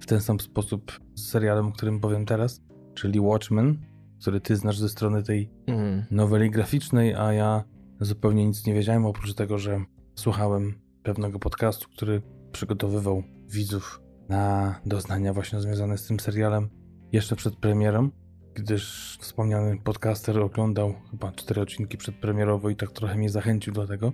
w 0.00 0.06
ten 0.06 0.20
sam 0.20 0.40
sposób 0.40 0.92
z 1.14 1.28
serialem, 1.28 1.66
o 1.66 1.72
którym 1.72 2.00
powiem 2.00 2.26
teraz, 2.26 2.62
czyli 2.94 3.20
Watchmen, 3.20 3.78
który 4.20 4.40
ty 4.40 4.56
znasz 4.56 4.78
ze 4.78 4.88
strony 4.88 5.22
tej 5.22 5.50
Mhm. 5.66 6.04
noweli 6.10 6.50
graficznej, 6.50 7.14
a 7.14 7.32
ja 7.32 7.64
zupełnie 8.00 8.46
nic 8.46 8.66
nie 8.66 8.74
wiedziałem, 8.74 9.06
oprócz 9.06 9.34
tego, 9.34 9.58
że 9.58 9.84
słuchałem 10.14 10.74
pewnego 11.02 11.38
podcastu, 11.38 11.88
który 11.96 12.22
przygotowywał 12.52 13.22
widzów 13.48 14.00
na 14.28 14.74
doznania 14.86 15.32
właśnie 15.32 15.60
związane 15.60 15.98
z 15.98 16.06
tym 16.06 16.20
serialem 16.20 16.68
jeszcze 17.12 17.36
przed 17.36 17.56
premierą, 17.56 18.10
gdyż 18.54 19.16
wspomniany 19.20 19.78
podcaster 19.84 20.38
oglądał 20.38 20.94
chyba 21.10 21.32
cztery 21.32 21.60
odcinki 21.60 21.98
przedpremierowo 21.98 22.70
i 22.70 22.76
tak 22.76 22.92
trochę 22.92 23.14
mnie 23.18 23.30
zachęcił 23.30 23.72
do 23.72 23.86
tego. 23.86 24.12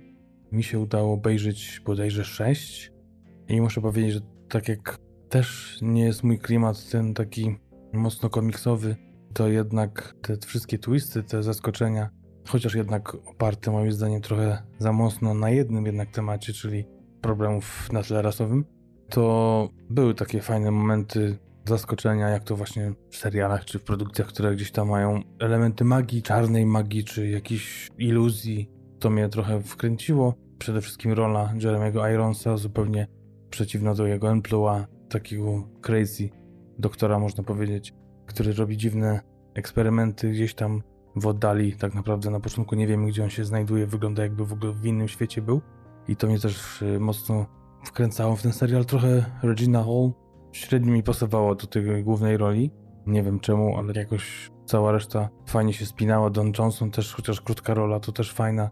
Mi 0.51 0.63
się 0.63 0.79
udało 0.79 1.13
obejrzeć 1.13 1.81
bodajże 1.85 2.25
sześć 2.25 2.90
i 3.51 3.61
muszę 3.61 3.81
powiedzieć, 3.81 4.13
że 4.13 4.19
tak 4.49 4.67
jak 4.67 4.97
też 5.29 5.77
nie 5.81 6.05
jest 6.05 6.23
mój 6.23 6.39
klimat 6.39 6.89
ten 6.89 7.13
taki 7.13 7.55
mocno 7.93 8.29
komiksowy, 8.29 8.95
to 9.33 9.47
jednak 9.47 10.15
te 10.21 10.37
wszystkie 10.37 10.79
twisty, 10.79 11.23
te 11.23 11.43
zaskoczenia, 11.43 12.09
chociaż 12.47 12.75
jednak 12.75 13.15
oparte 13.15 13.71
moim 13.71 13.91
zdaniem 13.91 14.21
trochę 14.21 14.63
za 14.79 14.93
mocno 14.93 15.33
na 15.33 15.49
jednym 15.49 15.85
jednak 15.85 16.11
temacie, 16.11 16.53
czyli 16.53 16.85
problemów 17.21 17.91
na 17.91 18.03
tle 18.03 18.21
rasowym, 18.21 18.65
to 19.09 19.69
były 19.89 20.15
takie 20.15 20.41
fajne 20.41 20.71
momenty 20.71 21.37
zaskoczenia, 21.67 22.29
jak 22.29 22.43
to 22.43 22.55
właśnie 22.55 22.93
w 23.09 23.17
serialach 23.17 23.65
czy 23.65 23.79
w 23.79 23.83
produkcjach, 23.83 24.27
które 24.27 24.55
gdzieś 24.55 24.71
tam 24.71 24.89
mają 24.89 25.21
elementy 25.39 25.83
magii, 25.83 26.21
czarnej 26.21 26.65
magii 26.65 27.03
czy 27.03 27.27
jakichś 27.27 27.89
iluzji. 27.97 28.69
To 28.99 29.09
mnie 29.09 29.29
trochę 29.29 29.61
wkręciło. 29.61 30.33
Przede 30.57 30.81
wszystkim 30.81 31.11
rola 31.11 31.53
Jeremy'ego 31.57 32.13
Ironsa, 32.13 32.57
zupełnie 32.57 33.07
przeciwna 33.51 33.93
do 33.93 34.07
jego 34.07 34.31
emploi, 34.31 34.83
takiego 35.09 35.67
crazy 35.81 36.29
doktora, 36.79 37.19
można 37.19 37.43
powiedzieć, 37.43 37.93
który 38.25 38.53
robi 38.53 38.77
dziwne 38.77 39.21
eksperymenty 39.53 40.31
gdzieś 40.31 40.53
tam 40.53 40.83
w 41.15 41.27
oddali. 41.27 41.73
Tak 41.73 41.93
naprawdę 41.95 42.29
na 42.29 42.39
początku 42.39 42.75
nie 42.75 42.87
wiemy, 42.87 43.07
gdzie 43.07 43.23
on 43.23 43.29
się 43.29 43.45
znajduje, 43.45 43.87
wygląda 43.87 44.23
jakby 44.23 44.45
w 44.45 44.53
ogóle 44.53 44.73
w 44.73 44.85
innym 44.85 45.07
świecie 45.07 45.41
był. 45.41 45.61
I 46.07 46.15
to 46.15 46.27
mnie 46.27 46.39
też 46.39 46.81
y, 46.81 46.99
mocno 46.99 47.45
wkręcało 47.83 48.35
w 48.35 48.41
ten 48.41 48.53
serial. 48.53 48.85
Trochę 48.85 49.25
Regina 49.43 49.83
Hall 49.83 50.11
średnio 50.51 50.93
mi 50.93 51.03
pasowało 51.03 51.55
do 51.55 51.67
tej 51.67 52.03
głównej 52.03 52.37
roli. 52.37 52.71
Nie 53.05 53.23
wiem 53.23 53.39
czemu, 53.39 53.77
ale 53.77 53.93
jakoś 53.93 54.51
cała 54.65 54.91
reszta 54.91 55.29
fajnie 55.45 55.73
się 55.73 55.85
spinała. 55.85 56.29
Don 56.29 56.51
Johnson 56.59 56.91
też, 56.91 57.13
chociaż 57.13 57.41
krótka 57.41 57.73
rola, 57.73 57.99
to 57.99 58.11
też 58.11 58.33
fajna. 58.33 58.69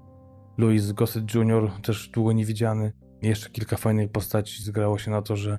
Louis 0.58 0.92
Gossett 0.92 1.36
Jr. 1.36 1.72
też 1.82 2.10
długo 2.10 2.32
niewidziany. 2.32 2.94
Jeszcze 3.22 3.50
kilka 3.50 3.78
fajnych 3.78 4.12
postaci 4.12 4.64
zgrało 4.64 4.98
się 4.98 5.12
na 5.12 5.22
to, 5.22 5.36
że 5.36 5.58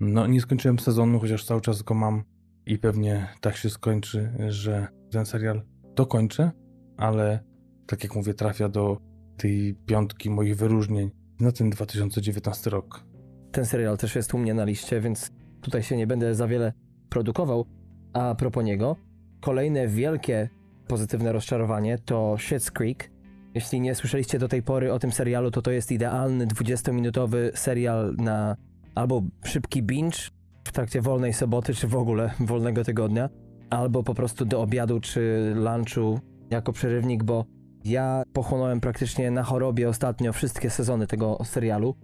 no 0.00 0.26
nie 0.26 0.40
skończyłem 0.40 0.78
sezonu, 0.78 1.20
chociaż 1.20 1.44
cały 1.44 1.60
czas 1.60 1.82
go 1.82 1.94
mam 1.94 2.24
i 2.66 2.78
pewnie 2.78 3.28
tak 3.40 3.56
się 3.56 3.70
skończy, 3.70 4.32
że 4.48 4.88
ten 5.10 5.26
serial 5.26 5.62
dokończę, 5.94 6.50
ale 6.96 7.40
tak 7.86 8.02
jak 8.02 8.14
mówię, 8.14 8.34
trafia 8.34 8.68
do 8.68 8.98
tej 9.36 9.74
piątki 9.86 10.30
moich 10.30 10.56
wyróżnień 10.56 11.10
na 11.40 11.52
ten 11.52 11.70
2019 11.70 12.70
rok. 12.70 13.04
Ten 13.52 13.66
serial 13.66 13.98
też 13.98 14.16
jest 14.16 14.34
u 14.34 14.38
mnie 14.38 14.54
na 14.54 14.64
liście, 14.64 15.00
więc 15.00 15.30
tutaj 15.60 15.82
się 15.82 15.96
nie 15.96 16.06
będę 16.06 16.34
za 16.34 16.46
wiele 16.46 16.72
produkował. 17.08 17.66
A 18.12 18.34
propos 18.34 18.64
niego, 18.64 18.96
kolejne 19.40 19.88
wielkie 19.88 20.48
pozytywne 20.88 21.32
rozczarowanie 21.32 21.98
to 21.98 22.34
Schitt's 22.38 22.70
Creek. 22.70 23.15
Jeśli 23.56 23.80
nie 23.80 23.94
słyszeliście 23.94 24.38
do 24.38 24.48
tej 24.48 24.62
pory 24.62 24.92
o 24.92 24.98
tym 24.98 25.12
serialu, 25.12 25.50
to 25.50 25.62
to 25.62 25.70
jest 25.70 25.92
idealny 25.92 26.46
20-minutowy 26.46 27.50
serial 27.54 28.14
na 28.18 28.56
albo 28.94 29.22
szybki 29.44 29.82
binge 29.82 30.18
w 30.64 30.72
trakcie 30.72 31.00
wolnej 31.00 31.32
soboty, 31.32 31.74
czy 31.74 31.88
w 31.88 31.96
ogóle 31.96 32.30
wolnego 32.40 32.84
tygodnia, 32.84 33.28
albo 33.70 34.02
po 34.02 34.14
prostu 34.14 34.44
do 34.44 34.62
obiadu 34.62 35.00
czy 35.00 35.52
lunchu 35.54 36.20
jako 36.50 36.72
przerywnik, 36.72 37.24
bo 37.24 37.44
ja 37.84 38.22
pochłonąłem 38.32 38.80
praktycznie 38.80 39.30
na 39.30 39.42
chorobie 39.42 39.88
ostatnio 39.88 40.32
wszystkie 40.32 40.70
sezony 40.70 41.06
tego 41.06 41.38
serialu. 41.44 41.94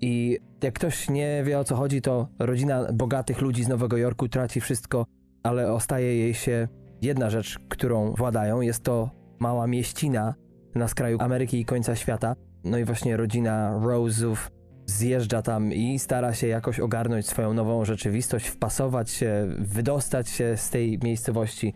I 0.00 0.38
jak 0.62 0.74
ktoś 0.74 1.08
nie 1.08 1.42
wie 1.44 1.58
o 1.58 1.64
co 1.64 1.76
chodzi, 1.76 2.02
to 2.02 2.28
rodzina 2.38 2.92
bogatych 2.92 3.40
ludzi 3.40 3.64
z 3.64 3.68
Nowego 3.68 3.96
Jorku 3.96 4.28
traci 4.28 4.60
wszystko, 4.60 5.06
ale 5.42 5.72
ostaje 5.72 6.16
jej 6.16 6.34
się 6.34 6.68
jedna 7.02 7.30
rzecz, 7.30 7.58
którą 7.68 8.12
władają. 8.12 8.60
Jest 8.60 8.82
to 8.82 9.10
mała 9.38 9.66
mieścina 9.66 10.34
na 10.74 10.88
skraju 10.88 11.18
Ameryki 11.20 11.60
i 11.60 11.64
końca 11.64 11.96
świata. 11.96 12.36
No 12.64 12.78
i 12.78 12.84
właśnie 12.84 13.16
rodzina 13.16 13.80
Rose'ów 13.82 14.36
zjeżdża 14.86 15.42
tam 15.42 15.72
i 15.72 15.98
stara 15.98 16.34
się 16.34 16.46
jakoś 16.46 16.80
ogarnąć 16.80 17.26
swoją 17.26 17.54
nową 17.54 17.84
rzeczywistość, 17.84 18.46
wpasować 18.46 19.10
się, 19.10 19.48
wydostać 19.58 20.28
się 20.28 20.56
z 20.56 20.70
tej 20.70 20.98
miejscowości. 21.02 21.74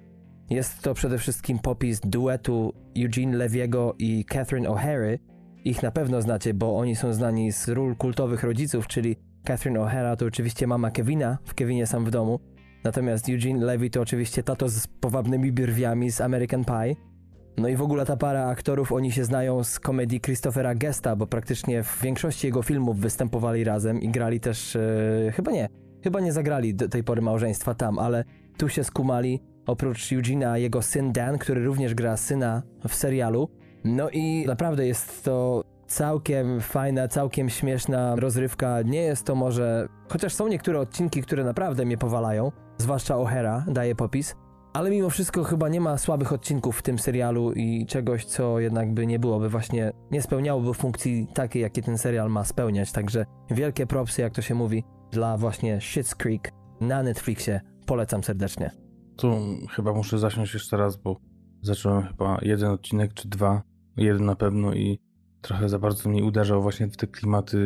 Jest 0.51 0.83
to 0.83 0.95
przede 0.95 1.19
wszystkim 1.19 1.59
popis 1.59 2.01
duetu 2.01 2.73
Eugene 2.99 3.37
Leviego 3.37 3.95
i 3.99 4.25
Catherine 4.25 4.69
O'Hary. 4.69 5.19
Ich 5.65 5.83
na 5.83 5.91
pewno 5.91 6.23
znacie, 6.23 6.55
bo 6.55 6.79
oni 6.79 6.97
są 6.97 7.13
znani 7.13 7.53
z 7.53 7.69
ról 7.69 7.97
kultowych 7.97 8.43
rodziców, 8.43 8.87
czyli 8.87 9.17
Catherine 9.45 9.81
O'Hara 9.81 10.17
to 10.17 10.27
oczywiście 10.27 10.67
mama 10.67 10.91
Kevina 10.91 11.39
w 11.45 11.55
Kevinie 11.55 11.87
sam 11.87 12.05
w 12.05 12.11
domu, 12.11 12.41
natomiast 12.85 13.29
Eugene 13.29 13.65
Levy 13.65 13.91
to 13.91 14.01
oczywiście 14.01 14.43
tato 14.43 14.69
z 14.69 14.87
powabnymi 14.87 15.53
brwiami 15.53 16.11
z 16.11 16.21
American 16.21 16.65
Pie. 16.65 17.14
No 17.57 17.69
i 17.69 17.77
w 17.77 17.83
ogóle 17.83 18.07
ta 18.07 18.17
para 18.17 18.47
aktorów, 18.47 18.93
oni 18.93 19.13
się 19.13 19.25
znają 19.25 19.65
z 19.65 19.81
komedii 19.81 20.21
Christophera 20.21 20.75
Gesta, 20.75 21.17
bo 21.17 21.27
praktycznie 21.27 21.83
w 21.83 22.03
większości 22.03 22.47
jego 22.47 22.63
filmów 22.63 22.99
występowali 22.99 23.65
razem 23.65 24.01
i 24.01 24.09
grali 24.09 24.41
też, 24.41 24.77
e, 24.77 25.33
chyba 25.33 25.51
nie, 25.51 25.69
chyba 26.05 26.21
nie 26.21 26.33
zagrali 26.33 26.75
do 26.75 26.89
tej 26.89 27.05
pory 27.05 27.23
małżeństwa 27.23 27.75
tam, 27.75 27.99
ale 27.99 28.25
tu 28.57 28.69
się 28.69 28.85
skumali, 28.85 29.43
oprócz 29.67 30.13
Eugena 30.13 30.59
jego 30.59 30.83
syn 30.83 31.13
Dan, 31.13 31.39
który 31.39 31.65
również 31.65 31.95
gra 31.95 32.17
syna 32.17 32.63
w 32.89 32.95
serialu. 32.95 33.49
No 33.85 34.11
i 34.11 34.45
naprawdę 34.47 34.87
jest 34.87 35.25
to 35.25 35.65
całkiem 35.87 36.61
fajna, 36.61 37.09
całkiem 37.09 37.51
śmieszna 37.51 38.17
rozrywka. 38.17 38.83
Nie 38.83 39.03
jest 39.03 39.25
to 39.25 39.35
może, 39.35 39.89
chociaż 40.09 40.35
są 40.35 40.49
niektóre 40.49 40.81
odcinki, 40.81 41.23
które 41.23 41.45
naprawdę 41.45 41.85
mnie 41.85 41.99
powalają, 41.99 42.53
zwłaszcza 42.79 43.15
O'Hara 43.15 43.73
daje 43.73 43.95
popis, 43.95 44.37
ale 44.75 44.91
mimo 44.91 45.11
wszystko 45.11 45.45
chyba 45.45 45.69
nie 45.69 45.81
ma 45.81 45.99
słabych 45.99 46.33
odcinków 46.33 46.79
w 46.79 46.83
tym 46.83 46.99
serialu 46.99 47.53
i 47.53 47.87
czegoś, 47.87 48.25
co 48.25 48.61
jednak 48.61 48.95
by 48.95 49.07
nie 49.07 49.19
byłoby 49.19 49.49
właśnie, 49.49 49.93
nie 50.11 50.23
spełniałoby 50.23 50.75
funkcji 50.75 51.27
takiej, 51.35 51.63
jakie 51.63 51.83
ten 51.83 51.99
serial 51.99 52.31
ma 52.31 52.45
spełniać. 52.45 52.93
Także 52.93 53.25
wielkie 53.51 53.87
propsy, 53.87 54.23
jak 54.23 54.35
to 54.35 54.43
się 54.43 54.55
mówi, 54.55 54.85
dla 55.13 55.37
właśnie 55.37 55.79
Schitt's 55.79 56.17
Creek 56.17 56.53
na 56.81 57.03
Netflixie. 57.03 57.61
Polecam 57.87 58.25
serdecznie. 58.25 58.71
Tu 59.17 59.33
chyba 59.71 59.93
muszę 59.93 60.19
zasiąść 60.19 60.55
jeszcze 60.55 60.77
raz, 60.77 60.97
bo 60.97 61.17
zacząłem 61.63 62.03
chyba 62.03 62.39
jeden 62.43 62.71
odcinek 62.71 63.15
czy 63.15 63.29
dwa, 63.29 63.63
jeden 63.97 64.25
na 64.25 64.35
pewno 64.37 64.75
i 64.75 65.01
trochę 65.41 65.69
za 65.69 65.79
bardzo 65.79 66.11
mnie 66.11 66.25
uderzał 66.25 66.63
właśnie 66.63 66.89
w 66.89 66.97
te 66.97 67.07
klimaty 67.07 67.59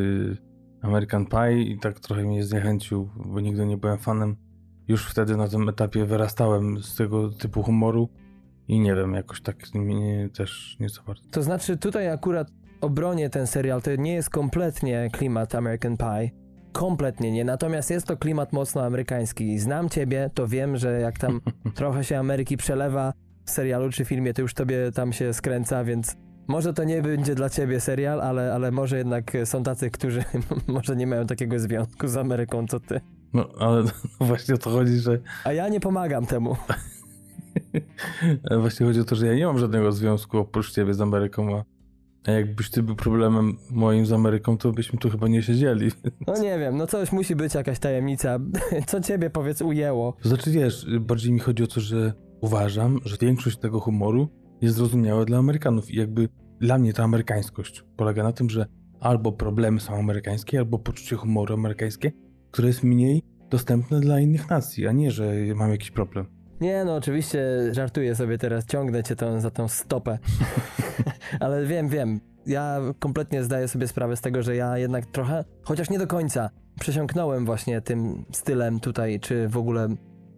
American 0.82 1.26
Pie 1.26 1.62
i 1.62 1.78
tak 1.78 2.00
trochę 2.00 2.22
mnie 2.22 2.44
zniechęcił, 2.44 3.10
bo 3.26 3.40
nigdy 3.40 3.66
nie 3.66 3.76
byłem 3.76 3.98
fanem. 3.98 4.47
Już 4.88 5.06
wtedy 5.06 5.36
na 5.36 5.48
tym 5.48 5.68
etapie 5.68 6.04
wyrastałem 6.04 6.82
z 6.82 6.96
tego 6.96 7.28
typu 7.28 7.62
humoru 7.62 8.08
i 8.68 8.80
nie 8.80 8.94
wiem, 8.94 9.14
jakoś 9.14 9.40
tak 9.40 9.56
mnie 9.74 10.28
też 10.36 10.76
nie 10.80 10.88
za 10.88 11.02
bardzo. 11.02 11.22
To 11.30 11.42
znaczy 11.42 11.76
tutaj 11.76 12.08
akurat 12.08 12.48
obronię 12.80 13.30
ten 13.30 13.46
serial, 13.46 13.82
to 13.82 13.96
nie 13.96 14.14
jest 14.14 14.30
kompletnie 14.30 15.10
klimat 15.12 15.54
American 15.54 15.96
Pie. 15.96 16.30
Kompletnie 16.72 17.32
nie, 17.32 17.44
natomiast 17.44 17.90
jest 17.90 18.06
to 18.06 18.16
klimat 18.16 18.52
mocno 18.52 18.84
amerykański. 18.84 19.58
Znam 19.58 19.88
ciebie, 19.88 20.30
to 20.34 20.48
wiem, 20.48 20.76
że 20.76 21.00
jak 21.00 21.18
tam 21.18 21.40
trochę 21.74 22.04
się 22.04 22.18
Ameryki 22.18 22.56
przelewa 22.56 23.12
w 23.44 23.50
serialu 23.50 23.90
czy 23.90 24.04
filmie, 24.04 24.34
to 24.34 24.42
już 24.42 24.54
tobie 24.54 24.92
tam 24.92 25.12
się 25.12 25.34
skręca, 25.34 25.84
więc 25.84 26.16
może 26.48 26.74
to 26.74 26.84
nie 26.84 27.02
będzie 27.02 27.34
dla 27.34 27.50
ciebie 27.50 27.80
serial, 27.80 28.20
ale, 28.20 28.54
ale 28.54 28.70
może 28.70 28.98
jednak 28.98 29.32
są 29.44 29.62
tacy, 29.62 29.90
którzy 29.90 30.24
może 30.66 30.96
nie 30.96 31.06
mają 31.06 31.26
takiego 31.26 31.58
związku 31.58 32.08
z 32.08 32.16
Ameryką, 32.16 32.66
co 32.66 32.80
ty. 32.80 33.00
No, 33.32 33.48
ale 33.58 33.84
właśnie 34.20 34.54
o 34.54 34.58
to 34.58 34.70
chodzi, 34.70 34.98
że 34.98 35.18
A 35.44 35.52
ja 35.52 35.68
nie 35.68 35.80
pomagam 35.80 36.26
temu. 36.26 36.56
właśnie 38.60 38.86
chodzi 38.86 39.00
o 39.00 39.04
to, 39.04 39.16
że 39.16 39.26
ja 39.26 39.34
nie 39.34 39.46
mam 39.46 39.58
żadnego 39.58 39.92
związku 39.92 40.38
oprócz 40.38 40.72
ciebie 40.72 40.94
z 40.94 41.00
Ameryką, 41.00 41.62
a 42.26 42.30
jakbyś 42.30 42.70
ty 42.70 42.82
był 42.82 42.96
problemem 42.96 43.56
moim 43.70 44.06
z 44.06 44.12
Ameryką, 44.12 44.58
to 44.58 44.72
byśmy 44.72 44.98
tu 44.98 45.10
chyba 45.10 45.28
nie 45.28 45.42
siedzieli. 45.42 45.90
No 46.26 46.38
nie 46.42 46.58
wiem, 46.58 46.76
no 46.76 46.86
coś 46.86 47.12
musi 47.12 47.36
być 47.36 47.54
jakaś 47.54 47.78
tajemnica. 47.78 48.38
Co 48.86 49.00
ciebie 49.00 49.30
powiedz 49.30 49.62
ujęło? 49.62 50.16
Znaczy, 50.22 50.50
wiesz, 50.50 50.86
bardziej 51.00 51.32
mi 51.32 51.38
chodzi 51.38 51.62
o 51.62 51.66
to, 51.66 51.80
że 51.80 52.12
uważam, 52.40 52.98
że 53.04 53.16
większość 53.20 53.58
tego 53.58 53.80
humoru 53.80 54.28
jest 54.60 54.76
zrozumiała 54.76 55.24
dla 55.24 55.38
Amerykanów 55.38 55.90
i 55.90 55.96
jakby 55.96 56.28
dla 56.60 56.78
mnie 56.78 56.92
ta 56.92 57.04
amerykańskość 57.04 57.84
polega 57.96 58.22
na 58.22 58.32
tym, 58.32 58.50
że 58.50 58.66
albo 59.00 59.32
problemy 59.32 59.80
są 59.80 59.94
amerykańskie, 59.94 60.58
albo 60.58 60.78
poczucie 60.78 61.16
humoru 61.16 61.54
amerykańskie, 61.54 62.12
które 62.50 62.68
jest 62.68 62.82
mniej 62.82 63.22
dostępne 63.50 64.00
dla 64.00 64.20
innych 64.20 64.50
nacji, 64.50 64.86
a 64.86 64.92
nie, 64.92 65.10
że 65.10 65.32
mam 65.54 65.70
jakiś 65.70 65.90
problem. 65.90 66.26
Nie, 66.60 66.84
no 66.84 66.94
oczywiście 66.94 67.40
żartuję 67.72 68.14
sobie 68.14 68.38
teraz, 68.38 68.66
ciągnę 68.66 69.02
cię 69.02 69.16
tą, 69.16 69.40
za 69.40 69.50
tą 69.50 69.68
stopę. 69.68 70.18
Ale 71.40 71.66
wiem, 71.66 71.88
wiem. 71.88 72.20
Ja 72.46 72.80
kompletnie 72.98 73.44
zdaję 73.44 73.68
sobie 73.68 73.88
sprawę 73.88 74.16
z 74.16 74.20
tego, 74.20 74.42
że 74.42 74.56
ja 74.56 74.78
jednak 74.78 75.06
trochę, 75.06 75.44
chociaż 75.62 75.90
nie 75.90 75.98
do 75.98 76.06
końca, 76.06 76.50
przesiąknąłem 76.80 77.46
właśnie 77.46 77.80
tym 77.80 78.24
stylem 78.32 78.80
tutaj, 78.80 79.20
czy 79.20 79.48
w 79.48 79.56
ogóle 79.56 79.88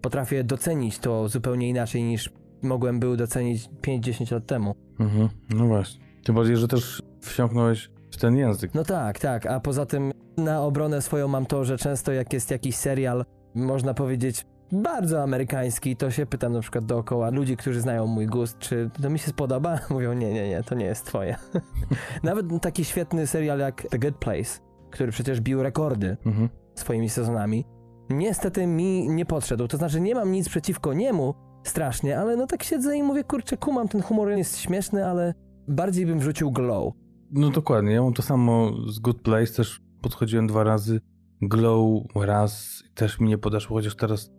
potrafię 0.00 0.44
docenić 0.44 0.98
to 0.98 1.28
zupełnie 1.28 1.68
inaczej 1.68 2.02
niż 2.02 2.30
mogłem 2.62 3.00
był 3.00 3.16
docenić 3.16 3.68
5-10 3.82 4.32
lat 4.32 4.46
temu. 4.46 4.74
Mhm, 5.00 5.28
no 5.50 5.66
właśnie. 5.66 6.04
Tym 6.24 6.34
bardziej, 6.34 6.56
że 6.56 6.68
też 6.68 7.02
wsiąknąłeś 7.20 7.90
w 8.10 8.16
ten 8.16 8.36
język. 8.36 8.74
No 8.74 8.84
tak, 8.84 9.18
tak, 9.18 9.46
a 9.46 9.60
poza 9.60 9.86
tym 9.86 10.12
Na 10.44 10.62
obronę 10.62 11.02
swoją 11.02 11.28
mam 11.28 11.46
to, 11.46 11.64
że 11.64 11.78
często 11.78 12.12
jak 12.12 12.32
jest 12.32 12.50
jakiś 12.50 12.76
serial, 12.76 13.24
można 13.54 13.94
powiedzieć, 13.94 14.46
bardzo 14.72 15.22
amerykański, 15.22 15.96
to 15.96 16.10
się 16.10 16.26
pytam 16.26 16.52
na 16.52 16.60
przykład 16.60 16.84
dookoła 16.84 17.30
ludzi, 17.30 17.56
którzy 17.56 17.80
znają 17.80 18.06
mój 18.06 18.26
gust, 18.26 18.58
czy 18.58 18.90
to 19.02 19.10
mi 19.10 19.18
się 19.18 19.30
spodoba? 19.30 19.78
Mówią, 19.90 20.12
nie, 20.12 20.32
nie, 20.32 20.48
nie, 20.48 20.62
to 20.62 20.74
nie 20.74 20.84
jest 20.84 21.06
twoje. 21.06 21.36
Nawet 22.22 22.46
taki 22.62 22.84
świetny 22.84 23.26
serial 23.26 23.58
jak 23.58 23.86
The 23.90 23.98
Good 23.98 24.16
Place, 24.16 24.60
który 24.90 25.12
przecież 25.12 25.40
bił 25.40 25.62
rekordy 25.62 26.16
Mhm. 26.26 26.48
swoimi 26.74 27.08
sezonami, 27.08 27.64
niestety 28.10 28.66
mi 28.66 29.08
nie 29.08 29.26
podszedł. 29.26 29.68
To 29.68 29.76
znaczy, 29.76 30.00
nie 30.00 30.14
mam 30.14 30.32
nic 30.32 30.48
przeciwko 30.48 30.92
niemu 30.92 31.34
strasznie, 31.64 32.18
ale 32.18 32.36
no 32.36 32.46
tak 32.46 32.62
siedzę 32.62 32.96
i 32.96 33.02
mówię, 33.02 33.24
kurczę, 33.24 33.56
kumam, 33.56 33.88
ten 33.88 34.02
humor 34.02 34.30
jest 34.30 34.58
śmieszny, 34.58 35.06
ale 35.06 35.34
bardziej 35.68 36.06
bym 36.06 36.18
wrzucił 36.18 36.52
glow. 36.52 36.92
No 37.30 37.50
dokładnie, 37.50 37.92
ja 37.92 38.02
mam 38.02 38.12
to 38.12 38.22
samo 38.22 38.70
z 38.88 38.98
Good 38.98 39.22
Place, 39.22 39.52
też 39.52 39.80
podchodziłem 40.02 40.46
dwa 40.46 40.64
razy, 40.64 41.00
Glow 41.42 42.02
raz, 42.16 42.82
też 42.94 43.20
mi 43.20 43.28
nie 43.28 43.38
podeszło, 43.38 43.76
chociaż 43.76 43.96
teraz 43.96 44.30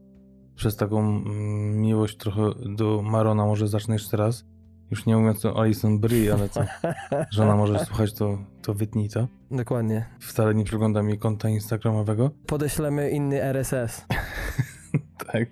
przez 0.55 0.76
taką 0.76 0.99
mm, 0.99 1.82
miłość 1.82 2.18
trochę 2.18 2.41
do 2.76 3.01
Marona 3.01 3.45
może 3.45 3.68
zacznę 3.68 3.95
jeszcze 3.95 4.18
raz. 4.18 4.45
Już 4.91 5.05
nie 5.05 5.18
mówiąc 5.18 5.45
o 5.45 5.59
Alison 5.59 5.99
Brie, 5.99 6.34
ale 6.34 6.49
co, 6.49 6.62
żona 7.32 7.55
może 7.55 7.86
słuchać, 7.86 8.14
to, 8.14 8.38
to 8.62 8.74
wytnij 8.74 9.09
to. 9.09 9.28
Dokładnie. 9.51 10.05
Wcale 10.20 10.55
nie 10.55 10.64
przeglądam 10.64 11.09
jej 11.09 11.18
konta 11.20 11.49
instagramowego. 11.49 12.32
Podeślemy 12.47 13.09
inny 13.12 13.43
RSS. 13.43 14.05
Tak. 15.32 15.49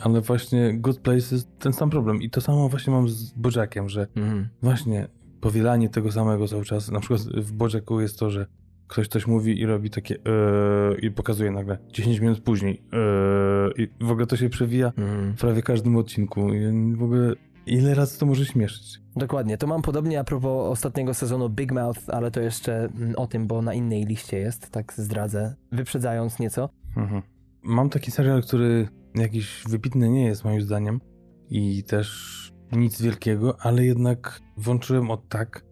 Ale 0.00 0.20
właśnie 0.20 0.74
Good 0.78 0.98
Place 0.98 1.34
jest 1.34 1.58
ten 1.58 1.72
sam 1.72 1.90
problem. 1.90 2.22
I 2.22 2.30
to 2.30 2.40
samo 2.40 2.68
właśnie 2.68 2.92
mam 2.92 3.08
z 3.08 3.32
Bojackiem, 3.32 3.88
że 3.88 4.06
Mhm. 4.16 4.48
właśnie 4.62 5.08
powielanie 5.40 5.88
tego 5.88 6.12
samego 6.12 6.48
cały 6.48 6.64
czas. 6.64 6.90
Na 6.90 7.00
przykład 7.00 7.20
w 7.22 7.52
Bojacku 7.52 8.00
jest 8.00 8.18
to, 8.18 8.30
że 8.30 8.46
ktoś 8.88 9.08
coś 9.08 9.26
mówi 9.26 9.60
i 9.60 9.66
robi 9.66 9.90
takie 9.90 10.14
eee, 10.14 11.06
i 11.06 11.10
pokazuje 11.10 11.50
nagle 11.50 11.78
10 11.92 12.20
minut 12.20 12.40
później 12.40 12.82
eee, 12.92 13.82
i 13.82 14.04
w 14.04 14.10
ogóle 14.10 14.26
to 14.26 14.36
się 14.36 14.48
przewija 14.48 14.92
Mhm. 14.96 15.32
w 15.36 15.40
prawie 15.40 15.62
każdym 15.62 15.96
odcinku. 15.96 16.54
I 16.54 16.94
w 16.96 17.02
ogóle 17.02 17.32
ile 17.66 17.94
razy 17.94 18.18
to 18.18 18.26
może 18.26 18.44
śmieszyć? 18.46 19.00
Dokładnie. 19.16 19.58
To 19.58 19.66
mam 19.66 19.82
podobnie 19.82 20.20
a 20.20 20.24
propos 20.24 20.72
ostatniego 20.72 21.14
sezonu 21.14 21.48
Big 21.50 21.72
Mouth, 21.72 22.00
ale 22.10 22.30
to 22.30 22.40
jeszcze 22.40 22.84
mm, 22.84 23.14
o 23.16 23.26
tym, 23.26 23.46
bo 23.46 23.62
na 23.62 23.74
innej 23.74 24.04
liście 24.04 24.38
jest, 24.38 24.70
tak 24.70 24.92
zdradzę, 24.96 25.54
wyprzedzając 25.72 26.38
nieco. 26.38 26.68
Mhm. 26.96 27.22
Mam 27.62 27.90
taki 27.90 28.10
serial, 28.10 28.42
który 28.42 28.88
jakiś 29.14 29.62
wybitny 29.68 30.08
nie 30.08 30.24
jest 30.24 30.44
moim 30.44 30.62
zdaniem 30.62 31.00
i 31.50 31.84
też 31.84 32.32
nic 32.72 33.02
wielkiego, 33.02 33.56
ale 33.60 33.84
jednak 33.84 34.40
włączyłem 34.56 35.10
od 35.10 35.28
tak 35.28 35.64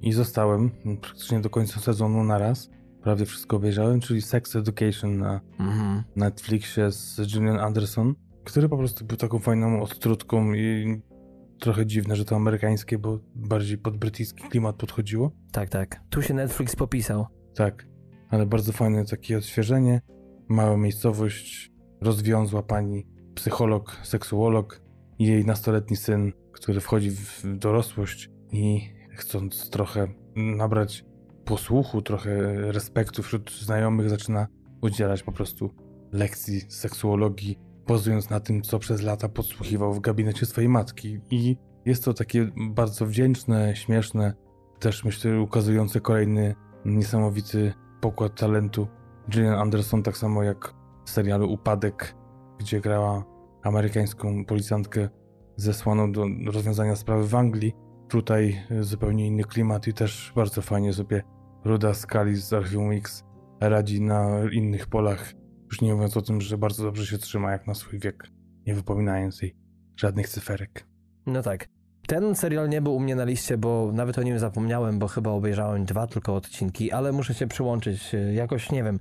i 0.00 0.12
zostałem 0.12 0.70
praktycznie 1.02 1.40
do 1.40 1.50
końca 1.50 1.80
sezonu 1.80 2.24
na 2.24 2.38
raz. 2.38 2.70
Prawie 3.02 3.26
wszystko 3.26 3.56
obejrzałem, 3.56 4.00
czyli 4.00 4.22
Sex 4.22 4.56
Education 4.56 5.18
na 5.18 5.40
Mhm. 5.58 6.02
Netflixie 6.16 6.90
z 6.90 7.20
Gillian 7.26 7.58
Anderson, 7.58 8.14
który 8.44 8.68
po 8.68 8.78
prostu 8.78 9.04
był 9.04 9.16
taką 9.16 9.38
fajną 9.38 9.82
odtrutką 9.82 10.54
i 10.54 11.00
trochę 11.60 11.86
dziwne, 11.86 12.16
że 12.16 12.24
to 12.24 12.36
amerykańskie, 12.36 12.98
bo 12.98 13.18
bardziej 13.34 13.78
pod 13.78 13.96
brytyjski 13.96 14.42
klimat 14.42 14.76
podchodziło. 14.76 15.30
Tak, 15.52 15.68
tak. 15.68 16.00
Tu 16.10 16.22
się 16.22 16.34
Netflix 16.34 16.76
popisał. 16.76 17.26
Tak, 17.54 17.86
ale 18.28 18.46
bardzo 18.46 18.72
fajne 18.72 19.04
takie 19.04 19.38
odświeżenie. 19.38 20.00
Mała 20.48 20.76
miejscowość, 20.76 21.72
rozwiązła 22.00 22.62
pani 22.62 23.06
psycholog, 23.34 23.96
seksuolog 24.02 24.80
i 25.18 25.26
jej 25.26 25.44
nastoletni 25.44 25.96
syn, 25.96 26.32
który 26.52 26.80
wchodzi 26.80 27.10
w 27.10 27.42
dorosłość 27.58 28.30
i 28.52 28.92
chcąc 29.10 29.70
trochę 29.70 30.08
nabrać 30.36 31.04
posłuchu, 31.44 32.02
trochę 32.02 32.54
respektu 32.72 33.22
wśród 33.22 33.50
znajomych, 33.50 34.10
zaczyna 34.10 34.46
udzielać 34.80 35.22
po 35.22 35.32
prostu 35.32 35.70
lekcji 36.12 36.60
seksuologii, 36.68 37.58
bazując 37.88 38.30
na 38.30 38.40
tym, 38.40 38.62
co 38.62 38.78
przez 38.78 39.02
lata 39.02 39.28
podsłuchiwał 39.28 39.94
w 39.94 40.00
gabinecie 40.00 40.46
swojej 40.46 40.68
matki. 40.68 41.20
I 41.30 41.56
jest 41.84 42.04
to 42.04 42.14
takie 42.14 42.50
bardzo 42.70 43.06
wdzięczne, 43.06 43.76
śmieszne, 43.76 44.34
też 44.78 45.04
myślę 45.04 45.40
ukazujące 45.40 46.00
kolejny 46.00 46.54
niesamowity 46.84 47.72
pokład 48.00 48.40
talentu. 48.40 48.88
Gillian 49.30 49.54
Anderson, 49.54 50.02
tak 50.02 50.16
samo 50.16 50.42
jak 50.42 50.74
w 51.04 51.10
serialu 51.10 51.52
Upadek, 51.52 52.14
gdzie 52.58 52.80
grała 52.80 53.24
amerykańską 53.62 54.44
policjantkę 54.44 55.08
zesłaną 55.56 56.12
do 56.12 56.26
rozwiązania 56.46 56.96
sprawy 56.96 57.26
w 57.28 57.34
Anglii. 57.34 57.72
Tutaj 58.10 58.60
e, 58.70 58.82
zupełnie 58.82 59.26
inny 59.26 59.44
klimat 59.44 59.86
i 59.86 59.94
też 59.94 60.32
bardzo 60.36 60.62
fajnie 60.62 60.92
sobie 60.92 61.22
Ruda 61.64 61.94
Skali 61.94 62.36
z 62.36 62.52
Archium 62.52 62.92
X 62.92 63.24
radzi 63.60 64.02
na 64.02 64.40
innych 64.52 64.86
polach. 64.86 65.32
Już 65.66 65.80
nie 65.80 65.94
mówiąc 65.94 66.16
o 66.16 66.22
tym, 66.22 66.40
że 66.40 66.58
bardzo 66.58 66.84
dobrze 66.84 67.06
się 67.06 67.18
trzyma 67.18 67.52
jak 67.52 67.66
na 67.66 67.74
swój 67.74 67.98
wiek, 67.98 68.28
nie 68.66 68.74
wypominając 68.74 69.42
jej 69.42 69.56
żadnych 69.96 70.28
cyferek. 70.28 70.86
No 71.26 71.42
tak. 71.42 71.68
Ten 72.08 72.34
serial 72.34 72.68
nie 72.68 72.82
był 72.82 72.94
u 72.94 73.00
mnie 73.00 73.16
na 73.16 73.24
liście, 73.24 73.58
bo 73.58 73.90
nawet 73.92 74.18
o 74.18 74.22
nim 74.22 74.38
zapomniałem, 74.38 74.98
bo 74.98 75.08
chyba 75.08 75.30
obejrzałem 75.30 75.84
dwa 75.84 76.06
tylko 76.06 76.34
odcinki, 76.34 76.92
ale 76.92 77.12
muszę 77.12 77.34
się 77.34 77.46
przyłączyć. 77.46 78.14
y, 78.14 78.32
Jakoś 78.34 78.72
nie 78.72 78.84
wiem. 78.84 79.00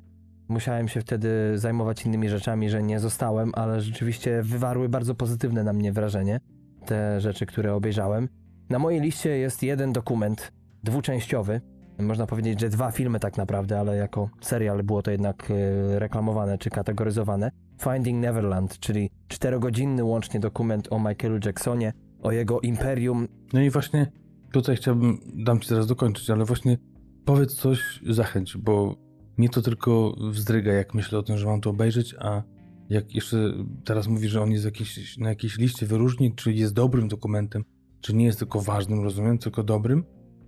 Musiałem 0.50 0.88
się 0.88 1.02
wtedy 1.02 1.30
zajmować 1.56 2.06
innymi 2.06 2.30
rzeczami, 2.30 2.70
że 2.70 2.84
nie 2.84 3.00
zostałem, 3.00 3.52
ale 3.56 3.82
rzeczywiście 3.82 4.44
wywarły 4.44 4.90
bardzo 4.90 5.16
pozytywne 5.16 5.64
na 5.64 5.74
mnie 5.74 5.94
wrażenie 5.94 6.40
te 6.86 7.22
rzeczy, 7.22 7.46
które 7.46 7.74
obejrzałem. 7.74 8.30
Na 8.70 8.80
mojej 8.80 9.02
liście 9.02 9.30
jest 9.30 9.64
jeden 9.64 9.94
dokument 9.94 10.52
dwuczęściowy. 10.84 11.62
Można 12.00 12.28
powiedzieć, 12.28 12.60
że 12.60 12.70
dwa 12.70 12.92
filmy 12.92 13.20
tak 13.20 13.38
naprawdę, 13.38 13.80
ale 13.80 13.96
jako 13.96 14.30
serial 14.42 14.84
było 14.84 15.02
to 15.02 15.12
jednak 15.12 15.52
y, 15.52 16.00
reklamowane 16.00 16.58
czy 16.58 16.70
kategoryzowane. 16.70 17.52
Finding 17.84 18.22
Neverland, 18.22 18.80
czyli 18.80 19.10
czterogodzinny 19.28 20.04
łącznie 20.04 20.40
dokument 20.40 20.88
o 20.92 21.00
Michaelu 21.00 21.40
Jacksonie, 21.46 21.94
o 22.22 22.32
jego 22.32 22.62
imperium. 22.62 23.28
No 23.54 23.62
i 23.62 23.70
właśnie 23.70 24.12
tutaj 24.52 24.76
chciałbym, 24.76 25.20
dam 25.36 25.60
ci 25.60 25.70
zaraz 25.70 25.88
dokończyć, 25.88 26.30
ale 26.30 26.46
właśnie 26.46 26.78
powiedz 27.26 27.56
coś, 27.56 28.00
zachęć, 28.10 28.58
bo 28.58 28.96
mnie 29.38 29.50
to 29.50 29.62
tylko 29.62 30.16
wzdryga, 30.32 30.74
jak 30.74 30.94
myślę 30.94 31.20
o 31.20 31.24
tym, 31.24 31.38
że 31.38 31.48
mam 31.48 31.62
to 31.62 31.70
obejrzeć, 31.70 32.16
a 32.20 32.44
jak 32.90 33.16
jeszcze 33.16 33.38
teraz 33.86 34.08
mówisz, 34.08 34.32
że 34.32 34.42
on 34.42 34.52
jest 34.52 34.66
jakiś, 34.66 35.18
na 35.18 35.30
jakiejś 35.30 35.58
liście 35.58 35.86
wyróżnień, 35.86 36.36
czy 36.36 36.54
jest 36.54 36.74
dobrym 36.74 37.08
dokumentem, 37.08 37.64
czy 38.02 38.16
nie 38.16 38.26
jest 38.26 38.40
tylko 38.40 38.62
ważnym, 38.62 39.04
rozumiem, 39.04 39.38
tylko 39.38 39.64
dobrym, 39.64 40.04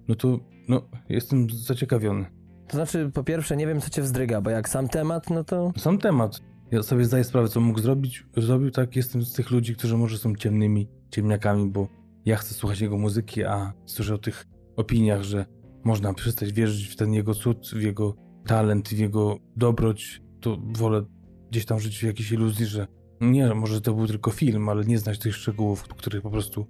no 0.08 0.16
to 0.16 0.40
no, 0.68 0.82
jestem 1.10 1.50
zaciekawiony. 1.50 2.26
To 2.68 2.78
znaczy, 2.78 3.12
po 3.14 3.24
pierwsze, 3.24 3.58
nie 3.58 3.68
wiem, 3.68 3.82
co 3.82 3.90
cię 3.90 4.02
wzdryga, 4.02 4.42
bo 4.42 4.50
jak 4.50 4.70
sam 4.70 4.88
temat, 4.88 5.30
no 5.30 5.44
to 5.44 5.72
Sam 5.78 5.98
temat. 5.98 6.40
Ja 6.72 6.84
sobie 6.84 7.06
zdaję 7.06 7.24
sprawę, 7.24 7.48
co 7.48 7.60
mógł 7.60 7.80
zrobić. 7.80 8.26
Zrobił 8.38 8.72
tak, 8.72 8.96
jestem 8.96 9.24
z 9.24 9.34
tych 9.34 9.52
ludzi, 9.52 9.76
którzy 9.76 9.98
może 9.98 10.18
są 10.18 10.36
ciemnymi 10.36 10.88
ciemniakami, 11.10 11.70
bo 11.70 11.88
ja 12.26 12.36
chcę 12.38 12.54
słuchać 12.54 12.82
jego 12.82 12.98
muzyki, 12.98 13.44
a 13.44 13.74
słyszę 13.86 14.16
o 14.16 14.18
tych 14.18 14.48
opiniach, 14.76 15.24
że 15.24 15.46
można 15.84 16.14
przestać 16.14 16.54
wierzyć 16.54 16.88
w 16.88 16.96
ten 16.96 17.14
jego 17.14 17.34
cud, 17.34 17.68
w 17.74 17.82
jego 17.82 18.16
talent, 18.46 18.90
w 18.90 18.98
jego 18.98 19.38
dobroć, 19.56 20.22
to 20.42 20.58
wolę 20.74 21.06
gdzieś 21.52 21.66
tam 21.66 21.80
żyć 21.80 22.00
w 22.00 22.04
jakiejś 22.04 22.32
iluzji, 22.32 22.66
że 22.66 22.88
nie, 23.22 23.54
może 23.54 23.82
to 23.82 23.94
był 23.94 24.08
tylko 24.08 24.32
film, 24.32 24.70
ale 24.70 24.86
nie 24.86 25.00
znać 25.00 25.20
tych 25.20 25.36
szczegółów, 25.36 25.84
których 25.84 26.22
po 26.22 26.30
prostu 26.30 26.68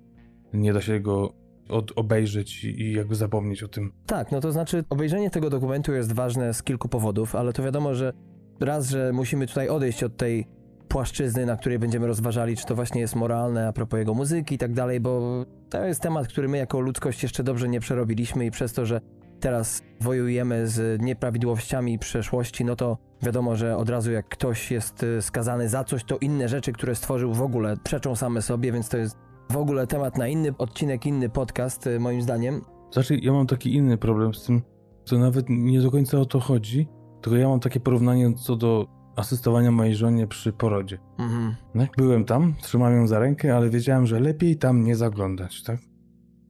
nie 0.54 0.74
da 0.74 0.82
się 0.82 0.99
go 0.99 1.34
od, 1.70 1.91
obejrzeć 1.95 2.64
i, 2.64 2.93
jakby 2.93 3.16
zapomnieć 3.16 3.64
o 3.64 3.68
tym. 3.68 3.91
Tak, 4.06 4.32
no 4.32 4.41
to 4.41 4.52
znaczy 4.52 4.84
obejrzenie 4.89 5.30
tego 5.30 5.49
dokumentu 5.49 5.93
jest 5.93 6.14
ważne 6.14 6.54
z 6.54 6.64
kilku 6.64 6.89
powodów, 6.89 7.36
ale 7.36 7.54
to 7.54 7.64
wiadomo, 7.64 7.95
że 7.95 8.14
raz, 8.60 8.89
że 8.89 9.12
musimy 9.14 9.47
tutaj 9.47 9.70
odejść 9.70 10.04
od 10.04 10.18
tej 10.18 10.47
płaszczyzny, 10.88 11.45
na 11.45 11.58
której 11.58 11.80
będziemy 11.80 12.08
rozważali, 12.08 12.58
czy 12.58 12.66
to 12.66 12.76
właśnie 12.76 13.02
jest 13.02 13.16
moralne 13.16 13.68
a 13.68 13.74
propos 13.74 13.97
jego 13.97 14.14
muzyki 14.14 14.56
i 14.56 14.58
tak 14.58 14.74
dalej, 14.74 14.99
bo 14.99 15.45
to 15.70 15.86
jest 15.86 16.02
temat, 16.02 16.28
który 16.28 16.47
my 16.47 16.58
jako 16.58 16.80
ludzkość 16.80 17.24
jeszcze 17.24 17.43
dobrze 17.43 17.70
nie 17.70 17.80
przerobiliśmy 17.80 18.45
i 18.45 18.52
przez 18.52 18.74
to, 18.74 18.86
że 18.86 19.02
teraz 19.39 19.84
wojujemy 20.02 20.68
z 20.68 21.02
nieprawidłowościami 21.02 21.99
przeszłości, 21.99 22.66
no 22.66 22.76
to 22.76 22.97
wiadomo, 23.22 23.56
że 23.56 23.78
od 23.78 23.89
razu 23.89 24.12
jak 24.12 24.30
ktoś 24.30 24.72
jest 24.72 25.04
y, 25.04 25.22
skazany 25.22 25.70
za 25.70 25.84
coś, 25.84 26.04
to 26.04 26.18
inne 26.18 26.49
rzeczy, 26.49 26.72
które 26.72 26.95
stworzył 26.95 27.34
w 27.34 27.41
ogóle 27.41 27.78
przeczą 27.84 28.16
same 28.16 28.41
sobie, 28.41 28.72
więc 28.72 28.89
to 28.89 28.97
jest 28.97 29.18
w 29.52 29.58
ogóle 29.58 29.88
temat 29.88 30.18
na 30.18 30.28
inny 30.28 30.54
odcinek, 30.58 31.06
inny 31.06 31.30
podcast, 31.30 31.88
y, 31.88 31.99
moim 31.99 32.22
zdaniem. 32.22 32.62
Znaczy, 32.91 33.18
ja 33.18 33.34
mam 33.34 33.47
taki 33.47 33.76
inny 33.76 33.97
problem 33.97 34.34
z 34.34 34.43
tym, 34.43 34.62
to 35.06 35.18
nawet 35.18 35.45
nie 35.49 35.82
do 35.82 35.91
końca 35.91 36.20
o 36.20 36.26
to 36.26 36.39
chodzi, 36.39 36.88
tylko 37.22 37.38
ja 37.38 37.49
mam 37.49 37.60
takie 37.60 37.80
porównanie 37.80 38.34
co 38.34 38.56
do 38.56 38.88
asystowania 39.16 39.72
mojej 39.72 39.95
żonie 39.95 40.28
przy 40.28 40.54
porodzie. 40.54 40.97
Mhm. 41.20 41.56
No 41.76 41.86
byłem 41.97 42.26
tam, 42.26 42.54
trzymałem 42.62 42.97
ją 42.97 43.08
za 43.08 43.20
rękę, 43.20 43.56
ale 43.56 43.70
wiedziałem, 43.70 44.06
że 44.06 44.20
lepiej 44.20 44.58
tam 44.58 44.84
nie 44.84 44.95
zaglądać, 44.95 45.64
tak? 45.64 45.80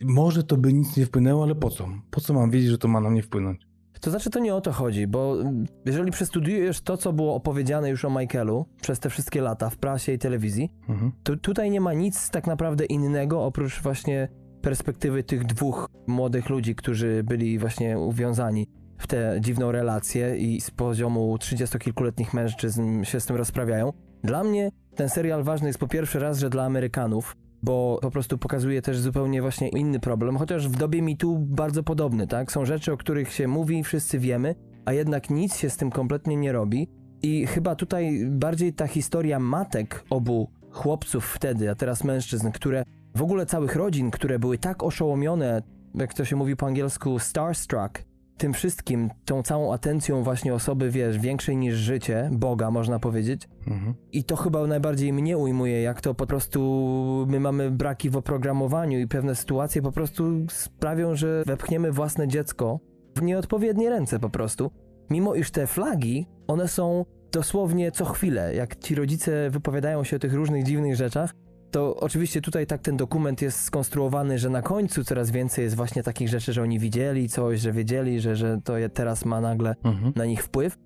Może 0.04 0.44
to 0.44 0.58
by 0.58 0.74
nic 0.74 0.98
nie 0.98 1.06
wpłynęło, 1.06 1.44
ale 1.44 1.56
po 1.56 1.70
co? 1.70 1.88
Po 2.12 2.22
co 2.22 2.34
mam 2.34 2.52
wiedzieć, 2.52 2.70
że 2.70 2.78
to 2.78 2.88
ma 2.88 3.02
na 3.02 3.10
mnie 3.10 3.24
wpłynąć? 3.24 3.71
To 4.02 4.10
znaczy, 4.10 4.30
to 4.30 4.40
nie 4.40 4.56
o 4.56 4.62
to 4.62 4.72
chodzi, 4.72 5.08
bo 5.08 5.42
mm, 5.42 5.66
jeżeli 5.86 6.12
przestudiujesz 6.12 6.82
to, 6.82 6.98
co 6.98 7.14
było 7.14 7.36
opowiedziane 7.36 7.90
już 7.90 8.06
o 8.06 8.10
Michaelu 8.10 8.66
przez 8.82 9.00
te 9.00 9.10
wszystkie 9.10 9.42
lata 9.42 9.70
w 9.70 9.78
prasie 9.78 10.12
i 10.14 10.18
telewizji, 10.20 10.72
Mhm. 10.90 11.12
to 11.24 11.36
tutaj 11.38 11.72
nie 11.72 11.82
ma 11.82 11.94
nic 11.94 12.30
tak 12.30 12.48
naprawdę 12.48 12.86
innego 12.86 13.46
oprócz 13.46 13.82
właśnie 13.82 14.28
perspektywy 14.62 15.24
tych 15.24 15.46
dwóch 15.46 15.90
młodych 16.08 16.50
ludzi, 16.50 16.76
którzy 16.76 17.24
byli 17.24 17.60
właśnie 17.60 18.00
uwiązani 18.00 18.68
w 18.98 19.08
tę 19.08 19.38
dziwną 19.40 19.72
relację 19.72 20.38
i 20.38 20.62
z 20.62 20.72
poziomu 20.72 21.36
30-kilkuletnich 21.36 22.34
mężczyzn 22.34 23.04
się 23.04 23.20
z 23.20 23.26
tym 23.26 23.36
rozprawiają. 23.36 23.94
Dla 24.24 24.44
mnie 24.44 24.70
ten 24.96 25.10
serial 25.10 25.44
ważny 25.44 25.68
jest 25.68 25.80
po 25.80 25.88
pierwsze 25.88 26.20
raz, 26.20 26.40
że 26.40 26.50
dla 26.50 26.64
Amerykanów, 26.66 27.36
bo 27.64 28.00
po 28.02 28.12
prostu 28.12 28.38
pokazuje 28.38 28.82
też 28.82 29.00
zupełnie 29.00 29.42
właśnie 29.42 29.70
inny 29.70 30.00
problem, 30.00 30.38
chociaż 30.38 30.68
w 30.68 30.78
dobie 30.78 31.02
mitu 31.02 31.38
bardzo 31.40 31.84
podobny, 31.84 32.28
tak? 32.28 32.52
Są 32.52 32.66
rzeczy, 32.66 32.94
o 32.94 32.98
których 32.98 33.34
się 33.34 33.48
mówi, 33.48 33.84
wszyscy 33.84 34.20
wiemy, 34.20 34.56
a 34.86 34.94
jednak 34.94 35.30
nic 35.30 35.58
się 35.58 35.70
z 35.70 35.78
tym 35.78 35.92
kompletnie 35.92 36.36
nie 36.36 36.52
robi. 36.52 36.88
I 37.24 37.48
chyba 37.48 37.76
tutaj 37.76 38.26
bardziej 38.30 38.74
ta 38.74 38.88
historia 38.88 39.40
matek 39.40 40.06
obu 40.10 40.52
chłopców 40.72 41.26
wtedy, 41.26 41.70
a 41.70 41.76
teraz 41.76 42.04
mężczyzn, 42.04 42.52
które 42.52 42.84
w 43.16 43.22
ogóle 43.22 43.46
całych 43.46 43.76
rodzin, 43.76 44.12
które 44.12 44.40
były 44.40 44.58
tak 44.58 44.84
oszołomione, 44.84 45.62
jak 45.96 46.14
to 46.14 46.26
się 46.26 46.36
mówi 46.36 46.56
po 46.56 46.66
angielsku, 46.66 47.20
starstruck, 47.20 48.04
tym 48.38 48.54
wszystkim, 48.54 49.10
tą 49.26 49.44
całą 49.44 49.74
atencją 49.74 50.24
właśnie 50.24 50.54
osoby, 50.54 50.90
wiesz, 50.90 51.20
większej 51.20 51.58
niż 51.58 51.76
życie, 51.76 52.30
Boga 52.34 52.72
można 52.72 53.00
powiedzieć. 53.00 53.50
Mhm. 53.68 53.94
I 54.12 54.24
to 54.24 54.36
chyba 54.36 54.68
najbardziej 54.68 55.14
mnie 55.14 55.38
ujmuje, 55.38 55.82
jak 55.82 56.02
to 56.02 56.14
po 56.14 56.28
prostu 56.28 57.26
my 57.30 57.40
mamy 57.40 57.72
braki 57.72 58.10
w 58.10 58.18
oprogramowaniu 58.18 59.00
i 59.00 59.08
pewne 59.08 59.36
sytuacje 59.36 59.82
po 59.82 59.92
prostu 59.92 60.24
sprawią, 60.50 61.16
że 61.16 61.44
wepchniemy 61.46 61.92
własne 61.92 62.28
dziecko 62.28 62.80
w 63.18 63.22
nieodpowiednie 63.22 63.90
ręce 63.90 64.20
po 64.20 64.30
prostu. 64.30 64.72
Mimo 65.10 65.36
iż 65.36 65.52
te 65.52 65.68
flagi, 65.68 66.28
one 66.48 66.68
są 66.68 67.06
dosłownie 67.32 67.92
co 67.92 68.06
chwilę, 68.06 68.56
jak 68.56 68.76
ci 68.76 68.96
rodzice 68.96 69.50
wypowiadają 69.50 70.04
się 70.04 70.16
o 70.16 70.20
tych 70.20 70.34
różnych 70.34 70.64
dziwnych 70.64 70.96
rzeczach, 70.96 71.34
to 71.72 71.96
oczywiście 71.96 72.42
tutaj 72.42 72.68
tak 72.68 72.82
ten 72.82 72.98
dokument 72.98 73.42
jest 73.42 73.60
skonstruowany, 73.64 74.40
że 74.40 74.50
na 74.50 74.62
końcu 74.62 75.04
coraz 75.04 75.32
więcej 75.32 75.64
jest 75.64 75.76
właśnie 75.76 76.04
takich 76.04 76.30
rzeczy, 76.30 76.54
że 76.54 76.62
oni 76.62 76.80
widzieli 76.80 77.30
coś, 77.30 77.60
że 77.60 77.72
wiedzieli, 77.72 78.20
że, 78.22 78.36
że 78.36 78.58
to 78.64 78.78
je 78.78 78.90
teraz 78.90 79.26
ma 79.26 79.42
nagle 79.42 79.76
Mhm. 79.84 80.14
na 80.16 80.26
nich 80.26 80.44
wpływ, 80.44 80.78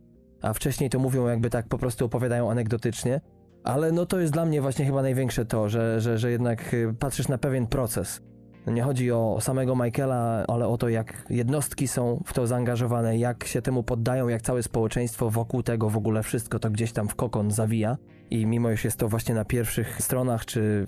a 0.41 0.53
wcześniej 0.53 0.89
to 0.89 0.99
mówią 0.99 1.27
jakby 1.27 1.49
tak 1.49 1.67
po 1.67 1.77
prostu 1.77 2.05
opowiadają 2.05 2.51
anegdotycznie. 2.51 3.21
Ale 3.63 3.91
no 3.91 4.05
to 4.05 4.19
jest 4.19 4.33
dla 4.33 4.45
mnie 4.45 4.61
właśnie 4.61 4.86
chyba 4.86 5.01
największe 5.01 5.45
to, 5.45 5.69
że, 5.69 6.01
że, 6.01 6.17
że 6.17 6.31
jednak 6.31 6.73
y, 6.73 6.93
patrzysz 6.99 7.27
na 7.27 7.38
pewien 7.38 7.67
proces. 7.67 8.21
Nie 8.68 8.82
chodzi 8.82 9.11
o 9.11 9.38
samego 9.41 9.76
Michaela, 9.76 10.45
ale 10.47 10.68
o 10.68 10.78
to, 10.78 10.89
jak 10.89 11.26
jednostki 11.30 11.88
są 11.88 12.24
w 12.26 12.34
to 12.34 12.47
zaangażowane, 12.47 13.18
jak 13.18 13.43
się 13.43 13.61
temu 13.61 13.84
poddają, 13.84 14.28
jak 14.28 14.41
całe 14.41 14.63
społeczeństwo 14.63 15.30
wokół 15.30 15.63
tego 15.63 15.89
w 15.89 15.97
ogóle 15.97 16.24
wszystko 16.24 16.59
to 16.59 16.70
gdzieś 16.70 16.91
tam 16.91 17.07
w 17.07 17.16
kokon 17.16 17.51
zawija. 17.51 17.97
I 18.30 18.45
mimo 18.45 18.72
iż 18.72 18.86
jest 18.86 18.97
to 18.97 19.07
właśnie 19.07 19.36
na 19.36 19.45
pierwszych 19.45 20.01
stronach, 20.01 20.45
czy 20.45 20.88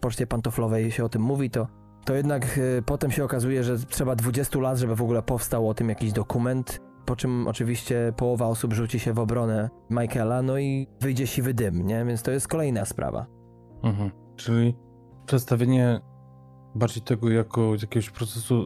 poczcie 0.00 0.26
pantoflowej 0.26 0.90
się 0.90 1.04
o 1.04 1.08
tym 1.08 1.22
mówi, 1.22 1.50
to, 1.50 1.66
to 2.04 2.14
jednak 2.14 2.58
y, 2.58 2.82
potem 2.86 3.10
się 3.10 3.24
okazuje, 3.24 3.64
że 3.64 3.78
trzeba 3.78 4.16
20 4.16 4.58
lat, 4.58 4.78
żeby 4.78 4.96
w 4.96 5.02
ogóle 5.02 5.22
powstał 5.22 5.68
o 5.68 5.74
tym 5.74 5.88
jakiś 5.88 6.12
dokument. 6.12 6.80
Po 7.06 7.16
czym 7.16 7.48
oczywiście 7.48 8.12
połowa 8.16 8.46
osób 8.46 8.72
rzuci 8.72 8.98
się 8.98 9.12
w 9.12 9.18
obronę 9.18 9.70
Michaela, 9.90 10.42
no 10.42 10.58
i 10.58 10.86
wyjdzie 11.00 11.26
siwy 11.26 11.54
dym, 11.54 11.86
nie? 11.86 12.04
Więc 12.04 12.22
to 12.22 12.30
jest 12.30 12.48
kolejna 12.48 12.84
sprawa. 12.84 13.26
Mhm. 13.82 14.10
Czyli 14.36 14.76
przedstawienie 15.26 16.00
bardziej 16.74 17.02
tego 17.02 17.30
jako 17.30 17.74
jakiegoś 17.74 18.10
procesu 18.10 18.64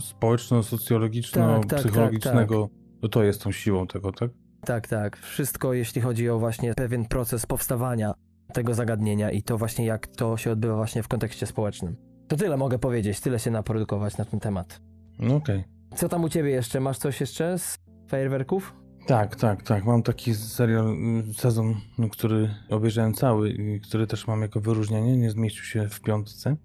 społeczno-socjologiczno-psychologicznego, 0.00 2.68
to 3.00 3.08
to 3.08 3.24
jest 3.24 3.42
tą 3.42 3.52
siłą 3.52 3.86
tego, 3.86 4.12
tak? 4.12 4.30
Tak, 4.64 4.88
tak. 4.88 5.16
Wszystko, 5.16 5.72
jeśli 5.72 6.02
chodzi 6.02 6.30
o 6.30 6.38
właśnie 6.38 6.74
pewien 6.74 7.04
proces 7.04 7.46
powstawania 7.46 8.14
tego 8.52 8.74
zagadnienia 8.74 9.30
i 9.30 9.42
to 9.42 9.58
właśnie 9.58 9.86
jak 9.86 10.06
to 10.06 10.36
się 10.36 10.50
odbywa 10.50 10.76
właśnie 10.76 11.02
w 11.02 11.08
kontekście 11.08 11.46
społecznym. 11.46 11.96
To 12.28 12.36
tyle 12.36 12.56
mogę 12.56 12.78
powiedzieć, 12.78 13.20
tyle 13.20 13.38
się 13.38 13.50
naprodukować 13.50 14.16
na 14.16 14.24
ten 14.24 14.40
temat. 14.40 14.80
No 15.18 15.36
okej. 15.36 15.64
Co 15.96 16.08
tam 16.08 16.24
u 16.24 16.28
ciebie 16.28 16.50
jeszcze? 16.50 16.80
Masz 16.80 16.98
coś 16.98 17.20
jeszcze 17.20 17.58
z 17.58 17.78
fajerwerków? 18.08 18.74
Tak, 19.06 19.36
tak, 19.36 19.62
tak. 19.62 19.84
Mam 19.84 20.02
taki 20.02 20.34
serial, 20.34 20.96
sezon, 21.36 21.74
no, 21.98 22.08
który 22.08 22.54
obejrzałem 22.70 23.14
cały 23.14 23.50
i 23.50 23.80
który 23.80 24.06
też 24.06 24.26
mam 24.26 24.42
jako 24.42 24.60
wyróżnienie. 24.60 25.16
Nie 25.16 25.30
zmieścił 25.30 25.64
się 25.64 25.88
w 25.88 26.00
piątce. 26.00 26.56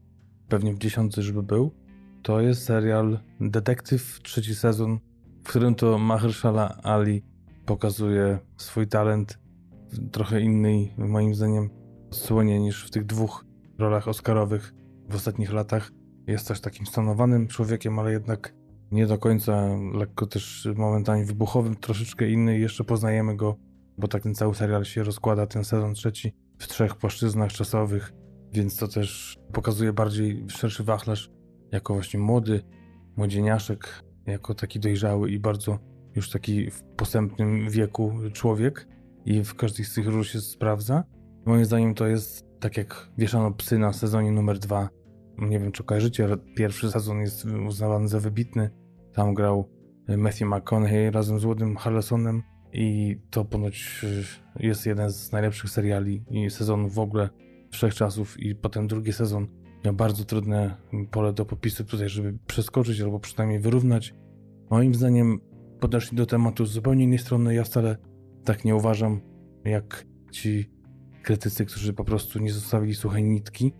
Pewnie 0.54 0.74
w 0.74 0.78
dziesiątce, 0.78 1.22
żeby 1.22 1.44
był. 1.44 1.72
To 2.24 2.42
jest 2.42 2.64
serial 2.64 3.20
Detektyw, 3.42 4.20
trzeci 4.24 4.56
sezon, 4.56 5.00
w 5.44 5.50
którym 5.50 5.76
to 5.76 5.98
Mahershala 5.98 6.78
Ali 6.84 7.24
pokazuje 7.66 8.40
swój 8.58 8.88
talent 8.88 9.40
w 9.92 10.10
trochę 10.10 10.42
innej, 10.42 10.94
moim 10.98 11.36
zdaniem, 11.36 11.70
odsłonie 12.12 12.60
niż 12.60 12.86
w 12.86 12.92
tych 12.92 13.06
dwóch 13.06 13.46
rolach 13.78 14.08
oscarowych 14.08 14.74
w 15.10 15.16
ostatnich 15.16 15.54
latach. 15.54 15.92
Jest 16.28 16.48
też 16.48 16.62
takim 16.62 16.86
stanowanym 16.86 17.48
człowiekiem, 17.48 18.00
ale 18.00 18.12
jednak 18.12 18.54
nie 18.92 19.08
do 19.08 19.18
końca, 19.18 19.68
lekko 19.94 20.28
też 20.28 20.68
momentami 20.76 21.26
wybuchowym, 21.26 21.76
troszeczkę 21.76 22.30
inny 22.30 22.60
jeszcze 22.60 22.84
poznajemy 22.84 23.36
go, 23.36 23.56
bo 23.98 24.08
tak 24.08 24.24
ten 24.24 24.36
cały 24.36 24.56
serial 24.56 24.86
się 24.86 25.04
rozkłada, 25.04 25.48
ten 25.48 25.64
sezon 25.64 25.94
trzeci, 25.94 26.34
w 26.60 26.68
trzech 26.68 26.96
płaszczyznach 26.96 27.52
czasowych, 27.52 28.14
więc 28.54 28.78
to 28.78 28.88
też 28.88 29.38
pokazuje 29.54 29.94
bardziej 29.94 30.46
szerszy 30.50 30.84
wachlarz 30.84 31.32
jako 31.72 31.94
właśnie 31.94 32.20
młody, 32.20 32.62
młodzieniaszek, 33.18 34.04
jako 34.26 34.56
taki 34.56 34.80
dojrzały 34.80 35.32
i 35.32 35.40
bardzo 35.40 35.80
już 36.16 36.30
taki 36.30 36.72
w 36.72 36.84
posępnym 36.84 37.70
wieku 37.70 38.14
człowiek 38.34 38.88
i 39.26 39.44
w 39.44 39.56
każdej 39.56 39.86
z 39.86 39.94
tych 39.94 40.08
ról 40.08 40.24
się 40.24 40.42
sprawdza. 40.42 41.04
Moim 41.46 41.66
zdaniem 41.66 41.96
to 41.96 42.08
jest 42.08 42.46
tak 42.60 42.78
jak 42.78 43.10
wieszano 43.18 43.52
psy 43.52 43.78
na 43.78 43.94
sezonie 43.94 44.32
numer 44.32 44.60
dwa. 44.60 44.90
Nie 45.38 45.60
wiem, 45.60 45.72
czy 45.72 45.84
kojarzycie, 45.84 46.24
ale 46.24 46.38
pierwszy 46.38 46.92
sezon 46.92 47.20
jest 47.20 47.46
uznawany 47.68 48.08
za 48.08 48.20
wybitny. 48.20 48.70
Tam 49.14 49.34
grał 49.34 49.70
Matthew 50.18 50.48
McConaughey 50.48 51.12
razem 51.12 51.40
z 51.40 51.44
Woodym 51.44 51.76
Harrelsonem 51.76 52.44
i 52.74 53.18
to 53.30 53.46
ponoć 53.46 54.02
y, 54.04 54.24
jest 54.68 54.86
jeden 54.86 55.10
z 55.10 55.32
najlepszych 55.32 55.70
seriali 55.70 56.24
i 56.30 56.50
sezonów 56.50 56.94
w 56.94 57.00
ogóle 57.00 57.30
wszechczasów 57.74 58.40
i 58.40 58.56
potem 58.56 58.88
drugi 58.88 59.14
sezon 59.14 59.48
miał 59.86 59.94
bardzo 59.94 60.26
trudne 60.26 60.78
pole 61.12 61.34
do 61.34 61.46
popisu 61.46 61.84
tutaj, 61.84 62.10
żeby 62.10 62.38
przeskoczyć 62.48 63.02
albo 63.02 63.20
przynajmniej 63.20 63.60
wyrównać. 63.60 64.14
Moim 64.70 64.96
zdaniem 64.96 65.40
podeszli 65.80 66.18
do 66.18 66.26
tematu 66.26 66.66
z 66.66 66.72
zupełnie 66.72 67.04
innej 67.04 67.20
strony. 67.20 67.56
Ja 67.56 67.64
wcale 67.64 67.98
tak 68.44 68.66
nie 68.66 68.76
uważam, 68.76 69.22
jak 69.66 70.06
ci 70.32 70.70
krytycy, 71.24 71.66
którzy 71.66 71.94
po 71.94 72.04
prostu 72.04 72.40
nie 72.40 72.54
zostawili 72.54 72.96
suchej 72.96 73.24
nitki. 73.24 73.74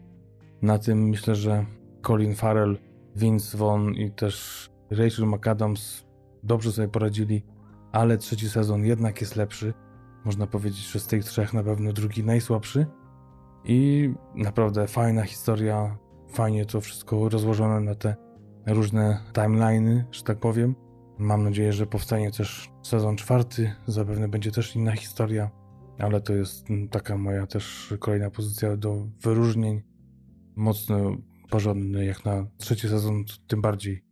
Na 0.62 0.80
tym 0.80 1.10
myślę, 1.10 1.36
że 1.36 1.66
Colin 2.02 2.36
Farrell, 2.36 2.78
Vince 3.16 3.58
Vaughn 3.58 3.94
i 3.94 4.12
też 4.12 4.70
Rachel 4.92 5.28
McAdams 5.28 6.06
dobrze 6.44 6.72
sobie 6.72 6.88
poradzili, 6.88 7.44
ale 7.92 8.18
trzeci 8.18 8.50
sezon 8.50 8.86
jednak 8.86 9.22
jest 9.22 9.36
lepszy. 9.36 9.74
Można 10.26 10.48
powiedzieć, 10.48 10.92
że 10.92 11.00
z 11.00 11.08
tych 11.08 11.24
trzech 11.24 11.54
na 11.54 11.64
pewno 11.64 11.94
drugi 11.94 12.24
najsłabszy. 12.24 12.86
I 13.66 14.10
naprawdę 14.36 14.88
fajna 14.88 15.24
historia, 15.24 15.98
fajnie 16.30 16.66
to 16.66 16.82
wszystko 16.82 17.30
rozłożone 17.30 17.80
na 17.80 17.96
te 17.96 18.16
różne 18.66 19.20
timeliny, 19.34 20.06
że 20.12 20.24
tak 20.24 20.40
powiem. 20.40 20.76
Mam 21.18 21.44
nadzieję, 21.44 21.74
że 21.74 21.86
powstanie 21.86 22.32
też 22.32 22.72
sezon 22.84 23.16
czwarty, 23.18 23.72
zapewne 23.88 24.28
będzie 24.28 24.52
też 24.52 24.76
inna 24.76 24.92
historia, 24.92 25.52
ale 26.00 26.22
to 26.22 26.34
jest 26.34 26.70
mm, 26.70 26.90
taka 26.90 27.18
moja 27.18 27.48
też 27.48 27.94
kolejna 28.00 28.30
pozycja 28.30 28.78
do 28.78 29.08
wyróżnień. 29.22 29.82
Mocno 30.56 31.18
porządny, 31.50 32.06
jak 32.06 32.26
na 32.26 32.46
trzeci 32.58 32.90
sezon, 32.90 33.24
tym 33.48 33.62
bardziej 33.62 34.04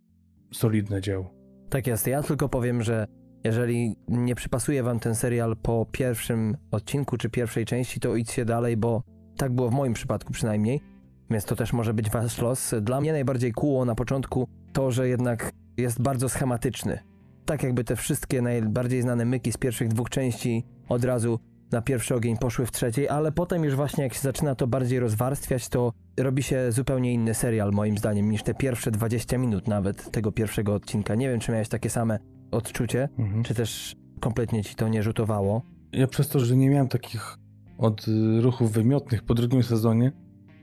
solidne 0.54 1.02
dzieło. 1.02 1.34
Tak 1.70 1.88
jest. 1.88 2.08
Ja 2.08 2.24
tylko 2.24 2.50
powiem, 2.50 2.84
że 2.84 3.08
jeżeli 3.44 3.96
nie 4.08 4.36
przypasuje 4.36 4.84
wam 4.84 5.00
ten 5.00 5.16
serial 5.16 5.58
po 5.58 5.86
pierwszym 5.92 6.58
odcinku 6.72 7.18
czy 7.18 7.30
pierwszej 7.30 7.66
części, 7.66 8.00
to 8.00 8.16
idźcie 8.16 8.46
dalej, 8.46 8.78
bo 8.78 9.04
tak 9.42 9.52
było 9.52 9.70
w 9.70 9.74
moim 9.74 9.94
przypadku 9.94 10.34
przynajmniej, 10.34 10.82
więc 11.30 11.46
to 11.46 11.56
też 11.56 11.74
może 11.74 11.94
być 11.94 12.10
wasz 12.10 12.42
los. 12.42 12.74
Dla 12.82 13.02
mnie 13.02 13.12
najbardziej 13.12 13.52
kłuło 13.52 13.86
na 13.86 13.96
początku 13.96 14.48
to, 14.74 14.92
że 14.92 15.08
jednak 15.08 15.52
jest 15.78 16.02
bardzo 16.02 16.30
schematyczny. 16.30 17.00
Tak 17.46 17.64
jakby 17.64 17.84
te 17.84 17.96
wszystkie 17.96 18.42
najbardziej 18.42 19.02
znane 19.02 19.26
myki 19.26 19.52
z 19.52 19.58
pierwszych 19.58 19.88
dwóch 19.88 20.10
części 20.10 20.64
od 20.90 21.04
razu 21.06 21.40
na 21.72 21.82
pierwszy 21.82 22.16
ogień 22.16 22.38
poszły 22.38 22.66
w 22.66 22.72
trzeciej, 22.72 23.10
ale 23.10 23.32
potem 23.32 23.64
już 23.64 23.76
właśnie 23.76 24.04
jak 24.04 24.14
się 24.14 24.20
zaczyna 24.22 24.56
to 24.56 24.68
bardziej 24.68 25.00
rozwarstwiać, 25.00 25.70
to 25.70 25.94
robi 26.20 26.44
się 26.44 26.72
zupełnie 26.72 27.14
inny 27.14 27.34
serial 27.34 27.72
moim 27.72 27.98
zdaniem 27.98 28.32
niż 28.32 28.44
te 28.44 28.54
pierwsze 28.54 28.92
20 28.92 29.38
minut 29.38 29.68
nawet 29.68 30.12
tego 30.12 30.32
pierwszego 30.32 30.74
odcinka. 30.74 31.16
Nie 31.16 31.30
wiem, 31.30 31.40
czy 31.40 31.52
miałeś 31.52 31.70
takie 31.70 31.90
same 31.90 32.20
odczucie, 32.52 33.10
Mhm. 33.20 33.44
czy 33.44 33.54
też 33.56 33.96
kompletnie 34.20 34.64
ci 34.64 34.76
to 34.76 34.88
nie 34.88 35.04
rzutowało. 35.04 35.62
Ja 35.94 36.08
przez 36.08 36.30
to, 36.30 36.40
że 36.40 36.56
nie 36.58 36.70
miałem 36.70 36.88
takich 36.88 37.38
odruchów 37.82 38.72
wymiotnych 38.72 39.24
po 39.24 39.34
drugim 39.34 39.64
sezonie, 39.64 40.12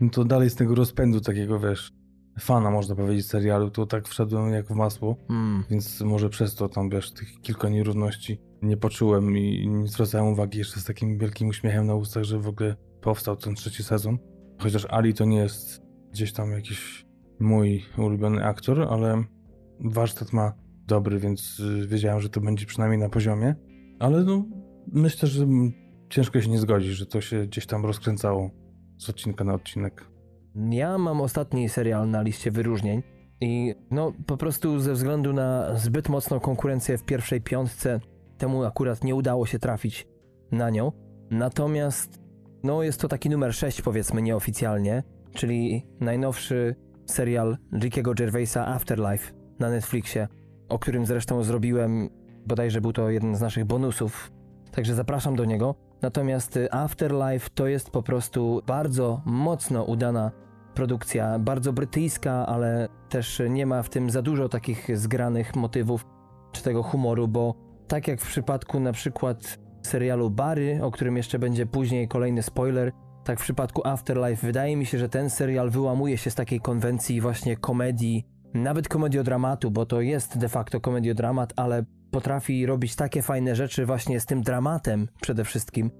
no 0.01 0.11
to 0.11 0.25
dalej 0.25 0.51
z 0.51 0.55
tego 0.55 0.75
rozpędu 0.75 1.21
takiego, 1.21 1.61
wiesz, 1.61 1.93
fana 2.41 2.71
można 2.71 2.95
powiedzieć 2.95 3.27
serialu, 3.27 3.71
to 3.71 3.87
tak 3.87 4.09
wszedłem 4.09 4.53
jak 4.53 4.67
w 4.67 4.71
masło, 4.71 5.17
Mm. 5.29 5.65
więc 5.71 6.01
może 6.01 6.29
przez 6.29 6.55
to 6.55 6.69
tam, 6.69 6.91
wiesz, 6.91 7.13
tych 7.13 7.41
kilka 7.41 7.69
nierówności 7.69 8.41
nie 8.63 8.77
poczułem 8.77 9.37
i 9.37 9.69
nie 9.69 9.89
zwracałem 9.89 10.27
uwagi 10.27 10.59
jeszcze 10.59 10.81
z 10.81 10.85
takim 10.85 11.19
wielkim 11.19 11.49
uśmiechem 11.49 11.87
na 11.87 11.95
ustach, 11.95 12.25
że 12.25 12.39
w 12.39 12.49
ogóle 12.49 12.77
powstał 13.01 13.37
ten 13.37 13.55
trzeci 13.55 13.83
sezon. 13.83 14.19
Chociaż 14.59 14.87
Ali 14.91 15.15
to 15.15 15.25
nie 15.25 15.37
jest 15.37 15.83
gdzieś 16.13 16.33
tam 16.33 16.53
jakiś 16.53 17.07
mój 17.41 17.85
ulubiony 17.99 18.45
aktor, 18.45 18.83
ale 18.91 19.25
warsztat 19.81 20.33
ma 20.33 20.53
dobry, 20.87 21.19
więc 21.19 21.61
y, 21.61 21.87
wiedziałem, 21.87 22.21
że 22.21 22.29
to 22.29 22.41
będzie 22.41 22.67
przynajmniej 22.67 23.01
na 23.01 23.09
poziomie. 23.09 23.55
Ale 23.99 24.25
no, 24.25 24.45
myślę, 24.93 25.29
że 25.29 25.47
ciężko 26.11 26.41
się 26.41 26.51
nie 26.51 26.59
zgodzić, 26.59 26.91
że 26.91 27.07
to 27.07 27.21
się 27.21 27.47
gdzieś 27.47 27.67
tam 27.67 27.87
rozkręcało 27.87 28.51
z 28.99 29.11
odcinka 29.11 29.45
na 29.45 29.55
odcinek. 29.55 30.05
Ja 30.71 30.99
mam 30.99 31.21
ostatni 31.21 31.69
serial 31.69 32.11
na 32.11 32.23
liście 32.23 32.51
wyróżnień 32.51 33.03
i 33.41 33.75
no 33.91 34.13
po 34.27 34.37
prostu 34.37 34.81
ze 34.81 34.93
względu 34.93 35.33
na 35.33 35.75
zbyt 35.75 36.09
mocną 36.09 36.41
konkurencję 36.41 36.99
w 36.99 37.05
pierwszej 37.05 37.41
piątce 37.41 38.01
temu 38.39 38.65
akurat 38.65 39.05
nie 39.05 39.15
udało 39.15 39.47
się 39.47 39.59
trafić 39.59 40.07
na 40.53 40.71
nią. 40.71 40.93
Natomiast 41.31 42.21
no 42.63 42.83
jest 42.83 43.01
to 43.01 43.09
taki 43.09 43.31
numer 43.31 43.55
6 43.55 43.83
powiedzmy 43.83 44.23
nieoficjalnie, 44.23 45.03
czyli 45.35 45.87
najnowszy 46.01 46.75
serial 47.07 47.57
Rickiego 47.73 48.15
Gervaisa 48.15 48.67
Afterlife 48.67 49.33
na 49.59 49.71
Netflixie, 49.71 50.29
o 50.69 50.79
którym 50.79 51.07
zresztą 51.07 51.43
zrobiłem, 51.43 52.09
bodajże 52.47 52.81
był 52.81 52.93
to 52.93 53.11
jeden 53.11 53.37
z 53.37 53.41
naszych 53.41 53.65
bonusów, 53.65 54.33
także 54.79 54.95
zapraszam 54.95 55.37
do 55.37 55.45
niego. 55.45 55.75
Natomiast 56.03 56.57
y, 56.57 56.73
Afterlife 56.73 57.51
to 57.55 57.67
jest 57.67 57.91
po 57.91 58.03
prostu 58.03 58.63
bardzo 58.67 59.23
mocno 59.25 59.85
udana 59.85 60.31
produkcja, 60.75 61.39
bardzo 61.39 61.73
brytyjska, 61.73 62.47
ale 62.47 62.89
też 63.09 63.43
nie 63.51 63.67
ma 63.67 63.83
w 63.83 63.89
tym 63.89 64.11
za 64.11 64.23
dużo 64.23 64.49
takich 64.49 64.99
zgranych 64.99 65.57
motywów 65.57 66.07
czy 66.53 66.63
tego 66.63 66.83
humoru, 66.83 67.29
bo 67.29 67.55
tak 67.89 68.09
jak 68.09 68.21
w 68.21 68.27
przypadku 68.27 68.81
na 68.81 68.93
przykład 68.93 69.59
serialu 69.83 70.31
Barry, 70.31 70.81
o 70.83 70.91
którym 70.91 71.17
jeszcze 71.17 71.39
będzie 71.39 71.67
później 71.67 72.09
kolejny 72.09 72.43
spoiler, 72.43 72.93
tak 73.25 73.41
w 73.41 73.43
przypadku 73.43 73.89
Afterlife 73.89 74.47
wydaje 74.47 74.77
mi 74.77 74.87
się, 74.87 74.99
że 74.99 75.09
ten 75.09 75.31
serial 75.31 75.71
wyłamuje 75.71 76.17
się 76.17 76.31
z 76.31 76.35
takiej 76.35 76.61
konwencji 76.61 77.21
właśnie 77.21 77.57
komedii, 77.57 78.27
nawet 78.55 78.89
komediodramatu, 78.89 79.71
bo 79.71 79.87
to 79.87 80.01
jest 80.01 80.39
de 80.39 80.49
facto 80.49 80.81
komediodramat, 80.81 81.53
ale 81.57 81.85
potrafi 82.11 82.67
robić 82.67 82.97
takie 82.97 83.23
fajne 83.23 83.55
rzeczy 83.55 83.87
właśnie 83.87 84.21
z 84.21 84.27
tym 84.27 84.43
dramatem 84.43 85.09
przede 85.21 85.45
wszystkim, 85.45 85.91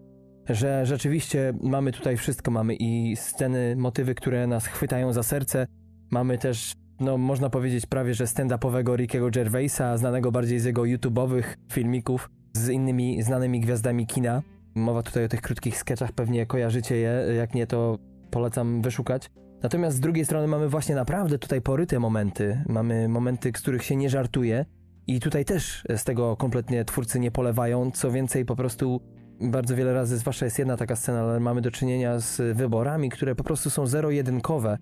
że 0.49 0.87
rzeczywiście 0.87 1.53
mamy 1.63 1.93
tutaj 1.93 2.17
wszystko. 2.17 2.51
Mamy 2.51 2.75
i 2.75 3.17
sceny, 3.17 3.77
motywy, 3.77 4.15
które 4.15 4.47
nas 4.47 4.67
chwytają 4.67 5.13
za 5.13 5.23
serce. 5.23 5.67
Mamy 6.11 6.39
też, 6.39 6.73
no 7.01 7.19
można 7.19 7.51
powiedzieć 7.51 7.87
prawie, 7.87 8.15
że 8.15 8.25
stand-upowego 8.25 8.97
Rickiego 8.97 9.31
Gervaisa, 9.31 9.97
znanego 9.97 10.33
bardziej 10.33 10.61
z 10.61 10.65
jego 10.65 10.83
YouTube'owych 10.83 11.45
filmików 11.73 12.31
z 12.53 12.69
innymi 12.69 13.23
znanymi 13.23 13.61
gwiazdami 13.61 14.07
kina. 14.07 14.43
Mowa 14.75 15.03
tutaj 15.03 15.25
o 15.25 15.29
tych 15.29 15.41
krótkich 15.41 15.79
sketchach, 15.79 16.13
pewnie 16.13 16.47
kojarzycie 16.47 16.97
je, 16.97 17.25
jak 17.37 17.55
nie 17.55 17.67
to 17.67 17.99
polecam 18.31 18.83
wyszukać. 18.83 19.31
Natomiast 19.63 19.97
z 19.97 20.01
drugiej 20.01 20.25
strony 20.25 20.47
mamy 20.47 20.69
właśnie 20.69 20.95
naprawdę 20.95 21.39
tutaj 21.39 21.61
poryte 21.61 21.99
momenty. 21.99 22.65
Mamy 22.69 23.09
momenty, 23.09 23.53
z 23.57 23.61
których 23.61 23.85
się 23.85 23.97
nie 23.97 24.11
żartuje. 24.11 24.65
I 25.09 25.21
tutaj 25.21 25.45
też 25.45 25.85
z 25.97 26.05
tego 26.05 26.37
kompletnie 26.37 26.85
twórcy 26.85 27.21
nie 27.21 27.31
polewają. 27.31 27.91
Co 27.91 28.11
więcej, 28.11 28.45
po 28.45 28.57
prostu 28.57 29.01
bardzo 29.41 29.77
wiele 29.77 29.95
razy, 29.95 30.19
zwłaszcza 30.19 30.45
jest 30.45 30.59
jedna 30.59 30.77
taka 30.77 30.97
scena, 30.97 31.21
ale 31.21 31.41
mamy 31.41 31.61
do 31.61 31.71
czynienia 31.71 32.19
z 32.19 32.57
wyborami, 32.57 33.11
które 33.11 33.35
po 33.35 33.45
prostu 33.45 33.71
są 33.71 33.87
zero-jedynkowe. 33.87 34.79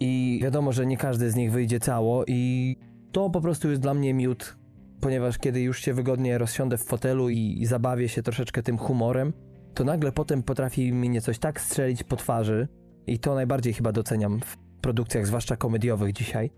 I 0.00 0.40
wiadomo, 0.42 0.72
że 0.72 0.86
nie 0.86 0.96
każdy 0.96 1.30
z 1.30 1.36
nich 1.36 1.52
wyjdzie 1.52 1.80
cało, 1.80 2.24
i 2.26 2.76
to 3.12 3.30
po 3.30 3.40
prostu 3.40 3.70
jest 3.70 3.82
dla 3.82 3.94
mnie 3.94 4.14
miód, 4.14 4.56
ponieważ 5.00 5.38
kiedy 5.38 5.60
już 5.60 5.80
się 5.80 5.94
wygodnie 5.94 6.38
rozsiądę 6.38 6.78
w 6.78 6.84
fotelu 6.84 7.30
i, 7.30 7.66
zabawię 7.66 8.08
się 8.08 8.22
troszeczkę 8.22 8.62
tym 8.62 8.78
humorem, 8.78 9.32
to 9.74 9.84
nagle 9.84 10.12
potem 10.12 10.42
potrafi 10.42 10.92
mi 10.92 11.08
nie 11.08 11.20
coś 11.20 11.38
tak 11.38 11.60
strzelić 11.60 12.02
po 12.02 12.16
twarzy, 12.16 12.68
i 13.06 13.18
to 13.18 13.34
najbardziej 13.34 13.72
chyba 13.72 13.92
doceniam 13.92 14.40
w 14.40 14.56
produkcjach, 14.80 15.26
zwłaszcza 15.26 15.56
komediowych 15.56 16.12
dzisiaj. 16.12 16.50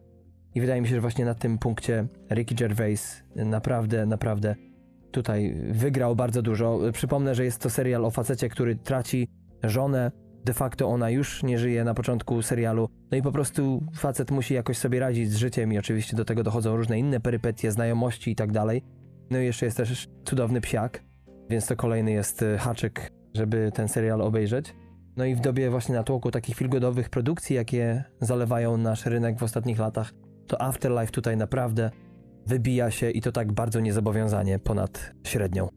I 0.57 0.61
wydaje 0.61 0.81
mi 0.81 0.89
się, 0.89 0.95
że 0.95 1.01
właśnie 1.01 1.25
na 1.25 1.35
tym 1.35 1.59
punkcie 1.59 2.07
Ricky 2.31 2.55
Gervais 2.55 3.23
naprawdę, 3.37 4.07
naprawdę 4.07 4.55
tutaj 5.11 5.57
wygrał 5.71 6.17
bardzo 6.17 6.43
dużo. 6.43 6.81
Przypomnę, 6.93 7.35
że 7.35 7.45
jest 7.45 7.61
to 7.63 7.71
serial 7.71 8.05
o 8.05 8.11
facecie, 8.11 8.49
który 8.49 8.77
traci 8.77 9.29
żonę. 9.63 10.13
De 10.45 10.53
facto 10.55 10.89
ona 10.89 11.11
już 11.11 11.43
nie 11.43 11.59
żyje 11.59 11.85
na 11.85 11.95
początku 11.95 12.43
serialu. 12.43 12.89
No 13.11 13.19
i 13.19 13.23
po 13.23 13.33
prostu 13.33 13.83
facet 13.95 14.31
musi 14.31 14.55
jakoś 14.55 14.79
sobie 14.79 15.01
radzić 15.01 15.31
z 15.31 15.37
życiem 15.37 15.73
i 15.73 15.79
oczywiście 15.79 16.17
do 16.17 16.25
tego 16.25 16.43
dochodzą 16.43 16.77
różne 16.77 16.99
inne 16.99 17.21
perypetie, 17.21 17.73
znajomości 17.73 18.31
i 18.31 18.37
tak 18.37 18.53
dalej. 18.53 18.83
No 19.31 19.39
i 19.39 19.45
jeszcze 19.45 19.67
jest 19.67 19.77
też 19.77 20.09
cudowny 20.25 20.61
psiak, 20.61 21.05
więc 21.51 21.67
to 21.67 21.77
kolejny 21.77 22.13
jest 22.13 22.43
y, 22.43 22.59
haczyk, 22.59 23.13
żeby 23.35 23.71
ten 23.75 23.89
serial 23.89 24.23
obejrzeć. 24.23 24.75
No 25.17 25.25
i 25.25 25.35
w 25.35 25.41
dobie 25.41 25.71
właśnie 25.71 25.95
natłoku 25.95 26.31
takich 26.31 26.57
filgodowych 26.57 27.11
produkcji, 27.11 27.57
jakie 27.57 28.05
zalewają 28.21 28.77
nasz 28.77 29.07
rynek 29.07 29.39
w 29.39 29.43
ostatnich 29.43 29.79
latach, 29.79 30.13
to 30.47 30.63
Afterlife 30.63 31.13
tutaj 31.13 31.37
naprawdę 31.37 31.91
wybija 32.47 32.91
się 32.91 33.11
i 33.11 33.21
to 33.21 33.33
tak 33.33 33.53
bardzo 33.53 33.81
niezobowiązanie 33.81 34.59
ponad 34.59 35.13
średnią. 35.25 35.69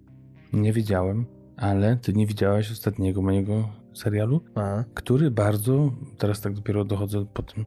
Nie 0.53 0.73
widziałem, 0.73 1.25
ale 1.57 1.97
ty 1.97 2.13
nie 2.13 2.27
widziałeś 2.27 2.71
ostatniego 2.71 3.21
mojego 3.21 3.69
serialu, 3.93 4.41
A, 4.55 4.83
który 4.93 5.31
bardzo, 5.31 5.91
teraz 6.17 6.41
tak 6.41 6.53
dopiero 6.53 6.85
dochodzę 6.85 7.25
po 7.33 7.43
tym, 7.43 7.65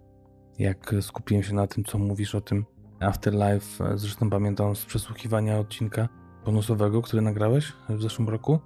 jak 0.58 0.94
skupiłem 1.00 1.42
się 1.42 1.54
na 1.54 1.66
tym, 1.66 1.84
co 1.84 1.98
mówisz 1.98 2.34
o 2.34 2.40
tym 2.40 2.64
Afterlife. 3.00 3.98
Zresztą 3.98 4.30
pamiętam 4.30 4.76
z 4.76 4.84
przesłuchiwania 4.84 5.58
odcinka 5.58 6.08
bonusowego, 6.44 7.02
który 7.02 7.22
nagrałeś 7.22 7.72
w 7.88 8.02
zeszłym 8.02 8.28
roku. 8.28 8.58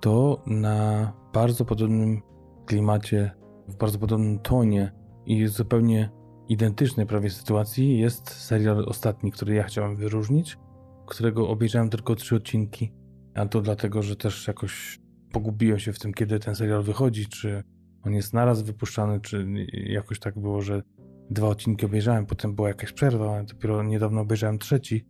To 0.00 0.42
na 0.46 1.12
bardzo 1.32 1.64
podobnym 1.64 2.22
klimacie, 2.66 3.30
w 3.68 3.76
bardzo 3.76 3.98
podobnym 3.98 4.38
tonie 4.38 4.92
i 5.26 5.46
zupełnie 5.46 6.10
identycznej 6.48 7.06
prawie 7.06 7.30
sytuacji 7.30 7.98
jest 7.98 8.30
serial 8.30 8.84
ostatni, 8.88 9.32
który 9.32 9.54
ja 9.54 9.62
chciałem 9.62 9.96
wyróżnić, 9.96 10.58
którego 11.06 11.48
obejrzałem 11.48 11.90
tylko 11.90 12.14
trzy 12.14 12.36
odcinki. 12.36 12.92
A 13.34 13.46
to 13.46 13.60
dlatego, 13.60 14.02
że 14.02 14.16
też 14.16 14.46
jakoś 14.46 14.98
pogubiłem 15.32 15.78
się 15.78 15.92
w 15.92 15.98
tym, 15.98 16.14
kiedy 16.14 16.38
ten 16.38 16.54
serial 16.54 16.82
wychodzi, 16.82 17.26
czy 17.26 17.62
on 18.02 18.12
jest 18.12 18.32
naraz 18.32 18.62
wypuszczany, 18.62 19.20
czy 19.20 19.46
jakoś 19.72 20.18
tak 20.18 20.38
było, 20.38 20.62
że 20.62 20.82
dwa 21.30 21.48
odcinki 21.48 21.86
obejrzałem, 21.86 22.26
potem 22.26 22.54
była 22.54 22.68
jakaś 22.68 22.92
przerwa, 22.92 23.42
dopiero 23.42 23.82
niedawno 23.82 24.20
obejrzałem 24.20 24.58
trzeci, 24.58 25.06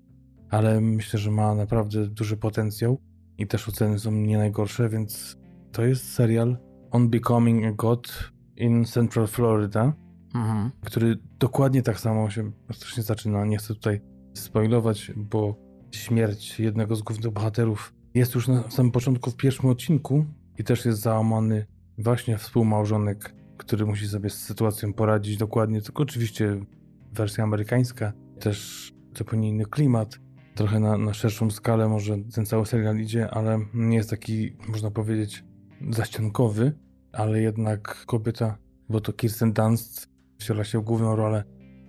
ale 0.50 0.80
myślę, 0.80 1.18
że 1.18 1.30
ma 1.30 1.54
naprawdę 1.54 2.06
duży 2.06 2.36
potencjał 2.36 3.00
i 3.38 3.46
też 3.46 3.68
oceny 3.68 3.98
są 3.98 4.12
nie 4.12 4.38
najgorsze, 4.38 4.88
więc 4.88 5.36
to 5.72 5.84
jest 5.84 6.12
serial 6.12 6.56
On 6.90 7.10
Becoming 7.10 7.64
a 7.64 7.72
God 7.72 8.32
in 8.56 8.84
Central 8.84 9.26
Florida, 9.26 9.92
mhm. 10.34 10.70
który 10.80 11.18
dokładnie 11.38 11.82
tak 11.82 12.00
samo 12.00 12.30
się 12.30 12.52
strasznie 12.72 13.02
zaczyna. 13.02 13.44
Nie 13.44 13.58
chcę 13.58 13.74
tutaj 13.74 14.00
spoilować, 14.34 15.12
bo 15.16 15.56
śmierć 15.90 16.60
jednego 16.60 16.96
z 16.96 17.02
głównych 17.02 17.32
bohaterów 17.32 17.94
jest 18.14 18.34
już 18.34 18.48
na 18.48 18.70
samym 18.70 18.92
początku 18.92 19.30
w 19.30 19.36
pierwszym 19.36 19.70
odcinku 19.70 20.24
i 20.58 20.64
też 20.64 20.84
jest 20.84 21.00
załamany 21.00 21.66
właśnie 21.98 22.38
współmałżonek, 22.38 23.34
który 23.56 23.86
musi 23.86 24.08
sobie 24.08 24.30
z 24.30 24.38
sytuacją 24.38 24.92
poradzić 24.92 25.36
dokładnie, 25.36 25.82
tylko 25.82 26.02
oczywiście 26.02 26.64
wersja 27.12 27.44
amerykańska, 27.44 28.12
też 28.40 28.90
zupełnie 29.18 29.48
inny 29.48 29.64
klimat, 29.64 30.18
trochę 30.54 30.80
na, 30.80 30.98
na 30.98 31.14
szerszą 31.14 31.50
skalę 31.50 31.88
może 31.88 32.18
ten 32.34 32.46
cały 32.46 32.66
serial 32.66 32.98
idzie, 32.98 33.30
ale 33.30 33.58
nie 33.74 33.96
jest 33.96 34.10
taki, 34.10 34.56
można 34.68 34.90
powiedzieć, 34.90 35.44
zaściankowy, 35.90 36.72
ale 37.12 37.40
jednak 37.40 38.04
kobieta, 38.06 38.58
bo 38.88 39.00
to 39.00 39.12
Kirsten 39.12 39.52
Dunst 39.52 40.13
wciela 40.38 40.64
się 40.64 40.80
w 40.80 40.82
główną 40.82 41.16
rolę, 41.16 41.44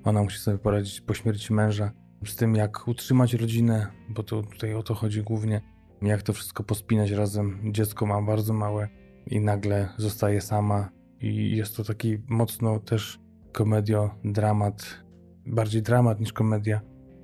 ona 0.06 0.24
musi 0.24 0.40
sobie 0.40 0.58
poradzić 0.58 1.02
po 1.02 1.14
śmierci 1.14 1.54
męża. 1.54 1.92
Z 2.26 2.36
tym, 2.36 2.56
jak 2.56 2.88
utrzymać 2.88 3.34
rodzinę, 3.34 3.88
bo 4.10 4.24
to 4.24 4.44
tutaj 4.44 4.74
o 4.74 4.84
to 4.84 4.94
chodzi 4.94 5.24
głównie, 5.24 5.62
jak 6.02 6.22
to 6.22 6.34
wszystko 6.34 6.64
pospinać 6.64 7.12
razem. 7.12 7.60
Dziecko 7.74 8.06
ma 8.06 8.22
bardzo 8.22 8.54
małe 8.54 8.88
i 9.28 9.40
nagle 9.40 9.90
zostaje 9.98 10.42
sama. 10.42 10.90
I 11.22 11.58
jest 11.58 11.78
to 11.78 11.84
taki 11.84 12.18
mocno 12.28 12.80
też 12.80 13.20
komedio, 13.52 14.16
dramat, 14.24 15.04
bardziej 15.46 15.82
dramat 15.82 16.20
niż 16.20 16.34
komedia, 16.34 16.82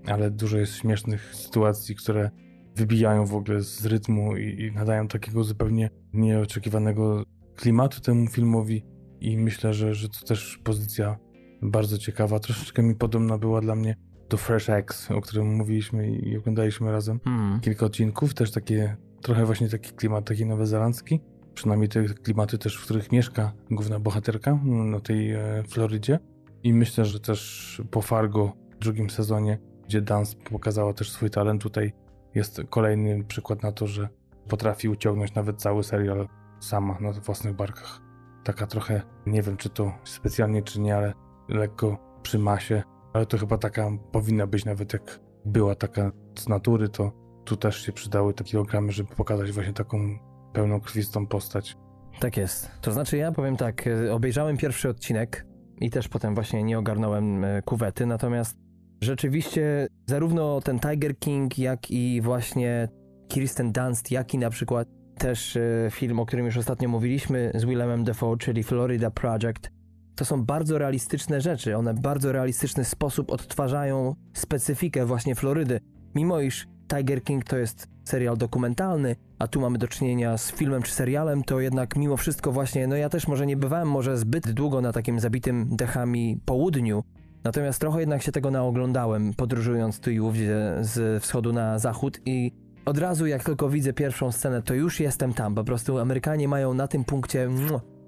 ale 0.07 0.32
dużo 0.32 0.57
jest 0.57 0.76
śmiesznych 0.76 1.36
sytuacji, 1.36 1.95
które 1.95 2.32
wybijają 2.76 3.26
w 3.26 3.36
ogóle 3.36 3.61
z 3.61 3.86
rytmu 3.86 4.38
i, 4.38 4.61
i 4.61 4.72
nadają 4.72 5.07
takiego 5.07 5.43
zupełnie 5.43 5.89
nieoczekiwanego 6.13 7.24
klimatu 7.55 8.01
temu 8.01 8.28
filmowi 8.28 8.86
i 9.22 9.38
myślę, 9.38 9.74
że, 9.74 9.95
że 9.95 10.09
to 10.09 10.26
też 10.26 10.59
pozycja 10.63 11.17
bardzo 11.61 11.97
ciekawa. 11.97 12.39
Troszeczkę 12.39 12.84
mi 12.84 12.95
podobna 12.95 13.38
była 13.38 13.61
dla 13.61 13.76
mnie 13.76 13.95
do 14.30 14.38
Fresh 14.38 14.69
Eggs, 14.69 15.11
o 15.11 15.22
którym 15.22 15.55
mówiliśmy 15.55 16.11
i 16.11 16.38
oglądaliśmy 16.38 16.91
razem 16.91 17.19
Mhm. 17.26 17.59
kilka 17.59 17.86
odcinków, 17.86 18.34
też 18.34 18.51
takie, 18.51 18.97
trochę 19.22 19.45
właśnie 19.45 19.69
taki 19.69 19.91
klimat 19.91 20.26
taki 20.26 20.45
nowozelandzki, 20.45 21.19
przynajmniej 21.53 21.89
te 21.89 22.03
klimaty 22.03 22.57
też, 22.57 22.78
w 22.78 22.84
których 22.84 23.11
mieszka 23.11 23.53
główna 23.72 23.99
bohaterka 23.99 24.59
na 24.65 24.99
tej 24.99 25.32
e, 25.32 25.63
Florydzie 25.67 26.19
i 26.63 26.74
myślę, 26.74 27.05
że 27.05 27.19
też 27.19 27.82
po 27.91 28.01
Fargo 28.01 28.53
w 28.76 28.80
drugim 28.80 29.09
sezonie, 29.09 29.59
gdzie 29.86 30.01
Dance 30.01 30.36
pokazała 30.51 30.93
też 30.93 31.11
swój 31.11 31.30
talent, 31.30 31.61
tutaj 31.61 31.93
jest 32.36 32.61
kolejny 32.69 33.24
przykład 33.24 33.63
na 33.63 33.72
to, 33.72 33.88
że 33.88 34.09
potrafi 34.47 34.89
uciągnąć 34.89 35.34
nawet 35.34 35.61
cały 35.61 35.84
serial 35.84 36.28
sama 36.59 36.97
na 36.99 37.11
własnych 37.11 37.55
barkach. 37.55 38.11
Taka 38.44 38.68
trochę, 38.68 39.02
nie 39.26 39.42
wiem 39.42 39.58
czy 39.58 39.70
to 39.70 39.94
specjalnie 40.04 40.64
czy 40.64 40.80
nie, 40.80 40.96
ale 40.96 41.14
lekko 41.50 41.98
przy 42.22 42.39
masie, 42.39 42.84
ale 43.14 43.26
to 43.26 43.38
chyba 43.38 43.58
taka 43.58 43.92
powinna 44.12 44.48
być 44.48 44.66
nawet 44.66 44.94
jak 44.94 45.20
była 45.46 45.76
taka 45.76 46.12
z 46.39 46.50
natury, 46.50 46.89
to 46.89 47.12
tu 47.46 47.58
też 47.58 47.86
się 47.86 47.92
przydały 47.92 48.34
takie 48.34 48.52
programy, 48.52 48.92
żeby 48.92 49.16
pokazać 49.16 49.52
właśnie 49.52 49.74
taką 49.74 50.20
pełną 50.54 50.82
krwistą 50.82 51.28
postać. 51.28 51.78
Tak 52.20 52.38
jest. 52.38 52.72
To 52.82 52.92
znaczy 52.92 53.18
ja 53.18 53.32
powiem 53.32 53.58
tak, 53.58 53.88
e, 53.88 54.14
obejrzałem 54.14 54.58
pierwszy 54.58 54.89
odcinek 54.89 55.46
i 55.82 55.89
też 55.89 56.08
potem 56.08 56.36
właśnie 56.36 56.64
nie 56.64 56.80
ogarnąłem 56.80 57.44
e, 57.44 57.62
kuwety, 57.62 58.06
natomiast 58.06 58.58
rzeczywiście 59.02 59.88
zarówno 60.08 60.62
ten 60.62 60.80
Tiger 60.80 61.20
King, 61.20 61.58
jak 61.60 61.92
i 61.92 62.22
właśnie 62.22 62.88
Kirsten 63.28 63.72
Dunst, 63.72 64.12
jak 64.12 64.34
i 64.34 64.38
na 64.38 64.50
przykład 64.50 64.88
też 65.22 65.57
e, 65.57 65.88
film, 65.91 66.19
o 66.19 66.26
którym 66.26 66.45
już 66.45 66.57
ostatnio 66.57 66.89
mówiliśmy 66.89 67.51
z 67.55 67.65
Willemem 67.65 68.03
Dafoe, 68.03 68.38
czyli 68.38 68.63
Florida 68.63 69.11
Project, 69.11 69.72
to 70.15 70.26
są 70.26 70.45
bardzo 70.45 70.78
realistyczne 70.78 71.41
rzeczy. 71.41 71.78
One 71.78 71.93
w 71.93 71.99
bardzo 71.99 72.32
realistyczny 72.32 72.86
sposób 72.86 73.32
odtwarzają 73.32 74.15
specyfikę 74.34 75.05
właśnie 75.05 75.36
Florydy. 75.36 75.80
Mimo 76.15 76.39
iż 76.39 76.67
Tiger 76.88 77.24
King 77.24 77.43
to 77.43 77.57
jest 77.57 77.88
serial 78.03 78.38
dokumentalny, 78.38 79.15
a 79.39 79.47
tu 79.47 79.61
mamy 79.61 79.78
do 79.78 79.88
czynienia 79.88 80.38
z 80.38 80.51
filmem 80.51 80.82
czy 80.82 80.91
serialem, 80.91 81.43
to 81.43 81.59
jednak 81.59 81.95
mimo 81.95 82.17
wszystko 82.17 82.51
właśnie, 82.51 82.88
no 82.88 82.95
ja 82.95 83.09
też 83.09 83.28
może 83.28 83.45
nie 83.45 83.57
bywałem 83.57 83.88
może 83.88 84.17
zbyt 84.17 84.51
długo 84.51 84.82
na 84.82 84.93
takim 84.93 85.19
zabitym 85.19 85.76
dechami 85.76 86.39
południu, 86.45 87.03
natomiast 87.43 87.80
trochę 87.80 87.99
jednak 87.99 88.24
się 88.24 88.32
tego 88.32 88.51
naoglądałem, 88.51 89.34
podróżując 89.34 89.99
tu 89.99 90.11
i 90.11 90.19
ówdzie 90.19 90.76
z 90.82 91.24
wschodu 91.24 91.53
na 91.53 91.80
zachód 91.80 92.19
i 92.26 92.51
od 92.86 92.97
razu 92.97 93.25
jak 93.27 93.43
tylko 93.43 93.69
widzę 93.69 93.93
pierwszą 93.93 94.32
scenę, 94.32 94.61
to 94.61 94.73
już 94.73 94.99
jestem 94.99 95.34
tam. 95.34 95.55
Po 95.55 95.63
prostu 95.63 95.99
Amerykanie 95.99 96.47
mają 96.47 96.73
na 96.73 96.88
tym 96.88 97.03
punkcie... 97.03 97.49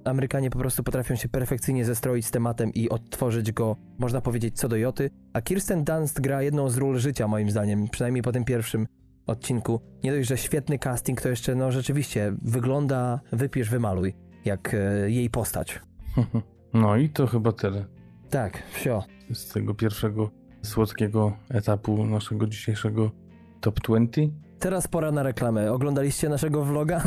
Amerykanie 0.05 0.49
po 0.49 0.59
prostu 0.59 0.83
potrafią 0.83 1.15
się 1.15 1.29
perfekcyjnie 1.29 1.85
zestroić 1.85 2.25
z 2.25 2.31
tematem 2.31 2.73
i 2.73 2.89
odtworzyć 2.89 3.51
go, 3.51 3.75
można 3.99 4.21
powiedzieć, 4.21 4.57
co 4.59 4.67
do 4.67 4.75
joty. 4.75 5.09
A 5.33 5.41
Kirsten 5.41 5.83
Dunst 5.83 6.21
gra 6.21 6.41
jedną 6.41 6.69
z 6.69 6.77
ról 6.77 6.99
życia, 6.99 7.27
moim 7.27 7.51
zdaniem, 7.51 7.87
przynajmniej 7.89 8.21
po 8.23 8.31
tym 8.31 8.45
pierwszym 8.45 8.87
odcinku. 9.27 9.81
Nie 10.03 10.11
dość, 10.11 10.29
że 10.29 10.37
świetny 10.37 10.79
casting, 10.79 11.21
to 11.21 11.29
jeszcze, 11.29 11.55
no 11.55 11.71
rzeczywiście, 11.71 12.33
wygląda, 12.41 13.19
wypisz, 13.31 13.69
wymaluj, 13.69 14.13
jak 14.45 14.73
e, 14.73 15.11
jej 15.11 15.29
postać. 15.29 15.79
No 16.73 16.95
i 16.97 17.09
to 17.09 17.27
chyba 17.27 17.51
tyle 17.51 17.85
Tak, 18.29 18.63
wsio. 18.71 19.03
z 19.33 19.49
tego 19.53 19.73
pierwszego 19.73 20.29
słodkiego 20.61 21.33
etapu 21.49 22.05
naszego 22.05 22.47
dzisiejszego 22.47 23.11
Top 23.61 23.79
20. 23.79 24.21
Teraz 24.63 24.87
pora 24.87 25.11
na 25.11 25.23
reklamę. 25.23 25.71
Oglądaliście 25.71 26.29
naszego 26.29 26.65
vloga? 26.65 27.03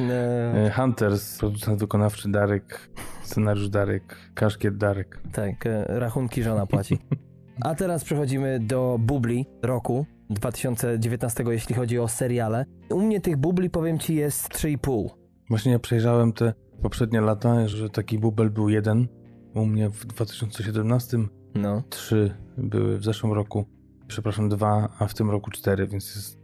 E, 0.00 0.64
E, 0.66 0.70
Hunters, 0.70 1.38
producent 1.38 1.80
wykonawczy 1.80 2.30
Darek, 2.30 2.90
scenariusz 3.22 3.68
Darek, 3.68 4.16
kaszkiet 4.34 4.76
Darek. 4.76 5.20
Tak, 5.32 5.66
e, 5.66 5.84
rachunki 5.88 6.42
żona 6.42 6.66
płaci. 6.66 6.98
A 7.60 7.74
teraz 7.74 8.04
przechodzimy 8.04 8.60
do 8.60 8.96
bubli 9.00 9.46
roku 9.62 10.06
2019, 10.30 11.44
jeśli 11.48 11.74
chodzi 11.74 11.98
o 11.98 12.08
seriale. 12.08 12.64
U 12.90 13.00
mnie 13.00 13.20
tych 13.20 13.36
bubli, 13.36 13.70
powiem 13.70 13.98
ci, 13.98 14.14
jest 14.14 14.48
3,5. 14.48 15.08
Właśnie 15.48 15.72
ja 15.72 15.78
przejrzałem 15.78 16.32
te 16.32 16.52
poprzednie 16.82 17.20
lata, 17.20 17.68
że 17.68 17.90
taki 17.90 18.18
bubel 18.18 18.50
był 18.50 18.68
jeden. 18.68 19.08
U 19.54 19.66
mnie 19.66 19.90
w 19.90 20.06
2017 20.06 21.18
No. 21.54 21.82
trzy 21.90 22.34
były 22.58 22.98
w 22.98 23.04
zeszłym 23.04 23.32
roku. 23.32 23.79
Przepraszam, 24.10 24.48
dwa, 24.48 24.88
a 24.98 25.06
w 25.06 25.14
tym 25.14 25.30
roku 25.30 25.50
cztery, 25.50 25.86
więc 25.86 26.14
jest 26.14 26.38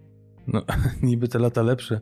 no, 0.47 0.63
niby 1.03 1.29
te 1.29 1.39
lata 1.39 1.63
lepsze, 1.63 2.01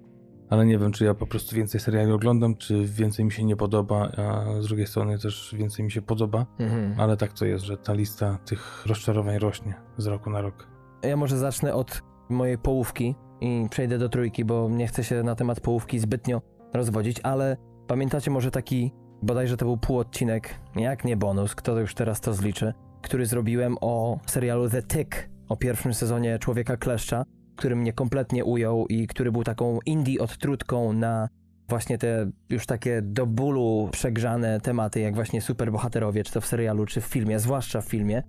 ale 0.51 0.67
nie 0.67 0.79
wiem, 0.79 0.93
czy 0.93 1.05
ja 1.05 1.15
po 1.15 1.27
prostu 1.27 1.57
więcej 1.57 1.81
seriali 1.81 2.12
oglądam, 2.12 2.57
czy 2.57 2.85
więcej 2.85 3.25
mi 3.25 3.33
się 3.33 3.45
nie 3.45 3.57
podoba, 3.57 4.11
a 4.17 4.45
z 4.62 4.67
drugiej 4.67 4.87
strony 4.87 5.19
też 5.19 5.55
więcej 5.59 5.85
mi 5.85 5.91
się 5.93 6.03
podoba, 6.03 6.47
Mhm. 6.59 7.01
ale 7.01 7.17
tak 7.17 7.33
to 7.33 7.45
jest, 7.45 7.65
że 7.65 7.77
ta 7.77 7.93
lista 7.93 8.39
tych 8.47 8.87
rozczarowań 8.87 9.39
rośnie 9.39 9.75
z 9.97 10.07
roku 10.07 10.31
na 10.31 10.41
rok. 10.41 10.67
Ja 11.03 11.17
może 11.17 11.39
zacznę 11.39 11.75
od 11.75 12.03
mojej 12.29 12.59
połówki 12.59 13.15
i 13.41 13.67
przejdę 13.71 13.99
do 13.99 14.09
trójki, 14.09 14.45
bo 14.45 14.69
nie 14.71 14.87
chcę 14.87 15.05
się 15.05 15.23
na 15.23 15.35
temat 15.35 15.61
połówki 15.61 15.99
zbytnio 15.99 16.43
rozwodzić, 16.75 17.21
ale 17.23 17.57
pamiętacie 17.87 18.31
może 18.31 18.51
taki, 18.51 18.93
bodajże 19.23 19.57
to 19.57 19.65
był 19.65 19.77
półodcinek, 19.77 20.55
jak 20.77 21.05
nie 21.05 21.17
bonus, 21.17 21.55
kto 21.55 21.81
już 21.81 21.95
teraz 21.95 22.21
to 22.21 22.35
zliczy, 22.35 22.75
który 23.03 23.27
zrobiłem 23.27 23.77
o 23.81 24.19
serialu 24.27 24.71
The 24.71 24.83
Tick, 24.83 25.29
o 25.49 25.57
pierwszym 25.57 25.95
sezonie 25.95 26.39
Człowieka 26.39 26.77
Kleszcza, 26.77 27.25
który 27.57 27.77
mnie 27.77 27.93
kompletnie 27.93 28.45
ujął 28.45 28.87
i 28.87 29.07
który 29.07 29.33
był 29.33 29.45
taką 29.45 29.79
indie 29.87 30.21
odtrutką 30.21 30.93
na 30.93 31.29
właśnie 31.69 31.99
te 31.99 32.31
już 32.49 32.67
takie 32.67 33.03
do 33.03 33.27
bólu 33.27 33.89
przegrzane 33.93 34.61
tematy, 34.61 35.01
jak 35.01 35.15
właśnie 35.15 35.41
superbohaterowie, 35.41 36.25
czy 36.25 36.33
to 36.33 36.41
w 36.41 36.47
serialu, 36.47 36.87
czy 36.87 37.01
w 37.01 37.05
filmie, 37.05 37.39
zwłaszcza 37.39 37.81
w 37.81 37.85
filmie. 37.85 38.23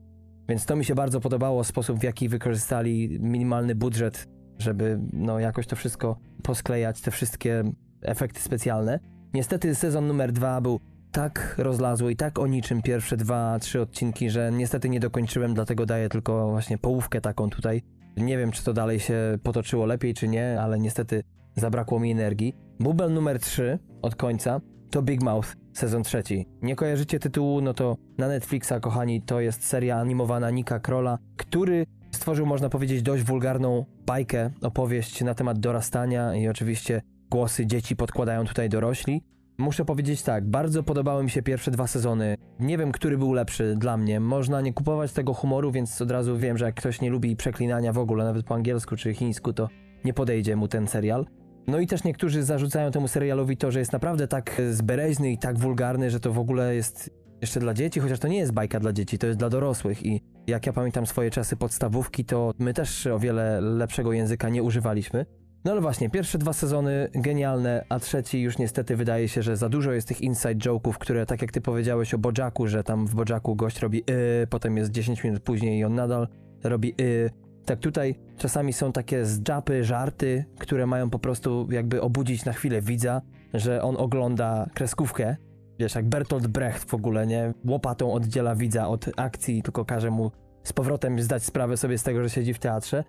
Więc 0.49 0.65
to 0.65 0.75
mi 0.75 0.85
się 0.85 0.95
bardzo 0.95 1.19
podobało, 1.19 1.63
sposób 1.63 1.99
w 1.99 2.03
jaki 2.03 2.29
wykorzystali 2.29 3.19
minimalny 3.21 3.75
budżet, 3.75 4.27
żeby 4.59 4.99
no 5.13 5.39
jakoś 5.39 5.67
to 5.67 5.75
wszystko 5.75 6.17
posklejać, 6.43 7.01
te 7.01 7.11
wszystkie 7.11 7.63
efekty 8.01 8.39
specjalne. 8.39 8.99
Niestety 9.33 9.75
sezon 9.75 10.07
numer 10.07 10.31
dwa 10.31 10.61
był 10.61 10.79
tak 11.15 11.55
rozlazły 11.57 12.11
i 12.11 12.15
tak 12.15 12.39
o 12.39 12.47
niczym 12.47 12.81
pierwsze 12.81 13.17
dwa, 13.17 13.59
trzy 13.59 13.81
odcinki, 13.81 14.29
że 14.29 14.51
niestety 14.51 14.89
nie 14.89 14.99
dokończyłem, 14.99 15.53
dlatego 15.53 15.85
daję 15.85 16.09
tylko 16.09 16.49
właśnie 16.49 16.77
połówkę 16.77 17.21
taką 17.21 17.49
tutaj. 17.49 17.81
Nie 18.17 18.37
wiem, 18.37 18.51
czy 18.51 18.63
to 18.63 18.73
dalej 18.73 18.99
się 18.99 19.37
potoczyło 19.43 19.85
lepiej, 19.85 20.13
czy 20.13 20.27
nie, 20.27 20.61
ale 20.61 20.79
niestety 20.79 21.23
zabrakło 21.55 21.99
mi 21.99 22.11
energii. 22.11 22.53
Bubel 22.79 23.13
numer 23.13 23.39
3 23.39 23.79
od 24.01 24.15
końca 24.15 24.61
to 24.91 25.01
Big 25.01 25.23
Mouth, 25.23 25.55
sezon 25.73 26.03
trzeci. 26.03 26.47
Nie 26.61 26.75
kojarzycie 26.75 27.19
tytułu, 27.19 27.61
no 27.61 27.73
to 27.73 27.97
na 28.17 28.27
Netflixa, 28.27 28.73
kochani, 28.81 29.21
to 29.21 29.39
jest 29.39 29.67
seria 29.67 29.97
animowana 29.97 30.49
Nika 30.49 30.79
Krola, 30.79 31.17
który 31.37 31.85
stworzył, 32.11 32.45
można 32.45 32.69
powiedzieć, 32.69 33.01
dość 33.01 33.23
wulgarną 33.23 33.85
bajkę, 34.05 34.49
opowieść 34.61 35.23
na 35.23 35.33
temat 35.33 35.59
dorastania 35.59 36.35
i 36.35 36.47
oczywiście 36.47 37.01
głosy 37.29 37.65
dzieci 37.65 37.95
podkładają 37.95 38.45
tutaj 38.45 38.69
dorośli. 38.69 39.34
Muszę 39.57 39.85
powiedzieć 39.85 40.21
tak, 40.21 40.45
bardzo 40.45 40.83
podobały 40.83 41.23
mi 41.23 41.29
się 41.29 41.41
pierwsze 41.41 41.71
dwa 41.71 41.87
sezony. 41.87 42.35
Nie 42.59 42.77
wiem, 42.77 42.91
który 42.91 43.17
był 43.17 43.33
lepszy 43.33 43.75
dla 43.77 43.97
mnie. 43.97 44.19
Można 44.19 44.61
nie 44.61 44.73
kupować 44.73 45.13
tego 45.13 45.33
humoru, 45.33 45.71
więc 45.71 46.01
od 46.01 46.11
razu 46.11 46.37
wiem, 46.37 46.57
że 46.57 46.65
jak 46.65 46.75
ktoś 46.75 47.01
nie 47.01 47.09
lubi 47.09 47.35
przeklinania 47.35 47.93
w 47.93 47.97
ogóle, 47.97 48.23
nawet 48.23 48.45
po 48.45 48.55
angielsku 48.55 48.95
czy 48.95 49.13
chińsku, 49.13 49.53
to 49.53 49.69
nie 50.05 50.13
podejdzie 50.13 50.55
mu 50.55 50.67
ten 50.67 50.87
serial. 50.87 51.25
No 51.67 51.79
i 51.79 51.87
też 51.87 52.03
niektórzy 52.03 52.43
zarzucają 52.43 52.91
temu 52.91 53.07
serialowi 53.07 53.57
to, 53.57 53.71
że 53.71 53.79
jest 53.79 53.93
naprawdę 53.93 54.27
tak 54.27 54.61
zbereźny 54.71 55.31
i 55.31 55.37
tak 55.37 55.59
wulgarny, 55.59 56.11
że 56.11 56.19
to 56.19 56.33
w 56.33 56.39
ogóle 56.39 56.75
jest 56.75 57.09
jeszcze 57.41 57.59
dla 57.59 57.73
dzieci, 57.73 57.99
chociaż 57.99 58.19
to 58.19 58.27
nie 58.27 58.37
jest 58.37 58.51
bajka 58.51 58.79
dla 58.79 58.93
dzieci, 58.93 59.17
to 59.17 59.27
jest 59.27 59.39
dla 59.39 59.49
dorosłych 59.49 60.05
i 60.05 60.21
jak 60.47 60.65
ja 60.65 60.73
pamiętam 60.73 61.05
swoje 61.05 61.31
czasy 61.31 61.55
podstawówki, 61.55 62.25
to 62.25 62.51
my 62.59 62.73
też 62.73 63.07
o 63.07 63.19
wiele 63.19 63.61
lepszego 63.61 64.13
języka 64.13 64.49
nie 64.49 64.63
używaliśmy. 64.63 65.25
No 65.65 65.71
ale 65.71 65.81
właśnie, 65.81 66.09
pierwsze 66.09 66.37
dwa 66.37 66.53
sezony 66.53 67.09
genialne, 67.13 67.85
a 67.89 67.99
trzeci 67.99 68.41
już 68.41 68.57
niestety 68.57 68.95
wydaje 68.95 69.27
się, 69.27 69.43
że 69.43 69.57
za 69.57 69.69
dużo 69.69 69.91
jest 69.91 70.07
tych 70.07 70.21
inside 70.21 70.55
joke'ów, 70.55 70.93
które 70.93 71.25
tak 71.25 71.41
jak 71.41 71.51
ty 71.51 71.61
powiedziałeś 71.61 72.13
o 72.13 72.17
Bojacku, 72.17 72.67
że 72.67 72.83
tam 72.83 73.07
w 73.07 73.15
Bojacku 73.15 73.55
gość 73.55 73.79
robi 73.79 74.03
y, 74.43 74.47
potem 74.47 74.77
jest 74.77 74.91
10 74.91 75.23
minut 75.23 75.43
później 75.43 75.79
i 75.79 75.83
on 75.83 75.95
nadal 75.95 76.27
robi 76.63 76.95
y. 77.01 77.29
Tak 77.65 77.79
tutaj 77.79 78.15
czasami 78.37 78.73
są 78.73 78.91
takie 78.91 79.25
zdżapy, 79.25 79.83
żarty, 79.83 80.45
które 80.59 80.87
mają 80.87 81.09
po 81.09 81.19
prostu 81.19 81.67
jakby 81.71 82.01
obudzić 82.01 82.45
na 82.45 82.53
chwilę 82.53 82.81
widza, 82.81 83.21
że 83.53 83.81
on 83.81 83.97
ogląda 83.97 84.69
kreskówkę. 84.73 85.35
Wiesz, 85.79 85.95
jak 85.95 86.09
Bertolt 86.09 86.47
Brecht 86.47 86.89
w 86.89 86.93
ogóle, 86.93 87.27
nie? 87.27 87.53
Łopatą 87.67 88.13
oddziela 88.13 88.55
widza 88.55 88.87
od 88.87 89.05
akcji, 89.17 89.63
tylko 89.63 89.85
każe 89.85 90.11
mu 90.11 90.31
z 90.63 90.73
powrotem 90.73 91.21
zdać 91.21 91.43
sprawę 91.43 91.77
sobie 91.77 91.97
z 91.97 92.03
tego, 92.03 92.23
że 92.23 92.29
siedzi 92.29 92.53
w 92.53 92.59
teatrze. 92.59 93.03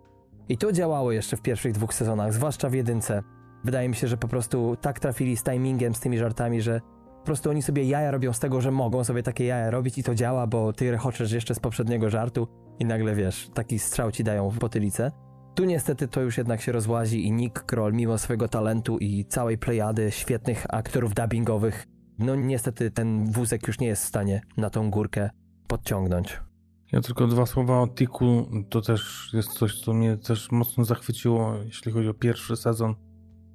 I 0.49 0.59
to 0.59 0.73
działało 0.73 1.13
jeszcze 1.13 1.37
w 1.37 1.43
pierwszych 1.43 1.73
dwóch 1.73 1.95
sezonach, 1.95 2.33
zwłaszcza 2.33 2.69
w 2.69 2.75
jedynce. 2.75 3.23
Wydaje 3.65 3.89
mi 3.89 3.95
się, 3.95 4.09
że 4.09 4.17
po 4.17 4.29
prostu 4.29 4.77
tak 4.81 5.01
trafili 5.01 5.37
z 5.37 5.43
timingiem, 5.43 5.95
z 5.95 6.01
tymi 6.01 6.19
żartami, 6.19 6.63
że 6.63 6.81
po 7.19 7.25
prostu 7.25 7.51
oni 7.51 7.63
sobie 7.63 7.85
jaja 7.85 8.11
robią 8.11 8.33
z 8.33 8.39
tego, 8.39 8.61
że 8.61 8.71
mogą 8.71 9.05
sobie 9.05 9.23
takie 9.23 9.45
jaja 9.45 9.71
robić 9.71 9.99
i 9.99 10.03
to 10.03 10.15
działa, 10.15 10.47
bo 10.47 10.73
ty 10.73 10.91
rechoczesz 10.91 11.33
jeszcze 11.33 11.55
z 11.55 11.61
poprzedniego 11.61 12.11
żartu 12.11 12.49
i 12.79 12.85
nagle 12.85 13.15
wiesz, 13.15 13.51
taki 13.55 13.79
strzał 13.79 14.13
ci 14.13 14.25
dają 14.25 14.51
w 14.51 14.59
potylicę. 14.59 15.13
Tu 15.55 15.65
niestety 15.65 16.09
to 16.09 16.21
już 16.21 16.39
jednak 16.39 16.61
się 16.61 16.73
rozłazi 16.73 17.27
i 17.27 17.33
Nick 17.33 17.63
Kroll, 17.63 17.93
mimo 17.93 18.19
swojego 18.19 18.49
talentu 18.49 18.99
i 18.99 19.25
całej 19.25 19.59
plejady 19.59 20.11
świetnych 20.11 20.67
aktorów 20.69 21.15
dubbingowych, 21.15 21.87
no 22.19 22.35
niestety 22.35 22.91
ten 22.91 23.33
wózek 23.33 23.67
już 23.67 23.79
nie 23.79 23.87
jest 23.87 24.05
w 24.05 24.09
stanie 24.09 24.41
na 24.57 24.71
tą 24.71 24.91
górkę 24.91 25.31
podciągnąć. 25.67 26.46
Ja 26.93 27.01
tylko 27.01 27.27
dwa 27.27 27.47
słowa 27.47 27.81
o 27.81 27.89
Tiku. 27.89 28.47
To 28.71 28.81
też 28.81 29.31
jest 29.33 29.49
coś, 29.49 29.81
co 29.81 29.93
mnie 29.93 30.17
też 30.17 30.51
mocno 30.51 30.85
zachwyciło, 30.85 31.55
jeśli 31.65 31.93
chodzi 31.93 32.09
o 32.09 32.15
pierwszy 32.15 32.57
sezon. 32.57 32.95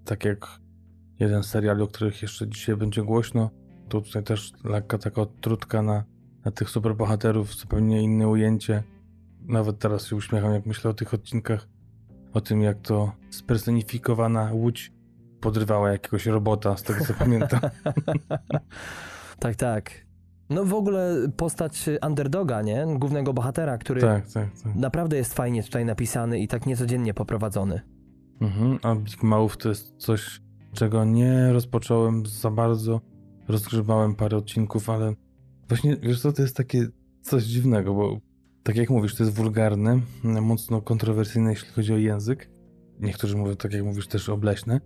Tak 0.05 0.25
jak 0.25 0.47
jeden 1.19 1.43
z 1.43 1.47
seriali, 1.47 1.81
o 1.81 1.87
których 1.87 2.21
jeszcze 2.21 2.47
dzisiaj 2.47 2.75
będzie 2.77 3.03
głośno, 3.03 3.49
to 3.89 4.01
tutaj 4.01 4.23
też 4.23 4.51
lekka 4.63 4.97
taka 4.97 5.21
odtrutka 5.21 5.81
na, 5.81 6.03
na 6.45 6.51
tych 6.51 6.69
superbohaterów, 6.69 7.53
zupełnie 7.55 8.01
inne 8.01 8.27
ujęcie. 8.27 8.83
Nawet 9.41 9.79
teraz 9.79 10.07
się 10.07 10.15
uśmiecham, 10.15 10.53
jak 10.53 10.65
myślę 10.65 10.91
o 10.91 10.93
tych 10.93 11.13
odcinkach, 11.13 11.67
o 12.33 12.41
tym, 12.41 12.61
jak 12.61 12.81
to 12.81 13.11
spersonifikowana 13.29 14.49
łódź 14.53 14.91
podrywała 15.41 15.91
jakiegoś 15.91 16.25
robota, 16.25 16.77
z 16.77 16.83
tego 16.83 17.05
co 17.05 17.13
pamiętam. 17.13 17.59
tak, 19.39 19.55
tak. 19.55 20.10
No 20.51 20.65
w 20.65 20.73
ogóle 20.73 21.15
postać 21.37 21.89
underdoga, 22.07 22.61
nie? 22.61 22.87
Głównego 22.99 23.33
bohatera, 23.33 23.77
który 23.77 24.01
Tak, 24.01 24.31
tak, 24.31 24.49
tak. 24.63 24.75
naprawdę 24.75 25.17
jest 25.17 25.33
fajnie 25.33 25.63
tutaj 25.63 25.85
napisany 25.85 26.39
i 26.39 26.47
tak 26.47 26.65
niecodziennie 26.65 27.13
poprowadzony. 27.13 27.81
Mhm. 28.41 28.79
A 28.81 28.95
Big 28.95 29.23
Mouth 29.23 29.57
to 29.57 29.69
jest 29.69 29.97
coś, 29.97 30.41
czego 30.73 31.05
nie 31.05 31.53
rozpocząłem 31.53 32.25
za 32.25 32.51
bardzo. 32.51 33.01
Rozgrzebałem 33.47 34.15
parę 34.15 34.37
odcinków, 34.37 34.89
ale 34.89 35.13
właśnie, 35.67 35.97
wiesz 35.97 36.21
co, 36.21 36.33
to 36.33 36.41
jest 36.41 36.57
takie 36.57 36.87
coś 37.21 37.43
dziwnego, 37.43 37.93
bo 37.93 38.19
tak 38.63 38.75
jak 38.75 38.89
mówisz, 38.89 39.15
to 39.15 39.23
jest 39.23 39.35
wulgarne, 39.35 39.99
mocno 40.23 40.81
kontrowersyjne, 40.81 41.49
jeśli 41.49 41.69
chodzi 41.69 41.93
o 41.93 41.97
język. 41.97 42.49
Niektórzy 42.99 43.37
mówią, 43.37 43.55
tak 43.55 43.73
jak 43.73 43.83
mówisz, 43.83 44.07
też 44.07 44.29
obleśne. 44.29 44.81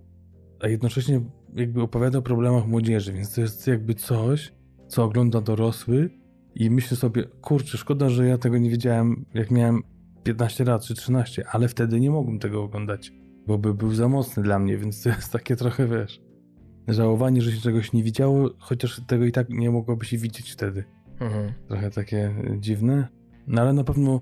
A 0.59 0.67
jednocześnie 0.67 1.21
jakby 1.55 1.81
opowiada 1.81 2.17
o 2.17 2.21
problemach 2.21 2.67
młodzieży, 2.67 3.13
więc 3.13 3.35
to 3.35 3.41
jest 3.41 3.67
jakby 3.67 3.93
coś, 3.93 4.53
co 4.95 5.03
ogląda 5.03 5.41
dorosły 5.41 6.09
i 6.55 6.69
myślę 6.69 6.97
sobie, 6.97 7.23
kurczę, 7.41 7.77
szkoda, 7.77 8.09
że 8.09 8.27
ja 8.27 8.37
tego 8.37 8.57
nie 8.57 8.69
wiedziałem, 8.69 9.25
jak 9.33 9.51
miałem 9.51 9.83
15 10.23 10.63
lat 10.63 10.83
czy 10.83 10.95
13, 10.95 11.45
ale 11.51 11.67
wtedy 11.67 11.99
nie 11.99 12.11
mogłem 12.11 12.39
tego 12.39 12.63
oglądać, 12.63 13.11
bo 13.47 13.57
by 13.57 13.73
był 13.73 13.93
za 13.93 14.07
mocny 14.07 14.43
dla 14.43 14.59
mnie, 14.59 14.77
więc 14.77 15.03
to 15.03 15.09
jest 15.09 15.31
takie 15.31 15.55
trochę, 15.55 15.87
wiesz, 15.87 16.21
żałowanie, 16.87 17.41
że 17.41 17.51
się 17.51 17.61
czegoś 17.61 17.93
nie 17.93 18.03
widziało, 18.03 18.49
chociaż 18.59 19.01
tego 19.07 19.25
i 19.25 19.31
tak 19.31 19.49
nie 19.49 19.71
mogłoby 19.71 20.05
się 20.05 20.17
widzieć 20.17 20.51
wtedy. 20.51 20.83
Mhm. 21.19 21.53
Trochę 21.67 21.91
takie 21.91 22.27
y, 22.27 22.57
dziwne, 22.59 23.07
no 23.47 23.61
ale 23.61 23.73
na 23.73 23.83
pewno 23.83 24.21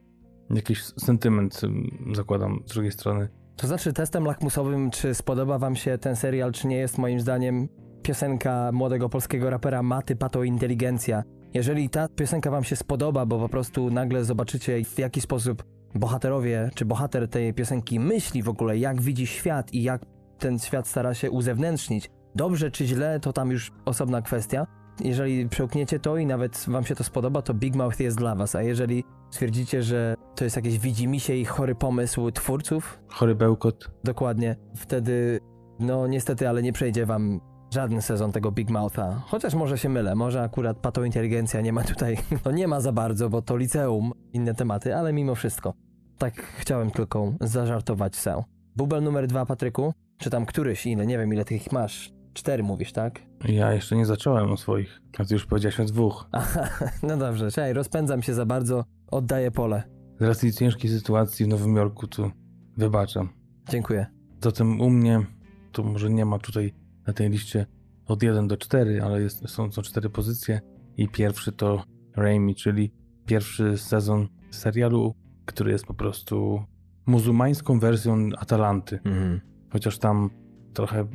jakiś 0.49 0.83
sentyment 0.83 1.63
ym, 1.63 2.13
zakładam 2.15 2.63
z 2.65 2.73
drugiej 2.73 2.91
strony. 2.91 3.27
To 3.55 3.67
znaczy 3.67 3.93
testem 3.93 4.25
lakmusowym, 4.25 4.91
czy 4.91 5.13
spodoba 5.13 5.59
wam 5.59 5.75
się 5.75 5.97
ten 5.97 6.15
serial, 6.15 6.51
czy 6.51 6.67
nie 6.67 6.77
jest 6.77 6.97
moim 6.97 7.19
zdaniem 7.19 7.67
piosenka 8.03 8.71
młodego 8.73 9.09
polskiego 9.09 9.49
rapera 9.49 9.83
Maty 9.83 10.15
Pato 10.15 10.43
Inteligencja. 10.43 11.23
Jeżeli 11.53 11.89
ta 11.89 12.07
piosenka 12.07 12.51
wam 12.51 12.63
się 12.63 12.75
spodoba, 12.75 13.25
bo 13.25 13.39
po 13.39 13.49
prostu 13.49 13.89
nagle 13.89 14.23
zobaczycie 14.23 14.85
w 14.85 14.99
jaki 14.99 15.21
sposób 15.21 15.63
bohaterowie, 15.95 16.69
czy 16.75 16.85
bohater 16.85 17.27
tej 17.27 17.53
piosenki 17.53 17.99
myśli 17.99 18.43
w 18.43 18.49
ogóle, 18.49 18.77
jak 18.77 19.01
widzi 19.01 19.27
świat 19.27 19.73
i 19.73 19.83
jak 19.83 20.01
ten 20.39 20.59
świat 20.59 20.87
stara 20.87 21.13
się 21.13 21.31
uzewnętrznić, 21.31 22.09
dobrze 22.35 22.71
czy 22.71 22.85
źle, 22.85 23.19
to 23.19 23.33
tam 23.33 23.51
już 23.51 23.71
osobna 23.85 24.21
kwestia. 24.21 24.67
Jeżeli 24.99 25.49
przełkniecie 25.49 25.99
to 25.99 26.17
i 26.17 26.25
nawet 26.25 26.65
wam 26.67 26.85
się 26.85 26.95
to 26.95 27.03
spodoba, 27.03 27.41
to 27.41 27.53
Big 27.53 27.75
Mouth 27.75 27.99
jest 27.99 28.17
dla 28.17 28.35
was, 28.35 28.55
a 28.55 28.61
jeżeli 28.61 29.03
stwierdzicie, 29.31 29.83
że 29.83 30.15
to 30.35 30.43
jest 30.43 30.55
jakieś 30.55 30.79
widzimisię 30.79 31.37
i 31.37 31.45
chory 31.45 31.75
pomysł 31.75 32.31
twórców, 32.31 32.99
Chory 33.07 33.35
bełkot. 33.35 33.91
Dokładnie. 34.03 34.55
Wtedy, 34.75 35.39
no 35.79 36.07
niestety, 36.07 36.49
ale 36.49 36.63
nie 36.63 36.73
przejdzie 36.73 37.05
wam 37.05 37.52
żaden 37.73 38.01
sezon 38.01 38.31
tego 38.31 38.51
Big 38.51 38.69
Moutha. 38.69 39.21
Chociaż 39.25 39.53
może 39.53 39.77
się 39.77 39.89
mylę, 39.89 40.15
może 40.15 40.41
akurat 40.41 40.77
pato 40.77 41.03
inteligencja 41.03 41.61
nie 41.61 41.73
ma 41.73 41.83
tutaj, 41.83 42.17
no 42.45 42.51
nie 42.51 42.67
ma 42.67 42.79
za 42.79 42.91
bardzo, 42.91 43.29
bo 43.29 43.41
to 43.41 43.57
liceum, 43.57 44.11
inne 44.33 44.53
tematy, 44.53 44.95
ale 44.95 45.13
mimo 45.13 45.35
wszystko. 45.35 45.73
Tak 46.17 46.33
chciałem 46.43 46.91
tylko 46.91 47.33
zażartować 47.41 48.15
se. 48.15 48.43
Bubel 48.75 49.03
numer 49.03 49.27
dwa, 49.27 49.45
Patryku? 49.45 49.93
Czy 50.17 50.29
tam 50.29 50.45
któryś 50.45 50.85
ile? 50.85 51.05
Nie 51.05 51.17
wiem, 51.17 51.33
ile 51.33 51.45
tych 51.45 51.71
masz. 51.71 52.13
Cztery 52.33 52.63
mówisz, 52.63 52.91
tak? 52.91 53.19
Ja 53.45 53.73
jeszcze 53.73 53.95
nie 53.95 54.05
zacząłem 54.05 54.51
o 54.51 54.57
swoich, 54.57 55.01
a 55.17 55.25
ty 55.25 55.33
już 55.33 55.45
powiedziałeś 55.45 55.79
o 55.79 55.85
dwóch. 55.85 56.27
Aha, 56.31 56.69
no 57.03 57.17
dobrze, 57.17 57.51
czekaj, 57.51 57.73
rozpędzam 57.73 58.21
się 58.21 58.33
za 58.33 58.45
bardzo, 58.45 58.85
oddaję 59.11 59.51
pole. 59.51 59.83
Z 60.19 60.23
racji 60.23 60.53
ciężkiej 60.53 60.91
sytuacji 60.91 61.45
w 61.45 61.49
Nowym 61.49 61.75
Jorku, 61.75 62.07
to 62.07 62.31
wybaczam. 62.77 63.29
Dziękuję. 63.69 64.05
Zatem 64.43 64.81
u 64.81 64.89
mnie, 64.89 65.25
to 65.71 65.83
może 65.83 66.09
nie 66.09 66.25
ma 66.25 66.39
tutaj 66.39 66.73
na 67.07 67.13
tej 67.13 67.29
liście 67.29 67.65
od 68.05 68.23
1 68.23 68.47
do 68.47 68.57
4, 68.57 69.01
ale 69.03 69.21
jest, 69.21 69.49
są 69.49 69.69
to 69.69 69.81
cztery 69.81 70.09
pozycje. 70.09 70.61
I 70.97 71.09
pierwszy 71.09 71.51
to 71.51 71.83
Raimi, 72.15 72.55
czyli 72.55 72.91
pierwszy 73.25 73.77
sezon 73.77 74.27
serialu, 74.51 75.15
który 75.45 75.71
jest 75.71 75.85
po 75.85 75.93
prostu 75.93 76.63
muzułmańską 77.05 77.79
wersją 77.79 78.29
Atalanty. 78.37 78.99
Mhm. 79.05 79.41
Chociaż 79.69 79.97
tam 79.97 80.29
trochę 80.73 81.07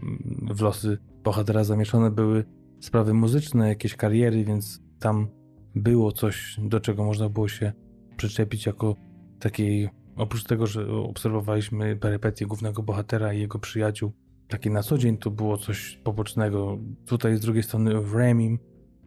w 0.51 0.61
losy 0.61 0.99
bohatera 1.25 1.65
zamieszane 1.65 2.11
były 2.11 2.45
sprawy 2.81 3.15
muzyczne, 3.15 3.69
jakieś 3.69 3.97
kariery, 3.97 4.45
więc 4.45 4.83
tam 4.99 5.29
było 5.75 6.13
coś, 6.13 6.57
do 6.63 6.81
czego 6.81 7.05
można 7.05 7.29
było 7.29 7.49
się 7.49 7.73
przyczepić 8.17 8.67
jako 8.67 8.97
takiej, 9.41 9.89
oprócz 10.17 10.45
tego, 10.45 10.67
że 10.67 10.93
obserwowaliśmy 10.93 11.97
perypetie 11.97 12.47
głównego 12.47 12.83
bohatera 12.83 13.33
i 13.33 13.41
jego 13.41 13.59
przyjaciół, 13.59 14.13
takie 14.49 14.71
na 14.71 14.83
co 14.83 14.99
dzień 14.99 15.17
to 15.17 15.31
było 15.31 15.59
coś 15.59 16.01
pobocznego. 16.05 16.79
Tutaj 17.07 17.37
z 17.37 17.41
drugiej 17.41 17.63
strony 17.63 18.01
w 18.01 18.15
Remim 18.15 18.59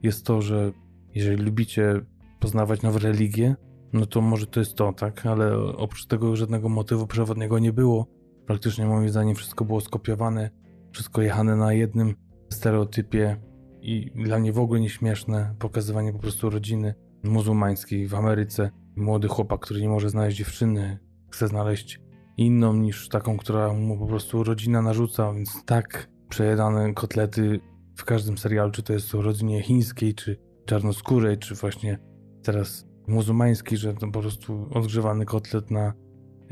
jest 0.04 0.26
to, 0.26 0.42
że 0.42 0.72
jeżeli 1.16 1.44
lubicie 1.44 2.02
poznawać 2.40 2.82
nowe 2.82 3.00
religie, 3.00 3.56
no 3.94 4.06
to 4.06 4.22
może 4.22 4.48
to 4.48 4.60
jest 4.60 4.76
to, 4.76 4.94
tak? 4.94 5.26
Ale 5.26 5.58
oprócz 5.58 6.06
tego 6.06 6.36
żadnego 6.36 6.70
motywu 6.70 7.08
przewodniego 7.08 7.60
nie 7.60 7.74
było. 7.74 8.08
Praktycznie 8.46 8.86
moim 8.86 9.10
zdaniem 9.10 9.36
wszystko 9.36 9.66
było 9.66 9.82
skopiowane, 9.82 10.50
wszystko 10.92 11.22
jechane 11.22 11.56
na 11.56 11.74
jednym 11.74 12.16
stereotypie 12.50 13.38
i 13.82 14.12
dla 14.16 14.40
mnie 14.40 14.54
w 14.54 14.60
ogóle 14.60 14.80
nieśmieszne 14.80 15.56
pokazywanie 15.60 16.14
po 16.14 16.20
prostu 16.20 16.50
rodziny 16.50 16.94
muzułmańskiej 17.24 18.08
w 18.08 18.16
Ameryce. 18.16 18.72
Młody 18.96 19.28
chłopak, 19.28 19.60
który 19.60 19.82
nie 19.82 19.90
może 19.90 20.10
znaleźć 20.10 20.38
dziewczyny, 20.38 21.00
chce 21.30 21.48
znaleźć 21.48 22.02
inną 22.38 22.74
niż 22.74 23.10
taką, 23.10 23.38
która 23.38 23.74
mu 23.74 23.98
po 23.98 24.08
prostu 24.08 24.44
rodzina 24.44 24.82
narzuca, 24.82 25.34
więc 25.34 25.66
tak 25.66 26.10
przejedane 26.30 26.94
kotlety 26.94 27.60
w 27.96 28.06
każdym 28.06 28.38
serialu, 28.38 28.72
czy 28.72 28.84
to 28.84 28.94
jest 28.94 29.16
o 29.16 29.22
rodzinie 29.22 29.62
chińskiej, 29.62 30.14
czy 30.14 30.38
czarnoskórej, 30.66 31.38
czy 31.38 31.56
właśnie 31.56 32.00
teraz 32.44 32.86
muzułmańskiej, 33.08 33.78
że 33.78 33.94
to 33.94 34.08
po 34.08 34.20
prostu 34.22 34.68
odgrzewany 34.72 35.26
kotlet 35.26 35.72
na 35.72 35.94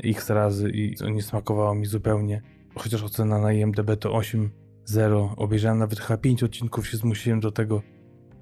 x 0.04 0.30
razy 0.30 0.70
i 0.70 0.96
to 0.96 1.08
nie 1.08 1.22
smakowało 1.22 1.74
mi 1.74 1.86
zupełnie. 1.86 2.42
Chociaż 2.74 3.02
ocena 3.02 3.38
na 3.38 3.52
IMDb 3.52 3.96
to 4.00 4.10
8.0. 4.10 5.34
Obejrzałem 5.36 5.78
nawet 5.78 6.00
chyba 6.00 6.16
5 6.16 6.42
odcinków, 6.42 6.88
się 6.88 6.96
zmusiłem 6.96 7.40
do 7.40 7.52
tego. 7.52 7.82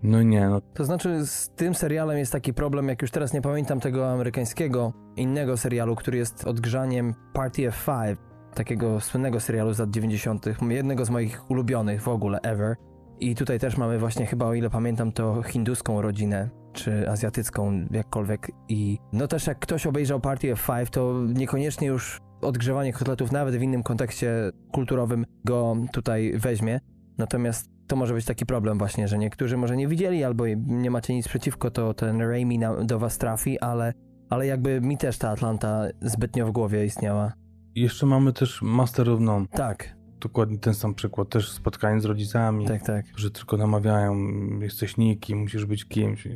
No 0.03 0.23
nie, 0.23 0.49
no 0.49 0.61
To 0.61 0.85
znaczy, 0.85 1.27
z 1.27 1.51
tym 1.51 1.75
serialem 1.75 2.19
jest 2.19 2.33
taki 2.33 2.55
problem, 2.55 2.89
jak 2.89 3.03
już 3.03 3.11
teraz 3.11 3.33
nie 3.33 3.43
pamiętam 3.43 3.81
tego 3.81 4.13
amerykańskiego, 4.13 4.93
innego 5.17 5.57
serialu, 5.57 5.97
który 5.97 6.19
jest 6.19 6.47
odgrzaniem 6.47 7.15
Party 7.33 7.69
of 7.69 7.75
Five, 7.75 8.19
takiego 8.55 9.01
słynnego 9.01 9.41
serialu 9.41 9.73
z 9.73 9.79
lat 9.79 9.91
90., 9.91 10.47
jednego 10.69 11.05
z 11.05 11.11
moich 11.11 11.51
ulubionych 11.51 12.03
w 12.03 12.09
ogóle, 12.09 12.39
ever. 12.43 12.77
I 13.21 13.35
tutaj 13.35 13.59
też 13.59 13.77
mamy 13.77 13.99
właśnie 13.99 14.27
chyba, 14.27 14.47
o 14.47 14.55
ile 14.55 14.71
pamiętam, 14.71 15.13
to 15.13 15.43
hinduską 15.43 16.03
rodzinę, 16.03 16.51
czy 16.73 17.11
azjatycką, 17.11 17.87
jakkolwiek. 17.91 18.51
I 18.69 18.99
no 19.13 19.29
też 19.29 19.47
jak 19.47 19.59
ktoś 19.59 19.87
obejrzał 19.87 20.21
Party 20.21 20.53
of 20.53 20.61
Five, 20.61 20.91
to 20.91 21.15
niekoniecznie 21.35 21.89
już 21.89 22.21
odgrzewanie 22.41 22.93
kotletów, 22.93 23.33
nawet 23.33 23.57
w 23.57 23.63
innym 23.63 23.83
kontekście 23.83 24.51
kulturowym, 24.73 25.27
go 25.45 25.77
tutaj 25.93 26.33
weźmie. 26.37 26.81
Natomiast 27.19 27.78
to 27.89 27.97
może 27.97 28.15
być 28.15 28.25
taki 28.25 28.47
problem 28.47 28.79
właśnie, 28.79 29.09
że 29.09 29.19
niektórzy 29.19 29.57
może 29.57 29.77
nie 29.77 29.89
widzieli 29.89 30.25
albo 30.25 30.45
nie 30.67 30.91
macie 30.91 31.15
nic 31.15 31.29
przeciwko, 31.29 31.71
to 31.71 31.95
ten 31.95 32.21
Raimi 32.21 32.59
na, 32.59 32.85
do 32.85 32.99
was 32.99 33.19
trafi, 33.19 33.59
ale, 33.59 33.93
ale 34.31 34.47
jakby 34.47 34.81
mi 34.81 34.99
też 34.99 35.19
ta 35.19 35.31
Atlanta 35.31 35.85
zbytnio 36.01 36.47
w 36.47 36.53
głowie 36.53 36.85
istniała. 36.85 37.33
I 37.75 37.81
jeszcze 37.81 38.07
mamy 38.07 38.33
też 38.33 38.63
Master 38.63 39.11
of 39.11 39.21
None. 39.21 39.47
Tak, 39.47 39.99
Dokładnie 40.21 40.59
ten 40.59 40.75
sam 40.75 40.95
przykład. 40.95 41.29
Też 41.29 41.51
spotkanie 41.51 42.01
z 42.01 42.05
rodzicami, 42.05 42.67
tak, 42.67 42.83
tak. 42.83 43.07
że 43.17 43.31
tylko 43.31 43.57
namawiają, 43.57 44.17
jesteś 44.61 44.97
nikim, 44.97 45.39
musisz 45.39 45.65
być 45.65 45.85
kimś. 45.85 46.29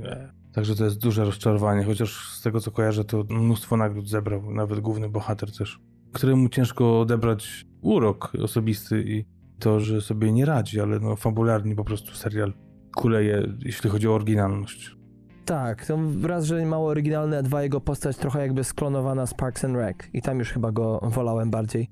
Także 0.52 0.76
to 0.76 0.84
jest 0.84 0.98
duże 0.98 1.24
rozczarowanie, 1.24 1.84
chociaż 1.84 2.28
z 2.28 2.42
tego 2.42 2.60
co 2.60 2.70
kojarzę, 2.70 3.04
to 3.04 3.24
mnóstwo 3.30 3.76
nagród 3.76 4.08
zebrał, 4.08 4.52
nawet 4.52 4.80
główny 4.80 5.08
bohater 5.08 5.56
też, 5.56 5.80
któremu 6.12 6.48
ciężko 6.48 7.00
odebrać 7.00 7.66
urok 7.80 8.32
osobisty 8.42 9.02
i 9.06 9.24
to, 9.62 9.80
że 9.80 10.00
sobie 10.00 10.32
nie 10.32 10.44
radzi, 10.44 10.80
ale 10.80 11.00
no 11.00 11.16
fabularnie 11.16 11.76
po 11.76 11.84
prostu 11.84 12.14
serial 12.14 12.52
kuleje, 12.96 13.42
jeśli 13.64 13.90
chodzi 13.90 14.08
o 14.08 14.14
oryginalność. 14.14 14.96
Tak, 15.44 15.86
to 15.86 15.98
raz, 16.22 16.44
że 16.44 16.66
mało 16.66 16.88
oryginalny, 16.88 17.38
a 17.38 17.42
dwa 17.42 17.62
jego 17.62 17.80
postać 17.80 18.16
trochę 18.16 18.40
jakby 18.40 18.64
sklonowana 18.64 19.26
z 19.26 19.34
Parks 19.34 19.64
and 19.64 19.76
Rec 19.76 19.96
i 20.12 20.22
tam 20.22 20.38
już 20.38 20.50
chyba 20.50 20.72
go 20.72 21.00
wolałem 21.02 21.50
bardziej. 21.50 21.90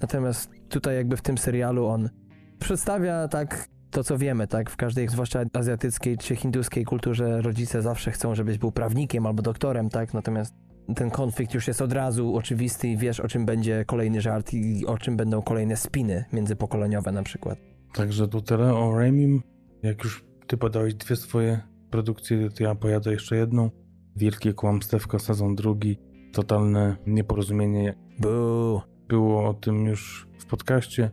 Natomiast 0.00 0.50
tutaj 0.68 0.96
jakby 0.96 1.16
w 1.16 1.22
tym 1.22 1.38
serialu 1.38 1.86
on 1.86 2.10
przedstawia 2.58 3.28
tak 3.28 3.68
to, 3.90 4.04
co 4.04 4.18
wiemy, 4.18 4.46
tak, 4.46 4.70
w 4.70 4.76
każdej, 4.76 5.08
zwłaszcza 5.08 5.40
azjatyckiej 5.52 6.18
czy 6.18 6.36
hinduskiej 6.36 6.84
kulturze 6.84 7.42
rodzice 7.42 7.82
zawsze 7.82 8.10
chcą, 8.10 8.34
żebyś 8.34 8.58
był 8.58 8.72
prawnikiem 8.72 9.26
albo 9.26 9.42
doktorem, 9.42 9.88
tak, 9.88 10.14
natomiast 10.14 10.54
ten 10.96 11.10
konflikt 11.10 11.54
już 11.54 11.68
jest 11.68 11.82
od 11.82 11.92
razu 11.92 12.36
oczywisty 12.36 12.88
i 12.88 12.96
wiesz, 12.96 13.20
o 13.20 13.28
czym 13.28 13.46
będzie 13.46 13.84
kolejny 13.86 14.20
żart 14.20 14.54
i 14.54 14.86
o 14.86 14.98
czym 14.98 15.16
będą 15.16 15.42
kolejne 15.42 15.76
spiny 15.76 16.24
międzypokoleniowe 16.32 17.12
na 17.12 17.22
przykład. 17.22 17.58
Także 17.94 18.28
to 18.28 18.40
tyle 18.40 18.74
o 18.74 18.98
Raimim. 18.98 19.42
Jak 19.82 20.04
już 20.04 20.24
ty 20.46 20.56
podałeś 20.56 20.94
dwie 20.94 21.16
swoje 21.16 21.60
produkcje, 21.90 22.50
to 22.50 22.64
ja 22.64 22.74
pojadę 22.74 23.12
jeszcze 23.12 23.36
jedną. 23.36 23.70
Wielkie 24.16 24.52
kłamstewko, 24.52 25.18
sezon 25.18 25.54
drugi. 25.54 25.98
Totalne 26.32 26.96
nieporozumienie. 27.06 27.94
Buu. 28.18 28.80
Było 29.08 29.48
o 29.48 29.54
tym 29.54 29.86
już 29.86 30.28
w 30.38 30.46
podcaście. 30.46 31.10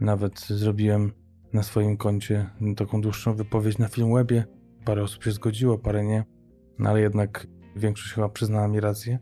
Nawet 0.00 0.40
zrobiłem 0.40 1.12
na 1.52 1.62
swoim 1.62 1.96
koncie 1.96 2.50
taką 2.76 3.00
dłuższą 3.00 3.34
wypowiedź 3.34 3.78
na 3.78 3.88
Filmwebie. 3.88 4.44
parę 4.84 5.02
osób 5.02 5.24
się 5.24 5.30
zgodziło, 5.30 5.78
parę 5.78 6.04
nie, 6.04 6.24
no 6.78 6.90
ale 6.90 7.00
jednak 7.00 7.46
większość 7.76 8.14
chyba 8.14 8.28
przyznała 8.28 8.68
mi 8.68 8.80
rację, 8.80 9.18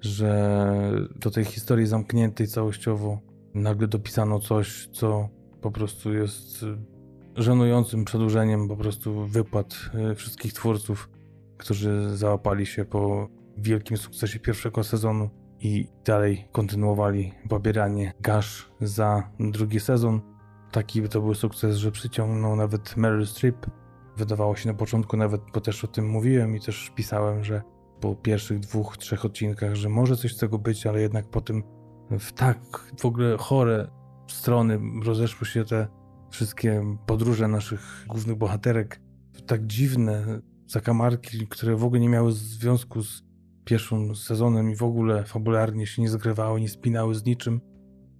że 0.00 1.08
do 1.16 1.30
tej 1.30 1.44
historii 1.44 1.86
zamkniętej 1.86 2.48
całościowo 2.48 3.20
nagle 3.54 3.88
dopisano 3.88 4.40
coś, 4.40 4.88
co 4.92 5.28
po 5.60 5.70
prostu 5.70 6.12
jest 6.12 6.62
y, 6.62 6.76
żenującym 7.36 8.04
przedłużeniem 8.04 8.68
po 8.68 8.76
prostu 8.76 9.26
wypłat 9.26 9.74
y, 10.12 10.14
wszystkich 10.14 10.52
twórców, 10.52 11.10
którzy 11.56 12.16
załapali 12.16 12.66
się 12.66 12.84
po 12.84 13.28
wielkim 13.58 13.96
sukcesie 13.96 14.38
pierwszego 14.38 14.84
sezonu 14.84 15.30
i 15.60 15.88
dalej 16.04 16.48
kontynuowali 16.52 17.32
pobieranie 17.48 18.12
gaż 18.20 18.72
za 18.80 19.30
drugi 19.40 19.80
sezon. 19.80 20.20
Taki 20.72 21.02
to 21.02 21.20
był 21.20 21.34
sukces, 21.34 21.76
że 21.76 21.92
przyciągnął 21.92 22.56
nawet 22.56 22.96
Meryl 22.96 23.26
Streep. 23.26 23.66
Wydawało 24.16 24.56
się 24.56 24.68
na 24.68 24.74
początku 24.74 25.16
nawet, 25.16 25.40
bo 25.54 25.60
też 25.60 25.84
o 25.84 25.88
tym 25.88 26.08
mówiłem 26.08 26.56
i 26.56 26.60
też 26.60 26.92
pisałem, 26.94 27.44
że 27.44 27.62
po 28.00 28.14
pierwszych 28.14 28.60
dwóch, 28.60 28.96
trzech 28.96 29.24
odcinkach, 29.24 29.74
że 29.74 29.88
może 29.88 30.16
coś 30.16 30.34
z 30.34 30.38
tego 30.38 30.58
być, 30.58 30.86
ale 30.86 31.00
jednak 31.00 31.30
po 31.30 31.40
tym 31.40 31.62
w 32.10 32.32
tak 32.32 32.58
w 33.00 33.04
ogóle 33.04 33.36
chore 33.38 33.90
strony 34.26 34.80
rozeszły 35.04 35.46
się 35.46 35.64
te 35.64 35.88
wszystkie 36.30 36.96
podróże 37.06 37.48
naszych 37.48 38.04
głównych 38.08 38.36
bohaterek, 38.36 39.00
tak 39.46 39.66
dziwne 39.66 40.40
zakamarki, 40.66 41.46
które 41.48 41.76
w 41.76 41.84
ogóle 41.84 42.00
nie 42.00 42.08
miały 42.08 42.32
związku 42.32 43.02
z 43.02 43.22
pierwszym 43.64 44.14
sezonem 44.16 44.70
i 44.70 44.76
w 44.76 44.82
ogóle 44.82 45.24
fabularnie 45.24 45.86
się 45.86 46.02
nie 46.02 46.08
zgrywały, 46.08 46.60
nie 46.60 46.68
spinały 46.68 47.14
z 47.14 47.24
niczym, 47.24 47.60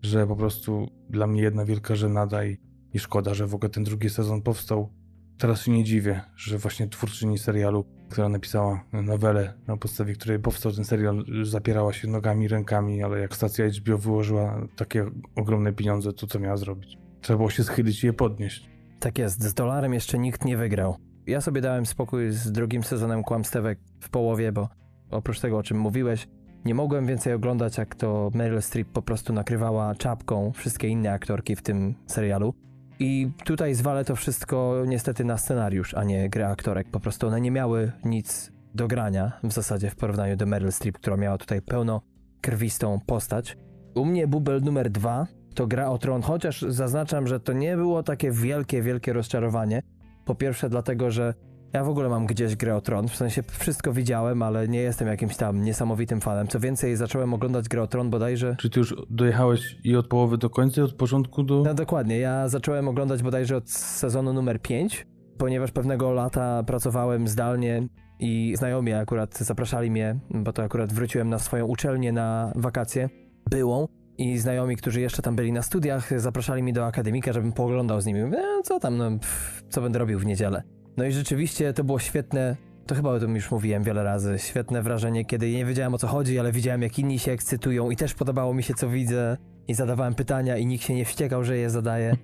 że 0.03 0.27
po 0.27 0.37
prostu 0.37 0.89
dla 1.11 1.27
mnie 1.27 1.43
jedna 1.43 1.65
wielka 1.65 1.95
żenada 1.97 2.45
i, 2.45 2.57
i 2.93 2.99
szkoda, 2.99 3.35
że 3.35 3.47
w 3.47 3.55
ogóle 3.55 3.71
ten 3.71 3.85
drugi 3.85 4.11
sezon 4.11 4.43
powstał. 4.43 4.93
Teraz 5.39 5.63
się 5.63 5.73
nie 5.73 5.85
dziwię, 5.85 6.21
że 6.37 6.59
właśnie 6.59 6.89
twórczyni 6.89 7.39
serialu, 7.39 7.85
która 8.09 8.29
napisała 8.29 8.85
nowelę, 8.93 9.55
na 9.67 9.77
podstawie 9.77 10.15
której 10.15 10.39
powstał 10.39 10.73
ten 10.73 10.85
serial, 10.85 11.25
zapierała 11.43 11.93
się 11.93 12.09
nogami, 12.09 12.49
rękami, 12.49 13.03
ale 13.03 13.21
jak 13.21 13.37
stacja 13.37 13.65
HBO 13.69 13.99
wyłożyła 13.99 14.67
takie 14.77 15.07
ogromne 15.37 15.73
pieniądze, 15.73 16.13
to 16.13 16.27
co 16.27 16.39
miała 16.39 16.57
zrobić? 16.57 16.99
Trzeba 17.21 17.37
było 17.37 17.51
się 17.51 17.65
schylić 17.65 18.05
i 18.05 18.07
je 18.07 18.13
podnieść. 18.13 18.71
Tak 19.01 19.19
jest, 19.19 19.43
z 19.43 19.55
dolarem 19.55 19.95
jeszcze 19.95 20.19
nikt 20.19 20.45
nie 20.45 20.57
wygrał. 20.57 20.97
Ja 21.27 21.41
sobie 21.41 21.61
dałem 21.61 21.87
spokój 21.87 22.31
z 22.31 22.53
drugim 22.53 22.85
sezonem 22.85 23.23
kłamstewek 23.23 23.79
w 24.01 24.09
połowie, 24.09 24.53
bo 24.53 24.69
oprócz 25.11 25.41
tego, 25.41 25.59
o 25.59 25.63
czym 25.63 25.79
mówiłeś, 25.79 26.29
nie 26.65 26.75
mogłem 26.75 27.07
więcej 27.07 27.33
oglądać, 27.33 27.79
jak 27.79 27.95
to 27.95 28.31
Meryl 28.35 28.63
Streep 28.63 28.89
po 28.89 29.03
prostu 29.03 29.33
nakrywała 29.33 29.95
czapką 29.95 30.53
wszystkie 30.53 30.89
inne 30.89 31.13
aktorki 31.13 31.57
w 31.57 31.63
tym 31.63 31.95
serialu. 32.07 32.55
I 32.99 33.31
tutaj 33.45 33.75
zwalę 33.75 34.05
to 34.05 34.17
wszystko 34.17 34.83
niestety 34.87 35.25
na 35.25 35.39
scenariusz, 35.39 35.95
a 35.95 36.05
nie 36.05 36.29
grę 36.29 36.49
aktorek. 36.49 36.91
Po 36.91 37.01
prostu 37.01 37.27
one 37.27 37.41
nie 37.41 37.51
miały 37.51 37.93
nic 38.05 38.53
do 38.75 38.89
grania 38.89 39.33
w 39.45 39.53
zasadzie 39.53 39.91
w 39.91 39.97
porównaniu 39.97 40.37
do 40.37 40.47
Meryl 40.47 40.73
Streep, 40.73 40.99
która 40.99 41.17
miała 41.17 41.39
tutaj 41.39 41.63
pełno 41.63 42.03
krwistą 42.41 43.01
postać. 43.07 43.57
U 43.95 44.05
mnie 44.05 44.27
bubel 44.27 44.63
numer 44.63 44.91
dwa 44.91 45.27
to 45.55 45.67
gra 45.67 45.89
o 45.89 45.99
tron, 45.99 46.23
chociaż 46.23 46.63
zaznaczam, 46.63 47.27
że 47.27 47.41
to 47.41 47.53
nie 47.53 47.77
było 47.77 48.03
takie 48.03 48.31
wielkie, 48.31 48.83
wielkie 48.83 49.13
rozczarowanie. 49.13 49.83
Po 50.25 50.35
pierwsze 50.35 50.69
dlatego, 50.69 51.11
że 51.11 51.35
ja 51.77 51.85
w 51.85 51.89
ogóle 51.89 52.09
mam 52.09 52.27
gdzieś 52.27 52.57
grę 52.57 52.77
o 52.77 52.81
tron, 52.81 53.09
w 53.09 53.17
sensie 53.17 53.43
wszystko 53.43 53.93
widziałem, 53.93 54.43
ale 54.43 54.69
nie 54.69 54.81
jestem 54.81 55.09
jakimś 55.09 55.37
tam 55.37 55.63
niesamowitym 55.63 56.21
fanem. 56.21 56.49
Co 56.49 56.61
więcej, 56.61 56.97
zacząłem 56.97 57.35
oglądać 57.35 57.69
grę 57.69 57.83
o 57.83 57.87
tron 57.87 58.11
bodajże 58.11 58.57
Czy 58.59 58.71
ty 58.71 58.81
już 58.81 58.95
dojechałeś 59.11 59.77
i 59.85 59.97
od 59.97 60.07
połowy 60.07 60.39
do 60.39 60.51
końca, 60.51 60.81
i 60.81 60.85
od 60.85 60.95
początku 60.95 61.43
do... 61.43 61.63
No 61.65 61.75
dokładnie, 61.75 62.19
ja 62.19 62.49
zacząłem 62.49 62.89
oglądać 62.89 63.23
bodajże 63.23 63.57
od 63.57 63.71
sezonu 63.71 64.33
numer 64.33 64.63
5, 64.63 65.07
ponieważ 65.39 65.71
pewnego 65.71 66.13
lata 66.13 66.63
pracowałem 66.63 67.29
zdalnie 67.29 67.89
i 68.21 68.55
znajomi 68.59 68.93
akurat 68.93 69.39
zapraszali 69.39 69.91
mnie, 69.91 70.19
bo 70.31 70.53
to 70.53 70.63
akurat 70.63 70.93
wróciłem 70.93 71.29
na 71.29 71.39
swoją 71.39 71.67
uczelnię 71.67 72.13
na 72.13 72.53
wakacje 72.55 73.09
byłą 73.51 73.89
i 74.19 74.39
znajomi, 74.39 74.77
którzy 74.77 75.01
jeszcze 75.01 75.23
tam 75.23 75.37
byli 75.37 75.53
na 75.53 75.63
studiach, 75.63 76.21
zapraszali 76.21 76.63
mnie 76.63 76.73
do 76.73 76.87
akademika, 76.87 77.33
żebym 77.33 77.53
pooglądał 77.53 78.01
z 78.01 78.07
nimi. 78.07 78.21
E, 78.21 78.63
co 78.65 78.81
tam, 78.81 78.97
no, 78.97 79.11
pff, 79.11 79.63
co 79.71 79.81
będę 79.81 79.99
robił 79.99 80.19
w 80.19 80.27
niedzielę. 80.27 80.63
No 80.97 81.05
i 81.05 81.13
rzeczywiście 81.13 81.73
to 81.73 81.85
było 81.85 81.99
świetne, 81.99 82.57
to 82.87 82.95
chyba 82.95 83.11
o 83.11 83.21
tym 83.21 83.35
już 83.35 83.51
mówiłem 83.51 83.83
wiele 83.83 84.05
razy, 84.05 84.39
świetne 84.39 84.83
wrażenie, 84.83 85.25
kiedy 85.25 85.53
nie 85.53 85.65
wiedziałem 85.65 85.95
o 85.95 85.99
co 85.99 86.07
chodzi, 86.07 86.39
ale 86.39 86.53
widziałem 86.53 86.83
jak 86.83 86.99
inni 86.99 87.19
się 87.19 87.33
ekscytują 87.33 87.91
i 87.91 87.97
też 87.97 88.15
podobało 88.15 88.55
mi 88.55 88.63
się 88.63 88.75
co 88.75 88.89
widzę 88.89 89.37
i 89.69 89.75
zadawałem 89.75 90.15
pytania 90.15 90.57
i 90.57 90.67
nikt 90.67 90.85
się 90.85 90.95
nie 90.95 91.05
wściekał, 91.05 91.45
że 91.45 91.57
je 91.57 91.71
zadaje. 91.71 92.17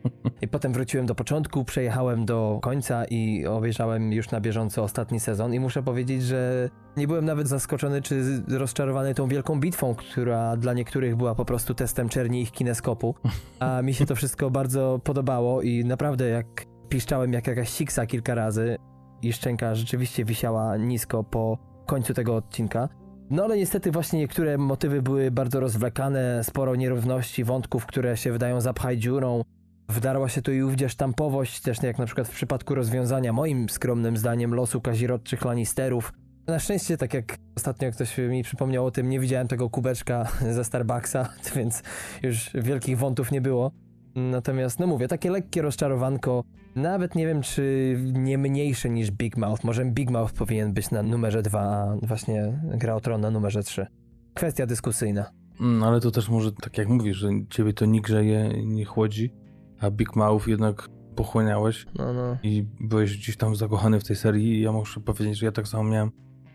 I 0.42 0.48
potem 0.48 0.72
wróciłem 0.72 1.06
do 1.06 1.14
początku, 1.14 1.64
przejechałem 1.64 2.24
do 2.24 2.58
końca 2.62 3.04
i 3.04 3.46
obejrzałem 3.46 4.12
już 4.12 4.30
na 4.30 4.40
bieżąco 4.40 4.82
ostatni 4.82 5.20
sezon 5.20 5.54
i 5.54 5.60
muszę 5.60 5.82
powiedzieć, 5.82 6.22
że 6.22 6.70
nie 6.96 7.06
byłem 7.06 7.24
nawet 7.24 7.48
zaskoczony 7.48 8.02
czy 8.02 8.42
rozczarowany 8.48 9.14
tą 9.14 9.28
wielką 9.28 9.60
bitwą, 9.60 9.94
która 9.94 10.56
dla 10.56 10.72
niektórych 10.72 11.16
była 11.16 11.34
po 11.34 11.44
prostu 11.44 11.74
testem 11.74 12.08
czerni 12.08 12.42
ich 12.42 12.52
kineskopu. 12.52 13.14
A 13.60 13.82
mi 13.82 13.94
się 13.94 14.06
to 14.06 14.14
wszystko 14.14 14.50
bardzo 14.50 15.00
podobało 15.04 15.62
i 15.62 15.84
naprawdę 15.84 16.28
jak 16.28 16.71
piszczałem 16.92 17.32
jak 17.32 17.46
jakaś 17.46 17.68
siksa 17.68 18.06
kilka 18.06 18.34
razy 18.34 18.76
i 19.22 19.32
szczęka 19.32 19.74
rzeczywiście 19.74 20.24
wisiała 20.24 20.76
nisko 20.76 21.24
po 21.24 21.58
końcu 21.86 22.14
tego 22.14 22.36
odcinka. 22.36 22.88
No 23.30 23.44
ale 23.44 23.56
niestety 23.56 23.90
właśnie 23.90 24.18
niektóre 24.18 24.58
motywy 24.58 25.02
były 25.02 25.30
bardzo 25.30 25.60
rozwlekane, 25.60 26.44
sporo 26.44 26.76
nierówności, 26.76 27.44
wątków, 27.44 27.86
które 27.86 28.16
się 28.16 28.32
wydają 28.32 28.60
zapchaj 28.60 28.98
dziurą. 28.98 29.42
Wdarła 29.88 30.28
się 30.28 30.42
tu 30.42 30.52
i 30.52 30.62
ówdzie 30.62 30.88
sztampowość, 30.88 31.60
też 31.60 31.82
jak 31.82 31.98
na 31.98 32.06
przykład 32.06 32.28
w 32.28 32.34
przypadku 32.34 32.74
rozwiązania 32.74 33.32
moim 33.32 33.68
skromnym 33.68 34.16
zdaniem 34.16 34.54
losu 34.54 34.80
kazirodczych 34.80 35.44
Lannisterów. 35.44 36.12
Na 36.46 36.58
szczęście, 36.58 36.96
tak 36.96 37.14
jak 37.14 37.36
ostatnio 37.56 37.92
ktoś 37.92 38.18
mi 38.18 38.42
przypomniał 38.42 38.86
o 38.86 38.90
tym, 38.90 39.08
nie 39.08 39.20
widziałem 39.20 39.48
tego 39.48 39.70
kubeczka 39.70 40.28
ze 40.56 40.64
Starbucksa, 40.64 41.28
więc 41.56 41.82
już 42.22 42.50
wielkich 42.54 42.98
wątów 42.98 43.32
nie 43.32 43.40
było. 43.40 43.70
Natomiast, 44.14 44.78
no 44.78 44.86
mówię, 44.86 45.08
takie 45.08 45.30
lekkie 45.30 45.62
rozczarowanko, 45.62 46.44
nawet 46.76 47.14
nie 47.14 47.26
wiem, 47.26 47.42
czy 47.42 47.96
nie 48.12 48.38
mniejsze 48.38 48.90
niż 48.90 49.10
Big 49.10 49.36
Mouth. 49.36 49.64
Może 49.64 49.84
Big 49.84 50.10
Mouth 50.10 50.32
powinien 50.32 50.72
być 50.72 50.90
na 50.90 51.02
numerze 51.02 51.42
2, 51.42 51.60
a 51.60 51.96
właśnie 52.06 52.60
Gra 52.64 52.94
o 52.94 53.00
Tron 53.00 53.20
na 53.20 53.30
numerze 53.30 53.62
3. 53.62 53.86
Kwestia 54.34 54.66
dyskusyjna. 54.66 55.30
Mm, 55.60 55.82
ale 55.82 56.00
to 56.00 56.10
też 56.10 56.28
może, 56.28 56.52
tak 56.52 56.78
jak 56.78 56.88
mówisz, 56.88 57.16
że 57.16 57.28
ciebie 57.50 57.72
to 57.72 57.86
nie 57.86 58.00
grzeje, 58.00 58.64
nie 58.64 58.84
chłodzi, 58.84 59.34
a 59.80 59.90
Big 59.90 60.16
Mouth 60.16 60.48
jednak 60.48 60.88
pochłaniałeś 61.16 61.86
No, 61.98 62.12
no. 62.12 62.36
i 62.42 62.66
byłeś 62.80 63.16
gdzieś 63.18 63.36
tam 63.36 63.56
zakochany 63.56 64.00
w 64.00 64.04
tej 64.04 64.16
serii 64.16 64.58
i 64.58 64.60
ja 64.60 64.72
muszę 64.72 65.00
powiedzieć, 65.00 65.38
że 65.38 65.46
ja 65.46 65.52
tak 65.52 65.68
samo 65.68 65.84
miałem 65.84 66.10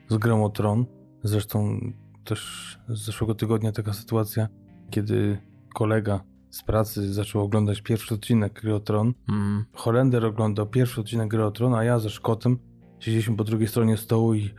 z 0.09 0.17
grą 0.17 0.45
o 0.45 0.49
Tron. 0.49 0.85
Zresztą 1.23 1.79
też 2.23 2.79
z 2.87 3.05
zeszłego 3.05 3.35
tygodnia 3.35 3.71
taka 3.71 3.93
sytuacja, 3.93 4.47
kiedy 4.89 5.37
kolega 5.75 6.23
z 6.57 6.63
pracy 6.63 7.13
zaczął 7.13 7.41
oglądać 7.41 7.81
pierwszy 7.81 8.13
odcinek 8.13 8.61
Gry 8.61 8.75
o 8.75 8.79
Tron. 8.79 9.13
Mm. 9.29 9.65
Holender 9.73 10.25
oglądał 10.25 10.67
pierwszy 10.67 11.01
odcinek 11.01 11.27
Gry 11.27 11.45
o 11.45 11.51
Tron, 11.51 11.73
a 11.73 11.83
ja 11.83 11.99
ze 11.99 12.09
Szkotem 12.09 12.59
siedzieliśmy 12.99 13.35
po 13.35 13.43
drugiej 13.43 13.67
stronie 13.67 13.97
stołu 13.97 14.33
i 14.33 14.53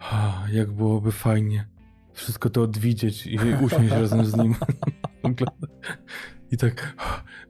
ah, 0.00 0.52
jak 0.52 0.72
byłoby 0.72 1.12
fajnie 1.12 1.68
wszystko 2.12 2.50
to 2.50 2.62
odwidzieć 2.62 3.26
i 3.26 3.38
usiąść 3.64 3.90
razem 3.90 4.24
z 4.24 4.36
nim. 4.36 4.54
I 6.52 6.56
tak 6.56 6.96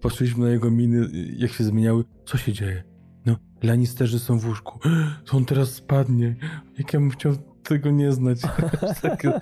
patrzyliśmy 0.00 0.44
na 0.44 0.50
jego 0.50 0.70
miny, 0.70 1.08
jak 1.36 1.52
się 1.52 1.64
zmieniały. 1.64 2.04
Co 2.26 2.38
się 2.38 2.52
dzieje? 2.52 2.84
No, 3.26 3.36
Lannisterzy 3.62 4.18
są 4.18 4.38
w 4.38 4.46
łóżku. 4.46 4.78
To 5.26 5.36
on 5.36 5.44
teraz 5.44 5.74
spadnie. 5.74 6.36
Jak 6.78 6.92
ja 6.92 7.00
bym 7.00 7.10
chciał 7.10 7.36
tego 7.62 7.90
nie 7.90 8.12
znać. 8.12 8.40
takie, 9.02 9.32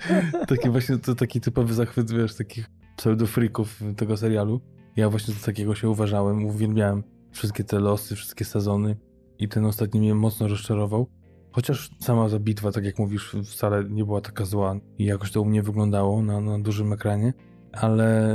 takie 0.47 0.69
właśnie, 0.69 0.97
to 0.97 1.15
taki 1.15 1.41
typowy 1.41 1.73
zachwyt, 1.73 2.11
wiesz, 2.11 2.35
takich 2.35 2.69
pseudofrików 2.95 3.81
tego 3.97 4.17
serialu. 4.17 4.61
Ja 4.95 5.09
właśnie 5.09 5.33
do 5.33 5.39
takiego 5.45 5.75
się 5.75 5.89
uważałem, 5.89 6.45
uwielbiałem 6.45 7.03
wszystkie 7.31 7.63
te 7.63 7.79
losy, 7.79 8.15
wszystkie 8.15 8.45
sezony 8.45 8.97
i 9.39 9.49
ten 9.49 9.65
ostatni 9.65 9.99
mnie 9.99 10.15
mocno 10.15 10.47
rozczarował. 10.47 11.07
Chociaż 11.51 11.89
sama 11.99 12.29
ta 12.29 12.39
bitwa, 12.39 12.71
tak 12.71 12.85
jak 12.85 12.99
mówisz, 12.99 13.35
wcale 13.45 13.83
nie 13.89 14.05
była 14.05 14.21
taka 14.21 14.45
zła 14.45 14.75
i 14.97 15.05
jakoś 15.05 15.31
to 15.31 15.41
u 15.41 15.45
mnie 15.45 15.63
wyglądało 15.63 16.21
na, 16.21 16.41
na 16.41 16.59
dużym 16.59 16.93
ekranie, 16.93 17.33
ale 17.71 18.29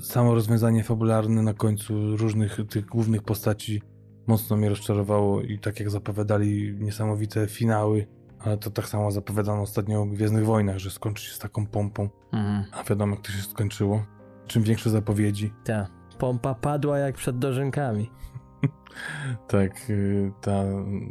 samo 0.00 0.34
rozwiązanie 0.34 0.84
fabularne 0.84 1.42
na 1.42 1.54
końcu 1.54 2.16
różnych 2.16 2.58
tych 2.70 2.86
głównych 2.86 3.22
postaci 3.22 3.82
mocno 4.26 4.56
mnie 4.56 4.68
rozczarowało 4.68 5.42
i 5.42 5.58
tak 5.58 5.80
jak 5.80 5.90
zapowiadali 5.90 6.76
niesamowite 6.78 7.46
finały, 7.46 8.06
ale 8.44 8.58
to 8.58 8.70
tak 8.70 8.88
samo 8.88 9.10
zapowiadano 9.10 9.62
ostatnio 9.62 10.00
o 10.02 10.06
Gwiezdnych 10.06 10.44
Wojnach, 10.46 10.78
że 10.78 10.90
skończy 10.90 11.24
się 11.24 11.34
z 11.34 11.38
taką 11.38 11.66
pompą, 11.66 12.08
Mm. 12.32 12.64
a 12.72 12.82
wiadomo 12.84 13.14
jak 13.16 13.24
to 13.26 13.32
się 13.32 13.42
skończyło. 13.42 14.04
Czym 14.46 14.62
większe 14.62 14.90
zapowiedzi. 14.90 15.52
Ta. 15.64 15.86
Pompa 16.18 16.54
padła 16.54 16.98
jak 16.98 17.14
przed 17.14 17.38
dożynkami. 17.38 18.10
Tak, 19.48 19.88
yy, 19.88 20.32
ta, 20.40 20.64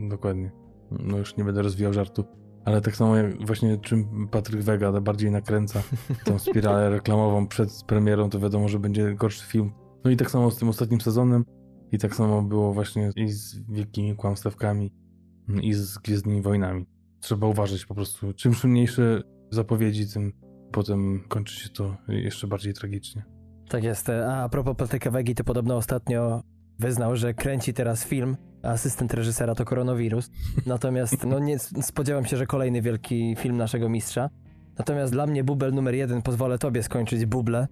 dokładnie. 0.10 0.51
No 0.91 1.18
już 1.18 1.38
nie 1.38 1.43
będę 1.43 1.61
rozwijał 1.61 1.93
żartu. 1.93 2.23
Ale 2.65 2.81
tak 2.81 2.95
samo 2.95 3.15
jak 3.18 3.45
właśnie 3.45 3.77
czym 3.77 4.27
Patryk 4.27 4.61
Wega 4.61 5.01
bardziej 5.01 5.31
nakręca 5.31 5.81
tą 6.26 6.39
spiralę 6.39 6.89
reklamową 6.89 7.47
przed 7.47 7.84
premierą, 7.88 8.30
to 8.30 8.39
wiadomo, 8.39 8.68
że 8.69 8.80
będzie 8.80 9.15
gorszy 9.15 9.45
film. 9.47 9.72
No 10.05 10.11
i 10.11 10.18
tak 10.18 10.31
samo 10.31 10.51
z 10.51 10.57
tym 10.57 10.69
ostatnim 10.69 11.01
sezonem. 11.01 11.45
I 11.91 11.97
tak 11.97 12.15
samo 12.15 12.41
było 12.41 12.73
właśnie 12.73 13.11
i 13.15 13.27
z 13.31 13.72
wielkimi 13.72 14.15
kłamstewkami. 14.15 14.93
i 15.61 15.73
z 15.73 15.97
Gwiezdnymi 15.97 16.41
Wojnami. 16.41 16.85
Trzeba 17.23 17.47
uważać 17.47 17.85
po 17.85 17.95
prostu. 17.95 18.33
Czym 18.33 18.53
szumniejsze 18.53 19.21
zapowiedzi, 19.49 20.07
tym 20.13 20.33
potem 20.71 21.23
kończy 21.27 21.59
się 21.59 21.69
to 21.69 21.97
jeszcze 22.07 22.47
bardziej 22.47 22.73
tragicznie. 22.73 23.23
Tak 23.69 23.83
jest. 23.83 24.09
A, 24.09 24.43
a 24.43 24.49
propos 24.49 24.75
Patryka 24.77 25.11
Wegi, 25.11 25.35
to 25.35 25.43
podobno 25.43 25.75
ostatnio 25.75 26.43
wyznał, 26.79 27.15
że 27.15 27.33
kręci 27.33 27.73
teraz 27.73 28.05
film, 28.05 28.37
asystent 28.63 29.13
reżysera 29.13 29.55
to 29.55 29.65
koronawirus. 29.65 30.29
Natomiast 30.65 31.23
no 31.23 31.39
nie 31.39 31.59
spodziewam 31.59 32.25
się, 32.25 32.37
że 32.37 32.45
kolejny 32.45 32.81
wielki 32.81 33.35
film 33.35 33.57
naszego 33.57 33.89
mistrza. 33.89 34.29
Natomiast 34.77 35.13
dla 35.13 35.27
mnie 35.27 35.43
bubel 35.43 35.73
numer 35.73 35.95
jeden, 35.95 36.21
pozwolę 36.21 36.57
tobie 36.57 36.83
skończyć 36.83 37.25
buble, 37.25 37.67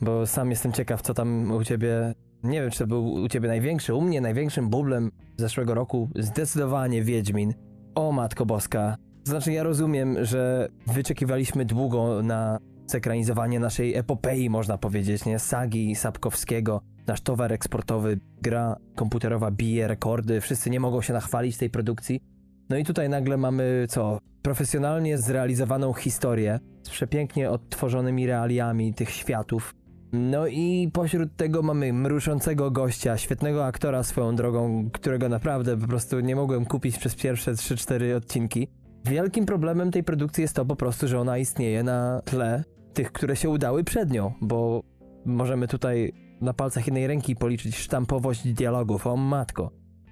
bo 0.00 0.26
sam 0.26 0.50
jestem 0.50 0.72
ciekaw, 0.72 1.02
co 1.02 1.14
tam 1.14 1.50
u 1.50 1.64
ciebie... 1.64 2.14
Nie 2.42 2.62
wiem, 2.62 2.70
czy 2.70 2.78
to 2.78 2.86
był 2.86 3.12
u 3.12 3.28
ciebie 3.28 3.48
największy. 3.48 3.94
U 3.94 4.00
mnie 4.00 4.20
największym 4.20 4.68
bublem 4.68 5.10
zeszłego 5.36 5.74
roku 5.74 6.08
zdecydowanie 6.16 7.02
Wiedźmin. 7.02 7.54
O 8.00 8.12
Matko 8.12 8.46
Boska. 8.46 8.96
Znaczy 9.24 9.52
ja 9.52 9.62
rozumiem, 9.62 10.24
że 10.24 10.68
wyczekiwaliśmy 10.86 11.64
długo 11.64 12.22
na 12.22 12.58
zekranizowanie 12.86 13.60
naszej 13.60 13.96
epopei, 13.96 14.50
można 14.50 14.78
powiedzieć, 14.78 15.24
nie? 15.24 15.38
Sagi 15.38 15.94
Sapkowskiego, 15.94 16.80
nasz 17.06 17.20
towar 17.20 17.52
eksportowy, 17.52 18.20
gra 18.42 18.76
komputerowa 18.94 19.50
bije 19.50 19.88
rekordy, 19.88 20.40
wszyscy 20.40 20.70
nie 20.70 20.80
mogą 20.80 21.02
się 21.02 21.12
nachwalić 21.12 21.56
tej 21.56 21.70
produkcji. 21.70 22.20
No 22.68 22.76
i 22.76 22.84
tutaj 22.84 23.08
nagle 23.08 23.36
mamy 23.36 23.86
co? 23.88 24.18
Profesjonalnie 24.42 25.18
zrealizowaną 25.18 25.92
historię 25.92 26.60
z 26.82 26.90
przepięknie 26.90 27.50
odtworzonymi 27.50 28.26
realiami 28.26 28.94
tych 28.94 29.10
światów. 29.10 29.74
No 30.12 30.46
i 30.46 30.90
pośród 30.92 31.36
tego 31.36 31.62
mamy 31.62 31.92
mruszącego 31.92 32.70
gościa, 32.70 33.18
świetnego 33.18 33.66
aktora 33.66 34.02
swoją 34.02 34.36
drogą, 34.36 34.90
którego 34.92 35.28
naprawdę 35.28 35.76
po 35.76 35.86
prostu 35.86 36.20
nie 36.20 36.36
mogłem 36.36 36.64
kupić 36.64 36.98
przez 36.98 37.14
pierwsze 37.14 37.52
3-4 37.52 38.16
odcinki. 38.16 38.68
Wielkim 39.04 39.46
problemem 39.46 39.90
tej 39.90 40.04
produkcji 40.04 40.42
jest 40.42 40.56
to 40.56 40.64
po 40.64 40.76
prostu, 40.76 41.08
że 41.08 41.20
ona 41.20 41.38
istnieje 41.38 41.82
na 41.82 42.22
tle 42.24 42.64
tych, 42.94 43.12
które 43.12 43.36
się 43.36 43.50
udały 43.50 43.84
przed 43.84 44.10
nią, 44.10 44.32
bo 44.40 44.82
możemy 45.24 45.68
tutaj 45.68 46.12
na 46.40 46.54
palcach 46.54 46.86
jednej 46.86 47.06
ręki 47.06 47.36
policzyć 47.36 47.76
sztampowość 47.76 48.52
dialogów. 48.52 49.06
O 49.06 49.16
matko. 49.16 49.70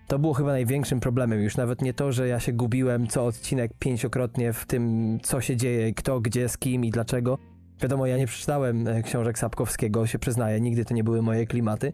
To 0.09 0.19
było 0.19 0.35
chyba 0.35 0.53
największym 0.53 1.01
problemem. 1.01 1.41
Już 1.41 1.57
nawet 1.57 1.83
nie 1.83 1.95
to, 1.95 2.13
że 2.13 2.29
ja 2.29 2.41
się 2.41 2.53
gubiłem 2.53 3.07
co 3.07 3.27
odcinek 3.27 3.71
pięciokrotnie 3.79 4.53
w 4.53 4.67
tym, 4.67 5.19
co 5.23 5.41
się 5.41 5.57
dzieje, 5.57 5.95
kto, 5.95 6.21
gdzie, 6.21 6.49
z 6.49 6.59
kim 6.59 6.85
i 6.85 6.91
dlaczego. 6.91 7.39
Wiadomo, 7.83 8.07
ja 8.07 8.17
nie 8.17 8.27
przeczytałem 8.27 8.89
e, 8.89 9.03
książek 9.03 9.39
Sapkowskiego, 9.39 10.07
się 10.07 10.19
przyznaję, 10.19 10.61
nigdy 10.61 10.85
to 10.85 10.95
nie 10.95 11.05
były 11.05 11.23
moje 11.23 11.47
klimaty. 11.47 11.93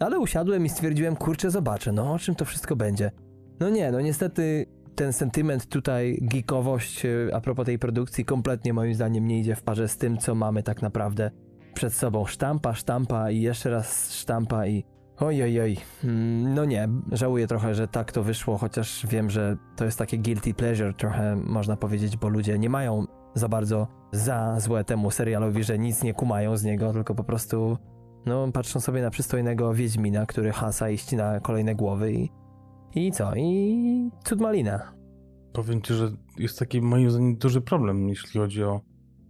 Ale 0.00 0.18
usiadłem 0.18 0.66
i 0.66 0.68
stwierdziłem, 0.68 1.16
kurczę, 1.16 1.50
zobaczę, 1.50 1.92
no 1.92 2.12
o 2.12 2.18
czym 2.18 2.34
to 2.34 2.44
wszystko 2.44 2.76
będzie. 2.76 3.10
No 3.60 3.70
nie, 3.70 3.92
no 3.92 4.00
niestety 4.00 4.66
ten 4.94 5.12
sentyment 5.12 5.66
tutaj, 5.66 6.18
geekowość 6.22 7.06
e, 7.06 7.10
a 7.34 7.40
propos 7.40 7.66
tej 7.66 7.78
produkcji 7.78 8.24
kompletnie 8.24 8.72
moim 8.72 8.94
zdaniem 8.94 9.26
nie 9.26 9.40
idzie 9.40 9.56
w 9.56 9.62
parze 9.62 9.88
z 9.88 9.96
tym, 9.96 10.18
co 10.18 10.34
mamy 10.34 10.62
tak 10.62 10.82
naprawdę 10.82 11.30
przed 11.74 11.94
sobą. 11.94 12.26
Sztampa, 12.26 12.74
sztampa 12.74 13.30
i 13.30 13.40
jeszcze 13.40 13.70
raz 13.70 14.14
sztampa 14.14 14.66
i 14.66 14.84
oj, 15.16 15.42
oj, 15.42 15.60
oj. 15.60 15.76
Mm, 16.04 16.54
no 16.54 16.64
nie, 16.64 16.88
żałuję 17.12 17.46
trochę, 17.46 17.74
że 17.74 17.88
tak 17.88 18.12
to 18.12 18.22
wyszło, 18.22 18.58
chociaż 18.58 19.06
wiem, 19.06 19.30
że 19.30 19.56
to 19.76 19.84
jest 19.84 19.98
takie 19.98 20.18
guilty 20.18 20.54
pleasure 20.54 20.94
trochę 20.94 21.36
można 21.36 21.76
powiedzieć, 21.76 22.16
bo 22.16 22.28
ludzie 22.28 22.58
nie 22.58 22.70
mają 22.70 23.06
za 23.34 23.48
bardzo 23.48 23.86
za 24.12 24.60
złe 24.60 24.84
temu 24.84 25.10
serialowi, 25.10 25.64
że 25.64 25.78
nic 25.78 26.02
nie 26.02 26.14
kumają 26.14 26.56
z 26.56 26.64
niego, 26.64 26.92
tylko 26.92 27.14
po 27.14 27.24
prostu 27.24 27.78
no 28.26 28.52
patrzą 28.52 28.80
sobie 28.80 29.02
na 29.02 29.10
przystojnego 29.10 29.74
Wiedźmina, 29.74 30.26
który 30.26 30.52
hasa 30.52 30.90
i 30.90 30.98
ścina 30.98 31.40
kolejne 31.40 31.74
głowy 31.74 32.12
i 32.12 32.30
i 32.94 33.12
co? 33.12 33.34
I 33.36 34.10
cud 34.24 34.40
malina. 34.40 34.92
Powiem 35.52 35.82
ci, 35.82 35.94
że 35.94 36.12
jest 36.38 36.58
taki 36.58 36.82
moim 36.82 37.10
zdaniem 37.10 37.36
duży 37.36 37.60
problem, 37.60 38.08
jeśli 38.08 38.40
chodzi 38.40 38.64
o 38.64 38.80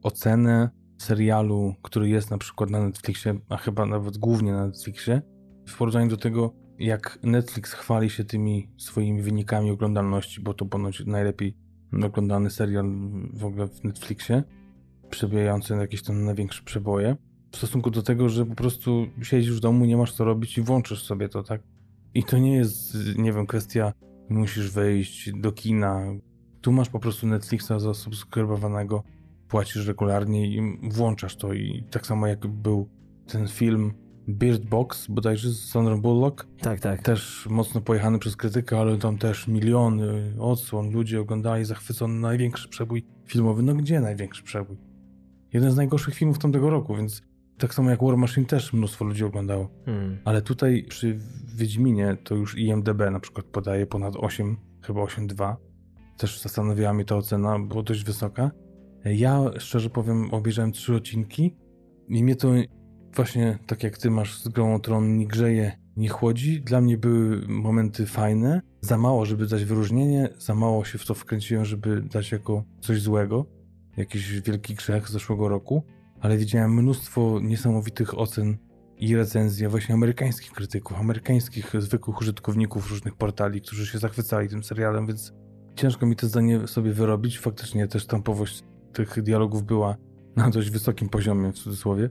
ocenę 0.02 0.70
serialu, 0.98 1.74
który 1.82 2.08
jest 2.08 2.30
na 2.30 2.38
przykład 2.38 2.70
na 2.70 2.80
Netflixie, 2.84 3.34
a 3.48 3.56
chyba 3.56 3.86
nawet 3.86 4.18
głównie 4.18 4.52
na 4.52 4.66
Netflixie, 4.66 5.22
w 5.68 5.76
porównaniu 5.78 6.10
do 6.10 6.16
tego, 6.16 6.54
jak 6.78 7.18
Netflix 7.22 7.72
chwali 7.72 8.10
się 8.10 8.24
tymi 8.24 8.70
swoimi 8.78 9.22
wynikami 9.22 9.70
oglądalności, 9.70 10.40
bo 10.40 10.54
to 10.54 10.66
ponoć 10.66 11.02
najlepiej 11.06 11.56
oglądany 12.04 12.50
serial 12.50 12.92
w 13.34 13.44
ogóle 13.44 13.68
w 13.68 13.84
Netflixie, 13.84 14.42
przebijający 15.10 15.74
jakieś 15.74 16.02
tam 16.02 16.24
największe 16.24 16.62
przeboje, 16.62 17.16
w 17.52 17.56
stosunku 17.56 17.90
do 17.90 18.02
tego, 18.02 18.28
że 18.28 18.46
po 18.46 18.54
prostu 18.54 19.06
siedzisz 19.22 19.56
w 19.56 19.60
domu, 19.60 19.84
nie 19.84 19.96
masz 19.96 20.12
co 20.12 20.24
robić 20.24 20.58
i 20.58 20.62
włączysz 20.62 21.02
sobie 21.02 21.28
to, 21.28 21.42
tak? 21.42 21.62
I 22.14 22.24
to 22.24 22.38
nie 22.38 22.56
jest, 22.56 22.96
nie 23.16 23.32
wiem, 23.32 23.46
kwestia 23.46 23.92
musisz 24.28 24.70
wejść 24.70 25.32
do 25.32 25.52
kina. 25.52 26.04
Tu 26.60 26.72
masz 26.72 26.88
po 26.88 26.98
prostu 26.98 27.26
Netflixa 27.26 27.72
zasubskrybowanego, 27.78 29.02
płacisz 29.48 29.86
regularnie 29.86 30.46
i 30.46 30.78
włączasz 30.90 31.36
to. 31.36 31.52
I 31.52 31.84
tak 31.90 32.06
samo 32.06 32.26
jak 32.26 32.46
był 32.46 32.88
ten 33.26 33.48
film 33.48 33.92
Bird 34.32 34.64
Box, 34.64 35.06
bodajże 35.06 35.50
z 35.50 35.64
Sandra 35.64 35.96
Bullock. 35.96 36.46
Tak, 36.60 36.80
tak. 36.80 37.02
Też 37.02 37.46
mocno 37.50 37.80
pojechany 37.80 38.18
przez 38.18 38.36
krytykę, 38.36 38.78
ale 38.78 38.98
tam 38.98 39.18
też 39.18 39.48
miliony 39.48 40.34
odsłon, 40.38 40.90
ludzie 40.90 41.20
oglądali 41.20 41.64
zachwycony 41.64 42.20
największy 42.20 42.68
przebój 42.68 43.06
filmowy. 43.26 43.62
No 43.62 43.74
gdzie 43.74 44.00
największy 44.00 44.42
przebój? 44.42 44.76
Jeden 45.52 45.70
z 45.70 45.76
najgorszych 45.76 46.14
filmów 46.14 46.38
tamtego 46.38 46.70
roku, 46.70 46.96
więc 46.96 47.22
tak 47.58 47.74
samo 47.74 47.90
jak 47.90 48.02
War 48.02 48.16
Machine 48.16 48.46
też 48.46 48.72
mnóstwo 48.72 49.04
ludzi 49.04 49.24
oglądało. 49.24 49.68
Hmm. 49.84 50.18
Ale 50.24 50.42
tutaj 50.42 50.84
przy 50.88 51.18
Wiedźminie 51.56 52.16
to 52.24 52.34
już 52.34 52.58
IMDB 52.58 53.00
na 53.10 53.20
przykład 53.20 53.46
podaje 53.46 53.86
ponad 53.86 54.14
8, 54.16 54.56
chyba 54.82 55.00
8,2. 55.00 55.56
Też 56.18 56.40
zastanawiała 56.40 56.94
mnie 56.94 57.04
ta 57.04 57.16
ocena, 57.16 57.58
była 57.58 57.82
dość 57.82 58.04
wysoka. 58.04 58.50
Ja 59.04 59.40
szczerze 59.58 59.90
powiem, 59.90 60.34
obejrzałem 60.34 60.72
trzy 60.72 60.94
odcinki 60.94 61.56
i 62.08 62.24
mnie 62.24 62.36
to 62.36 62.48
właśnie 63.16 63.58
tak 63.66 63.82
jak 63.82 63.98
ty 63.98 64.10
masz 64.10 64.38
z 64.38 64.48
Grą 64.48 64.80
Tron 64.80 65.16
nie 65.16 65.26
grzeje, 65.26 65.72
nie 65.96 66.08
chłodzi. 66.08 66.60
Dla 66.60 66.80
mnie 66.80 66.98
były 66.98 67.48
momenty 67.48 68.06
fajne. 68.06 68.62
Za 68.80 68.98
mało, 68.98 69.24
żeby 69.24 69.46
dać 69.46 69.64
wyróżnienie, 69.64 70.28
za 70.38 70.54
mało 70.54 70.84
się 70.84 70.98
w 70.98 71.06
to 71.06 71.14
wkręciłem, 71.14 71.64
żeby 71.64 72.02
dać 72.02 72.32
jako 72.32 72.64
coś 72.80 73.00
złego. 73.00 73.46
Jakiś 73.96 74.40
wielki 74.40 74.74
grzech 74.74 75.08
z 75.08 75.12
zeszłego 75.12 75.48
roku 75.48 75.82
ale 76.22 76.38
widziałem 76.38 76.74
mnóstwo 76.74 77.40
niesamowitych 77.42 78.18
ocen 78.18 78.56
i 78.98 79.16
recenzji 79.16 79.68
właśnie 79.68 79.94
amerykańskich 79.94 80.52
krytyków, 80.52 81.00
amerykańskich 81.00 81.72
zwykłych 81.78 82.20
użytkowników 82.20 82.90
różnych 82.90 83.14
portali, 83.14 83.60
którzy 83.60 83.86
się 83.86 83.98
zachwycali 83.98 84.48
tym 84.48 84.64
serialem, 84.64 85.06
więc 85.06 85.32
ciężko 85.74 86.06
mi 86.06 86.16
to 86.16 86.26
zdanie 86.26 86.68
sobie 86.68 86.92
wyrobić. 86.92 87.38
Faktycznie 87.38 87.88
też 87.88 88.06
tampowość 88.06 88.62
tych 88.92 89.22
dialogów 89.22 89.62
była 89.62 89.96
na 90.36 90.50
dość 90.50 90.70
wysokim 90.70 91.08
poziomie, 91.08 91.52
w 91.52 91.58
cudzysłowie, 91.58 92.10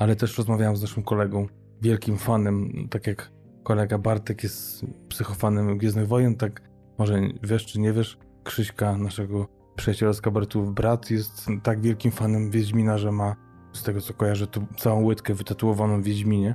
ale 0.00 0.16
też 0.16 0.38
rozmawiałem 0.38 0.76
z 0.76 0.82
naszym 0.82 1.02
kolegą, 1.02 1.46
wielkim 1.82 2.18
fanem, 2.18 2.88
tak 2.90 3.06
jak 3.06 3.32
kolega 3.62 3.98
Bartek 3.98 4.42
jest 4.42 4.86
psychofanem 5.08 5.78
Gwiezdnych 5.78 6.08
Wojen, 6.08 6.36
tak 6.36 6.62
może 6.98 7.20
wiesz 7.42 7.66
czy 7.66 7.80
nie 7.80 7.92
wiesz, 7.92 8.18
Krzyśka, 8.44 8.96
naszego 8.96 9.48
przyjaciela 9.76 10.12
z 10.12 10.20
kabaretów 10.20 10.74
brat, 10.74 11.10
jest 11.10 11.46
tak 11.62 11.80
wielkim 11.80 12.12
fanem 12.12 12.50
Wiedźmina, 12.50 12.98
że 12.98 13.12
ma 13.12 13.36
z 13.72 13.82
tego 13.82 14.00
co 14.00 14.14
kojarzę, 14.14 14.46
to 14.46 14.60
całą 14.76 15.04
łydkę 15.04 15.34
wytatuowaną 15.34 16.02
w 16.02 16.04
Wiedźminie. 16.04 16.54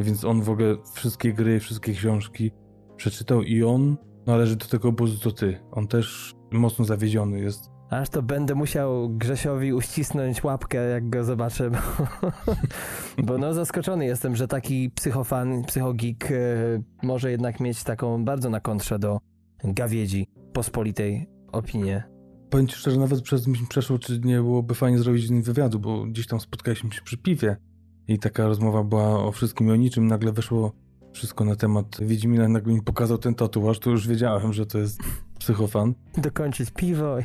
Więc 0.00 0.24
on 0.24 0.42
w 0.42 0.50
ogóle 0.50 0.76
wszystkie 0.94 1.32
gry, 1.32 1.60
wszystkie 1.60 1.92
książki 1.92 2.50
przeczytał 2.96 3.42
i 3.42 3.62
on 3.62 3.96
należy 4.26 4.56
do 4.56 4.66
tego 4.66 4.88
obozu 4.88 5.18
co 5.18 5.30
ty. 5.30 5.60
On 5.70 5.88
też 5.88 6.34
mocno 6.52 6.84
zawiedziony 6.84 7.40
jest. 7.40 7.70
Aż 7.90 8.08
to 8.08 8.22
będę 8.22 8.54
musiał 8.54 9.08
Grzesiowi 9.08 9.72
uścisnąć 9.72 10.44
łapkę, 10.44 10.88
jak 10.88 11.10
go 11.10 11.24
zobaczę, 11.24 11.70
bo, 11.70 11.78
bo 13.26 13.38
no 13.38 13.54
zaskoczony 13.54 14.06
jestem, 14.06 14.36
że 14.36 14.48
taki 14.48 14.90
psychofan, 14.90 15.64
psychogik 15.64 16.30
e, 16.30 16.36
może 17.02 17.30
jednak 17.30 17.60
mieć 17.60 17.84
taką 17.84 18.24
bardzo 18.24 18.50
na 18.50 18.60
kontrze 18.60 18.98
do 18.98 19.20
gawiedzi 19.64 20.26
pospolitej 20.52 21.26
opinię 21.52 22.20
powiem 22.50 22.66
ci 22.66 22.76
szczerze, 22.76 23.00
nawet 23.00 23.22
przez 23.22 23.46
mi 23.46 23.58
przeszło, 23.68 23.98
czy 23.98 24.20
nie 24.24 24.36
byłoby 24.36 24.74
fajnie 24.74 24.98
zrobić 24.98 25.26
z 25.26 25.30
nim 25.30 25.42
wywiadu, 25.42 25.78
bo 25.78 26.04
gdzieś 26.04 26.26
tam 26.26 26.40
spotkaliśmy 26.40 26.92
się 26.92 27.02
przy 27.02 27.18
piwie 27.18 27.56
i 28.08 28.18
taka 28.18 28.46
rozmowa 28.46 28.84
była 28.84 29.24
o 29.24 29.32
wszystkim 29.32 29.68
i 29.68 29.70
o 29.70 29.76
niczym. 29.76 30.06
Nagle 30.06 30.32
weszło 30.32 30.72
wszystko 31.12 31.44
na 31.44 31.56
temat 31.56 31.96
Wiedźmina, 32.00 32.48
nagle 32.48 32.74
mi 32.74 32.82
pokazał 32.82 33.18
ten 33.18 33.34
tatuaż, 33.34 33.78
to 33.78 33.90
już 33.90 34.08
wiedziałem, 34.08 34.52
że 34.52 34.66
to 34.66 34.78
jest 34.78 35.00
psychofan. 35.40 35.94
Dokończyć 36.16 36.70
piwo 36.70 37.20
i... 37.20 37.24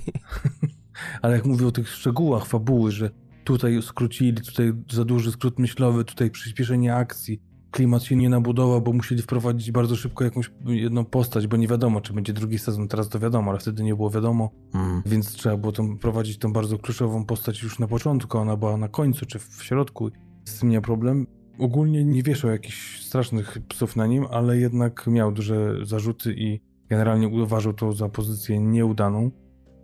Ale 1.21 1.35
jak 1.35 1.45
mówię 1.45 1.67
o 1.67 1.71
tych 1.71 1.89
szczegółach 1.89 2.45
fabuły, 2.45 2.91
że 2.91 3.09
tutaj 3.43 3.81
skrócili, 3.81 4.41
tutaj 4.41 4.73
za 4.91 5.05
duży 5.05 5.31
skrót 5.31 5.59
myślowy, 5.59 6.05
tutaj 6.05 6.31
przyspieszenie 6.31 6.95
akcji, 6.95 7.41
klimat 7.75 8.03
się 8.03 8.15
nie 8.15 8.29
nabudował, 8.29 8.81
bo 8.81 8.93
musieli 8.93 9.21
wprowadzić 9.21 9.71
bardzo 9.71 9.95
szybko 9.95 10.23
jakąś 10.23 10.51
jedną 10.65 11.05
postać, 11.05 11.47
bo 11.47 11.57
nie 11.57 11.67
wiadomo, 11.67 12.01
czy 12.01 12.13
będzie 12.13 12.33
drugi 12.33 12.59
sezon, 12.59 12.87
teraz 12.87 13.09
to 13.09 13.19
wiadomo, 13.19 13.51
ale 13.51 13.59
wtedy 13.59 13.83
nie 13.83 13.95
było 13.95 14.09
wiadomo, 14.09 14.51
mm. 14.73 15.01
więc 15.05 15.33
trzeba 15.33 15.57
było 15.57 15.71
tam 15.71 15.97
prowadzić 15.97 16.37
tą 16.37 16.53
bardzo 16.53 16.77
kluczową 16.77 17.25
postać 17.25 17.63
już 17.63 17.79
na 17.79 17.87
początku, 17.87 18.37
ona 18.37 18.57
była 18.57 18.77
na 18.77 18.87
końcu, 18.87 19.25
czy 19.25 19.39
w 19.39 19.63
środku, 19.63 20.09
z 20.45 20.59
tym 20.59 20.69
nie 20.69 20.81
problem. 20.81 21.27
Ogólnie 21.59 22.05
nie 22.05 22.23
wieszał 22.23 22.51
jakichś 22.51 23.05
strasznych 23.05 23.57
psów 23.67 23.95
na 23.95 24.07
nim, 24.07 24.25
ale 24.31 24.57
jednak 24.57 25.07
miał 25.07 25.31
duże 25.31 25.85
zarzuty 25.85 26.33
i 26.37 26.61
generalnie 26.89 27.27
uważał 27.27 27.73
to 27.73 27.93
za 27.93 28.09
pozycję 28.09 28.59
nieudaną, 28.59 29.31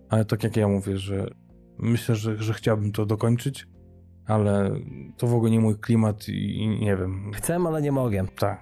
ale 0.10 0.26
tak 0.26 0.44
jak 0.44 0.58
ja 0.58 0.68
mówię, 0.68 0.98
że 0.98 1.28
myślę, 1.80 2.16
że, 2.16 2.38
że 2.38 2.54
chciałbym 2.54 2.92
to 2.92 3.06
dokończyć, 3.06 3.68
ale 4.26 4.72
to 5.18 5.28
w 5.28 5.34
ogóle 5.34 5.52
nie 5.52 5.60
mój 5.60 5.76
klimat 5.80 6.30
i, 6.30 6.58
i 6.58 6.68
nie 6.68 6.98
wiem. 6.98 7.32
Chcę, 7.34 7.56
ale 7.56 7.82
nie 7.82 7.92
mogę. 7.92 8.26
Tak. 8.40 8.62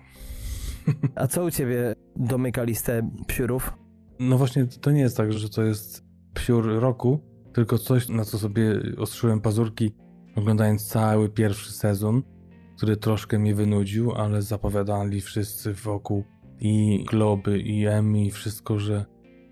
A 1.15 1.27
co 1.27 1.43
u 1.45 1.51
ciebie 1.51 1.95
domyka 2.15 2.63
listę 2.63 3.09
psiurów? 3.27 3.73
No 4.19 4.37
właśnie, 4.37 4.65
to 4.65 4.91
nie 4.91 5.01
jest 5.01 5.17
tak, 5.17 5.33
że 5.33 5.49
to 5.49 5.63
jest 5.63 6.05
psiur 6.33 6.65
roku, 6.65 7.19
tylko 7.53 7.77
coś, 7.77 8.09
na 8.09 8.25
co 8.25 8.39
sobie 8.39 8.81
ostrzyłem 8.97 9.41
pazurki, 9.41 9.95
oglądając 10.35 10.87
cały 10.87 11.29
pierwszy 11.29 11.71
sezon, 11.71 12.23
który 12.77 12.97
troszkę 12.97 13.39
mnie 13.39 13.55
wynudził, 13.55 14.11
ale 14.11 14.41
zapowiadali 14.41 15.21
wszyscy 15.21 15.73
wokół 15.73 16.23
i 16.59 17.05
Globy, 17.09 17.59
i 17.59 17.85
Emmy, 17.85 18.25
i 18.25 18.31
wszystko, 18.31 18.79
że 18.79 19.05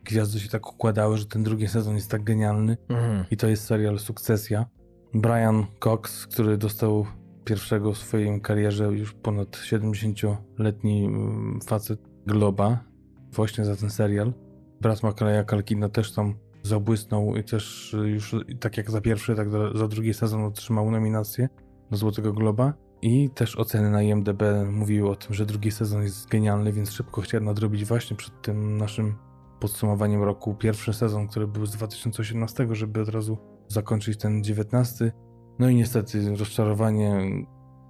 gwiazdy 0.03 0.39
się 0.39 0.49
tak 0.49 0.73
układały, 0.73 1.17
że 1.17 1.25
ten 1.25 1.43
drugi 1.43 1.67
sezon 1.67 1.95
jest 1.95 2.11
tak 2.11 2.23
genialny 2.23 2.77
Mhm. 2.89 3.25
i 3.31 3.37
to 3.37 3.47
jest 3.47 3.63
serial 3.63 3.99
Sukcesja. 3.99 4.65
Brian 5.13 5.65
Cox, 5.83 6.27
który 6.27 6.57
dostał 6.57 7.05
pierwszego 7.45 7.93
w 7.93 7.97
swojej 7.97 8.41
karierze 8.41 8.85
już 8.85 9.13
ponad 9.13 9.57
70-letni 9.57 11.05
mm, 11.05 11.59
facet 11.61 11.99
Globa 12.25 12.83
właśnie 13.31 13.65
za 13.65 13.75
ten 13.75 13.89
serial. 13.89 14.33
Brat 14.81 15.03
Macraya 15.03 15.45
Kalkina 15.45 15.89
też 15.89 16.11
tam 16.11 16.35
zabłysnął 16.63 17.35
i 17.35 17.43
też 17.43 17.95
już 18.05 18.35
tak 18.59 18.77
jak 18.77 18.91
za 18.91 19.01
pierwszy, 19.01 19.35
tak 19.35 19.47
za 19.75 19.87
drugi 19.87 20.13
sezon 20.13 20.43
otrzymał 20.43 20.91
nominację 20.91 21.49
do 21.91 21.97
Złotego 21.97 22.33
Globa. 22.33 22.73
I 23.01 23.29
też 23.29 23.55
oceny 23.55 23.91
na 23.91 24.01
IMDb 24.01 24.43
mówiły 24.71 25.09
o 25.09 25.15
tym, 25.15 25.33
że 25.33 25.45
drugi 25.45 25.71
sezon 25.71 26.03
jest 26.03 26.29
genialny, 26.29 26.73
więc 26.73 26.91
szybko 26.91 27.21
chciałem 27.21 27.45
nadrobić 27.45 27.85
właśnie 27.85 28.17
przed 28.17 28.41
tym 28.41 28.77
naszym 28.77 29.15
podsumowaniem 29.59 30.23
roku 30.23 30.55
pierwszy 30.55 30.93
sezon, 30.93 31.27
który 31.27 31.47
był 31.47 31.65
z 31.65 31.71
2018, 31.71 32.67
żeby 32.71 33.01
od 33.01 33.09
razu 33.09 33.37
zakończyć 33.67 34.17
ten 34.17 34.43
19. 34.43 35.11
No 35.59 35.69
i 35.69 35.75
niestety 35.75 36.35
rozczarowanie, 36.35 37.21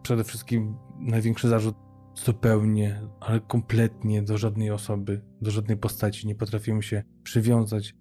przede 0.01 0.23
wszystkim 0.23 0.77
największy 0.99 1.47
zarzut 1.47 1.75
zupełnie, 2.15 3.01
ale 3.19 3.39
kompletnie 3.39 4.21
do 4.21 4.37
żadnej 4.37 4.71
osoby, 4.71 5.21
do 5.41 5.51
żadnej 5.51 5.77
postaci 5.77 6.27
nie 6.27 6.35
potrafiłem 6.35 6.81
się 6.81 7.03
przywiązać, 7.23 7.95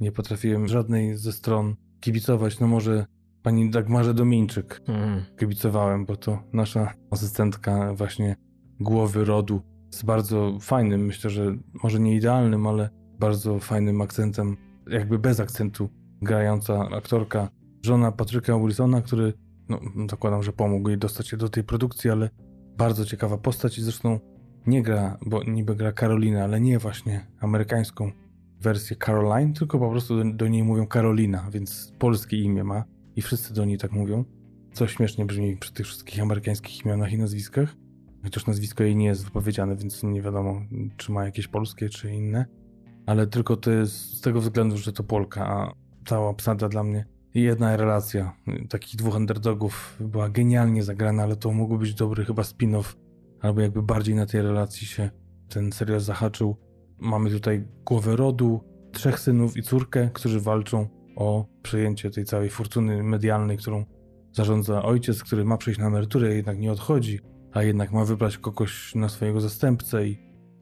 nie 0.00 0.12
potrafiłem 0.12 0.68
żadnej 0.68 1.16
ze 1.16 1.32
stron 1.32 1.76
kibicować, 2.00 2.60
no 2.60 2.66
może 2.66 3.06
pani 3.42 3.70
Dagmarze 3.70 4.14
Domieńczyk 4.14 4.82
Mhm. 4.88 5.22
kibicowałem, 5.38 6.06
bo 6.06 6.16
to 6.16 6.42
nasza 6.52 6.92
asystentka 7.10 7.94
właśnie 7.94 8.36
głowy 8.80 9.24
rodu 9.24 9.60
z 9.90 10.02
bardzo 10.02 10.58
fajnym, 10.60 11.06
myślę, 11.06 11.30
że 11.30 11.56
może 11.82 12.00
nie 12.00 12.16
idealnym, 12.16 12.66
ale 12.66 12.90
bardzo 13.18 13.58
fajnym 13.58 14.00
akcentem, 14.00 14.56
jakby 14.90 15.18
bez 15.18 15.40
akcentu 15.40 15.88
grająca 16.22 16.88
aktorka, 16.96 17.48
żona 17.82 18.12
Patryka 18.12 18.58
Wilsona, 18.58 19.02
który, 19.02 19.32
no 19.68 19.80
zakładam, 20.10 20.42
że 20.42 20.52
pomógł 20.52 20.88
jej 20.88 20.98
dostać 20.98 21.28
się 21.28 21.36
do 21.36 21.48
tej 21.48 21.64
produkcji, 21.64 22.10
ale 22.10 22.30
bardzo 22.76 23.04
ciekawa 23.04 23.38
postać 23.38 23.78
i 23.78 23.82
zresztą 23.82 24.20
nie 24.66 24.82
gra, 24.82 25.18
bo 25.26 25.42
niby 25.44 25.76
gra 25.76 25.92
Karolinę, 25.92 26.44
ale 26.44 26.60
nie 26.60 26.78
właśnie 26.78 27.26
amerykańską 27.40 28.10
wersję 28.60 28.96
Caroline, 28.96 29.52
tylko 29.52 29.78
po 29.78 29.90
prostu 29.90 30.16
do, 30.24 30.32
do 30.32 30.48
niej 30.48 30.62
mówią 30.62 30.86
Karolina, 30.86 31.48
więc 31.50 31.92
polskie 31.98 32.36
imię 32.36 32.64
ma 32.64 32.84
i 33.16 33.22
wszyscy 33.22 33.54
do 33.54 33.64
niej 33.64 33.78
tak 33.78 33.92
mówią 33.92 34.24
co 34.72 34.86
śmiesznie 34.86 35.26
brzmi 35.26 35.56
przy 35.56 35.72
tych 35.72 35.86
wszystkich 35.86 36.20
amerykańskich 36.20 36.84
imionach 36.84 37.12
i 37.12 37.18
nazwiskach. 37.18 37.76
Chociaż 38.22 38.46
nazwisko 38.46 38.84
jej 38.84 38.96
nie 38.96 39.06
jest 39.06 39.24
wypowiedziane, 39.24 39.76
więc 39.76 40.02
nie 40.02 40.22
wiadomo, 40.22 40.62
czy 40.96 41.12
ma 41.12 41.24
jakieś 41.24 41.48
polskie, 41.48 41.88
czy 41.88 42.12
inne. 42.12 42.46
Ale 43.06 43.26
tylko 43.26 43.56
to 43.56 43.70
jest 43.70 44.16
z 44.16 44.20
tego 44.20 44.40
względu, 44.40 44.76
że 44.76 44.92
to 44.92 45.04
Polka, 45.04 45.46
a 45.46 45.74
cała 46.06 46.28
obsada 46.28 46.68
dla 46.68 46.84
mnie. 46.84 47.06
Jedna 47.34 47.76
relacja 47.76 48.36
takich 48.68 48.96
dwóch 48.96 49.16
underdogów 49.16 49.96
była 50.00 50.28
genialnie 50.28 50.82
zagrana, 50.82 51.22
ale 51.22 51.36
to 51.36 51.52
mógł 51.52 51.78
być 51.78 51.94
dobry 51.94 52.24
chyba 52.24 52.42
spin-off, 52.42 52.96
albo 53.40 53.60
jakby 53.60 53.82
bardziej 53.82 54.14
na 54.14 54.26
tej 54.26 54.42
relacji 54.42 54.86
się 54.86 55.10
ten 55.48 55.72
serial 55.72 56.00
zahaczył. 56.00 56.56
Mamy 56.98 57.30
tutaj 57.30 57.64
głowę 57.84 58.16
rodu, 58.16 58.60
trzech 58.92 59.20
synów 59.20 59.56
i 59.56 59.62
córkę, 59.62 60.10
którzy 60.12 60.40
walczą 60.40 60.88
o 61.16 61.46
przejęcie 61.62 62.10
tej 62.10 62.24
całej 62.24 62.50
fortuny 62.50 63.02
medialnej, 63.02 63.56
którą 63.56 63.84
zarządza 64.32 64.82
ojciec, 64.82 65.22
który 65.22 65.44
ma 65.44 65.56
przejść 65.56 65.80
na 65.80 65.86
emeryturę, 65.86 66.34
jednak 66.34 66.58
nie 66.58 66.72
odchodzi, 66.72 67.20
a 67.52 67.62
jednak 67.62 67.92
ma 67.92 68.04
wybrać 68.04 68.38
kogoś 68.38 68.94
na 68.94 69.08
swojego 69.08 69.40
zastępcę 69.40 70.06
i 70.06 70.18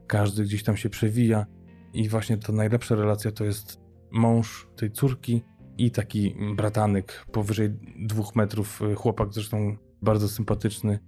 każdy 0.07 0.43
gdzieś 0.43 0.63
tam 0.63 0.77
się 0.77 0.91
przewija. 0.91 1.47
I 1.93 2.09
właśnie 2.09 2.37
ta 2.37 2.53
najlepsza 2.53 2.95
relacja 2.95 3.33
to 3.33 3.45
jest 3.45 3.81
mąż 4.11 4.69
tej 4.77 4.91
córki 4.91 5.43
i 5.79 5.91
taki 5.91 6.37
bratanek 6.57 7.27
powyżej 7.33 7.71
dwóch 8.07 8.37
metrów, 8.37 8.83
y, 8.83 8.95
chłopak 8.95 9.33
zresztą 9.33 9.77
bardzo 10.03 10.29
sympatyczny, 10.29 10.99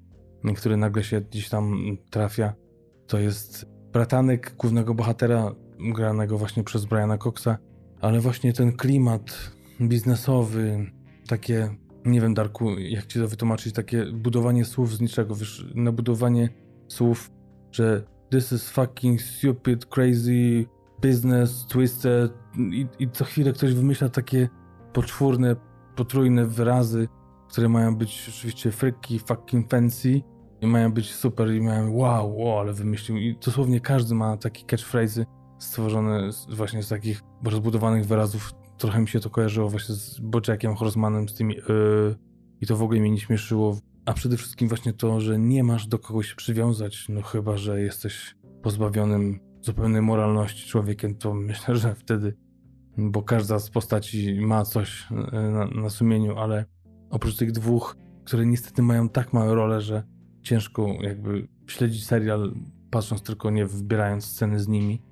który 0.57 0.77
nagle 0.77 1.05
się 1.05 1.21
gdzieś 1.21 1.49
tam 1.49 1.97
trafia. 2.11 2.55
To 3.07 3.19
jest 3.19 3.67
bratanek 3.93 4.55
głównego 4.59 4.95
bohatera, 4.95 5.55
granego 5.95 6.39
właśnie 6.39 6.65
przez 6.65 6.85
Briana 6.85 7.19
Coxa, 7.19 7.59
ale 8.03 8.21
właśnie 8.21 8.53
ten 8.53 8.73
klimat 8.73 9.53
biznesowy, 9.81 10.91
takie 11.29 11.77
nie 12.05 12.21
wiem, 12.21 12.35
Darku, 12.35 12.79
jak 12.79 13.07
ci 13.07 13.19
to 13.19 13.29
wytłumaczyć, 13.29 13.75
takie 13.75 14.07
budowanie 14.07 14.65
słów 14.65 14.97
z 14.97 15.01
niczego, 15.01 15.35
wiesz, 15.35 15.67
nabudowanie 15.75 16.49
słów, 16.89 17.31
że 17.73 18.03
this 18.31 18.53
is 18.53 18.71
fucking 18.71 19.23
stupid, 19.23 19.87
crazy, 19.87 20.65
business, 21.03 21.67
twisted 21.67 22.33
i, 22.57 22.87
i 22.99 23.11
co 23.11 23.25
chwilę 23.25 23.53
ktoś 23.53 23.75
wymyśla 23.75 24.09
takie 24.09 24.49
poczwórne, 24.93 25.57
potrójne 25.97 26.47
wyrazy, 26.47 27.09
które 27.49 27.69
mają 27.69 27.97
być 27.97 28.27
oczywiście 28.29 28.71
freaky, 28.71 29.19
fucking 29.19 29.71
fancy 29.71 30.23
i 30.61 30.67
mają 30.67 30.93
być 30.93 31.15
super 31.15 31.55
i 31.55 31.61
mają 31.61 31.93
wow, 31.93 32.37
wow, 32.37 32.59
ale 32.59 32.73
wymyślił. 32.73 33.19
I 33.19 33.37
dosłownie 33.45 33.81
każdy 33.81 34.15
ma 34.15 34.37
takie 34.37 34.65
catchphrase'y 34.65 35.25
stworzone 35.63 36.31
właśnie 36.49 36.83
z 36.83 36.89
takich 36.89 37.23
rozbudowanych 37.45 38.07
wyrazów 38.07 38.53
trochę 38.83 39.01
mi 39.01 39.09
się 39.09 39.21
to 39.21 39.31
kojarzyło 39.31 39.69
właśnie 39.69 39.95
z 39.95 40.21
Bojackiem 40.21 40.75
Horsemanem, 40.75 41.29
z 41.29 41.35
tymi 41.35 41.55
yy, 41.55 42.17
i 42.61 42.67
to 42.67 42.77
w 42.77 42.83
ogóle 42.83 43.01
mnie 43.01 43.11
nie 43.11 43.21
śmieszyło. 43.21 43.79
A 44.07 44.13
przede 44.13 44.37
wszystkim 44.37 44.69
właśnie 44.69 44.93
to, 44.93 45.21
że 45.21 45.39
nie 45.39 45.65
masz 45.65 45.87
do 45.87 45.99
kogoś 45.99 46.29
się 46.29 46.37
przywiązać, 46.37 47.07
no 47.09 47.23
chyba, 47.23 47.57
że 47.57 47.83
jesteś 47.83 48.35
pozbawionym 48.63 49.41
zupełnej 49.61 50.03
moralności 50.03 50.69
człowiekiem, 50.69 51.15
to 51.15 51.35
myślę, 51.35 51.77
że 51.77 51.95
wtedy, 51.95 52.37
bo 52.99 53.23
każda 53.23 53.59
z 53.59 53.71
postaci 53.71 54.41
ma 54.41 54.65
coś 54.65 55.07
yy, 55.11 55.51
na, 55.51 55.67
na 55.67 55.91
sumieniu, 55.91 56.39
ale 56.39 56.65
oprócz 57.11 57.37
tych 57.37 57.53
dwóch, 57.53 57.97
które 58.25 58.47
niestety 58.47 58.83
mają 58.83 59.09
tak 59.09 59.33
małe 59.33 59.55
role, 59.55 59.81
że 59.81 60.03
ciężko 60.43 60.87
jakby 61.01 61.49
śledzić 61.67 62.07
serial, 62.07 62.55
patrząc 62.91 63.23
tylko 63.23 63.51
nie 63.51 63.67
wybierając 63.67 64.25
sceny 64.25 64.61
z 64.61 64.69
nimi, 64.69 65.03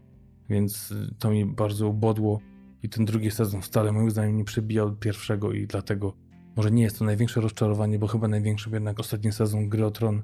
więc 0.50 0.90
y, 0.90 1.14
to 1.18 1.30
mi 1.30 1.46
bardzo 1.46 1.88
ubodło. 1.88 2.40
I 2.82 2.88
ten 2.88 3.04
drugi 3.04 3.30
sezon 3.30 3.62
wcale 3.62 3.92
moim 3.92 4.10
zdaniem 4.10 4.36
nie 4.36 4.44
przebijał 4.44 4.96
pierwszego 4.96 5.52
i 5.52 5.66
dlatego 5.66 6.12
może 6.56 6.70
nie 6.70 6.82
jest 6.82 6.98
to 6.98 7.04
największe 7.04 7.40
rozczarowanie, 7.40 7.98
bo 7.98 8.06
chyba 8.06 8.28
największym 8.28 8.74
jednak 8.74 9.00
ostatni 9.00 9.32
sezon 9.32 9.68
Gry 9.68 9.84
o 9.86 9.90
Tron, 9.90 10.22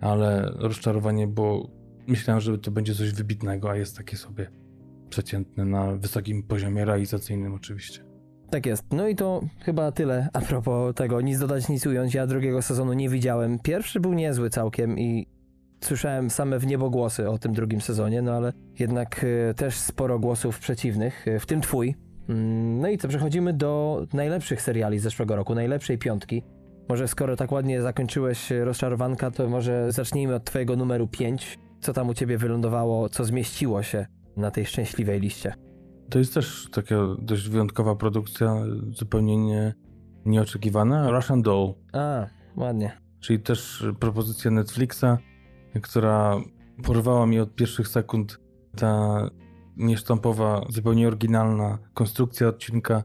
ale 0.00 0.52
rozczarowanie, 0.54 1.26
bo 1.26 1.70
myślałem, 2.06 2.40
że 2.40 2.58
to 2.58 2.70
będzie 2.70 2.94
coś 2.94 3.12
wybitnego, 3.12 3.70
a 3.70 3.76
jest 3.76 3.96
takie 3.96 4.16
sobie 4.16 4.50
przeciętne 5.08 5.64
na 5.64 5.96
wysokim 5.96 6.42
poziomie 6.42 6.84
realizacyjnym 6.84 7.54
oczywiście. 7.54 8.04
Tak 8.50 8.66
jest. 8.66 8.84
No 8.92 9.08
i 9.08 9.16
to 9.16 9.40
chyba 9.60 9.92
tyle 9.92 10.28
a 10.32 10.40
propos 10.40 10.94
tego. 10.94 11.20
Nic 11.20 11.38
dodać, 11.38 11.68
nic 11.68 11.86
ująć. 11.86 12.14
Ja 12.14 12.26
drugiego 12.26 12.62
sezonu 12.62 12.92
nie 12.92 13.08
widziałem. 13.08 13.58
Pierwszy 13.58 14.00
był 14.00 14.12
niezły 14.12 14.50
całkiem 14.50 14.98
i 14.98 15.26
słyszałem 15.80 16.30
same 16.30 16.58
w 16.58 16.66
niebo 16.66 16.90
głosy 16.90 17.30
o 17.30 17.38
tym 17.38 17.52
drugim 17.52 17.80
sezonie, 17.80 18.22
no 18.22 18.32
ale 18.32 18.52
jednak 18.78 19.24
e, 19.50 19.54
też 19.54 19.74
sporo 19.76 20.18
głosów 20.18 20.58
przeciwnych, 20.58 21.28
e, 21.28 21.38
w 21.38 21.46
tym 21.46 21.60
twój. 21.60 21.94
Mm, 22.28 22.80
No 22.80 22.88
i 22.88 22.98
co, 22.98 23.08
przechodzimy 23.08 23.52
do 23.52 24.02
najlepszych 24.12 24.62
seriali 24.62 24.98
z 24.98 25.02
zeszłego 25.02 25.36
roku, 25.36 25.54
najlepszej 25.54 25.98
piątki. 25.98 26.42
Może 26.88 27.08
skoro 27.08 27.36
tak 27.36 27.52
ładnie 27.52 27.82
zakończyłeś 27.82 28.52
e, 28.52 28.64
rozczarowanka, 28.64 29.30
to 29.30 29.48
może 29.48 29.92
zacznijmy 29.92 30.34
od 30.34 30.44
twojego 30.44 30.76
numeru 30.76 31.08
5. 31.08 31.58
Co 31.80 31.92
tam 31.92 32.08
u 32.08 32.14
ciebie 32.14 32.38
wylądowało, 32.38 33.08
co 33.08 33.24
zmieściło 33.24 33.82
się 33.82 34.06
na 34.36 34.50
tej 34.50 34.66
szczęśliwej 34.66 35.20
liście? 35.20 35.54
To 36.10 36.18
jest 36.18 36.34
też 36.34 36.68
taka 36.72 36.94
dość 37.18 37.48
wyjątkowa 37.48 37.96
produkcja, 37.96 38.54
zupełnie 38.92 39.36
nie, 39.36 39.74
nieoczekiwana. 40.24 41.10
Russian 41.10 41.42
Doll, 41.42 41.74
A, 41.92 42.26
ładnie. 42.56 42.92
czyli 43.20 43.40
też 43.40 43.86
propozycja 44.00 44.50
Netflixa, 44.50 45.04
która 45.82 46.36
porwała 46.84 47.26
mnie 47.26 47.42
od 47.42 47.54
pierwszych 47.54 47.88
sekund. 47.88 48.40
Ta 48.76 49.20
niesztampowa, 49.76 50.66
zupełnie 50.68 51.08
oryginalna 51.08 51.78
konstrukcja 51.94 52.48
odcinka 52.48 53.02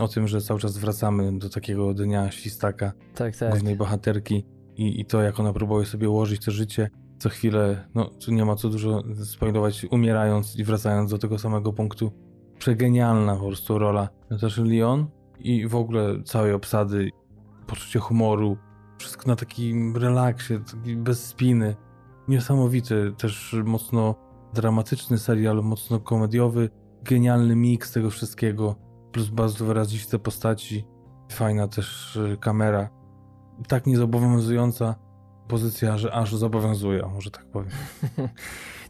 o 0.00 0.08
tym, 0.08 0.28
że 0.28 0.40
cały 0.40 0.60
czas 0.60 0.78
wracamy 0.78 1.38
do 1.38 1.48
takiego 1.48 1.94
dnia 1.94 2.30
świstaka, 2.30 2.92
Tak, 3.14 3.36
tak. 3.36 3.50
głównej 3.50 3.76
bohaterki 3.76 4.44
i, 4.76 5.00
i 5.00 5.04
to, 5.04 5.22
jak 5.22 5.40
ona 5.40 5.52
próbuje 5.52 5.86
sobie 5.86 6.10
ułożyć 6.10 6.44
to 6.44 6.50
życie. 6.50 6.90
co 7.18 7.28
chwilę, 7.28 7.88
no 7.94 8.04
tu 8.04 8.32
nie 8.32 8.44
ma 8.44 8.56
co 8.56 8.68
dużo 8.68 9.02
spoilować, 9.24 9.86
umierając 9.90 10.56
i 10.56 10.64
wracając 10.64 11.10
do 11.10 11.18
tego 11.18 11.38
samego 11.38 11.72
punktu. 11.72 12.12
Przegenialna 12.58 13.36
po 13.36 13.46
prostu 13.46 13.78
rola 13.78 14.08
Natasza 14.30 14.62
Leon 14.62 15.06
i 15.40 15.66
w 15.68 15.74
ogóle 15.76 16.22
całej 16.22 16.52
obsady, 16.52 17.10
poczucie 17.66 17.98
humoru, 17.98 18.56
wszystko 18.98 19.26
na 19.26 19.36
takim 19.36 19.96
relaksie, 19.96 20.54
taki 20.72 20.96
bez 20.96 21.26
spiny. 21.26 21.76
Niesamowity, 22.28 23.12
też 23.18 23.56
mocno 23.64 24.14
dramatyczny 24.54 25.18
serial, 25.18 25.62
mocno 25.62 26.00
komediowy, 26.00 26.70
genialny 27.02 27.56
miks 27.56 27.92
tego 27.92 28.10
wszystkiego, 28.10 28.74
plus 29.12 29.28
bardzo 29.28 29.64
wyraziste 29.64 30.18
postaci, 30.18 30.84
fajna 31.32 31.68
też 31.68 32.16
y, 32.16 32.36
kamera, 32.40 32.88
tak 33.68 33.86
niezobowiązująca 33.86 34.94
pozycja, 35.48 35.98
że 35.98 36.12
aż 36.12 36.34
zobowiązuje, 36.34 37.02
może 37.14 37.30
tak 37.30 37.44
powiem. 37.46 37.70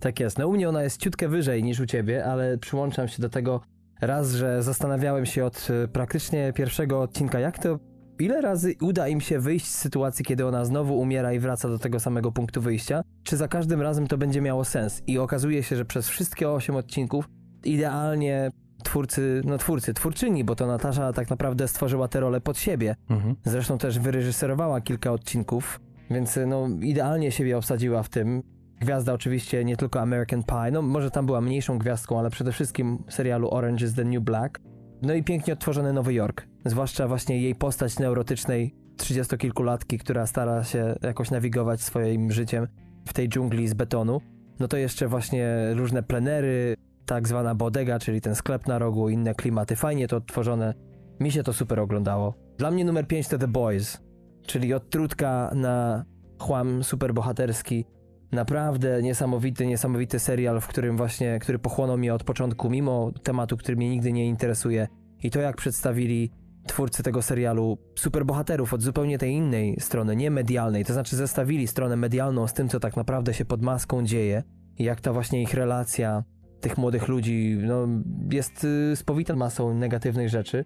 Tak 0.00 0.20
jest. 0.20 0.38
No 0.38 0.48
u 0.48 0.52
mnie 0.52 0.68
ona 0.68 0.82
jest 0.82 1.00
ciutkę 1.00 1.28
wyżej 1.28 1.62
niż 1.62 1.80
u 1.80 1.86
ciebie, 1.86 2.24
ale 2.24 2.58
przyłączam 2.58 3.08
się 3.08 3.22
do 3.22 3.28
tego 3.28 3.60
raz, 4.00 4.32
że 4.32 4.62
zastanawiałem 4.62 5.26
się 5.26 5.44
od 5.44 5.68
e, 5.70 5.88
praktycznie 5.88 6.52
pierwszego 6.52 7.02
odcinka, 7.02 7.40
jak 7.40 7.58
to 7.58 7.78
ile 8.20 8.40
razy 8.40 8.74
uda 8.80 9.08
im 9.08 9.20
się 9.20 9.38
wyjść 9.38 9.66
z 9.66 9.78
sytuacji, 9.78 10.24
kiedy 10.24 10.46
ona 10.46 10.64
znowu 10.64 11.00
umiera 11.00 11.32
i 11.32 11.38
wraca 11.38 11.68
do 11.68 11.78
tego 11.78 12.00
samego 12.00 12.32
punktu 12.32 12.60
wyjścia, 12.60 13.02
czy 13.22 13.36
za 13.36 13.48
każdym 13.48 13.82
razem 13.82 14.06
to 14.06 14.18
będzie 14.18 14.40
miało 14.40 14.64
sens. 14.64 15.02
I 15.06 15.18
okazuje 15.18 15.62
się, 15.62 15.76
że 15.76 15.84
przez 15.84 16.08
wszystkie 16.08 16.50
8 16.50 16.76
odcinków 16.76 17.28
idealnie 17.64 18.50
twórcy, 18.84 19.42
no 19.44 19.58
twórcy, 19.58 19.94
twórczyni, 19.94 20.44
bo 20.44 20.56
to 20.56 20.66
Natasza 20.66 21.12
tak 21.12 21.30
naprawdę 21.30 21.68
stworzyła 21.68 22.08
tę 22.08 22.20
rolę 22.20 22.40
pod 22.40 22.58
siebie. 22.58 22.96
Mhm. 23.10 23.34
Zresztą 23.44 23.78
też 23.78 23.98
wyreżyserowała 23.98 24.80
kilka 24.80 25.12
odcinków, 25.12 25.80
więc 26.10 26.38
no 26.46 26.68
idealnie 26.82 27.32
siebie 27.32 27.56
obsadziła 27.56 28.02
w 28.02 28.08
tym. 28.08 28.42
Gwiazda 28.80 29.12
oczywiście 29.12 29.64
nie 29.64 29.76
tylko 29.76 30.00
American 30.00 30.42
Pie, 30.42 30.70
no 30.72 30.82
może 30.82 31.10
tam 31.10 31.26
była 31.26 31.40
mniejszą 31.40 31.78
gwiazdką, 31.78 32.18
ale 32.18 32.30
przede 32.30 32.52
wszystkim 32.52 33.04
serialu 33.08 33.50
Orange 33.50 33.86
is 33.86 33.94
the 33.94 34.04
New 34.04 34.22
Black. 34.22 34.60
No 35.02 35.14
i 35.14 35.22
pięknie 35.22 35.52
odtworzony 35.52 35.92
Nowy 35.92 36.14
Jork. 36.14 36.46
Zwłaszcza 36.68 37.08
właśnie 37.08 37.42
jej 37.42 37.54
postać 37.54 37.98
neurotycznej, 37.98 38.74
trzydziestokilkulatki, 38.96 39.98
która 39.98 40.26
stara 40.26 40.64
się 40.64 40.94
jakoś 41.02 41.30
nawigować 41.30 41.80
swoim 41.80 42.32
życiem 42.32 42.66
w 43.06 43.12
tej 43.12 43.28
dżungli 43.28 43.68
z 43.68 43.74
betonu. 43.74 44.20
No 44.60 44.68
to 44.68 44.76
jeszcze 44.76 45.08
właśnie 45.08 45.74
różne 45.74 46.02
plenery, 46.02 46.76
tak 47.06 47.28
zwana 47.28 47.54
bodega, 47.54 47.98
czyli 47.98 48.20
ten 48.20 48.34
sklep 48.34 48.66
na 48.66 48.78
rogu, 48.78 49.08
inne 49.08 49.34
klimaty. 49.34 49.76
Fajnie 49.76 50.08
to 50.08 50.16
odtworzone. 50.16 50.74
Mi 51.20 51.32
się 51.32 51.42
to 51.42 51.52
super 51.52 51.80
oglądało. 51.80 52.34
Dla 52.58 52.70
mnie 52.70 52.84
numer 52.84 53.06
5 53.06 53.28
to 53.28 53.38
The 53.38 53.48
Boys, 53.48 53.98
czyli 54.46 54.74
od 54.74 54.90
trutka 54.90 55.50
na 55.54 56.04
chłam 56.38 56.84
superbohaterski. 56.84 57.84
Naprawdę 58.32 59.02
niesamowity, 59.02 59.66
niesamowity 59.66 60.18
serial, 60.18 60.60
w 60.60 60.66
którym 60.66 60.96
właśnie, 60.96 61.38
który 61.38 61.58
pochłonął 61.58 61.98
mnie 61.98 62.14
od 62.14 62.24
początku, 62.24 62.70
mimo 62.70 63.12
tematu, 63.22 63.56
który 63.56 63.76
mnie 63.76 63.90
nigdy 63.90 64.12
nie 64.12 64.26
interesuje. 64.26 64.88
I 65.22 65.30
to 65.30 65.40
jak 65.40 65.56
przedstawili 65.56 66.30
twórcy 66.68 67.02
tego 67.02 67.22
serialu 67.22 67.78
superbohaterów 67.94 68.74
od 68.74 68.82
zupełnie 68.82 69.18
tej 69.18 69.32
innej 69.32 69.76
strony, 69.80 70.16
nie 70.16 70.30
medialnej, 70.30 70.84
to 70.84 70.92
znaczy 70.92 71.16
zestawili 71.16 71.66
stronę 71.66 71.96
medialną 71.96 72.46
z 72.46 72.52
tym, 72.52 72.68
co 72.68 72.80
tak 72.80 72.96
naprawdę 72.96 73.34
się 73.34 73.44
pod 73.44 73.62
maską 73.62 74.04
dzieje 74.04 74.42
jak 74.78 75.00
ta 75.00 75.12
właśnie 75.12 75.42
ich 75.42 75.54
relacja 75.54 76.24
tych 76.60 76.78
młodych 76.78 77.08
ludzi 77.08 77.58
no, 77.62 77.86
jest 78.32 78.64
y, 78.64 78.96
spowita 78.96 79.36
masą 79.36 79.74
negatywnych 79.74 80.28
rzeczy. 80.28 80.64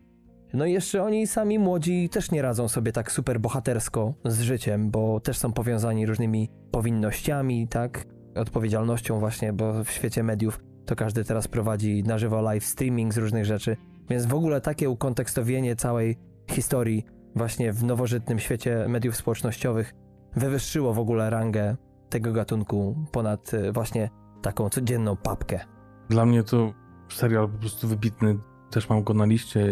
No 0.55 0.67
i 0.67 0.73
jeszcze 0.73 1.03
oni 1.03 1.27
sami 1.27 1.59
młodzi 1.59 2.09
też 2.09 2.31
nie 2.31 2.43
radzą 2.43 2.69
sobie 2.69 2.93
tak 2.93 3.13
super 3.13 3.41
bohatersko 3.41 4.15
z 4.25 4.41
życiem, 4.41 4.91
bo 4.91 5.21
też 5.21 5.39
są 5.39 5.53
powiązani 5.53 6.07
różnymi 6.07 6.51
powinnościami, 6.71 7.69
tak? 7.69 8.07
Odpowiedzialnością 8.35 9.19
właśnie, 9.19 9.53
bo 9.53 9.85
w 9.85 9.91
świecie 9.91 10.23
mediów 10.23 10.61
to 10.87 10.97
każdy 10.97 11.25
teraz 11.25 11.49
prowadzi 11.49 12.03
na 12.03 12.19
żywo 12.19 12.43
live 12.43 12.65
streaming 12.65 13.15
z 13.15 13.19
różnych 13.19 13.45
rzeczy. 13.45 13.77
Więc 14.11 14.27
w 14.27 14.35
ogóle 14.35 14.61
takie 14.61 14.91
ukontekstowienie 14.91 15.77
całej 15.77 16.19
historii 16.51 17.05
właśnie 17.37 17.73
w 17.73 17.85
nowożytnym 17.85 18.39
świecie 18.39 18.87
mediów 18.89 19.17
społecznościowych 19.17 19.95
wywyższyło 20.37 20.95
w 20.95 20.99
ogóle 20.99 21.31
rangę 21.31 21.77
tego 22.09 22.33
gatunku 22.33 22.97
ponad 23.13 23.55
y, 23.55 23.73
właśnie 23.73 24.11
taką 24.43 24.69
codzienną 24.69 25.17
papkę. 25.17 25.61
Dla 26.09 26.27
mnie 26.27 26.43
to 26.43 26.73
serial 27.09 27.49
po 27.49 27.59
prostu 27.59 27.89
wybitny. 27.89 28.39
Też 28.71 28.89
mam 28.89 29.05
go 29.05 29.15
na 29.15 29.25
liście 29.25 29.69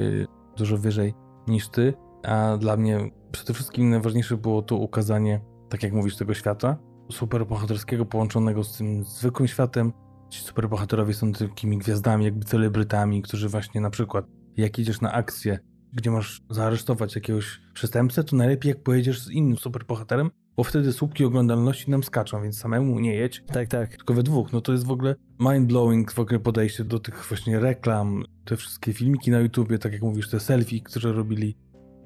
dużo 0.57 0.79
wyżej 0.79 1.15
niż 1.47 1.69
ty. 1.69 1.95
A 2.23 2.57
dla 2.57 2.77
mnie 2.77 3.11
przede 3.33 3.55
wszystkim 3.55 3.91
najważniejsze 3.91 4.37
było 4.37 4.63
to 4.63 4.77
ukazanie, 4.77 5.41
tak 5.69 5.83
jak 5.83 5.93
mówisz, 5.93 6.17
tego 6.17 6.35
świata 6.35 6.77
superbohaterskiego 7.11 8.07
połączonego 8.07 8.65
z 8.65 8.79
tym 8.79 9.05
zwykłym 9.05 9.49
światem. 9.49 9.93
Ci 10.31 10.41
superbohaterowie 10.41 11.15
są 11.15 11.33
takimi 11.33 11.79
gwiazdami, 11.79 12.25
jakby 12.25 12.45
celebrytami, 12.45 13.23
którzy 13.23 13.49
właśnie 13.49 13.81
na 13.81 13.91
przykład 13.91 14.25
jak 14.57 14.79
idziesz 14.79 15.01
na 15.01 15.13
akcję, 15.13 15.59
gdzie 15.93 16.11
masz 16.11 16.43
zaaresztować 16.51 17.15
jakiegoś 17.15 17.61
przestępcę, 17.75 18.25
to 18.25 18.37
najlepiej 18.37 18.69
jak 18.69 18.83
pojedziesz 18.83 19.21
z 19.21 19.31
innym 19.31 19.59
superbohaterem, 19.59 20.31
bo 20.57 20.65
wtedy 20.65 20.93
słupki 20.93 21.25
oglądalności 21.25 21.91
nam 21.91 22.03
skaczą, 22.03 22.43
więc 22.43 22.59
samemu 22.59 23.01
nie 23.01 23.15
jedź, 23.15 23.43
Tak, 23.53 23.69
tak. 23.69 23.97
tylko 23.97 24.15
we 24.15 24.23
dwóch. 24.23 24.53
No 24.53 24.61
to 24.61 24.73
jest 24.73 24.87
w 24.87 24.91
ogóle 24.91 25.15
mind-blowing 25.41 26.13
w 26.13 26.19
ogóle 26.19 26.41
podejście 26.41 26.85
do 26.85 26.99
tych 26.99 27.25
właśnie 27.29 27.61
reklam, 27.61 28.25
te 28.45 28.57
wszystkie 28.57 28.93
filmiki 28.93 29.31
na 29.31 29.41
YouTubie, 29.41 29.79
tak 29.79 29.93
jak 29.93 30.03
mówisz, 30.03 30.31
te 30.31 30.41
selfie, 30.41 30.81
które 30.81 31.13
robili. 31.13 31.57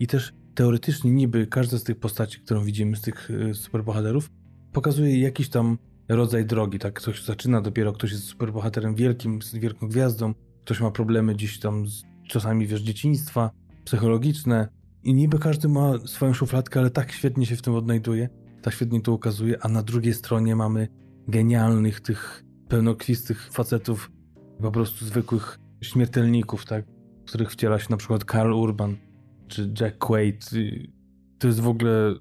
I 0.00 0.06
też 0.06 0.32
teoretycznie 0.54 1.10
niby 1.10 1.46
każda 1.46 1.78
z 1.78 1.84
tych 1.84 1.98
postaci, 1.98 2.40
którą 2.40 2.64
widzimy, 2.64 2.96
z 2.96 3.00
tych 3.00 3.30
y, 3.30 3.54
superbohaterów, 3.54 4.30
pokazuje 4.72 5.20
jakiś 5.20 5.48
tam 5.48 5.78
rodzaj 6.08 6.46
drogi, 6.46 6.78
tak? 6.78 6.94
Ktoś 6.94 7.24
zaczyna 7.24 7.60
dopiero, 7.60 7.92
ktoś 7.92 8.12
jest 8.12 8.24
superbohaterem 8.24 8.94
wielkim, 8.94 9.42
z 9.42 9.54
wielką 9.54 9.88
gwiazdą, 9.88 10.34
ktoś 10.64 10.80
ma 10.80 10.90
problemy 10.90 11.34
gdzieś 11.34 11.58
tam 11.58 11.86
z, 11.86 12.02
czasami, 12.28 12.66
wiesz, 12.66 12.80
dzieciństwa, 12.80 13.50
psychologiczne 13.84 14.68
i 15.02 15.14
niby 15.14 15.38
każdy 15.38 15.68
ma 15.68 15.98
swoją 15.98 16.32
szufladkę, 16.32 16.80
ale 16.80 16.90
tak 16.90 17.12
świetnie 17.12 17.46
się 17.46 17.56
w 17.56 17.62
tym 17.62 17.74
odnajduje, 17.74 18.28
tak 18.62 18.74
świetnie 18.74 19.00
to 19.00 19.12
ukazuje, 19.12 19.64
a 19.64 19.68
na 19.68 19.82
drugiej 19.82 20.14
stronie 20.14 20.56
mamy 20.56 20.88
genialnych 21.28 22.00
tych 22.00 22.44
pełnokwistych 22.68 23.48
facetów, 23.52 24.10
po 24.62 24.70
prostu 24.70 25.04
zwykłych 25.04 25.58
śmiertelników, 25.82 26.64
tak? 26.64 26.84
W 27.24 27.28
których 27.28 27.50
wciela 27.50 27.78
się 27.78 27.86
na 27.90 27.96
przykład 27.96 28.24
Karl 28.24 28.52
Urban 28.52 28.96
czy 29.48 29.72
Jack 29.80 29.98
Quaid. 29.98 30.50
To 31.38 31.46
jest 31.46 31.60
w 31.60 31.68
ogóle 31.68 32.14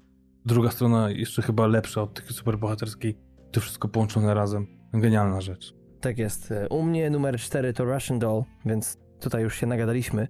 druga 0.46 0.70
strona 0.70 1.10
jeszcze 1.10 1.42
chyba 1.42 1.66
lepsza 1.66 2.02
od 2.02 2.14
tych 2.14 2.32
superbohaterskiej. 2.32 3.23
To 3.54 3.60
wszystko 3.60 3.88
połączone 3.88 4.34
razem. 4.34 4.66
Genialna 4.92 5.40
rzecz. 5.40 5.74
Tak 6.00 6.18
jest. 6.18 6.54
U 6.70 6.82
mnie 6.82 7.10
numer 7.10 7.38
4 7.38 7.72
to 7.72 7.84
Russian 7.84 8.18
Doll, 8.18 8.42
więc 8.66 8.98
tutaj 9.20 9.42
już 9.42 9.56
się 9.56 9.66
nagadaliśmy 9.66 10.28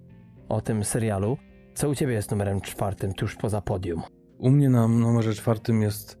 o 0.49 0.61
tym 0.61 0.83
serialu. 0.83 1.37
Co 1.73 1.89
u 1.89 1.95
ciebie 1.95 2.13
jest 2.13 2.31
numerem 2.31 2.61
czwartym, 2.61 3.13
tuż 3.13 3.35
poza 3.35 3.61
podium? 3.61 4.01
U 4.37 4.51
mnie 4.51 4.69
na 4.69 4.87
numerze 4.87 5.33
czwartym 5.33 5.81
jest 5.81 6.19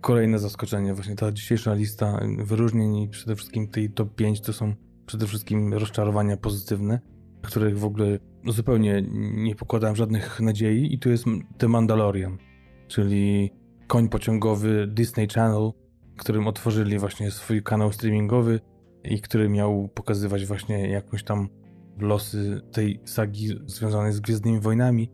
kolejne 0.00 0.38
zaskoczenie. 0.38 0.94
Właśnie 0.94 1.16
ta 1.16 1.32
dzisiejsza 1.32 1.74
lista 1.74 2.20
wyróżnień 2.38 2.96
i 2.96 3.08
przede 3.08 3.36
wszystkim 3.36 3.68
tej 3.68 3.90
top 3.90 4.14
5 4.14 4.40
to 4.40 4.52
są 4.52 4.74
przede 5.06 5.26
wszystkim 5.26 5.74
rozczarowania 5.74 6.36
pozytywne, 6.36 7.00
których 7.42 7.78
w 7.78 7.84
ogóle 7.84 8.18
zupełnie 8.46 9.02
nie 9.34 9.54
pokładałem 9.54 9.96
żadnych 9.96 10.40
nadziei 10.40 10.94
i 10.94 10.98
to 10.98 11.08
jest 11.08 11.24
The 11.58 11.68
Mandalorian, 11.68 12.38
czyli 12.88 13.50
koń 13.86 14.08
pociągowy 14.08 14.86
Disney 14.86 15.28
Channel, 15.28 15.72
którym 16.18 16.46
otworzyli 16.46 16.98
właśnie 16.98 17.30
swój 17.30 17.62
kanał 17.62 17.92
streamingowy 17.92 18.60
i 19.04 19.20
który 19.20 19.48
miał 19.48 19.88
pokazywać 19.94 20.46
właśnie 20.46 20.88
jakąś 20.88 21.24
tam 21.24 21.48
losy 21.98 22.60
tej 22.72 23.00
sagi 23.04 23.48
związanej 23.66 24.12
z 24.12 24.20
Gwiezdnymi 24.20 24.60
Wojnami, 24.60 25.10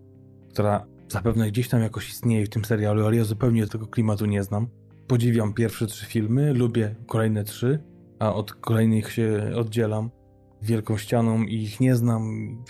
która 0.51 0.87
zapewne 1.09 1.49
gdzieś 1.49 1.69
tam 1.69 1.81
jakoś 1.81 2.09
istnieje 2.09 2.47
w 2.47 2.49
tym 2.49 2.65
serialu, 2.65 3.07
ale 3.07 3.17
ja 3.17 3.25
zupełnie 3.25 3.67
tego 3.67 3.87
klimatu 3.87 4.27
nie 4.27 4.43
znam. 4.43 4.67
Podziwiam 5.07 5.55
pierwsze 5.55 5.87
trzy 5.87 6.07
filmy, 6.07 6.55
lubię 6.55 6.95
kolejne 7.07 7.45
trzy, 7.45 7.83
a 8.19 8.35
od 8.35 8.53
kolejnych 8.53 9.13
się 9.13 9.53
oddzielam 9.57 10.11
wielką 10.63 10.97
ścianą 10.97 11.43
i 11.43 11.55
ich 11.55 11.81
nie 11.81 11.97
znam, 11.97 12.25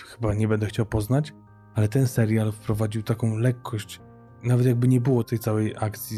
chyba 0.05 0.33
nie 0.33 0.47
będę 0.47 0.65
chciał 0.65 0.85
poznać, 0.85 1.33
ale 1.75 1.87
ten 1.87 2.07
serial 2.07 2.51
wprowadził 2.51 3.03
taką 3.03 3.37
lekkość, 3.37 4.01
nawet 4.43 4.65
jakby 4.65 4.87
nie 4.87 5.01
było 5.01 5.23
tej 5.23 5.39
całej 5.39 5.75
akcji, 5.79 6.17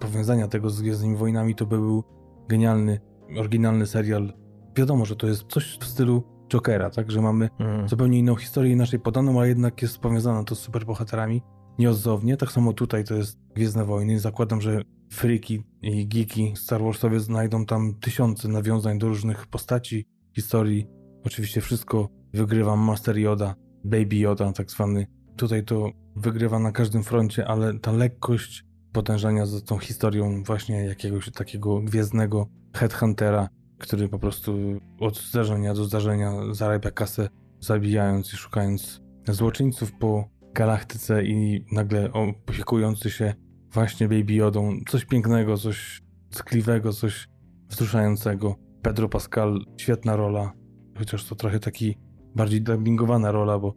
powiązania 0.00 0.48
tego 0.48 0.70
z 0.70 0.82
Gwiezdnymi 0.82 1.16
Wojnami, 1.16 1.54
to 1.54 1.66
by 1.66 1.78
był 1.78 2.04
genialny, 2.48 3.00
oryginalny 3.38 3.86
serial. 3.86 4.32
Wiadomo, 4.76 5.04
że 5.04 5.16
to 5.16 5.26
jest 5.26 5.44
coś 5.48 5.78
w 5.80 5.84
stylu 5.84 6.22
Jokera, 6.52 6.90
tak, 6.90 7.10
że 7.10 7.20
mamy 7.22 7.48
Mm. 7.58 7.88
zupełnie 7.88 8.18
inną 8.18 8.36
historię, 8.36 8.72
inaczej 8.72 9.00
podaną, 9.00 9.38
ale 9.38 9.48
jednak 9.48 9.82
jest 9.82 9.98
powiązana 9.98 10.44
to 10.44 10.54
z 10.54 10.58
superbohaterami 10.58 11.42
nieodzownie. 11.78 12.36
Tak 12.36 12.52
samo 12.52 12.72
tutaj 12.72 13.04
to 13.04 13.14
jest 13.14 13.38
Gwiezdne 13.54 13.84
Wojny. 13.84 14.20
Zakładam, 14.20 14.60
że 14.60 14.82
friki 15.12 15.62
i 15.82 16.08
geeki 16.08 16.52
Star 16.56 16.82
Warsowie 16.82 17.20
znajdą 17.20 17.66
tam 17.66 17.94
tysiące 18.00 18.48
nawiązań 18.48 18.98
do 18.98 19.08
różnych 19.08 19.46
postaci, 19.46 20.06
historii. 20.36 20.86
Oczywiście 21.24 21.60
wszystko 21.60 22.08
wygrywa 22.34 22.76
Master 22.76 23.18
Yoda, 23.18 23.54
Baby 23.84 24.16
Yoda 24.16 24.52
tak 24.52 24.70
zwany. 24.70 25.06
Tutaj 25.36 25.64
to 25.64 25.90
wygrywa 26.16 26.58
na 26.58 26.72
każdym 26.72 27.02
froncie, 27.02 27.46
ale 27.48 27.78
ta 27.78 27.92
lekkość 27.92 28.64
potężenia 28.92 29.46
za 29.46 29.60
tą 29.60 29.78
historią 29.78 30.42
właśnie 30.42 30.84
jakiegoś 30.84 31.30
takiego 31.30 31.80
gwiezdnego 31.80 32.46
headhuntera, 32.76 33.48
który 33.78 34.08
po 34.08 34.18
prostu 34.18 34.56
od 35.00 35.18
zdarzenia 35.18 35.74
do 35.74 35.84
zdarzenia 35.84 36.32
zarabia 36.50 36.90
kasę, 36.90 37.28
zabijając 37.60 38.32
i 38.34 38.36
szukając 38.36 39.00
złoczyńców 39.28 39.92
po 39.92 40.28
galaktyce 40.54 41.24
i 41.24 41.64
nagle 41.72 42.12
opiekujący 42.12 43.10
się 43.10 43.34
właśnie 43.72 44.08
Baby 44.08 44.32
Yodą. 44.32 44.78
Coś 44.88 45.04
pięknego, 45.04 45.56
coś 45.56 46.02
tkliwego, 46.30 46.92
coś 46.92 47.28
wzruszającego. 47.68 48.56
Pedro 48.82 49.08
Pascal, 49.08 49.64
świetna 49.76 50.16
rola, 50.16 50.52
chociaż 50.98 51.24
to 51.24 51.34
trochę 51.34 51.60
taki 51.60 51.98
bardziej 52.34 52.62
dubbingowana 52.62 53.32
rola, 53.32 53.58
bo 53.58 53.74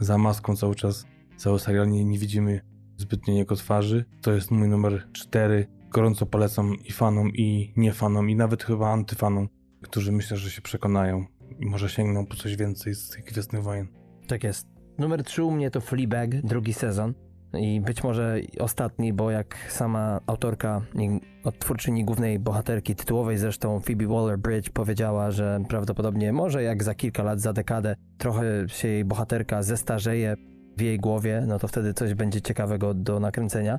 za 0.00 0.18
maską 0.18 0.56
cały 0.56 0.74
czas 0.74 1.04
cały 1.36 1.58
serial 1.58 1.90
nie, 1.90 2.04
nie 2.04 2.18
widzimy 2.18 2.60
zbytnio 2.96 3.34
jego 3.34 3.56
twarzy. 3.56 4.04
To 4.22 4.32
jest 4.32 4.50
mój 4.50 4.68
numer 4.68 5.08
4. 5.12 5.66
Gorąco 5.90 6.26
polecam 6.26 6.74
i 6.84 6.92
fanom, 6.92 7.30
i 7.34 7.72
nie 7.76 7.92
fanom, 7.92 8.30
i 8.30 8.36
nawet 8.36 8.64
chyba 8.64 8.92
antyfanom, 8.92 9.48
którzy 9.82 10.12
myślę, 10.12 10.36
że 10.36 10.50
się 10.50 10.62
przekonają 10.62 11.24
i 11.60 11.66
może 11.66 11.88
sięgną 11.88 12.26
po 12.26 12.36
coś 12.36 12.56
więcej 12.56 12.94
z 12.94 13.10
tych 13.10 13.24
Gwiezdnych 13.24 13.62
Wojen. 13.62 13.88
Tak 14.26 14.44
jest. 14.44 14.66
Numer 14.98 15.24
3 15.24 15.44
u 15.44 15.50
mnie 15.50 15.70
to 15.70 15.80
Fleabag, 15.80 16.40
drugi 16.42 16.72
sezon. 16.72 17.14
I 17.58 17.80
być 17.80 18.04
może 18.04 18.40
ostatni, 18.58 19.12
bo 19.12 19.30
jak 19.30 19.56
sama 19.68 20.20
autorka, 20.26 20.82
odtwórczyni 21.44 22.04
głównej 22.04 22.38
bohaterki, 22.38 22.94
tytułowej 22.94 23.38
zresztą 23.38 23.80
Phoebe 23.80 24.04
Waller-Bridge 24.04 24.70
powiedziała, 24.70 25.30
że 25.30 25.60
prawdopodobnie 25.68 26.32
może 26.32 26.62
jak 26.62 26.84
za 26.84 26.94
kilka 26.94 27.22
lat, 27.22 27.40
za 27.40 27.52
dekadę 27.52 27.96
trochę 28.18 28.44
się 28.68 28.88
jej 28.88 29.04
bohaterka 29.04 29.62
zestarzeje 29.62 30.36
w 30.76 30.80
jej 30.80 30.98
głowie, 30.98 31.44
no 31.46 31.58
to 31.58 31.68
wtedy 31.68 31.94
coś 31.94 32.14
będzie 32.14 32.40
ciekawego 32.40 32.94
do 32.94 33.20
nakręcenia. 33.20 33.78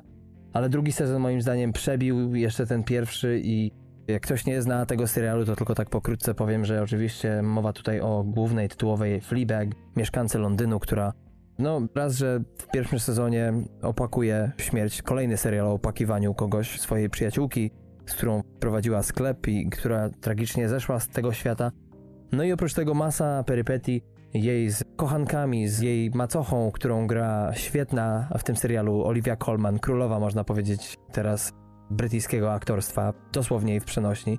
Ale 0.52 0.68
drugi 0.68 0.92
sezon 0.92 1.22
moim 1.22 1.42
zdaniem 1.42 1.72
przebił 1.72 2.34
jeszcze 2.34 2.66
ten 2.66 2.84
pierwszy 2.84 3.40
i 3.44 3.72
jak 4.08 4.22
ktoś 4.22 4.46
nie 4.46 4.62
zna 4.62 4.86
tego 4.86 5.06
serialu, 5.06 5.44
to 5.44 5.56
tylko 5.56 5.74
tak 5.74 5.90
pokrótce 5.90 6.34
powiem, 6.34 6.64
że 6.64 6.82
oczywiście 6.82 7.42
mowa 7.42 7.72
tutaj 7.72 8.00
o 8.00 8.24
głównej 8.26 8.68
tytułowej 8.68 9.20
Fleabag, 9.20 9.68
mieszkance 9.96 10.38
Londynu, 10.38 10.78
która 10.78 11.12
no 11.58 11.80
raz, 11.94 12.16
że 12.16 12.40
w 12.58 12.66
pierwszym 12.70 13.00
sezonie 13.00 13.52
opakuje 13.82 14.52
śmierć, 14.58 15.02
kolejny 15.02 15.36
serial 15.36 15.66
o 15.66 15.72
opakiwaniu 15.72 16.34
kogoś, 16.34 16.80
swojej 16.80 17.10
przyjaciółki, 17.10 17.70
z 18.06 18.14
którą 18.14 18.42
prowadziła 18.60 19.02
sklep 19.02 19.48
i 19.48 19.70
która 19.70 20.10
tragicznie 20.20 20.68
zeszła 20.68 21.00
z 21.00 21.08
tego 21.08 21.32
świata. 21.32 21.72
No 22.32 22.44
i 22.44 22.52
oprócz 22.52 22.74
tego 22.74 22.94
masa 22.94 23.44
perypetii 23.44 24.02
jej 24.38 24.70
z 24.70 24.84
kochankami, 24.96 25.68
z 25.68 25.80
jej 25.80 26.10
macochą, 26.10 26.70
którą 26.70 27.06
gra 27.06 27.52
świetna 27.54 28.28
w 28.38 28.44
tym 28.44 28.56
serialu 28.56 29.04
Olivia 29.04 29.36
Colman, 29.36 29.78
królowa 29.78 30.20
można 30.20 30.44
powiedzieć 30.44 30.96
teraz 31.12 31.52
brytyjskiego 31.90 32.52
aktorstwa, 32.52 33.12
dosłownie 33.32 33.72
jej 33.72 33.80
w 33.80 33.84
przenośni. 33.84 34.38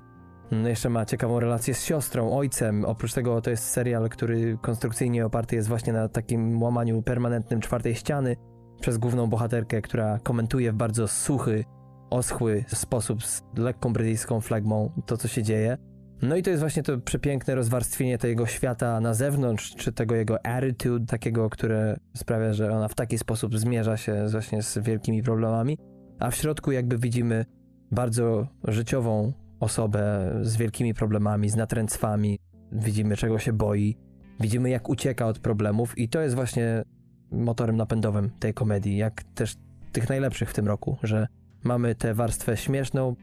No 0.50 0.68
jeszcze 0.68 0.90
ma 0.90 1.06
ciekawą 1.06 1.40
relację 1.40 1.74
z 1.74 1.84
siostrą, 1.84 2.32
ojcem. 2.32 2.84
Oprócz 2.84 3.12
tego 3.12 3.40
to 3.40 3.50
jest 3.50 3.64
serial, 3.64 4.08
który 4.08 4.58
konstrukcyjnie 4.62 5.26
oparty 5.26 5.56
jest 5.56 5.68
właśnie 5.68 5.92
na 5.92 6.08
takim 6.08 6.62
łamaniu 6.62 7.02
permanentnym 7.02 7.60
czwartej 7.60 7.94
ściany 7.94 8.36
przez 8.80 8.98
główną 8.98 9.26
bohaterkę, 9.26 9.82
która 9.82 10.18
komentuje 10.18 10.72
w 10.72 10.74
bardzo 10.74 11.08
suchy, 11.08 11.64
oschły 12.10 12.64
sposób 12.68 13.24
z 13.24 13.42
lekką 13.56 13.92
brytyjską 13.92 14.40
flagmą 14.40 14.92
to, 15.06 15.16
co 15.16 15.28
się 15.28 15.42
dzieje. 15.42 15.89
No 16.22 16.36
i 16.36 16.42
to 16.42 16.50
jest 16.50 16.60
właśnie 16.60 16.82
to 16.82 16.98
przepiękne 16.98 17.54
rozwarstwienie 17.54 18.18
tego 18.18 18.46
świata 18.46 19.00
na 19.00 19.14
zewnątrz, 19.14 19.74
czy 19.76 19.92
tego 19.92 20.14
jego 20.14 20.46
attitude, 20.46 21.06
takiego, 21.06 21.50
które 21.50 21.96
sprawia, 22.16 22.52
że 22.52 22.72
ona 22.72 22.88
w 22.88 22.94
taki 22.94 23.18
sposób 23.18 23.58
zmierza 23.58 23.96
się 23.96 24.26
właśnie 24.30 24.62
z 24.62 24.78
wielkimi 24.78 25.22
problemami, 25.22 25.78
a 26.18 26.30
w 26.30 26.34
środku 26.34 26.72
jakby 26.72 26.98
widzimy 26.98 27.44
bardzo 27.90 28.46
życiową 28.64 29.32
osobę 29.60 30.32
z 30.42 30.56
wielkimi 30.56 30.94
problemami, 30.94 31.48
z 31.48 31.56
natręctwami. 31.56 32.38
Widzimy, 32.72 33.16
czego 33.16 33.38
się 33.38 33.52
boi, 33.52 33.96
widzimy, 34.40 34.70
jak 34.70 34.88
ucieka 34.88 35.26
od 35.26 35.38
problemów, 35.38 35.98
i 35.98 36.08
to 36.08 36.20
jest 36.20 36.34
właśnie 36.34 36.82
motorem 37.30 37.76
napędowym 37.76 38.30
tej 38.30 38.54
komedii, 38.54 38.96
jak 38.96 39.22
też 39.22 39.54
tych 39.92 40.08
najlepszych 40.08 40.50
w 40.50 40.54
tym 40.54 40.66
roku, 40.66 40.96
że 41.02 41.26
mamy 41.64 41.94
tę 41.94 42.14
warstwę 42.14 42.56
śmieszną, 42.56 43.16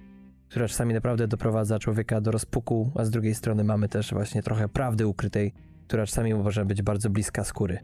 która 0.50 0.68
czasami 0.68 0.94
naprawdę 0.94 1.28
doprowadza 1.28 1.80
człowieka 1.80 2.22
do 2.22 2.32
rozpuku, 2.32 2.92
a 2.96 3.06
z 3.06 3.10
drugiej 3.10 3.36
strony 3.36 3.64
mamy 3.64 3.90
też 3.90 4.14
właśnie 4.14 4.44
trochę 4.44 4.70
prawdy 4.70 5.08
ukrytej, 5.08 5.54
która 5.88 6.06
czasami 6.06 6.34
może 6.34 6.66
być 6.66 6.82
bardzo 6.82 7.10
bliska 7.10 7.44
skóry. 7.44 7.80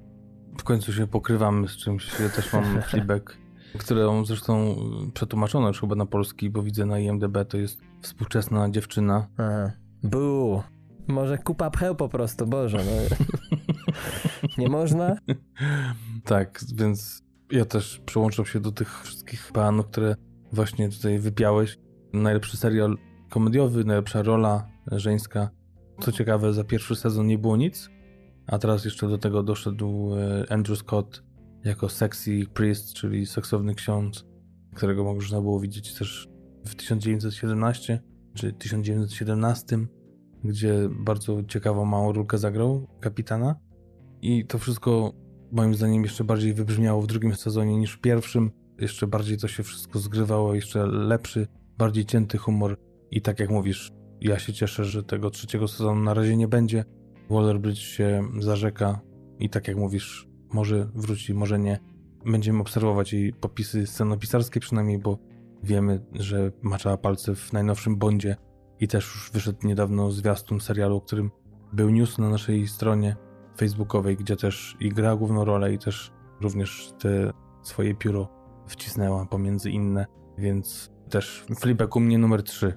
W 0.60 0.64
końcu 0.64 0.94
się 0.94 1.08
pokrywamy 1.08 1.68
z 1.68 1.78
czymś. 1.78 2.20
Ja 2.20 2.30
też 2.30 2.54
mam 2.54 2.82
feedback, 2.92 3.38
którą 3.78 4.26
zresztą 4.26 4.76
przetłumaczono 5.14 5.68
już 5.68 5.82
chyba 5.82 5.96
na 5.96 6.06
polski, 6.06 6.50
bo 6.50 6.64
widzę 6.64 6.86
na 6.86 7.00
IMDB, 7.00 7.38
to 7.50 7.58
jest 7.58 7.82
współczesna 8.02 8.70
dziewczyna. 8.70 9.28
Aha. 9.38 9.72
Buu. 10.04 10.64
Może 11.08 11.38
kupa 11.38 11.70
pcheł 11.70 11.96
po 11.96 12.10
prostu, 12.10 12.48
Boże. 12.48 12.78
No. 12.78 13.16
Nie 14.58 14.70
można? 14.70 15.16
tak, 16.24 16.60
więc 16.76 17.24
ja 17.52 17.66
też 17.66 18.02
przyłączam 18.06 18.46
się 18.46 18.60
do 18.60 18.72
tych 18.72 19.04
wszystkich 19.04 19.52
panów, 19.54 19.88
które 19.88 20.16
właśnie 20.52 20.90
tutaj 20.90 21.20
wypiałeś. 21.20 21.78
Najlepszy 22.14 22.58
serial 22.58 22.98
komediowy, 23.30 23.84
najlepsza 23.84 24.22
rola 24.22 24.68
żeńska. 24.92 25.50
Co 26.02 26.12
ciekawe, 26.12 26.54
za 26.54 26.64
pierwszy 26.64 26.96
sezon 26.96 27.28
nie 27.28 27.38
było 27.38 27.58
nic, 27.58 27.90
a 28.48 28.58
teraz 28.58 28.86
jeszcze 28.86 29.08
do 29.08 29.18
tego 29.18 29.44
doszedł 29.44 30.16
e, 30.16 30.52
Andrew 30.52 30.80
Scott 30.80 31.24
jako 31.64 31.90
sexy 31.90 32.46
priest, 32.54 32.94
czyli 32.94 33.26
seksowny 33.26 33.76
ksiądz, 33.76 34.26
którego 34.76 35.04
można 35.04 35.42
było 35.42 35.60
widzieć 35.60 35.94
też 35.94 36.28
w 36.66 36.76
1917 36.76 38.02
czy 38.34 38.54
1917, 38.54 39.88
gdzie 40.44 40.90
bardzo 40.90 41.44
ciekawą 41.44 41.86
małą 41.86 42.12
rulkę 42.12 42.38
zagrał 42.38 42.88
kapitana. 43.00 43.56
I 44.22 44.46
to 44.46 44.60
wszystko 44.60 45.14
moim 45.52 45.76
zdaniem 45.76 46.04
jeszcze 46.04 46.24
bardziej 46.24 46.54
wybrzmiało 46.54 47.02
w 47.02 47.08
drugim 47.08 47.36
sezonie 47.36 47.78
niż 47.78 47.94
w 47.94 48.02
pierwszym. 48.02 48.52
Jeszcze 48.80 49.08
bardziej 49.08 49.38
to 49.38 49.48
się 49.48 49.64
wszystko 49.64 50.00
zgrywało, 50.00 50.56
jeszcze 50.56 50.86
lepszy, 50.86 51.48
bardziej 51.78 52.06
cięty 52.06 52.38
humor. 52.38 52.78
I 53.12 53.22
tak 53.22 53.40
jak 53.40 53.50
mówisz, 53.50 53.92
ja 54.22 54.40
się 54.40 54.54
cieszę, 54.54 54.86
że 54.86 55.04
tego 55.04 55.30
trzeciego 55.30 55.68
sezonu 55.68 56.02
na 56.02 56.14
razie 56.14 56.38
nie 56.38 56.48
będzie. 56.48 56.86
Waller-Bridge 57.30 57.82
się 57.82 58.22
zarzeka 58.40 59.00
i 59.40 59.50
tak 59.50 59.68
jak 59.68 59.78
mówisz, 59.78 60.28
może 60.54 60.90
wróci, 60.96 61.34
może 61.34 61.60
nie. 61.60 61.80
Będziemy 62.26 62.62
obserwować 62.62 63.14
jej 63.14 63.34
popisy 63.34 63.88
scenopisarskie 63.88 64.60
przynajmniej, 64.60 65.00
bo 65.00 65.18
wiemy, 65.64 66.06
że 66.14 66.52
maczała 66.62 66.98
palce 66.98 67.36
w 67.36 67.54
najnowszym 67.54 67.98
Bondzie 67.98 68.36
i 68.80 68.88
też 68.88 69.06
już 69.06 69.32
wyszedł 69.34 69.68
niedawno 69.68 70.12
zwiastun 70.12 70.60
serialu, 70.60 70.96
o 70.96 71.02
którym 71.02 71.32
był 71.74 71.90
news 71.90 72.18
na 72.18 72.30
naszej 72.30 72.68
stronie 72.68 73.16
facebookowej, 73.58 74.18
gdzie 74.18 74.36
też 74.36 74.76
i 74.80 74.90
gra 74.90 75.16
główną 75.16 75.46
rolę 75.46 75.74
i 75.74 75.80
też 75.80 76.12
również 76.42 76.94
te 77.00 77.32
swoje 77.64 77.96
pióro 77.96 78.30
wcisnęła 78.68 79.26
pomiędzy 79.26 79.72
inne, 79.72 80.06
więc 80.38 80.92
też 81.14 81.46
flipek 81.60 81.96
u 81.96 82.00
mnie 82.00 82.18
numer 82.18 82.44
3. 82.44 82.74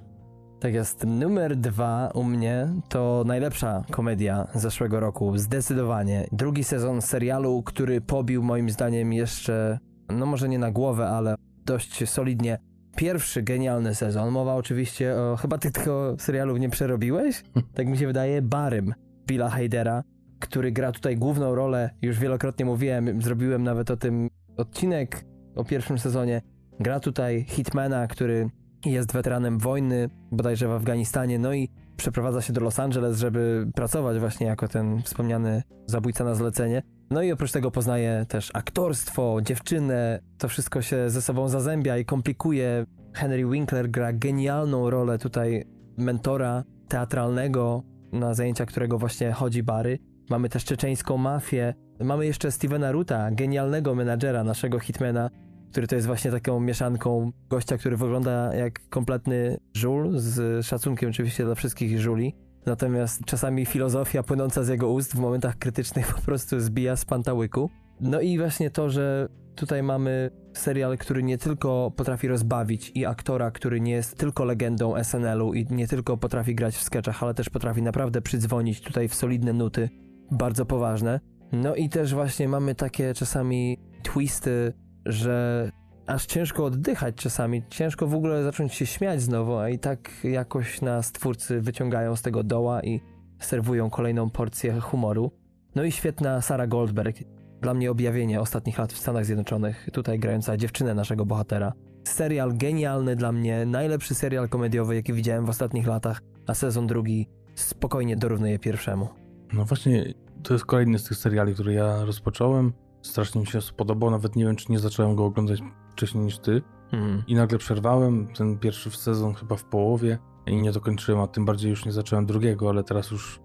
Tak 0.59 0.73
jest. 0.73 1.03
Numer 1.03 1.55
dwa 1.55 2.11
u 2.13 2.23
mnie 2.23 2.67
to 2.89 3.23
najlepsza 3.25 3.83
komedia 3.91 4.47
zeszłego 4.55 4.99
roku. 4.99 5.37
Zdecydowanie. 5.37 6.27
Drugi 6.31 6.63
sezon 6.63 7.01
serialu, 7.01 7.63
który 7.63 8.01
pobił 8.01 8.43
moim 8.43 8.69
zdaniem 8.69 9.13
jeszcze, 9.13 9.79
no 10.09 10.25
może 10.25 10.49
nie 10.49 10.59
na 10.59 10.71
głowę, 10.71 11.09
ale 11.09 11.35
dość 11.65 12.09
solidnie. 12.09 12.57
Pierwszy 12.95 13.43
genialny 13.43 13.95
sezon. 13.95 14.31
Mowa 14.31 14.55
oczywiście 14.55 15.15
o. 15.15 15.35
Chyba 15.35 15.57
ty 15.57 15.71
tego 15.71 16.15
serialu 16.19 16.57
nie 16.57 16.69
przerobiłeś? 16.69 17.43
Tak 17.75 17.87
mi 17.87 17.97
się 17.97 18.07
wydaje. 18.07 18.41
Barym 18.41 18.93
Billa 19.27 19.49
Heidera, 19.49 20.03
który 20.39 20.71
gra 20.71 20.91
tutaj 20.91 21.17
główną 21.17 21.55
rolę. 21.55 21.89
Już 22.01 22.19
wielokrotnie 22.19 22.65
mówiłem, 22.65 23.21
zrobiłem 23.21 23.63
nawet 23.63 23.91
o 23.91 23.97
tym 23.97 24.29
odcinek 24.57 25.25
o 25.55 25.63
pierwszym 25.63 25.99
sezonie. 25.99 26.41
Gra 26.79 26.99
tutaj 26.99 27.45
Hitmana, 27.47 28.07
który 28.07 28.49
jest 28.85 29.13
weteranem 29.13 29.59
wojny, 29.59 30.09
bodajże 30.31 30.67
w 30.67 30.71
Afganistanie, 30.71 31.39
no 31.39 31.53
i 31.53 31.69
przeprowadza 31.97 32.41
się 32.41 32.53
do 32.53 32.61
Los 32.61 32.79
Angeles, 32.79 33.17
żeby 33.17 33.67
pracować 33.75 34.19
właśnie 34.19 34.47
jako 34.47 34.67
ten 34.67 35.01
wspomniany 35.01 35.63
zabójca 35.85 36.23
na 36.23 36.35
zlecenie. 36.35 36.81
No 37.09 37.21
i 37.21 37.31
oprócz 37.31 37.51
tego 37.51 37.71
poznaje 37.71 38.25
też 38.27 38.51
aktorstwo, 38.53 39.39
dziewczynę, 39.41 40.19
to 40.37 40.47
wszystko 40.47 40.81
się 40.81 41.09
ze 41.09 41.21
sobą 41.21 41.47
zazębia 41.47 41.97
i 41.97 42.05
komplikuje. 42.05 42.85
Henry 43.13 43.45
Winkler 43.45 43.91
gra 43.91 44.13
genialną 44.13 44.89
rolę 44.89 45.17
tutaj 45.17 45.65
mentora 45.97 46.63
teatralnego, 46.87 47.83
na 48.11 48.33
zajęcia 48.33 48.65
którego 48.65 48.97
właśnie 48.97 49.31
chodzi 49.31 49.63
Bary. 49.63 49.99
Mamy 50.29 50.49
też 50.49 50.65
czeczeńską 50.65 51.17
mafię. 51.17 51.73
Mamy 51.99 52.25
jeszcze 52.25 52.51
Stevena 52.51 52.91
Ruta, 52.91 53.31
genialnego 53.31 53.95
menadżera, 53.95 54.43
naszego 54.43 54.79
hitmana, 54.79 55.29
który 55.71 55.87
to 55.87 55.95
jest 55.95 56.07
właśnie 56.07 56.31
taką 56.31 56.59
mieszanką 56.59 57.31
gościa, 57.49 57.77
który 57.77 57.97
wygląda 57.97 58.55
jak 58.55 58.89
kompletny 58.89 59.57
żul, 59.73 60.19
z 60.19 60.65
szacunkiem 60.65 61.09
oczywiście 61.09 61.45
dla 61.45 61.55
wszystkich 61.55 61.99
żuli. 61.99 62.35
Natomiast 62.65 63.25
czasami 63.25 63.65
filozofia 63.65 64.23
płynąca 64.23 64.63
z 64.63 64.67
jego 64.67 64.89
ust 64.89 65.15
w 65.15 65.19
momentach 65.19 65.57
krytycznych 65.57 66.15
po 66.15 66.21
prostu 66.21 66.59
zbija 66.59 66.95
z 66.95 67.05
pantałyku. 67.05 67.69
No 68.01 68.21
i 68.21 68.37
właśnie 68.37 68.69
to, 68.69 68.89
że 68.89 69.27
Tutaj 69.57 69.83
mamy 69.83 70.31
serial, 70.53 70.97
który 70.97 71.23
nie 71.23 71.37
tylko 71.37 71.91
potrafi 71.95 72.27
rozbawić 72.27 72.91
i 72.95 73.05
aktora, 73.05 73.51
który 73.51 73.81
nie 73.81 73.91
jest 73.91 74.17
tylko 74.17 74.45
legendą 74.45 75.03
SNL-u 75.03 75.53
i 75.53 75.65
nie 75.69 75.87
tylko 75.87 76.17
potrafi 76.17 76.55
grać 76.55 76.75
w 76.75 76.83
sketchach, 76.83 77.23
ale 77.23 77.33
też 77.33 77.49
potrafi 77.49 77.81
naprawdę 77.81 78.21
przydzwonić 78.21 78.81
tutaj 78.81 79.07
w 79.07 79.15
solidne 79.15 79.53
nuty, 79.53 79.89
bardzo 80.31 80.65
poważne. 80.65 81.19
No 81.51 81.75
i 81.75 81.89
też 81.89 82.13
właśnie 82.13 82.47
mamy 82.47 82.75
takie 82.75 83.13
czasami 83.13 83.77
twisty, 84.03 84.73
że 85.07 85.71
aż 86.07 86.25
ciężko 86.25 86.65
oddychać 86.65 87.15
czasami, 87.15 87.63
ciężko 87.69 88.07
w 88.07 88.13
ogóle 88.13 88.43
zacząć 88.43 88.73
się 88.73 88.85
śmiać 88.85 89.21
znowu, 89.21 89.57
a 89.57 89.69
i 89.69 89.79
tak 89.79 90.11
jakoś 90.23 90.81
nas 90.81 91.11
twórcy 91.11 91.61
wyciągają 91.61 92.15
z 92.15 92.21
tego 92.21 92.43
doła 92.43 92.83
i 92.83 93.01
serwują 93.39 93.89
kolejną 93.89 94.29
porcję 94.29 94.79
humoru. 94.79 95.31
No 95.75 95.83
i 95.83 95.91
świetna 95.91 96.41
Sarah 96.41 96.69
Goldberg, 96.69 97.17
dla 97.61 97.73
mnie 97.73 97.91
objawienie 97.91 98.41
ostatnich 98.41 98.77
lat 98.77 98.93
w 98.93 98.97
Stanach 98.97 99.25
Zjednoczonych, 99.25 99.89
tutaj 99.93 100.19
grająca 100.19 100.57
dziewczynę 100.57 100.93
naszego 100.93 101.25
bohatera. 101.25 101.73
Serial 102.03 102.57
genialny 102.57 103.15
dla 103.15 103.31
mnie, 103.31 103.65
najlepszy 103.65 104.15
serial 104.15 104.49
komediowy, 104.49 104.95
jaki 104.95 105.13
widziałem 105.13 105.45
w 105.45 105.49
ostatnich 105.49 105.87
latach, 105.87 106.21
a 106.47 106.53
sezon 106.53 106.87
drugi 106.87 107.27
spokojnie 107.55 108.15
dorównuje 108.15 108.59
pierwszemu. 108.59 109.07
No 109.53 109.65
właśnie, 109.65 110.13
to 110.43 110.53
jest 110.53 110.65
kolejny 110.65 110.99
z 110.99 111.03
tych 111.03 111.17
seriali, 111.17 111.53
które 111.53 111.73
ja 111.73 112.05
rozpocząłem. 112.05 112.73
Strasznie 113.01 113.41
mi 113.41 113.47
się 113.47 113.61
spodobał, 113.61 114.11
nawet 114.11 114.35
nie 114.35 114.45
wiem, 114.45 114.55
czy 114.55 114.71
nie 114.71 114.79
zacząłem 114.79 115.15
go 115.15 115.25
oglądać 115.25 115.59
wcześniej 115.91 116.23
niż 116.23 116.39
ty. 116.39 116.61
Mhm. 116.91 117.23
I 117.27 117.35
nagle 117.35 117.57
przerwałem 117.57 118.27
ten 118.27 118.57
pierwszy 118.57 118.91
sezon 118.91 119.33
chyba 119.33 119.55
w 119.55 119.63
połowie 119.63 120.17
i 120.45 120.55
nie 120.55 120.71
dokończyłem, 120.71 121.21
a 121.21 121.27
tym 121.27 121.45
bardziej 121.45 121.69
już 121.69 121.85
nie 121.85 121.91
zacząłem 121.91 122.25
drugiego, 122.25 122.69
ale 122.69 122.83
teraz 122.83 123.11
już 123.11 123.39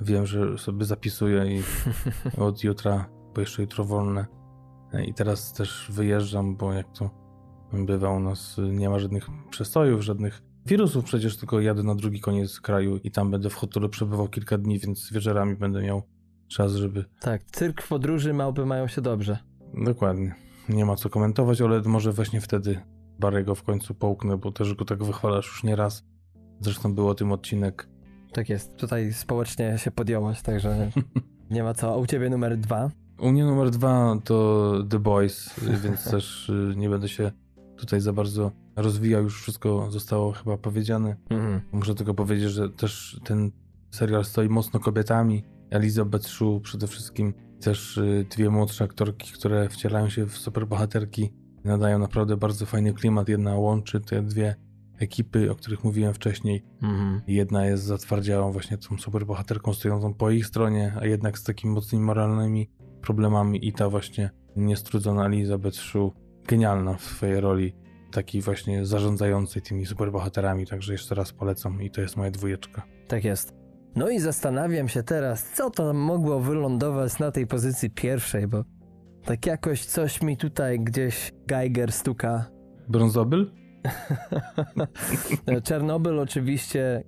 wiem, 0.00 0.26
że 0.26 0.58
sobie 0.58 0.84
zapisuję 0.84 1.56
i 1.56 1.62
od 2.46 2.64
jutra, 2.64 3.08
bo 3.34 3.40
jeszcze 3.40 3.62
jutro 3.62 3.84
wolne. 3.84 4.26
I 5.06 5.14
teraz 5.14 5.52
też 5.52 5.88
wyjeżdżam, 5.90 6.56
bo 6.56 6.72
jak 6.72 6.92
to 6.92 7.10
bywa 7.72 8.10
u 8.10 8.20
nas, 8.20 8.56
nie 8.70 8.90
ma 8.90 8.98
żadnych 8.98 9.26
przestojów, 9.50 10.02
żadnych 10.02 10.42
wirusów, 10.66 11.04
przecież 11.04 11.36
tylko 11.36 11.60
jadę 11.60 11.82
na 11.82 11.94
drugi 11.94 12.20
koniec 12.20 12.60
kraju 12.60 12.96
i 12.96 13.10
tam 13.10 13.30
będę 13.30 13.50
w 13.50 13.54
hotelu 13.54 13.88
przebywał 13.88 14.28
kilka 14.28 14.58
dni, 14.58 14.78
więc 14.78 15.12
wieczorami 15.12 15.56
będę 15.56 15.82
miał 15.82 16.02
czas, 16.48 16.72
żeby... 16.72 17.04
Tak, 17.20 17.42
cyrk 17.44 17.82
w 17.82 17.88
podróży, 17.88 18.34
małpy 18.34 18.66
mają 18.66 18.88
się 18.88 19.00
dobrze. 19.00 19.38
Dokładnie. 19.74 20.34
Nie 20.68 20.84
ma 20.84 20.96
co 20.96 21.10
komentować, 21.10 21.60
ale 21.60 21.82
może 21.82 22.12
właśnie 22.12 22.40
wtedy 22.40 22.80
Barego 23.18 23.54
w 23.54 23.62
końcu 23.62 23.94
połknę, 23.94 24.36
bo 24.36 24.52
też 24.52 24.74
go 24.74 24.84
tak 24.84 25.04
wychwalasz 25.04 25.46
już 25.46 25.64
nie 25.64 25.76
raz. 25.76 26.04
Zresztą 26.60 26.94
był 26.94 27.08
o 27.08 27.14
tym 27.14 27.32
odcinek. 27.32 27.88
Tak 28.32 28.48
jest, 28.48 28.76
tutaj 28.76 29.12
społecznie 29.12 29.78
się 29.78 29.90
podjąłeś, 29.90 30.42
także 30.42 30.90
nie 31.50 31.62
ma 31.62 31.74
co. 31.74 31.92
A 31.92 31.96
u 31.96 32.06
ciebie 32.06 32.30
numer 32.30 32.58
dwa? 32.58 32.90
U 33.18 33.32
mnie 33.32 33.44
numer 33.44 33.70
dwa 33.70 34.16
to 34.24 34.72
The 34.90 34.98
Boys, 34.98 35.60
więc 35.82 36.04
też 36.10 36.48
y, 36.48 36.74
nie 36.76 36.90
będę 36.90 37.08
się 37.08 37.32
tutaj 37.76 38.00
za 38.00 38.12
bardzo 38.12 38.52
rozwijał, 38.76 39.22
już 39.22 39.42
wszystko 39.42 39.90
zostało 39.90 40.32
chyba 40.32 40.56
powiedziane. 40.56 41.16
Mhm. 41.30 41.60
Muszę 41.72 41.94
tylko 41.94 42.14
powiedzieć, 42.14 42.50
że 42.50 42.70
też 42.70 43.20
ten 43.24 43.50
serial 43.90 44.24
stoi 44.24 44.48
mocno 44.48 44.80
kobietami. 44.80 45.44
Elizabeth 45.70 46.26
Shue 46.26 46.60
przede 46.60 46.86
wszystkim, 46.86 47.34
też 47.60 47.98
y, 47.98 48.26
dwie 48.30 48.50
młodsze 48.50 48.84
aktorki, 48.84 49.32
które 49.32 49.68
wcielają 49.68 50.08
się 50.08 50.26
w 50.26 50.38
superbohaterki, 50.38 51.32
nadają 51.64 51.98
naprawdę 51.98 52.36
bardzo 52.36 52.66
fajny 52.66 52.92
klimat. 52.92 53.28
Jedna 53.28 53.56
łączy 53.56 54.00
te 54.00 54.22
dwie 54.22 54.56
ekipy, 54.98 55.50
o 55.50 55.54
których 55.54 55.84
mówiłem 55.84 56.14
wcześniej. 56.14 56.64
Mhm. 56.82 57.20
Jedna 57.26 57.66
jest 57.66 57.84
zatwardziałą 57.84 58.52
właśnie 58.52 58.78
tą 58.78 58.98
superbohaterką 58.98 59.74
stojącą 59.74 60.14
po 60.14 60.30
ich 60.30 60.46
stronie, 60.46 60.92
a 61.00 61.06
jednak 61.06 61.38
z 61.38 61.44
takimi 61.44 61.74
mocnymi 61.74 62.04
moralnymi 62.04 62.70
problemami 63.02 63.68
i 63.68 63.72
ta 63.72 63.88
właśnie 63.88 64.30
niestrudzona 64.56 65.26
Elizabeth 65.26 65.76
Shue, 65.76 66.12
genialna 66.48 66.94
w 66.94 67.02
swojej 67.02 67.40
roli 67.40 67.74
takiej 68.12 68.42
właśnie 68.42 68.86
zarządzającej 68.86 69.62
tymi 69.62 69.86
superbohaterami, 69.86 70.66
także 70.66 70.92
jeszcze 70.92 71.14
raz 71.14 71.32
polecam 71.32 71.82
i 71.82 71.90
to 71.90 72.00
jest 72.00 72.16
moja 72.16 72.30
dwójeczka. 72.30 72.82
Tak 73.08 73.24
jest. 73.24 73.65
No 73.96 74.08
i 74.08 74.20
zastanawiam 74.20 74.88
się 74.88 75.02
teraz, 75.02 75.52
co 75.52 75.70
to 75.70 75.92
mogło 75.92 76.40
wylądować 76.40 77.18
na 77.18 77.30
tej 77.30 77.46
pozycji 77.46 77.90
pierwszej, 77.90 78.46
bo 78.46 78.64
tak 79.24 79.46
jakoś 79.46 79.84
coś 79.84 80.22
mi 80.22 80.36
tutaj 80.36 80.80
gdzieś 80.80 81.32
Geiger 81.46 81.92
stuka. 81.92 82.46
Brązobyl? 82.88 83.50
Czernobyl 85.64 86.18
oczywiście, 86.18 87.02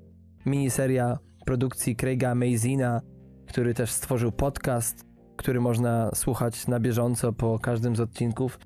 miniseria 0.46 1.18
produkcji 1.46 1.96
Craiga 1.96 2.34
Mazina, 2.34 3.00
który 3.46 3.74
też 3.74 3.90
stworzył 3.90 4.32
podcast, 4.32 5.04
który 5.36 5.60
można 5.60 6.10
słuchać 6.14 6.66
na 6.66 6.80
bieżąco 6.80 7.32
po 7.32 7.58
każdym 7.58 7.96
z 7.96 8.00
odcinków. 8.00 8.58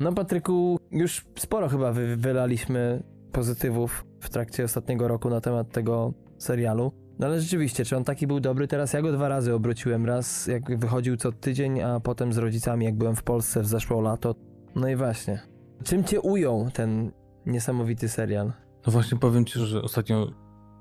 No 0.00 0.12
Patryku, 0.12 0.78
już 0.90 1.24
sporo 1.38 1.68
chyba 1.68 1.92
wy 1.92 2.16
wylaliśmy 2.16 3.02
pozytywów 3.32 4.04
w 4.20 4.30
trakcie 4.30 4.64
ostatniego 4.64 5.08
roku 5.08 5.30
na 5.30 5.40
temat 5.40 5.70
tego 5.72 6.14
serialu. 6.38 7.01
No 7.18 7.26
ale 7.26 7.40
rzeczywiście, 7.40 7.84
czy 7.84 7.96
on 7.96 8.04
taki 8.04 8.26
był 8.26 8.40
dobry? 8.40 8.68
Teraz 8.68 8.92
ja 8.92 9.02
go 9.02 9.12
dwa 9.12 9.28
razy 9.28 9.54
obróciłem. 9.54 10.06
Raz 10.06 10.46
jak 10.46 10.78
wychodził 10.78 11.16
co 11.16 11.32
tydzień, 11.32 11.80
a 11.80 12.00
potem 12.00 12.32
z 12.32 12.38
rodzicami 12.38 12.84
jak 12.84 12.94
byłem 12.94 13.16
w 13.16 13.22
Polsce 13.22 13.62
w 13.62 13.66
zeszłe 13.66 14.02
lato. 14.02 14.34
No 14.74 14.88
i 14.88 14.96
właśnie. 14.96 15.40
Czym 15.84 16.04
cię 16.04 16.20
ujął 16.20 16.70
ten 16.70 17.12
niesamowity 17.46 18.08
serial? 18.08 18.52
No 18.86 18.92
właśnie 18.92 19.18
powiem 19.18 19.44
ci, 19.44 19.60
że 19.60 19.82
ostatnio 19.82 20.30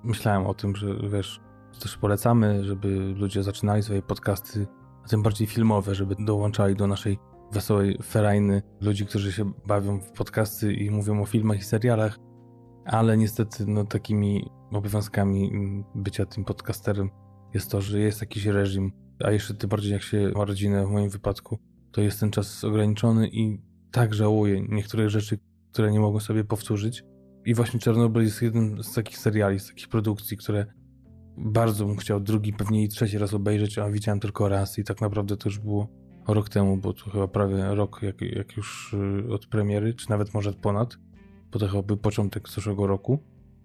myślałem 0.03 0.47
o 0.47 0.53
tym, 0.53 0.75
że 0.75 0.87
wiesz, 1.09 1.39
też 1.79 1.97
polecamy, 1.97 2.63
żeby 2.63 3.13
ludzie 3.17 3.43
zaczynali 3.43 3.83
swoje 3.83 4.01
podcasty, 4.01 4.67
a 5.05 5.07
tym 5.07 5.23
bardziej 5.23 5.47
filmowe, 5.47 5.95
żeby 5.95 6.15
dołączali 6.19 6.75
do 6.75 6.87
naszej 6.87 7.19
wesołej 7.51 7.97
ferajny 8.03 8.61
ludzi, 8.81 9.05
którzy 9.05 9.31
się 9.31 9.51
bawią 9.65 9.99
w 9.99 10.11
podcasty 10.11 10.73
i 10.73 10.91
mówią 10.91 11.21
o 11.21 11.25
filmach 11.25 11.59
i 11.59 11.63
serialach, 11.63 12.19
ale 12.85 13.17
niestety 13.17 13.65
no, 13.67 13.85
takimi 13.85 14.49
obowiązkami 14.71 15.51
bycia 15.95 16.25
tym 16.25 16.45
podcasterem 16.45 17.09
jest 17.53 17.71
to, 17.71 17.81
że 17.81 17.99
jest 17.99 18.21
jakiś 18.21 18.45
reżim, 18.45 18.91
a 19.23 19.31
jeszcze 19.31 19.53
tym 19.53 19.69
bardziej 19.69 19.91
jak 19.91 20.01
się 20.01 20.31
ma 20.35 20.45
rodzinę, 20.45 20.85
w 20.85 20.89
moim 20.89 21.09
wypadku, 21.09 21.59
to 21.91 22.01
jest 22.01 22.19
ten 22.19 22.31
czas 22.31 22.63
ograniczony 22.63 23.27
i 23.27 23.61
tak 23.91 24.13
żałuję 24.13 24.61
niektórych 24.69 25.09
rzeczy, 25.09 25.39
które 25.71 25.91
nie 25.91 25.99
mogłem 25.99 26.21
sobie 26.21 26.43
powtórzyć. 26.43 27.03
I 27.45 27.53
właśnie 27.53 27.79
Czarnobyl 27.79 28.23
jest 28.23 28.41
jednym 28.41 28.83
z 28.83 28.93
takich 28.93 29.17
seriali, 29.17 29.59
z 29.59 29.67
takich 29.67 29.87
produkcji, 29.87 30.37
które 30.37 30.65
bardzo 31.37 31.85
bym 31.85 31.97
chciał 31.97 32.19
drugi, 32.19 32.53
pewnie 32.53 32.83
i 32.83 32.89
trzeci 32.89 33.17
raz 33.17 33.33
obejrzeć, 33.33 33.77
a 33.77 33.89
widziałem 33.89 34.19
tylko 34.19 34.49
raz 34.49 34.79
i 34.79 34.83
tak 34.83 35.01
naprawdę 35.01 35.37
to 35.37 35.49
już 35.49 35.59
było 35.59 35.87
rok 36.27 36.49
temu, 36.49 36.77
bo 36.77 36.93
to 36.93 37.09
chyba 37.09 37.27
prawie 37.27 37.75
rok 37.75 37.99
jak, 38.01 38.21
jak 38.21 38.57
już 38.57 38.93
y, 38.93 39.33
od 39.33 39.47
premiery, 39.47 39.93
czy 39.93 40.09
nawet 40.09 40.33
może 40.33 40.53
ponad, 40.53 40.97
bo 41.51 41.59
to 41.59 41.67
chyba 41.67 41.83
był 41.83 41.97
początek 41.97 42.49
zeszłego 42.49 42.87
roku. 42.87 43.19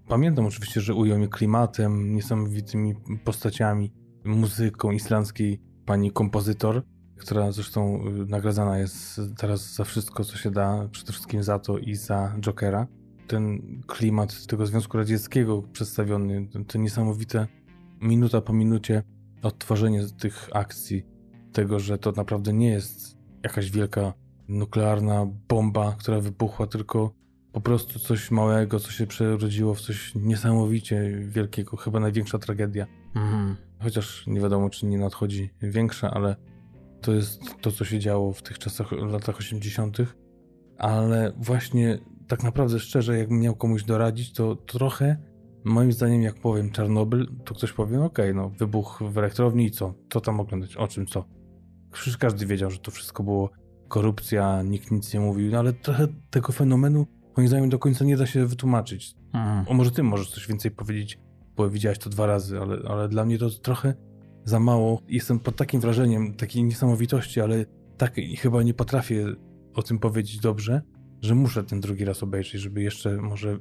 Pamiętam 0.09 0.47
oczywiście, 0.47 0.81
że 0.81 0.95
ujął 0.95 1.19
mnie 1.19 1.29
klimatem, 1.29 2.15
niesamowitymi 2.15 2.95
postaciami, 3.25 3.93
muzyką 4.25 4.91
islandzkiej 4.91 5.61
pani 5.87 6.13
kompozytor, 6.13 6.83
która 7.17 7.53
zresztą 7.53 8.07
y, 8.07 8.27
nagradzana 8.27 8.79
jest 8.79 9.21
teraz 9.37 9.75
za 9.75 9.85
wszystko, 9.85 10.25
co 10.25 10.37
się 10.37 10.51
da, 10.51 10.89
przede 10.91 11.13
wszystkim 11.13 11.43
za 11.43 11.59
to 11.59 11.79
i 11.79 11.95
za 11.95 12.37
Jokera. 12.41 12.87
Ten 13.27 13.61
klimat 13.87 14.47
tego 14.47 14.67
Związku 14.67 14.97
Radzieckiego 14.97 15.63
przedstawiony, 15.63 16.49
to 16.67 16.79
niesamowite 16.79 17.47
minuta 18.01 18.41
po 18.41 18.53
minucie 18.53 19.03
odtworzenie 19.43 20.07
tych 20.19 20.49
akcji, 20.53 21.07
tego, 21.53 21.81
że 21.81 21.99
to 21.99 22.13
naprawdę 22.13 22.53
nie 22.53 22.69
jest 22.69 23.17
jakaś 23.43 23.71
wielka 23.71 24.13
nuklearna 24.49 25.27
bomba, 25.49 25.97
która 25.99 26.21
wybuchła, 26.21 26.67
tylko 26.67 27.13
po 27.57 27.61
prostu 27.61 27.99
coś 27.99 28.31
małego, 28.31 28.81
co 28.81 28.91
się 28.91 29.07
przerodziło 29.07 29.75
w 29.75 29.81
coś 29.81 30.15
niesamowicie 30.15 31.19
wielkiego, 31.21 31.77
chyba 31.77 32.01
największa 32.01 32.39
tragedia. 32.39 32.87
Mhm. 33.15 33.57
Chociaż 33.83 34.27
nie 34.27 34.41
wiadomo, 34.41 34.71
czy 34.71 34.87
nie 34.87 34.99
nadchodzi 34.99 35.51
większa, 35.63 36.11
ale 36.11 36.37
to 37.01 37.13
jest 37.13 37.41
to, 37.61 37.73
co 37.73 37.85
się 37.85 37.99
działo 37.99 38.33
w 38.33 38.43
tych 38.43 38.59
czasach, 38.59 38.89
w 38.89 39.13
latach 39.13 39.39
80., 39.39 39.99
ale 40.79 41.33
właśnie 41.37 41.99
tak 42.29 42.43
naprawdę 42.43 42.81
szczerze, 42.81 43.19
jakbym 43.19 43.41
miał 43.41 43.57
komuś 43.57 43.85
doradzić, 43.85 44.33
to 44.33 44.57
trochę, 44.57 45.17
moim 45.65 45.93
zdaniem, 45.93 46.23
jak 46.23 46.35
powiem 46.35 46.71
Czarnobyl, 46.71 47.29
to 47.45 47.55
ktoś 47.55 47.73
powie, 47.73 48.03
okej, 48.03 48.35
no 48.35 48.49
wybuch 48.49 49.03
w 49.13 49.19
elektrowni 49.19 49.67
i 49.67 49.71
co? 49.71 49.95
Co 50.13 50.21
tam 50.21 50.41
oglądać? 50.41 50.77
O 50.77 50.89
czym 50.89 51.07
co? 51.07 51.25
Przecież 51.93 52.19
każdy 52.19 52.47
wiedział, 52.47 52.71
że 52.71 52.79
to 52.79 52.91
wszystko 52.91 53.23
było 53.23 53.51
korupcja, 53.89 54.63
nikt 54.63 54.91
nic 54.91 55.15
nie 55.15 55.21
mówił, 55.21 55.51
no 55.51 55.59
ale 55.59 55.73
trochę 55.73 56.09
tego 56.31 56.53
fenomenu, 56.53 57.07
moim 57.37 57.49
zdaniem, 57.49 57.69
do 57.69 57.79
końca 57.79 58.05
nie 58.05 58.17
da 58.17 58.27
się 58.27 58.47
wytłumaczyć. 58.47 59.15
Mhm. 59.35 59.69
O, 59.69 59.75
może 59.75 59.91
ty 59.91 60.03
możesz 60.03 60.31
coś 60.31 60.49
więcej 60.49 60.71
powiedzieć, 60.71 61.19
bo 61.57 61.71
widziałeś 61.71 61.99
to 61.99 62.11
dwa 62.11 62.27
razy, 62.27 62.61
ale, 62.61 62.79
ale 62.89 63.09
dla 63.09 63.25
mnie 63.25 63.39
to 63.39 63.51
trochę 63.51 63.95
za 64.45 64.61
mało. 64.61 65.03
Jestem 65.09 65.41
pod 65.41 65.57
takim 65.57 65.81
wrażeniem 65.81 66.35
takiej 66.35 66.65
niesamowitości, 66.65 67.41
ale 67.41 67.65
tak 67.97 68.15
chyba 68.39 68.63
nie 68.63 68.75
potrafię 68.75 69.27
o 69.75 69.83
tym 69.83 69.99
powiedzieć 69.99 70.39
dobrze, 70.39 70.83
że 71.23 71.35
muszę 71.35 71.65
ten 71.65 71.81
drugi 71.81 72.05
raz 72.05 72.23
obejrzeć, 72.23 72.61
żeby 72.61 72.83
jeszcze 72.83 73.17
może, 73.17 73.59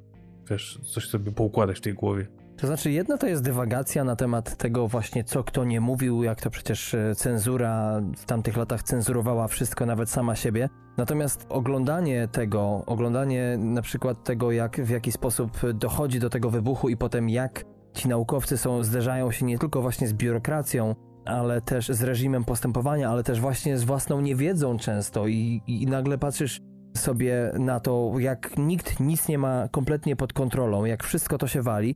wiesz, 0.49 0.79
coś 0.93 1.07
sobie 1.07 1.31
poukładać 1.31 1.77
w 1.77 1.81
tej 1.81 1.93
głowie. 1.93 2.27
To 2.57 2.67
znaczy, 2.67 2.91
jedno 2.91 3.17
to 3.17 3.27
jest 3.27 3.43
dywagacja 3.43 4.03
na 4.03 4.15
temat 4.15 4.57
tego 4.57 4.87
właśnie, 4.87 5.23
co 5.23 5.43
kto 5.43 5.63
nie 5.63 5.81
mówił, 5.81 6.23
jak 6.23 6.41
to 6.41 6.49
przecież 6.49 6.93
e, 6.93 7.15
cenzura 7.15 8.01
w 8.17 8.25
tamtych 8.25 8.57
latach 8.57 8.83
cenzurowała 8.83 9.47
wszystko, 9.47 9.85
nawet 9.85 10.09
sama 10.09 10.35
siebie. 10.35 10.69
Natomiast 10.97 11.45
oglądanie 11.49 12.27
tego, 12.27 12.83
oglądanie 12.85 13.57
na 13.57 13.81
przykład 13.81 14.23
tego, 14.23 14.51
jak 14.51 14.81
w 14.81 14.89
jaki 14.89 15.11
sposób 15.11 15.57
dochodzi 15.73 16.19
do 16.19 16.29
tego 16.29 16.49
wybuchu 16.49 16.89
i 16.89 16.97
potem 16.97 17.29
jak 17.29 17.63
ci 17.93 18.07
naukowcy 18.07 18.57
są, 18.57 18.83
zderzają 18.83 19.31
się 19.31 19.45
nie 19.45 19.59
tylko 19.59 19.81
właśnie 19.81 20.07
z 20.07 20.13
biurokracją, 20.13 20.95
ale 21.25 21.61
też 21.61 21.87
z 21.87 22.03
reżimem 22.03 22.43
postępowania, 22.43 23.09
ale 23.09 23.23
też 23.23 23.39
właśnie 23.39 23.77
z 23.77 23.83
własną 23.83 24.21
niewiedzą 24.21 24.77
często 24.77 25.27
i, 25.27 25.61
i 25.67 25.87
nagle 25.87 26.17
patrzysz 26.17 26.59
sobie 26.97 27.51
na 27.59 27.79
to, 27.79 28.11
jak 28.19 28.57
nikt 28.57 28.99
nic 28.99 29.27
nie 29.27 29.37
ma 29.37 29.67
kompletnie 29.71 30.15
pod 30.15 30.33
kontrolą, 30.33 30.85
jak 30.85 31.03
wszystko 31.03 31.37
to 31.37 31.47
się 31.47 31.61
wali, 31.61 31.95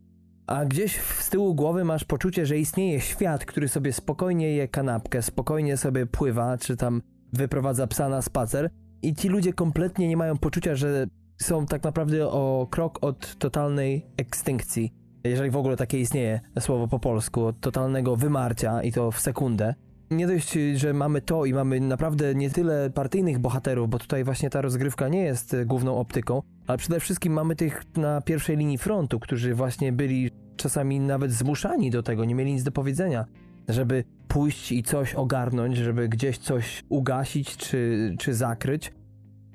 a 0.49 0.65
gdzieś 0.65 1.01
z 1.01 1.29
tyłu 1.29 1.55
głowy 1.55 1.83
masz 1.83 2.03
poczucie, 2.03 2.45
że 2.45 2.57
istnieje 2.57 3.01
świat, 3.01 3.45
który 3.45 3.67
sobie 3.67 3.93
spokojnie 3.93 4.51
je 4.51 4.67
kanapkę, 4.67 5.21
spokojnie 5.21 5.77
sobie 5.77 6.05
pływa, 6.05 6.57
czy 6.57 6.77
tam 6.77 7.01
wyprowadza 7.33 7.87
psa 7.87 8.09
na 8.09 8.21
spacer 8.21 8.69
i 9.01 9.13
ci 9.15 9.29
ludzie 9.29 9.53
kompletnie 9.53 10.07
nie 10.07 10.17
mają 10.17 10.37
poczucia, 10.37 10.75
że 10.75 11.07
są 11.41 11.65
tak 11.65 11.83
naprawdę 11.83 12.27
o 12.27 12.67
krok 12.71 12.99
od 13.01 13.35
totalnej 13.35 14.05
ekstynkcji. 14.17 14.93
Jeżeli 15.23 15.49
w 15.51 15.57
ogóle 15.57 15.77
takie 15.77 15.99
istnieje 15.99 16.39
słowo 16.59 16.87
po 16.87 16.99
polsku, 16.99 17.45
od 17.45 17.59
totalnego 17.59 18.15
wymarcia 18.15 18.83
i 18.83 18.91
to 18.91 19.11
w 19.11 19.19
sekundę. 19.19 19.73
Nie 20.11 20.27
dość, 20.27 20.57
że 20.75 20.93
mamy 20.93 21.21
to 21.21 21.45
i 21.45 21.53
mamy 21.53 21.79
naprawdę 21.79 22.35
nie 22.35 22.49
tyle 22.49 22.89
partyjnych 22.89 23.39
bohaterów, 23.39 23.89
bo 23.89 23.99
tutaj 23.99 24.23
właśnie 24.23 24.49
ta 24.49 24.61
rozgrywka 24.61 25.07
nie 25.07 25.21
jest 25.21 25.55
główną 25.65 25.97
optyką, 25.97 26.41
ale 26.69 26.77
przede 26.77 26.99
wszystkim 26.99 27.33
mamy 27.33 27.55
tych 27.55 27.83
na 27.97 28.21
pierwszej 28.21 28.57
linii 28.57 28.77
frontu, 28.77 29.19
którzy 29.19 29.55
właśnie 29.55 29.91
byli 29.91 30.31
czasami 30.55 30.99
nawet 30.99 31.31
zmuszani 31.31 31.91
do 31.91 32.03
tego, 32.03 32.25
nie 32.25 32.35
mieli 32.35 32.53
nic 32.53 32.63
do 32.63 32.71
powiedzenia, 32.71 33.25
żeby 33.69 34.03
pójść 34.27 34.71
i 34.71 34.83
coś 34.83 35.15
ogarnąć, 35.15 35.77
żeby 35.77 36.09
gdzieś 36.09 36.37
coś 36.37 36.83
ugasić 36.89 37.57
czy, 37.57 38.15
czy 38.19 38.33
zakryć. 38.33 38.93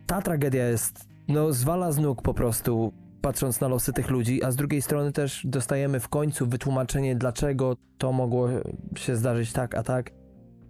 Ta 0.07 0.23
tragedia 0.23 0.69
jest, 0.69 1.09
no, 1.29 1.53
zwala 1.53 1.93
z 1.93 1.99
nóg 1.99 2.23
po 2.23 2.35
prostu, 2.35 2.93
patrząc 3.21 3.61
na 3.61 3.69
losy 3.69 3.93
tych 3.93 4.11
ludzi, 4.11 4.45
a 4.45 4.51
z 4.51 4.57
drugiej 4.57 4.83
strony 4.83 5.13
też 5.13 5.43
dostajemy 5.45 6.01
w 6.01 6.09
końcu 6.09 6.47
wytłumaczenie, 6.47 7.17
dlaczego 7.17 7.77
to 7.99 8.13
mogło 8.13 8.49
się 8.97 9.17
zdarzyć 9.17 9.53
tak, 9.53 9.75
a 9.75 9.83
tak 9.83 10.11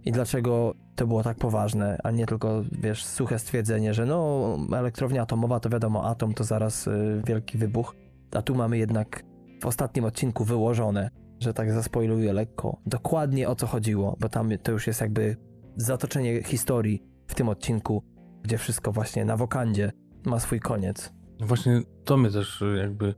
i 0.05 0.11
dlaczego 0.11 0.75
to 0.95 1.07
było 1.07 1.23
tak 1.23 1.37
poważne, 1.37 1.97
a 2.03 2.11
nie 2.11 2.25
tylko, 2.25 2.63
wiesz, 2.71 3.05
suche 3.05 3.39
stwierdzenie, 3.39 3.93
że 3.93 4.05
no, 4.05 4.57
elektrownia 4.77 5.21
atomowa 5.21 5.59
to 5.59 5.69
wiadomo, 5.69 6.05
atom 6.05 6.33
to 6.33 6.43
zaraz 6.43 6.87
y, 6.87 7.21
wielki 7.27 7.57
wybuch, 7.57 7.95
a 8.31 8.41
tu 8.41 8.55
mamy 8.55 8.77
jednak 8.77 9.23
w 9.61 9.65
ostatnim 9.65 10.05
odcinku 10.05 10.43
wyłożone, 10.43 11.09
że 11.39 11.53
tak 11.53 11.71
zaspoiluję 11.71 12.33
lekko, 12.33 12.77
dokładnie 12.85 13.49
o 13.49 13.55
co 13.55 13.67
chodziło, 13.67 14.17
bo 14.19 14.29
tam 14.29 14.49
to 14.63 14.71
już 14.71 14.87
jest 14.87 15.01
jakby 15.01 15.37
zatoczenie 15.75 16.43
historii 16.43 17.03
w 17.27 17.35
tym 17.35 17.49
odcinku, 17.49 18.03
gdzie 18.43 18.57
wszystko 18.57 18.91
właśnie 18.91 19.25
na 19.25 19.37
wokandzie 19.37 19.91
ma 20.25 20.39
swój 20.39 20.59
koniec. 20.59 21.13
No 21.39 21.47
Właśnie 21.47 21.81
to 22.03 22.17
mnie 22.17 22.31
też 22.31 22.61
y, 22.61 22.77
jakby 22.81 23.15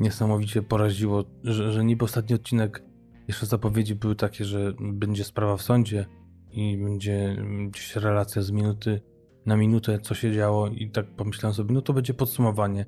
niesamowicie 0.00 0.62
poraziło, 0.62 1.24
że, 1.44 1.72
że 1.72 1.84
niby 1.84 2.04
ostatni 2.04 2.36
odcinek, 2.36 2.82
jeszcze 3.28 3.46
zapowiedzi 3.46 3.94
były 3.94 4.16
takie, 4.16 4.44
że 4.44 4.72
będzie 4.80 5.24
sprawa 5.24 5.56
w 5.56 5.62
sądzie 5.62 6.06
i 6.52 6.78
będzie 6.78 7.24
mm, 7.38 7.70
gdzieś 7.70 7.96
relacja 7.96 8.42
z 8.42 8.50
minuty 8.50 9.00
na 9.46 9.56
minutę, 9.56 9.98
co 9.98 10.14
się 10.14 10.32
działo 10.32 10.68
i 10.68 10.90
tak 10.90 11.06
pomyślałem 11.06 11.54
sobie, 11.54 11.74
no 11.74 11.82
to 11.82 11.92
będzie 11.92 12.14
podsumowanie 12.14 12.86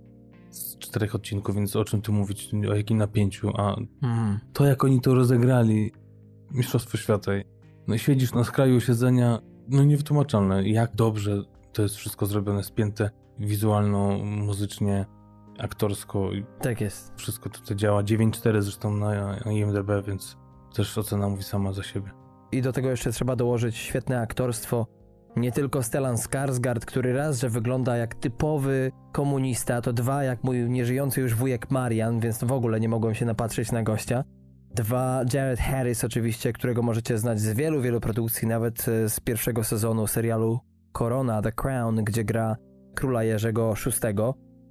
z 0.51 0.78
czterech 0.78 1.15
odcinków, 1.15 1.55
więc 1.55 1.77
o 1.77 1.85
czym 1.85 2.03
tu 2.03 2.12
mówić, 2.12 2.51
o 2.70 2.74
jakim 2.74 2.99
napięciu, 2.99 3.51
a 3.57 3.77
Mhm. 4.03 4.39
to 4.53 4.65
jak 4.66 4.85
oni 4.85 5.01
to 5.01 5.15
rozegrali, 5.15 5.93
Mistrzostwo 6.51 6.99
Świata, 6.99 7.32
no 7.89 7.95
i 7.95 7.99
siedzisz 7.99 8.35
na 8.35 8.45
skraju 8.45 8.81
siedzenia, 8.81 9.39
no 9.69 9.85
niewytłumaczalne, 9.85 10.69
jak 10.69 10.95
dobrze 10.95 11.43
to 11.73 11.82
jest 11.82 11.95
wszystko 11.97 12.27
zrobione, 12.27 12.62
spięte 12.62 13.11
wizualno, 13.39 14.19
muzycznie, 14.24 15.07
aktorsko 15.59 16.31
Tak 16.61 16.81
jest. 16.81 17.12
wszystko 17.16 17.51
tutaj 17.51 17.77
działa. 17.77 18.03
9.4 18.03 18.62
zresztą 18.62 18.97
na 18.97 19.39
IMDb, 19.39 19.91
więc 20.07 20.36
też 20.74 20.99
ocena 20.99 21.28
mówi 21.28 21.43
sama 21.43 21.73
za 21.73 21.82
siebie. 21.82 22.11
I 22.55 22.62
do 22.62 22.72
tego 22.72 22.90
jeszcze 22.90 23.12
trzeba 23.12 23.36
dołożyć 23.36 23.76
świetne 23.76 24.20
aktorstwo. 24.20 24.86
Nie 25.36 25.52
tylko 25.52 25.82
Stellan 25.82 26.16
Skarsgård, 26.16 26.85
który 26.85 27.12
raz, 27.12 27.40
że 27.40 27.48
wygląda 27.48 27.97
jak 27.97 28.14
typowy 28.14 28.93
komunista, 29.12 29.81
to 29.81 29.93
dwa, 29.93 30.24
jak 30.24 30.44
mój 30.44 30.70
nieżyjący 30.70 31.20
już 31.20 31.35
wujek 31.35 31.70
Marian, 31.70 32.20
więc 32.20 32.44
w 32.44 32.52
ogóle 32.52 32.81
nie 32.81 32.89
mogłem 32.89 33.14
się 33.14 33.26
napatrzeć 33.26 33.72
na 33.72 33.82
gościa. 33.82 34.24
Dwa, 34.74 35.24
Jared 35.32 35.60
Harris 35.60 36.05
oczywiście, 36.05 36.52
którego 36.52 36.82
możecie 36.82 37.18
znać 37.18 37.40
z 37.40 37.52
wielu, 37.52 37.82
wielu 37.82 38.01
produkcji, 38.01 38.48
nawet 38.48 38.89
e, 38.89 39.09
z 39.09 39.20
pierwszego 39.20 39.64
sezonu 39.64 40.06
serialu 40.06 40.60
Corona, 40.93 41.43
The 41.43 41.52
Crown, 41.52 42.05
gdzie 42.05 42.24
gra 42.24 42.56
króla 42.94 43.24
Jerzego 43.24 43.74
VI, 43.86 44.22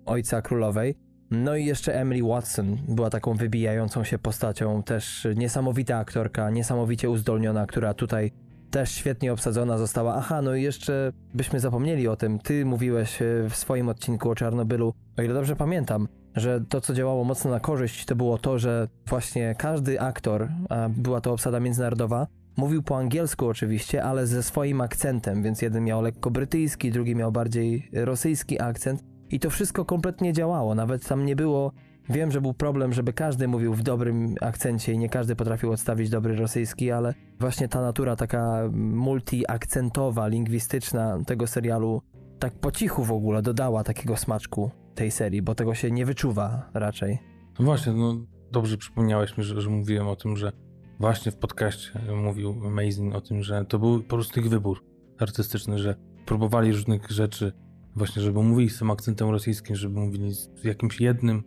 ojca 0.05 0.41
królowej. 0.41 0.95
No 1.33 1.55
i 1.55 1.65
jeszcze 1.65 1.95
Emily 1.95 2.27
Watson 2.27 2.77
była 2.87 3.09
taką 3.09 3.33
wybijającą 3.33 4.03
się 4.03 4.19
postacią, 4.19 4.83
też 4.83 5.27
niesamowita 5.35 5.97
aktorka, 5.97 6.49
niesamowicie 6.49 7.09
uzdolniona, 7.09 7.67
która 7.67 7.93
tutaj 7.93 8.31
też 8.71 8.91
świetnie 8.91 9.33
obsadzona 9.33 9.77
została. 9.77 10.15
Aha, 10.15 10.41
no 10.41 10.55
i 10.55 10.63
jeszcze 10.63 11.11
byśmy 11.33 11.59
zapomnieli 11.59 12.07
o 12.07 12.15
tym. 12.15 12.39
Ty 12.39 12.65
mówiłeś 12.65 13.21
e, 13.21 13.25
w 13.49 13.55
swoim 13.55 13.89
odcinku 13.89 14.29
o 14.29 14.35
Czarnobylu, 14.35 14.93
o 15.17 15.21
ile 15.21 15.33
dobrze 15.33 15.55
pamiętam, 15.55 16.07
że 16.35 16.61
to, 16.69 16.81
co 16.81 16.93
działało 16.93 17.23
mocno 17.23 17.51
na 17.51 17.59
korzyść, 17.59 18.05
to 18.05 18.15
było 18.15 18.37
to, 18.37 18.59
że 18.59 18.87
właśnie 19.07 19.55
każdy 19.57 20.01
aktor, 20.01 20.49
a 20.69 20.89
była 20.89 21.21
to 21.21 21.33
obsada 21.33 21.59
międzynarodowa, 21.59 22.27
mówił 22.57 22.83
po 22.83 22.97
angielsku 22.97 23.47
oczywiście, 23.47 24.03
ale 24.03 24.27
ze 24.27 24.43
swoim 24.43 24.81
akcentem, 24.81 25.43
więc 25.43 25.61
jeden 25.61 25.83
miał 25.83 26.01
lekko 26.01 26.31
brytyjski, 26.31 26.91
drugi 26.91 27.15
miał 27.15 27.31
bardziej 27.31 27.89
rosyjski 27.93 28.61
akcent 28.61 29.12
i 29.33 29.39
to 29.39 29.49
wszystko 29.49 29.85
kompletnie 29.85 30.33
działało. 30.33 30.75
Nawet 30.75 31.07
tam 31.07 31.25
nie 31.25 31.35
było. 31.35 31.71
Wiem, 32.09 32.31
że 32.31 32.41
był 32.41 32.53
problem, 32.53 32.93
żeby 32.93 33.13
każdy 33.13 33.47
mówił 33.47 33.73
w 33.73 33.83
dobrym 33.83 34.35
akcencie 34.41 34.93
i 34.93 34.97
nie 34.97 35.09
każdy 35.09 35.35
potrafił 35.35 35.71
odstawić 35.71 36.09
dobry 36.09 36.35
rosyjski, 36.35 36.91
ale 36.91 37.13
właśnie 37.39 37.67
ta 37.67 37.81
natura 37.81 38.15
taka 38.15 38.69
multiakcentowa, 38.71 40.27
lingwistyczna 40.27 41.19
tego 41.25 41.47
serialu 41.47 42.01
tak 42.39 42.53
po 42.53 42.71
cichu 42.71 43.03
w 43.03 43.11
ogóle 43.11 43.41
dodała 43.41 43.83
takiego 43.83 44.17
smaczku 44.17 44.71
tej 44.95 45.11
serii, 45.11 45.41
bo 45.41 45.55
tego 45.55 45.75
się 45.75 45.91
nie 45.91 46.05
wyczuwa 46.05 46.69
raczej. 46.73 47.19
No 47.59 47.65
właśnie, 47.65 47.93
no 47.93 48.15
dobrze 48.51 48.77
przypomniałeś 48.77 49.37
mi, 49.37 49.43
że, 49.43 49.61
że 49.61 49.69
mówiłem 49.69 50.07
o 50.07 50.15
tym, 50.15 50.37
że 50.37 50.51
właśnie 50.99 51.31
w 51.31 51.35
podcaście 51.35 51.91
mówił 52.23 52.55
Amazing 52.67 53.15
o 53.15 53.21
tym, 53.21 53.43
że 53.43 53.65
to 53.65 53.79
był 53.79 54.03
po 54.03 54.15
prostu 54.15 54.39
ich 54.39 54.49
wybór 54.49 54.83
artystyczny, 55.19 55.79
że 55.79 55.95
próbowali 56.25 56.71
różnych 56.71 57.11
rzeczy, 57.11 57.53
właśnie 57.95 58.21
żeby 58.21 58.43
mówili 58.43 58.69
z 58.69 58.79
tym 58.79 58.91
akcentem 58.91 59.29
rosyjskim, 59.29 59.75
żeby 59.75 59.99
mówili 59.99 60.33
z 60.33 60.63
jakimś 60.63 61.01
jednym, 61.01 61.43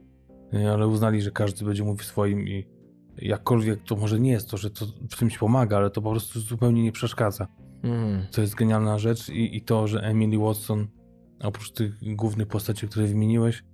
y, 0.55 0.71
ale 0.71 0.87
uznali, 0.87 1.23
że 1.23 1.31
każdy 1.31 1.65
będzie 1.65 1.85
mówił 1.85 2.05
swoim 2.05 2.49
i 2.49 2.67
jakkolwiek 3.19 3.83
to 3.83 3.97
może 3.97 4.21
nie 4.21 4.31
jest 4.31 4.51
to, 4.51 4.57
że 4.57 4.71
to 4.71 4.87
w 5.11 5.17
czymś 5.17 5.39
pomaga, 5.39 5.77
ale 5.77 5.91
to 5.91 6.03
po 6.03 6.11
prostu 6.11 6.41
zupełnie 6.41 6.83
nie 6.83 6.93
przeszkadza. 6.93 7.47
Mm. 7.83 8.27
To 8.33 8.41
jest 8.41 8.55
genialna 8.55 8.99
rzecz 8.99 9.29
i, 9.29 9.57
i 9.57 9.63
to, 9.63 9.87
że 9.87 10.01
Emily 10.01 10.39
Watson, 10.39 10.89
oprócz 11.41 11.73
tych 11.73 12.15
głównych 12.15 12.49
postaci, 12.49 12.89
które 12.89 13.07
wymieniłeś, 13.07 13.65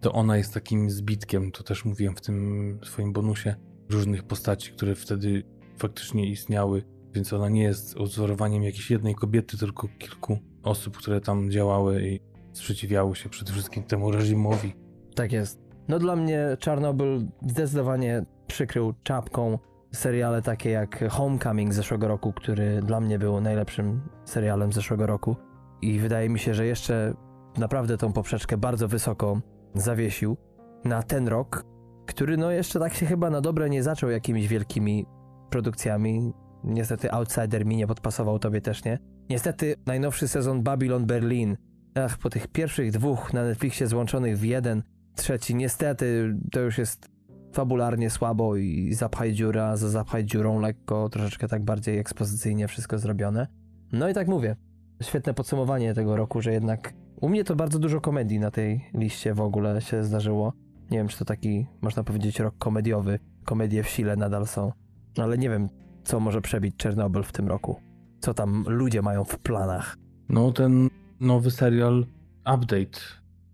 to 0.00 0.12
ona 0.12 0.36
jest 0.36 0.54
takim 0.54 0.90
zbitkiem, 0.90 1.52
to 1.52 1.62
też 1.62 1.84
mówiłem 1.84 2.16
w 2.16 2.20
tym 2.20 2.78
swoim 2.84 3.12
bonusie, 3.12 3.54
różnych 3.90 4.22
postaci, 4.22 4.72
które 4.72 4.94
wtedy 4.94 5.42
faktycznie 5.78 6.30
istniały, 6.30 6.82
więc 7.14 7.32
ona 7.32 7.48
nie 7.48 7.62
jest 7.62 7.96
odzorowaniem 7.96 8.62
jakiejś 8.62 8.90
jednej 8.90 9.14
kobiety, 9.14 9.58
tylko 9.58 9.88
kilku 9.98 10.38
osób, 10.66 10.96
które 10.96 11.20
tam 11.20 11.50
działały 11.50 12.02
i 12.02 12.20
sprzeciwiały 12.52 13.16
się 13.16 13.28
przede 13.28 13.52
wszystkim 13.52 13.82
temu 13.82 14.10
reżimowi. 14.10 14.72
Tak 15.14 15.32
jest. 15.32 15.60
No 15.88 15.98
dla 15.98 16.16
mnie 16.16 16.56
Czarnobyl 16.58 17.26
zdecydowanie 17.46 18.24
przykrył 18.46 18.94
czapką 19.02 19.58
seriale 19.92 20.42
takie 20.42 20.70
jak 20.70 21.04
Homecoming 21.10 21.72
z 21.72 21.76
zeszłego 21.76 22.08
roku, 22.08 22.32
który 22.32 22.82
dla 22.82 23.00
mnie 23.00 23.18
był 23.18 23.40
najlepszym 23.40 24.00
serialem 24.24 24.72
zeszłego 24.72 25.06
roku. 25.06 25.36
I 25.82 25.98
wydaje 25.98 26.28
mi 26.28 26.38
się, 26.38 26.54
że 26.54 26.66
jeszcze 26.66 27.14
naprawdę 27.58 27.96
tą 27.96 28.12
poprzeczkę 28.12 28.56
bardzo 28.56 28.88
wysoko 28.88 29.40
zawiesił 29.74 30.36
na 30.84 31.02
ten 31.02 31.28
rok, 31.28 31.64
który 32.06 32.36
no 32.36 32.50
jeszcze 32.50 32.80
tak 32.80 32.94
się 32.94 33.06
chyba 33.06 33.30
na 33.30 33.40
dobre 33.40 33.70
nie 33.70 33.82
zaczął 33.82 34.10
jakimiś 34.10 34.48
wielkimi 34.48 35.06
produkcjami. 35.50 36.32
Niestety 36.64 37.12
Outsider 37.12 37.66
mi 37.66 37.76
nie 37.76 37.86
podpasował, 37.86 38.38
tobie 38.38 38.60
też 38.60 38.84
nie. 38.84 38.98
Niestety 39.30 39.74
najnowszy 39.86 40.28
sezon 40.28 40.62
Babylon 40.62 41.06
Berlin, 41.06 41.56
ach, 41.94 42.18
po 42.18 42.30
tych 42.30 42.48
pierwszych 42.48 42.92
dwóch 42.92 43.32
na 43.32 43.44
Netflixie 43.44 43.86
złączonych 43.86 44.38
w 44.38 44.44
jeden, 44.44 44.82
trzeci, 45.14 45.54
niestety 45.54 46.36
to 46.52 46.60
już 46.60 46.78
jest 46.78 47.08
fabularnie 47.52 48.10
słabo 48.10 48.56
i 48.56 48.94
zapchaj 48.94 49.32
dziura 49.32 49.76
za 49.76 49.88
zapchaj 49.88 50.24
dziurą 50.24 50.60
lekko, 50.60 51.08
troszeczkę 51.08 51.48
tak 51.48 51.64
bardziej 51.64 51.98
ekspozycyjnie 51.98 52.68
wszystko 52.68 52.98
zrobione. 52.98 53.46
No 53.92 54.08
i 54.08 54.14
tak 54.14 54.28
mówię, 54.28 54.56
świetne 55.02 55.34
podsumowanie 55.34 55.94
tego 55.94 56.16
roku, 56.16 56.40
że 56.40 56.52
jednak 56.52 56.94
u 57.20 57.28
mnie 57.28 57.44
to 57.44 57.56
bardzo 57.56 57.78
dużo 57.78 58.00
komedii 58.00 58.38
na 58.38 58.50
tej 58.50 58.90
liście 58.94 59.34
w 59.34 59.40
ogóle 59.40 59.80
się 59.80 60.04
zdarzyło. 60.04 60.52
Nie 60.90 60.98
wiem, 60.98 61.08
czy 61.08 61.18
to 61.18 61.24
taki, 61.24 61.66
można 61.82 62.04
powiedzieć, 62.04 62.40
rok 62.40 62.54
komediowy. 62.58 63.18
Komedie 63.44 63.82
w 63.82 63.88
sile 63.88 64.16
nadal 64.16 64.46
są. 64.46 64.72
Ale 65.18 65.38
nie 65.38 65.50
wiem, 65.50 65.68
co 66.04 66.20
może 66.20 66.40
przebić 66.40 66.76
Czernobyl 66.76 67.22
w 67.22 67.32
tym 67.32 67.48
roku. 67.48 67.76
Co 68.20 68.34
tam 68.34 68.64
ludzie 68.68 69.02
mają 69.02 69.24
w 69.24 69.38
planach. 69.38 69.96
No 70.28 70.52
ten 70.52 70.88
nowy 71.20 71.50
serial 71.50 72.06
Update, 72.54 73.00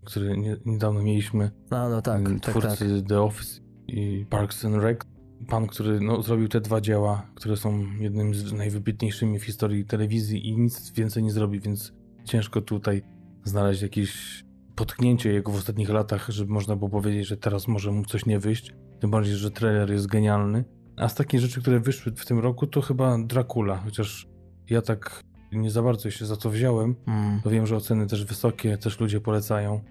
który 0.03 0.37
nie, 0.37 0.57
niedawno 0.65 1.01
mieliśmy. 1.01 1.51
No, 1.71 1.89
no 1.89 2.01
tak, 2.01 2.21
tak, 2.41 2.61
tak. 2.61 2.77
The 3.07 3.21
Office 3.21 3.61
i 3.87 4.25
Parks 4.29 4.65
and 4.65 4.75
Rec. 4.75 4.99
Pan, 5.47 5.67
który 5.67 5.99
no, 5.99 6.21
zrobił 6.21 6.47
te 6.47 6.61
dwa 6.61 6.81
dzieła, 6.81 7.25
które 7.35 7.57
są 7.57 7.85
jednym 7.99 8.35
z 8.35 8.53
najwybitniejszymi 8.53 9.39
w 9.39 9.43
historii 9.43 9.85
telewizji 9.85 10.47
i 10.47 10.57
nic 10.57 10.91
więcej 10.91 11.23
nie 11.23 11.31
zrobi, 11.31 11.59
więc 11.59 11.93
ciężko 12.23 12.61
tutaj 12.61 13.03
znaleźć 13.43 13.81
jakieś 13.81 14.43
potknięcie 14.75 15.33
jego 15.33 15.51
w 15.51 15.55
ostatnich 15.55 15.89
latach, 15.89 16.29
żeby 16.29 16.53
można 16.53 16.75
było 16.75 16.89
powiedzieć, 16.89 17.27
że 17.27 17.37
teraz 17.37 17.67
może 17.67 17.91
mu 17.91 18.05
coś 18.05 18.25
nie 18.25 18.39
wyjść. 18.39 18.73
Tym 18.99 19.11
bardziej, 19.11 19.35
że 19.35 19.51
trailer 19.51 19.91
jest 19.91 20.07
genialny. 20.07 20.65
A 20.97 21.09
z 21.09 21.15
takich 21.15 21.39
rzeczy, 21.39 21.61
które 21.61 21.79
wyszły 21.79 22.11
w 22.11 22.25
tym 22.25 22.39
roku, 22.39 22.67
to 22.67 22.81
chyba 22.81 23.17
Dracula, 23.17 23.77
chociaż 23.77 24.27
ja 24.69 24.81
tak 24.81 25.23
nie 25.51 25.71
za 25.71 25.81
bardzo 25.83 26.11
się 26.11 26.25
za 26.25 26.35
to 26.37 26.49
wziąłem, 26.49 26.95
Mm. 27.07 27.41
to 27.43 27.49
wiem, 27.49 27.67
że 27.67 27.75
oceny 27.75 28.07
też 28.07 28.25
wysokie, 28.25 28.77
też 28.77 28.99
ludzie 28.99 29.21
polecają 29.21 29.81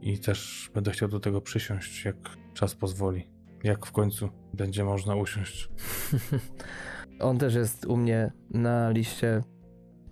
i 0.00 0.18
też 0.18 0.70
będę 0.74 0.90
chciał 0.90 1.08
do 1.08 1.20
tego 1.20 1.40
przysiąść, 1.40 2.04
jak 2.04 2.16
czas 2.54 2.74
pozwoli. 2.74 3.28
Jak 3.64 3.86
w 3.86 3.92
końcu 3.92 4.28
będzie 4.54 4.84
można 4.84 5.14
usiąść. 5.14 5.68
On 7.20 7.38
też 7.38 7.54
jest 7.54 7.86
u 7.86 7.96
mnie 7.96 8.32
na 8.50 8.90
liście. 8.90 9.42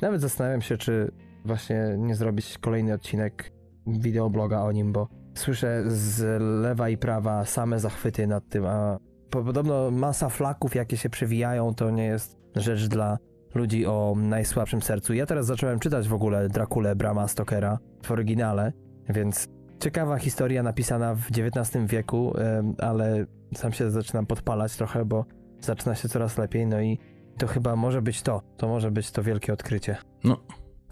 Nawet 0.03 0.21
zastanawiam 0.21 0.61
się, 0.63 0.77
czy 0.77 1.11
właśnie 1.45 1.95
nie 1.99 2.15
zrobić 2.15 2.59
kolejny 2.59 2.93
odcinek 2.95 3.53
wideobloga 3.87 4.63
o 4.63 4.73
nim, 4.73 4.93
bo 4.93 5.09
słyszę 5.35 5.83
z 5.87 6.41
lewa 6.63 6.89
i 6.89 6.97
prawa 6.97 7.45
same 7.45 7.81
zachwyty 7.81 8.27
nad 8.27 8.49
tym, 8.49 8.67
a 8.67 8.99
po- 9.31 9.45
podobno 9.45 9.91
masa 9.91 10.29
flaków, 10.29 10.75
jakie 10.75 10.97
się 10.97 11.11
przewijają, 11.11 11.75
to 11.75 11.91
nie 11.91 12.05
jest 12.05 12.39
rzecz 12.57 12.87
dla 12.89 13.19
ludzi 13.55 13.87
o 13.87 14.15
najsłabszym 14.17 14.83
sercu. 14.83 15.15
Ja 15.15 15.27
teraz 15.27 15.47
zacząłem 15.47 15.79
czytać 15.79 16.09
w 16.09 16.15
ogóle 16.15 16.49
Drakulę 16.49 16.97
Brama 16.97 17.29
Stokera 17.29 17.79
w 18.03 18.11
oryginale, 18.11 18.73
więc 19.09 19.49
ciekawa 19.81 20.19
historia 20.19 20.63
napisana 20.63 21.15
w 21.15 21.27
XIX 21.31 21.87
wieku, 21.87 22.35
ale 22.79 23.27
sam 23.55 23.73
się 23.73 23.91
zaczynam 23.91 24.27
podpalać 24.27 24.77
trochę, 24.77 25.05
bo 25.05 25.25
zaczyna 25.61 25.95
się 25.95 26.09
coraz 26.09 26.39
lepiej, 26.39 26.67
no 26.67 26.81
i 26.81 26.99
to 27.39 27.47
chyba 27.47 27.77
może 27.77 28.03
być 28.03 28.23
to. 28.23 28.43
To 28.57 28.69
może 28.69 28.91
być 28.91 29.11
to 29.11 29.23
wielkie 29.23 29.53
odkrycie. 29.53 29.97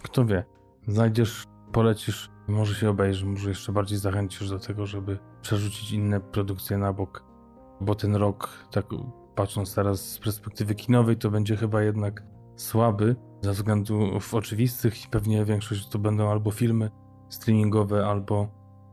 Kto 0.01 0.25
wie, 0.25 0.43
znajdziesz, 0.87 1.43
polecisz, 1.71 2.29
może 2.47 2.75
się 2.75 2.89
obejrzy, 2.89 3.25
może 3.25 3.49
jeszcze 3.49 3.71
bardziej 3.71 3.97
zachęcisz 3.97 4.49
do 4.49 4.59
tego, 4.59 4.85
żeby 4.85 5.17
przerzucić 5.41 5.91
inne 5.91 6.19
produkcje 6.19 6.77
na 6.77 6.93
bok. 6.93 7.23
Bo 7.81 7.95
ten 7.95 8.15
rok, 8.15 8.49
tak 8.71 8.85
patrząc 9.35 9.75
teraz 9.75 10.01
z 10.01 10.19
perspektywy 10.19 10.75
kinowej, 10.75 11.17
to 11.17 11.31
będzie 11.31 11.57
chyba 11.57 11.81
jednak 11.81 12.23
słaby 12.59 13.15
ze 13.41 13.51
względów 13.51 14.33
oczywistych 14.33 15.05
i 15.05 15.07
pewnie 15.07 15.45
większość 15.45 15.89
to 15.89 15.99
będą 15.99 16.29
albo 16.29 16.51
filmy 16.51 16.89
streamingowe, 17.29 18.05
albo 18.05 18.47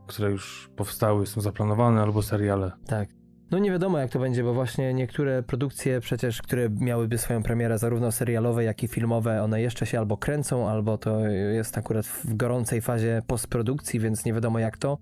które 0.07 0.31
już 0.31 0.69
powstały, 0.75 1.27
są 1.27 1.41
zaplanowane, 1.41 2.01
albo 2.01 2.21
seriale. 2.21 2.71
Tak. 2.85 3.09
No 3.51 3.59
nie 3.59 3.71
wiadomo 3.71 3.97
jak 3.97 4.11
to 4.11 4.19
będzie, 4.19 4.43
bo 4.43 4.53
właśnie 4.53 4.93
niektóre 4.93 5.43
produkcje 5.43 5.99
przecież, 5.99 6.41
które 6.41 6.69
miałyby 6.69 7.17
swoją 7.17 7.43
premierę 7.43 7.77
zarówno 7.77 8.11
serialowe, 8.11 8.63
jak 8.63 8.83
i 8.83 8.87
filmowe, 8.87 9.43
one 9.43 9.61
jeszcze 9.61 9.85
się 9.85 9.99
albo 9.99 10.17
kręcą, 10.17 10.69
albo 10.69 10.97
to 10.97 11.19
jest 11.29 11.77
akurat 11.77 12.05
w 12.05 12.35
gorącej 12.35 12.81
fazie 12.81 13.21
postprodukcji, 13.27 13.99
więc 13.99 14.25
nie 14.25 14.33
wiadomo 14.33 14.59
jak 14.59 14.77
to. 14.77 14.97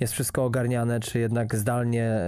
Jest 0.00 0.12
wszystko 0.12 0.44
ogarniane, 0.44 1.00
czy 1.00 1.18
jednak 1.18 1.54
zdalnie 1.54 2.20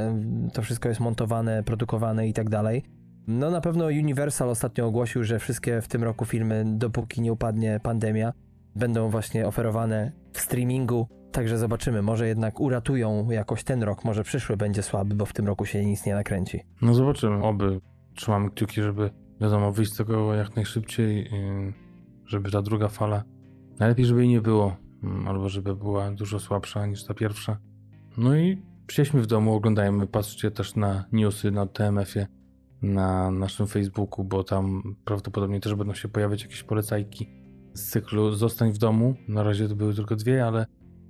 to 0.53 0.63
wszystko 0.63 0.89
jest 0.89 1.01
montowane, 1.01 1.63
produkowane 1.63 2.29
i 2.29 2.33
tak 2.33 2.51
dalej. 2.51 2.85
No 3.27 3.51
na 3.51 3.61
pewno 3.61 3.87
Universal 3.87 4.51
ostatnio 4.51 4.87
ogłosił, 4.87 5.25
że 5.25 5.39
wszystkie 5.39 5.81
w 5.81 5.89
tym 5.89 6.05
roku 6.05 6.25
filmy, 6.25 6.65
dopóki 6.67 7.21
nie 7.21 7.33
upadnie 7.33 7.81
pandemia, 7.83 8.33
będą 8.77 9.09
właśnie 9.09 9.47
oferowane 9.47 10.13
w 10.33 10.41
streamingu. 10.41 11.07
Także 11.33 11.59
zobaczymy, 11.59 12.03
może 12.03 12.29
jednak 12.29 12.61
uratują 12.61 13.31
jakoś 13.31 13.65
ten 13.65 13.83
rok, 13.83 14.05
może 14.05 14.25
przyszły 14.25 14.57
będzie 14.57 14.83
słaby, 14.83 15.15
bo 15.15 15.27
w 15.27 15.33
tym 15.33 15.47
roku 15.47 15.67
się 15.67 15.85
nic 15.85 16.07
nie 16.07 16.15
nakręci. 16.15 16.61
No 16.83 16.95
zobaczymy, 16.95 17.45
oby 17.45 17.81
trzymamy 18.15 18.51
kciuki, 18.51 18.83
żeby 18.83 19.11
wiadomo, 19.41 19.73
wyjść 19.73 19.93
z 19.93 19.97
tego 19.97 20.35
jak 20.35 20.57
najszybciej, 20.57 21.31
żeby 22.27 22.51
ta 22.51 22.63
druga 22.63 22.89
fala, 22.89 23.25
najlepiej 23.79 24.07
żeby 24.07 24.21
jej 24.21 24.29
nie 24.29 24.41
było, 24.41 24.77
mm, 25.03 25.29
albo 25.29 25.49
żeby 25.49 25.77
była 25.77 26.11
dużo 26.11 26.41
słabsza 26.41 26.87
niż 26.87 27.05
ta 27.05 27.15
pierwsza. 27.15 27.59
No 28.19 28.37
i 28.37 28.63
siedźmy 28.91 29.23
w 29.23 29.27
domu, 29.27 29.55
oglądajmy, 29.55 30.07
patrzcie 30.07 30.51
też 30.51 30.77
na 30.77 31.05
newsy 31.13 31.51
na 31.51 31.67
TMF-ie, 31.67 32.27
na 32.87 33.31
naszym 33.31 33.67
Facebooku, 33.67 34.25
bo 34.25 34.45
tam 34.45 34.83
prawdopodobnie 35.05 35.61
też 35.61 35.75
będą 35.75 35.95
się 35.95 36.09
pojawiać 36.09 36.43
jakieś 36.43 36.63
polecajki 36.63 37.29
z 37.75 37.91
cyklu 37.91 38.33
Zostań 38.33 38.73
w 38.73 38.79
domu. 38.79 39.15
Na 39.29 39.43
razie 39.43 39.69
to 39.69 39.77
były 39.77 39.95
tylko 39.95 40.17
dwie, 40.17 40.47
ale 40.47 40.67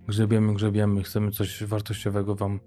grzebiemy, 0.08 0.54
grzebiemy, 0.54 1.02
chcemy 1.02 1.30
coś 1.30 1.64
wartościowego 1.64 2.34
wam 2.34 2.60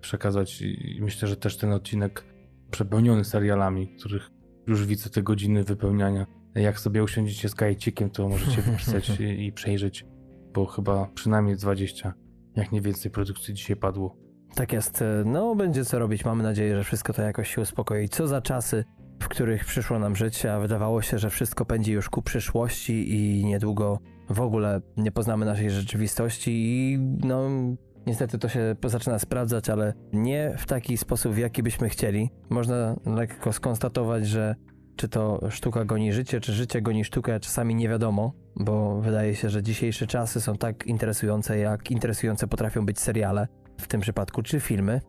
przekazać 0.00 0.62
i 0.62 0.98
myślę, 1.00 1.28
że 1.28 1.36
też 1.36 1.56
ten 1.56 1.72
odcinek 1.72 2.24
przepełniony 2.70 3.24
serialami, 3.24 3.88
których 3.98 4.30
już 4.66 4.86
widzę 4.86 5.10
te 5.10 5.22
godziny 5.22 5.64
wypełniania. 5.64 6.26
Jak 6.54 6.80
sobie 6.80 7.02
usiądziecie 7.02 7.48
z 7.48 7.54
kajecikiem, 7.54 8.10
to 8.10 8.28
możecie 8.28 8.62
wypisać 8.62 9.10
i, 9.20 9.46
i 9.46 9.52
przejrzeć, 9.52 10.06
bo 10.54 10.66
chyba 10.66 11.06
przynajmniej 11.14 11.56
20, 11.56 12.14
jak 12.56 12.72
nie 12.72 12.80
więcej 12.80 13.10
produkcji 13.10 13.54
dzisiaj 13.54 13.76
padło. 13.76 14.16
Tak 14.54 14.72
jest. 14.72 15.04
No, 15.24 15.54
będzie 15.54 15.84
co 15.84 15.98
robić. 15.98 16.24
Mamy 16.24 16.42
nadzieję, 16.42 16.76
że 16.76 16.84
wszystko 16.84 17.12
to 17.12 17.22
jakoś 17.22 17.54
się 17.54 17.60
uspokoi. 17.60 18.08
Co 18.08 18.28
za 18.28 18.42
czasy, 18.42 18.84
w 19.22 19.28
których 19.28 19.64
przyszło 19.64 19.98
nam 19.98 20.16
życie, 20.16 20.54
a 20.54 20.60
wydawało 20.60 21.02
się, 21.02 21.18
że 21.18 21.30
wszystko 21.30 21.64
pędzi 21.64 21.92
już 21.92 22.10
ku 22.10 22.22
przyszłości 22.22 23.14
i 23.14 23.44
niedługo 23.44 23.98
w 24.30 24.40
ogóle 24.40 24.80
nie 24.96 25.12
poznamy 25.12 25.46
naszej 25.46 25.70
rzeczywistości 25.70 26.50
i 26.52 26.98
no 27.24 27.48
niestety 28.06 28.38
to 28.38 28.48
się 28.48 28.76
zaczyna 28.84 29.18
sprawdzać, 29.18 29.70
ale 29.70 29.94
nie 30.12 30.54
w 30.58 30.66
taki 30.66 30.96
sposób, 30.96 31.32
w 31.32 31.38
jaki 31.38 31.62
byśmy 31.62 31.88
chcieli. 31.88 32.30
Można 32.50 32.96
lekko 33.06 33.52
skonstatować, 33.52 34.26
że 34.26 34.54
czy 34.96 35.08
to 35.08 35.40
sztuka 35.50 35.84
goni 35.84 36.12
życie, 36.12 36.40
czy 36.40 36.52
życie 36.52 36.82
goni 36.82 37.04
sztukę, 37.04 37.40
czasami 37.40 37.74
nie 37.74 37.88
wiadomo, 37.88 38.32
bo 38.56 39.00
wydaje 39.00 39.34
się, 39.34 39.50
że 39.50 39.62
dzisiejsze 39.62 40.06
czasy 40.06 40.40
są 40.40 40.56
tak 40.56 40.86
interesujące, 40.86 41.58
jak 41.58 41.90
interesujące 41.90 42.46
potrafią 42.46 42.86
być 42.86 43.00
seriale, 43.00 43.48
w 43.80 43.88
tym 43.88 44.00
przypadku, 44.00 44.42
czy 44.42 44.60
filmy. 44.60 45.00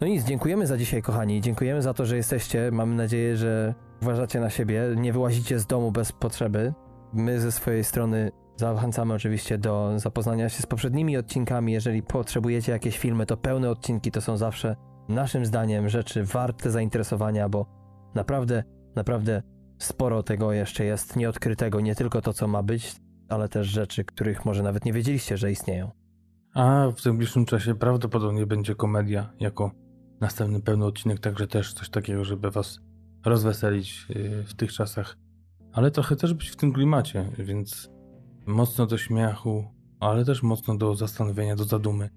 No 0.00 0.06
nic, 0.06 0.24
dziękujemy 0.24 0.66
za 0.66 0.78
dzisiaj, 0.78 1.02
kochani. 1.02 1.40
Dziękujemy 1.40 1.82
za 1.82 1.94
to, 1.94 2.06
że 2.06 2.16
jesteście. 2.16 2.70
Mamy 2.72 2.94
nadzieję, 2.94 3.36
że 3.36 3.74
uważacie 4.02 4.40
na 4.40 4.50
siebie, 4.50 4.82
nie 4.96 5.12
wyłazicie 5.12 5.58
z 5.58 5.66
domu 5.66 5.92
bez 5.92 6.12
potrzeby. 6.12 6.72
My 7.12 7.40
ze 7.40 7.52
swojej 7.52 7.84
strony 7.84 8.32
zachęcamy 8.56 9.14
oczywiście 9.14 9.58
do 9.58 9.92
zapoznania 9.96 10.48
się 10.48 10.62
z 10.62 10.66
poprzednimi 10.66 11.16
odcinkami. 11.16 11.72
Jeżeli 11.72 12.02
potrzebujecie 12.02 12.72
jakieś 12.72 12.98
filmy, 12.98 13.26
to 13.26 13.36
pełne 13.36 13.70
odcinki 13.70 14.10
to 14.10 14.20
są 14.20 14.36
zawsze 14.36 14.76
naszym 15.08 15.46
zdaniem 15.46 15.88
rzeczy 15.88 16.24
warte 16.24 16.70
zainteresowania, 16.70 17.48
bo 17.48 17.66
naprawdę, 18.14 18.64
naprawdę 18.96 19.42
sporo 19.78 20.22
tego 20.22 20.52
jeszcze 20.52 20.84
jest 20.84 21.16
nieodkrytego. 21.16 21.80
Nie 21.80 21.94
tylko 21.94 22.22
to, 22.22 22.32
co 22.32 22.48
ma 22.48 22.62
być, 22.62 22.96
ale 23.28 23.48
też 23.48 23.66
rzeczy, 23.66 24.04
których 24.04 24.44
może 24.44 24.62
nawet 24.62 24.84
nie 24.84 24.92
wiedzieliście, 24.92 25.36
że 25.36 25.50
istnieją. 25.50 26.03
A 26.54 26.90
w 26.96 27.04
najbliższym 27.04 27.44
czasie 27.44 27.74
prawdopodobnie 27.74 28.46
będzie 28.46 28.74
komedia 28.74 29.32
jako 29.40 29.70
następny 30.20 30.60
pełny 30.60 30.84
odcinek, 30.84 31.20
także 31.20 31.46
też 31.46 31.72
coś 31.72 31.90
takiego, 31.90 32.24
żeby 32.24 32.50
was 32.50 32.80
rozweselić 33.24 34.06
yy, 34.08 34.44
w 34.44 34.54
tych 34.54 34.72
czasach, 34.72 35.16
ale 35.72 35.90
trochę 35.90 36.16
też 36.16 36.34
być 36.34 36.48
w 36.48 36.56
tym 36.56 36.72
klimacie, 36.72 37.30
więc 37.38 37.90
mocno 38.46 38.86
do 38.86 38.98
śmiechu, 38.98 39.64
ale 40.00 40.24
też 40.24 40.42
mocno 40.42 40.76
do 40.76 40.94
zastanowienia, 40.94 41.56
do 41.56 41.64
zadumy. 41.64 42.10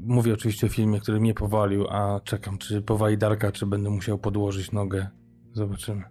Mówię 0.00 0.34
oczywiście 0.34 0.66
o 0.66 0.70
filmie, 0.70 1.00
który 1.00 1.20
mnie 1.20 1.34
powalił, 1.34 1.86
a 1.90 2.20
czekam, 2.20 2.58
czy 2.58 2.82
powali 2.82 3.18
Darka, 3.18 3.52
czy 3.52 3.66
będę 3.66 3.90
musiał 3.90 4.18
podłożyć 4.18 4.72
nogę. 4.72 5.08
Zobaczymy. 5.52 6.02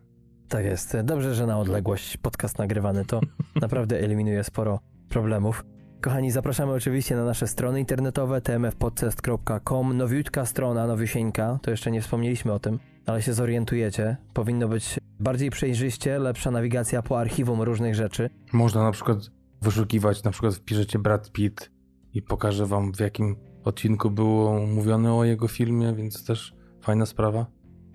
Tak 0.49 0.65
jest. 0.65 0.97
Dobrze, 1.03 1.35
że 1.35 1.47
na 1.47 1.59
odległość 1.59 2.17
podcast 2.17 2.57
nagrywany 2.59 3.05
to 3.05 3.21
naprawdę 3.61 3.99
eliminuje 3.99 4.43
sporo 4.43 4.79
problemów. 5.09 5.65
Kochani, 6.05 6.31
zapraszamy 6.31 6.73
oczywiście 6.73 7.15
na 7.15 7.25
nasze 7.25 7.47
strony 7.47 7.79
internetowe 7.79 8.41
tmfpodcast.com, 8.41 9.97
nowiutka 9.97 10.45
strona, 10.45 10.87
nowiusieńka, 10.87 11.59
to 11.61 11.71
jeszcze 11.71 11.91
nie 11.91 12.01
wspomnieliśmy 12.01 12.53
o 12.53 12.59
tym, 12.59 12.79
ale 13.05 13.21
się 13.21 13.33
zorientujecie. 13.33 14.17
Powinno 14.33 14.67
być 14.67 14.99
bardziej 15.19 15.49
przejrzyście, 15.49 16.19
lepsza 16.19 16.51
nawigacja 16.51 17.01
po 17.01 17.19
archiwum 17.19 17.61
różnych 17.61 17.95
rzeczy. 17.95 18.29
Można 18.53 18.83
na 18.83 18.91
przykład 18.91 19.17
wyszukiwać, 19.61 20.23
na 20.23 20.31
przykład 20.31 20.55
wpiszecie 20.55 20.99
Brad 20.99 21.31
Pitt 21.31 21.71
i 22.13 22.21
pokażę 22.21 22.65
wam 22.65 22.93
w 22.93 22.99
jakim 22.99 23.35
odcinku 23.63 24.11
było 24.11 24.59
mówione 24.59 25.13
o 25.13 25.23
jego 25.23 25.47
filmie, 25.47 25.93
więc 25.93 26.25
też 26.25 26.53
fajna 26.81 27.05
sprawa. 27.05 27.45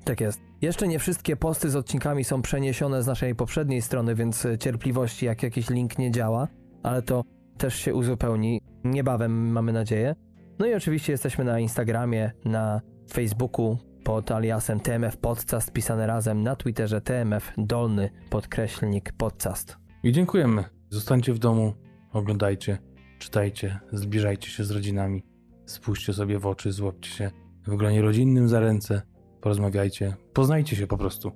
Tak 0.05 0.21
jest. 0.21 0.41
Jeszcze 0.61 0.89
nie 0.89 0.99
wszystkie 0.99 1.37
posty 1.37 1.71
z 1.71 1.77
odcinkami 1.77 2.25
są 2.25 2.43
przeniesione 2.43 3.03
z 3.03 3.07
naszej 3.07 3.35
poprzedniej 3.35 3.83
strony, 3.83 4.15
więc 4.15 4.47
cierpliwości, 4.61 5.27
jak 5.27 5.43
jakiś 5.43 5.71
link 5.71 5.99
nie 5.99 6.11
działa, 6.11 6.49
ale 6.83 7.03
to 7.03 7.25
też 7.61 7.75
się 7.75 7.95
uzupełni 7.95 8.61
niebawem, 8.85 9.53
mamy 9.53 9.73
nadzieję. 9.73 10.15
No 10.59 10.67
i 10.67 10.75
oczywiście 10.75 11.13
jesteśmy 11.13 11.45
na 11.45 11.61
Instagramie, 11.61 12.33
na 12.45 12.81
Facebooku 13.13 13.79
pod 14.05 14.31
aliasem 14.31 14.81
TMF 14.81 15.17
Podcast, 15.17 15.73
pisane 15.73 16.07
razem 16.07 16.43
na 16.43 16.57
Twitterze 16.57 17.01
TMF 17.01 17.53
dolny 17.59 18.11
podkreślnik 18.31 19.13
podcast. 19.13 19.77
I 20.03 20.13
dziękujemy. 20.13 20.65
Zostańcie 20.91 21.33
w 21.33 21.39
domu, 21.39 21.73
oglądajcie, 22.13 22.79
czytajcie, 23.19 23.81
zbliżajcie 23.93 24.51
się 24.51 24.65
z 24.65 24.71
rodzinami, 24.71 25.23
spójrzcie 25.67 26.13
sobie 26.13 26.39
w 26.39 26.47
oczy, 26.47 26.73
złapcie 26.73 27.11
się 27.11 27.31
w 27.67 27.77
gronie 27.77 28.03
rodzinnym 28.03 28.49
za 28.49 28.61
ręce, 28.61 29.03
porozmawiajcie, 29.41 30.17
poznajcie 30.33 30.77
się 30.77 30.87
po 30.87 30.99
prostu. 30.99 31.33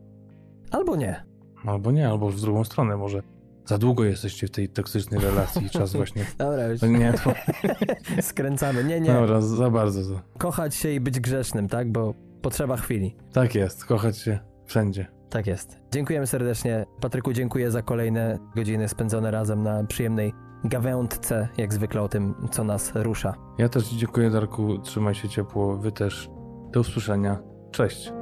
Albo 0.71 0.97
nie. 0.97 1.25
Albo 1.65 1.93
nie, 1.93 2.09
albo 2.09 2.31
w 2.31 2.41
drugą 2.41 2.65
stronę 2.65 2.97
może. 2.97 3.34
Za 3.67 3.79
długo 3.79 4.05
jesteście 4.05 4.47
w 4.47 4.51
tej 4.51 4.69
toksycznej 4.69 5.21
relacji, 5.21 5.71
czas 5.71 5.93
właśnie... 5.93 6.25
Dobra, 6.39 6.67
już 6.67 6.83
nie, 6.83 7.15
to... 7.25 7.35
skręcamy. 8.29 8.85
Nie, 8.85 9.01
nie. 9.01 9.13
Dobra, 9.13 9.41
za 9.41 9.71
bardzo. 9.71 10.05
Za... 10.05 10.23
Kochać 10.39 10.75
się 10.75 10.91
i 10.91 11.01
być 11.01 11.21
grzecznym, 11.21 11.69
tak? 11.69 11.93
Bo 11.93 12.15
potrzeba 12.43 12.77
chwili. 12.77 13.17
Tak 13.33 13.55
jest, 13.55 13.85
kochać 13.85 14.19
się 14.19 14.39
wszędzie. 14.67 15.07
Tak 15.31 15.47
jest. 15.47 15.79
Dziękujemy 15.93 16.27
serdecznie. 16.27 16.87
Patryku, 17.01 17.33
dziękuję 17.33 17.71
za 17.71 17.83
kolejne 17.83 18.39
godziny 18.57 18.89
spędzone 18.89 19.31
razem 19.31 19.63
na 19.63 19.85
przyjemnej 19.85 20.33
gawędce, 20.65 21.49
jak 21.57 21.75
zwykle 21.75 22.03
o 22.03 22.09
tym, 22.09 22.35
co 22.51 22.65
nas 22.65 22.93
rusza. 22.95 23.35
Ja 23.59 23.69
też 23.69 23.89
dziękuję, 23.89 24.31
Darku. 24.31 24.79
Trzymaj 24.79 25.15
się 25.15 25.29
ciepło, 25.29 25.77
Wy 25.77 25.93
też. 25.93 26.31
Do 26.73 26.81
usłyszenia. 26.81 27.39
Cześć. 27.71 28.13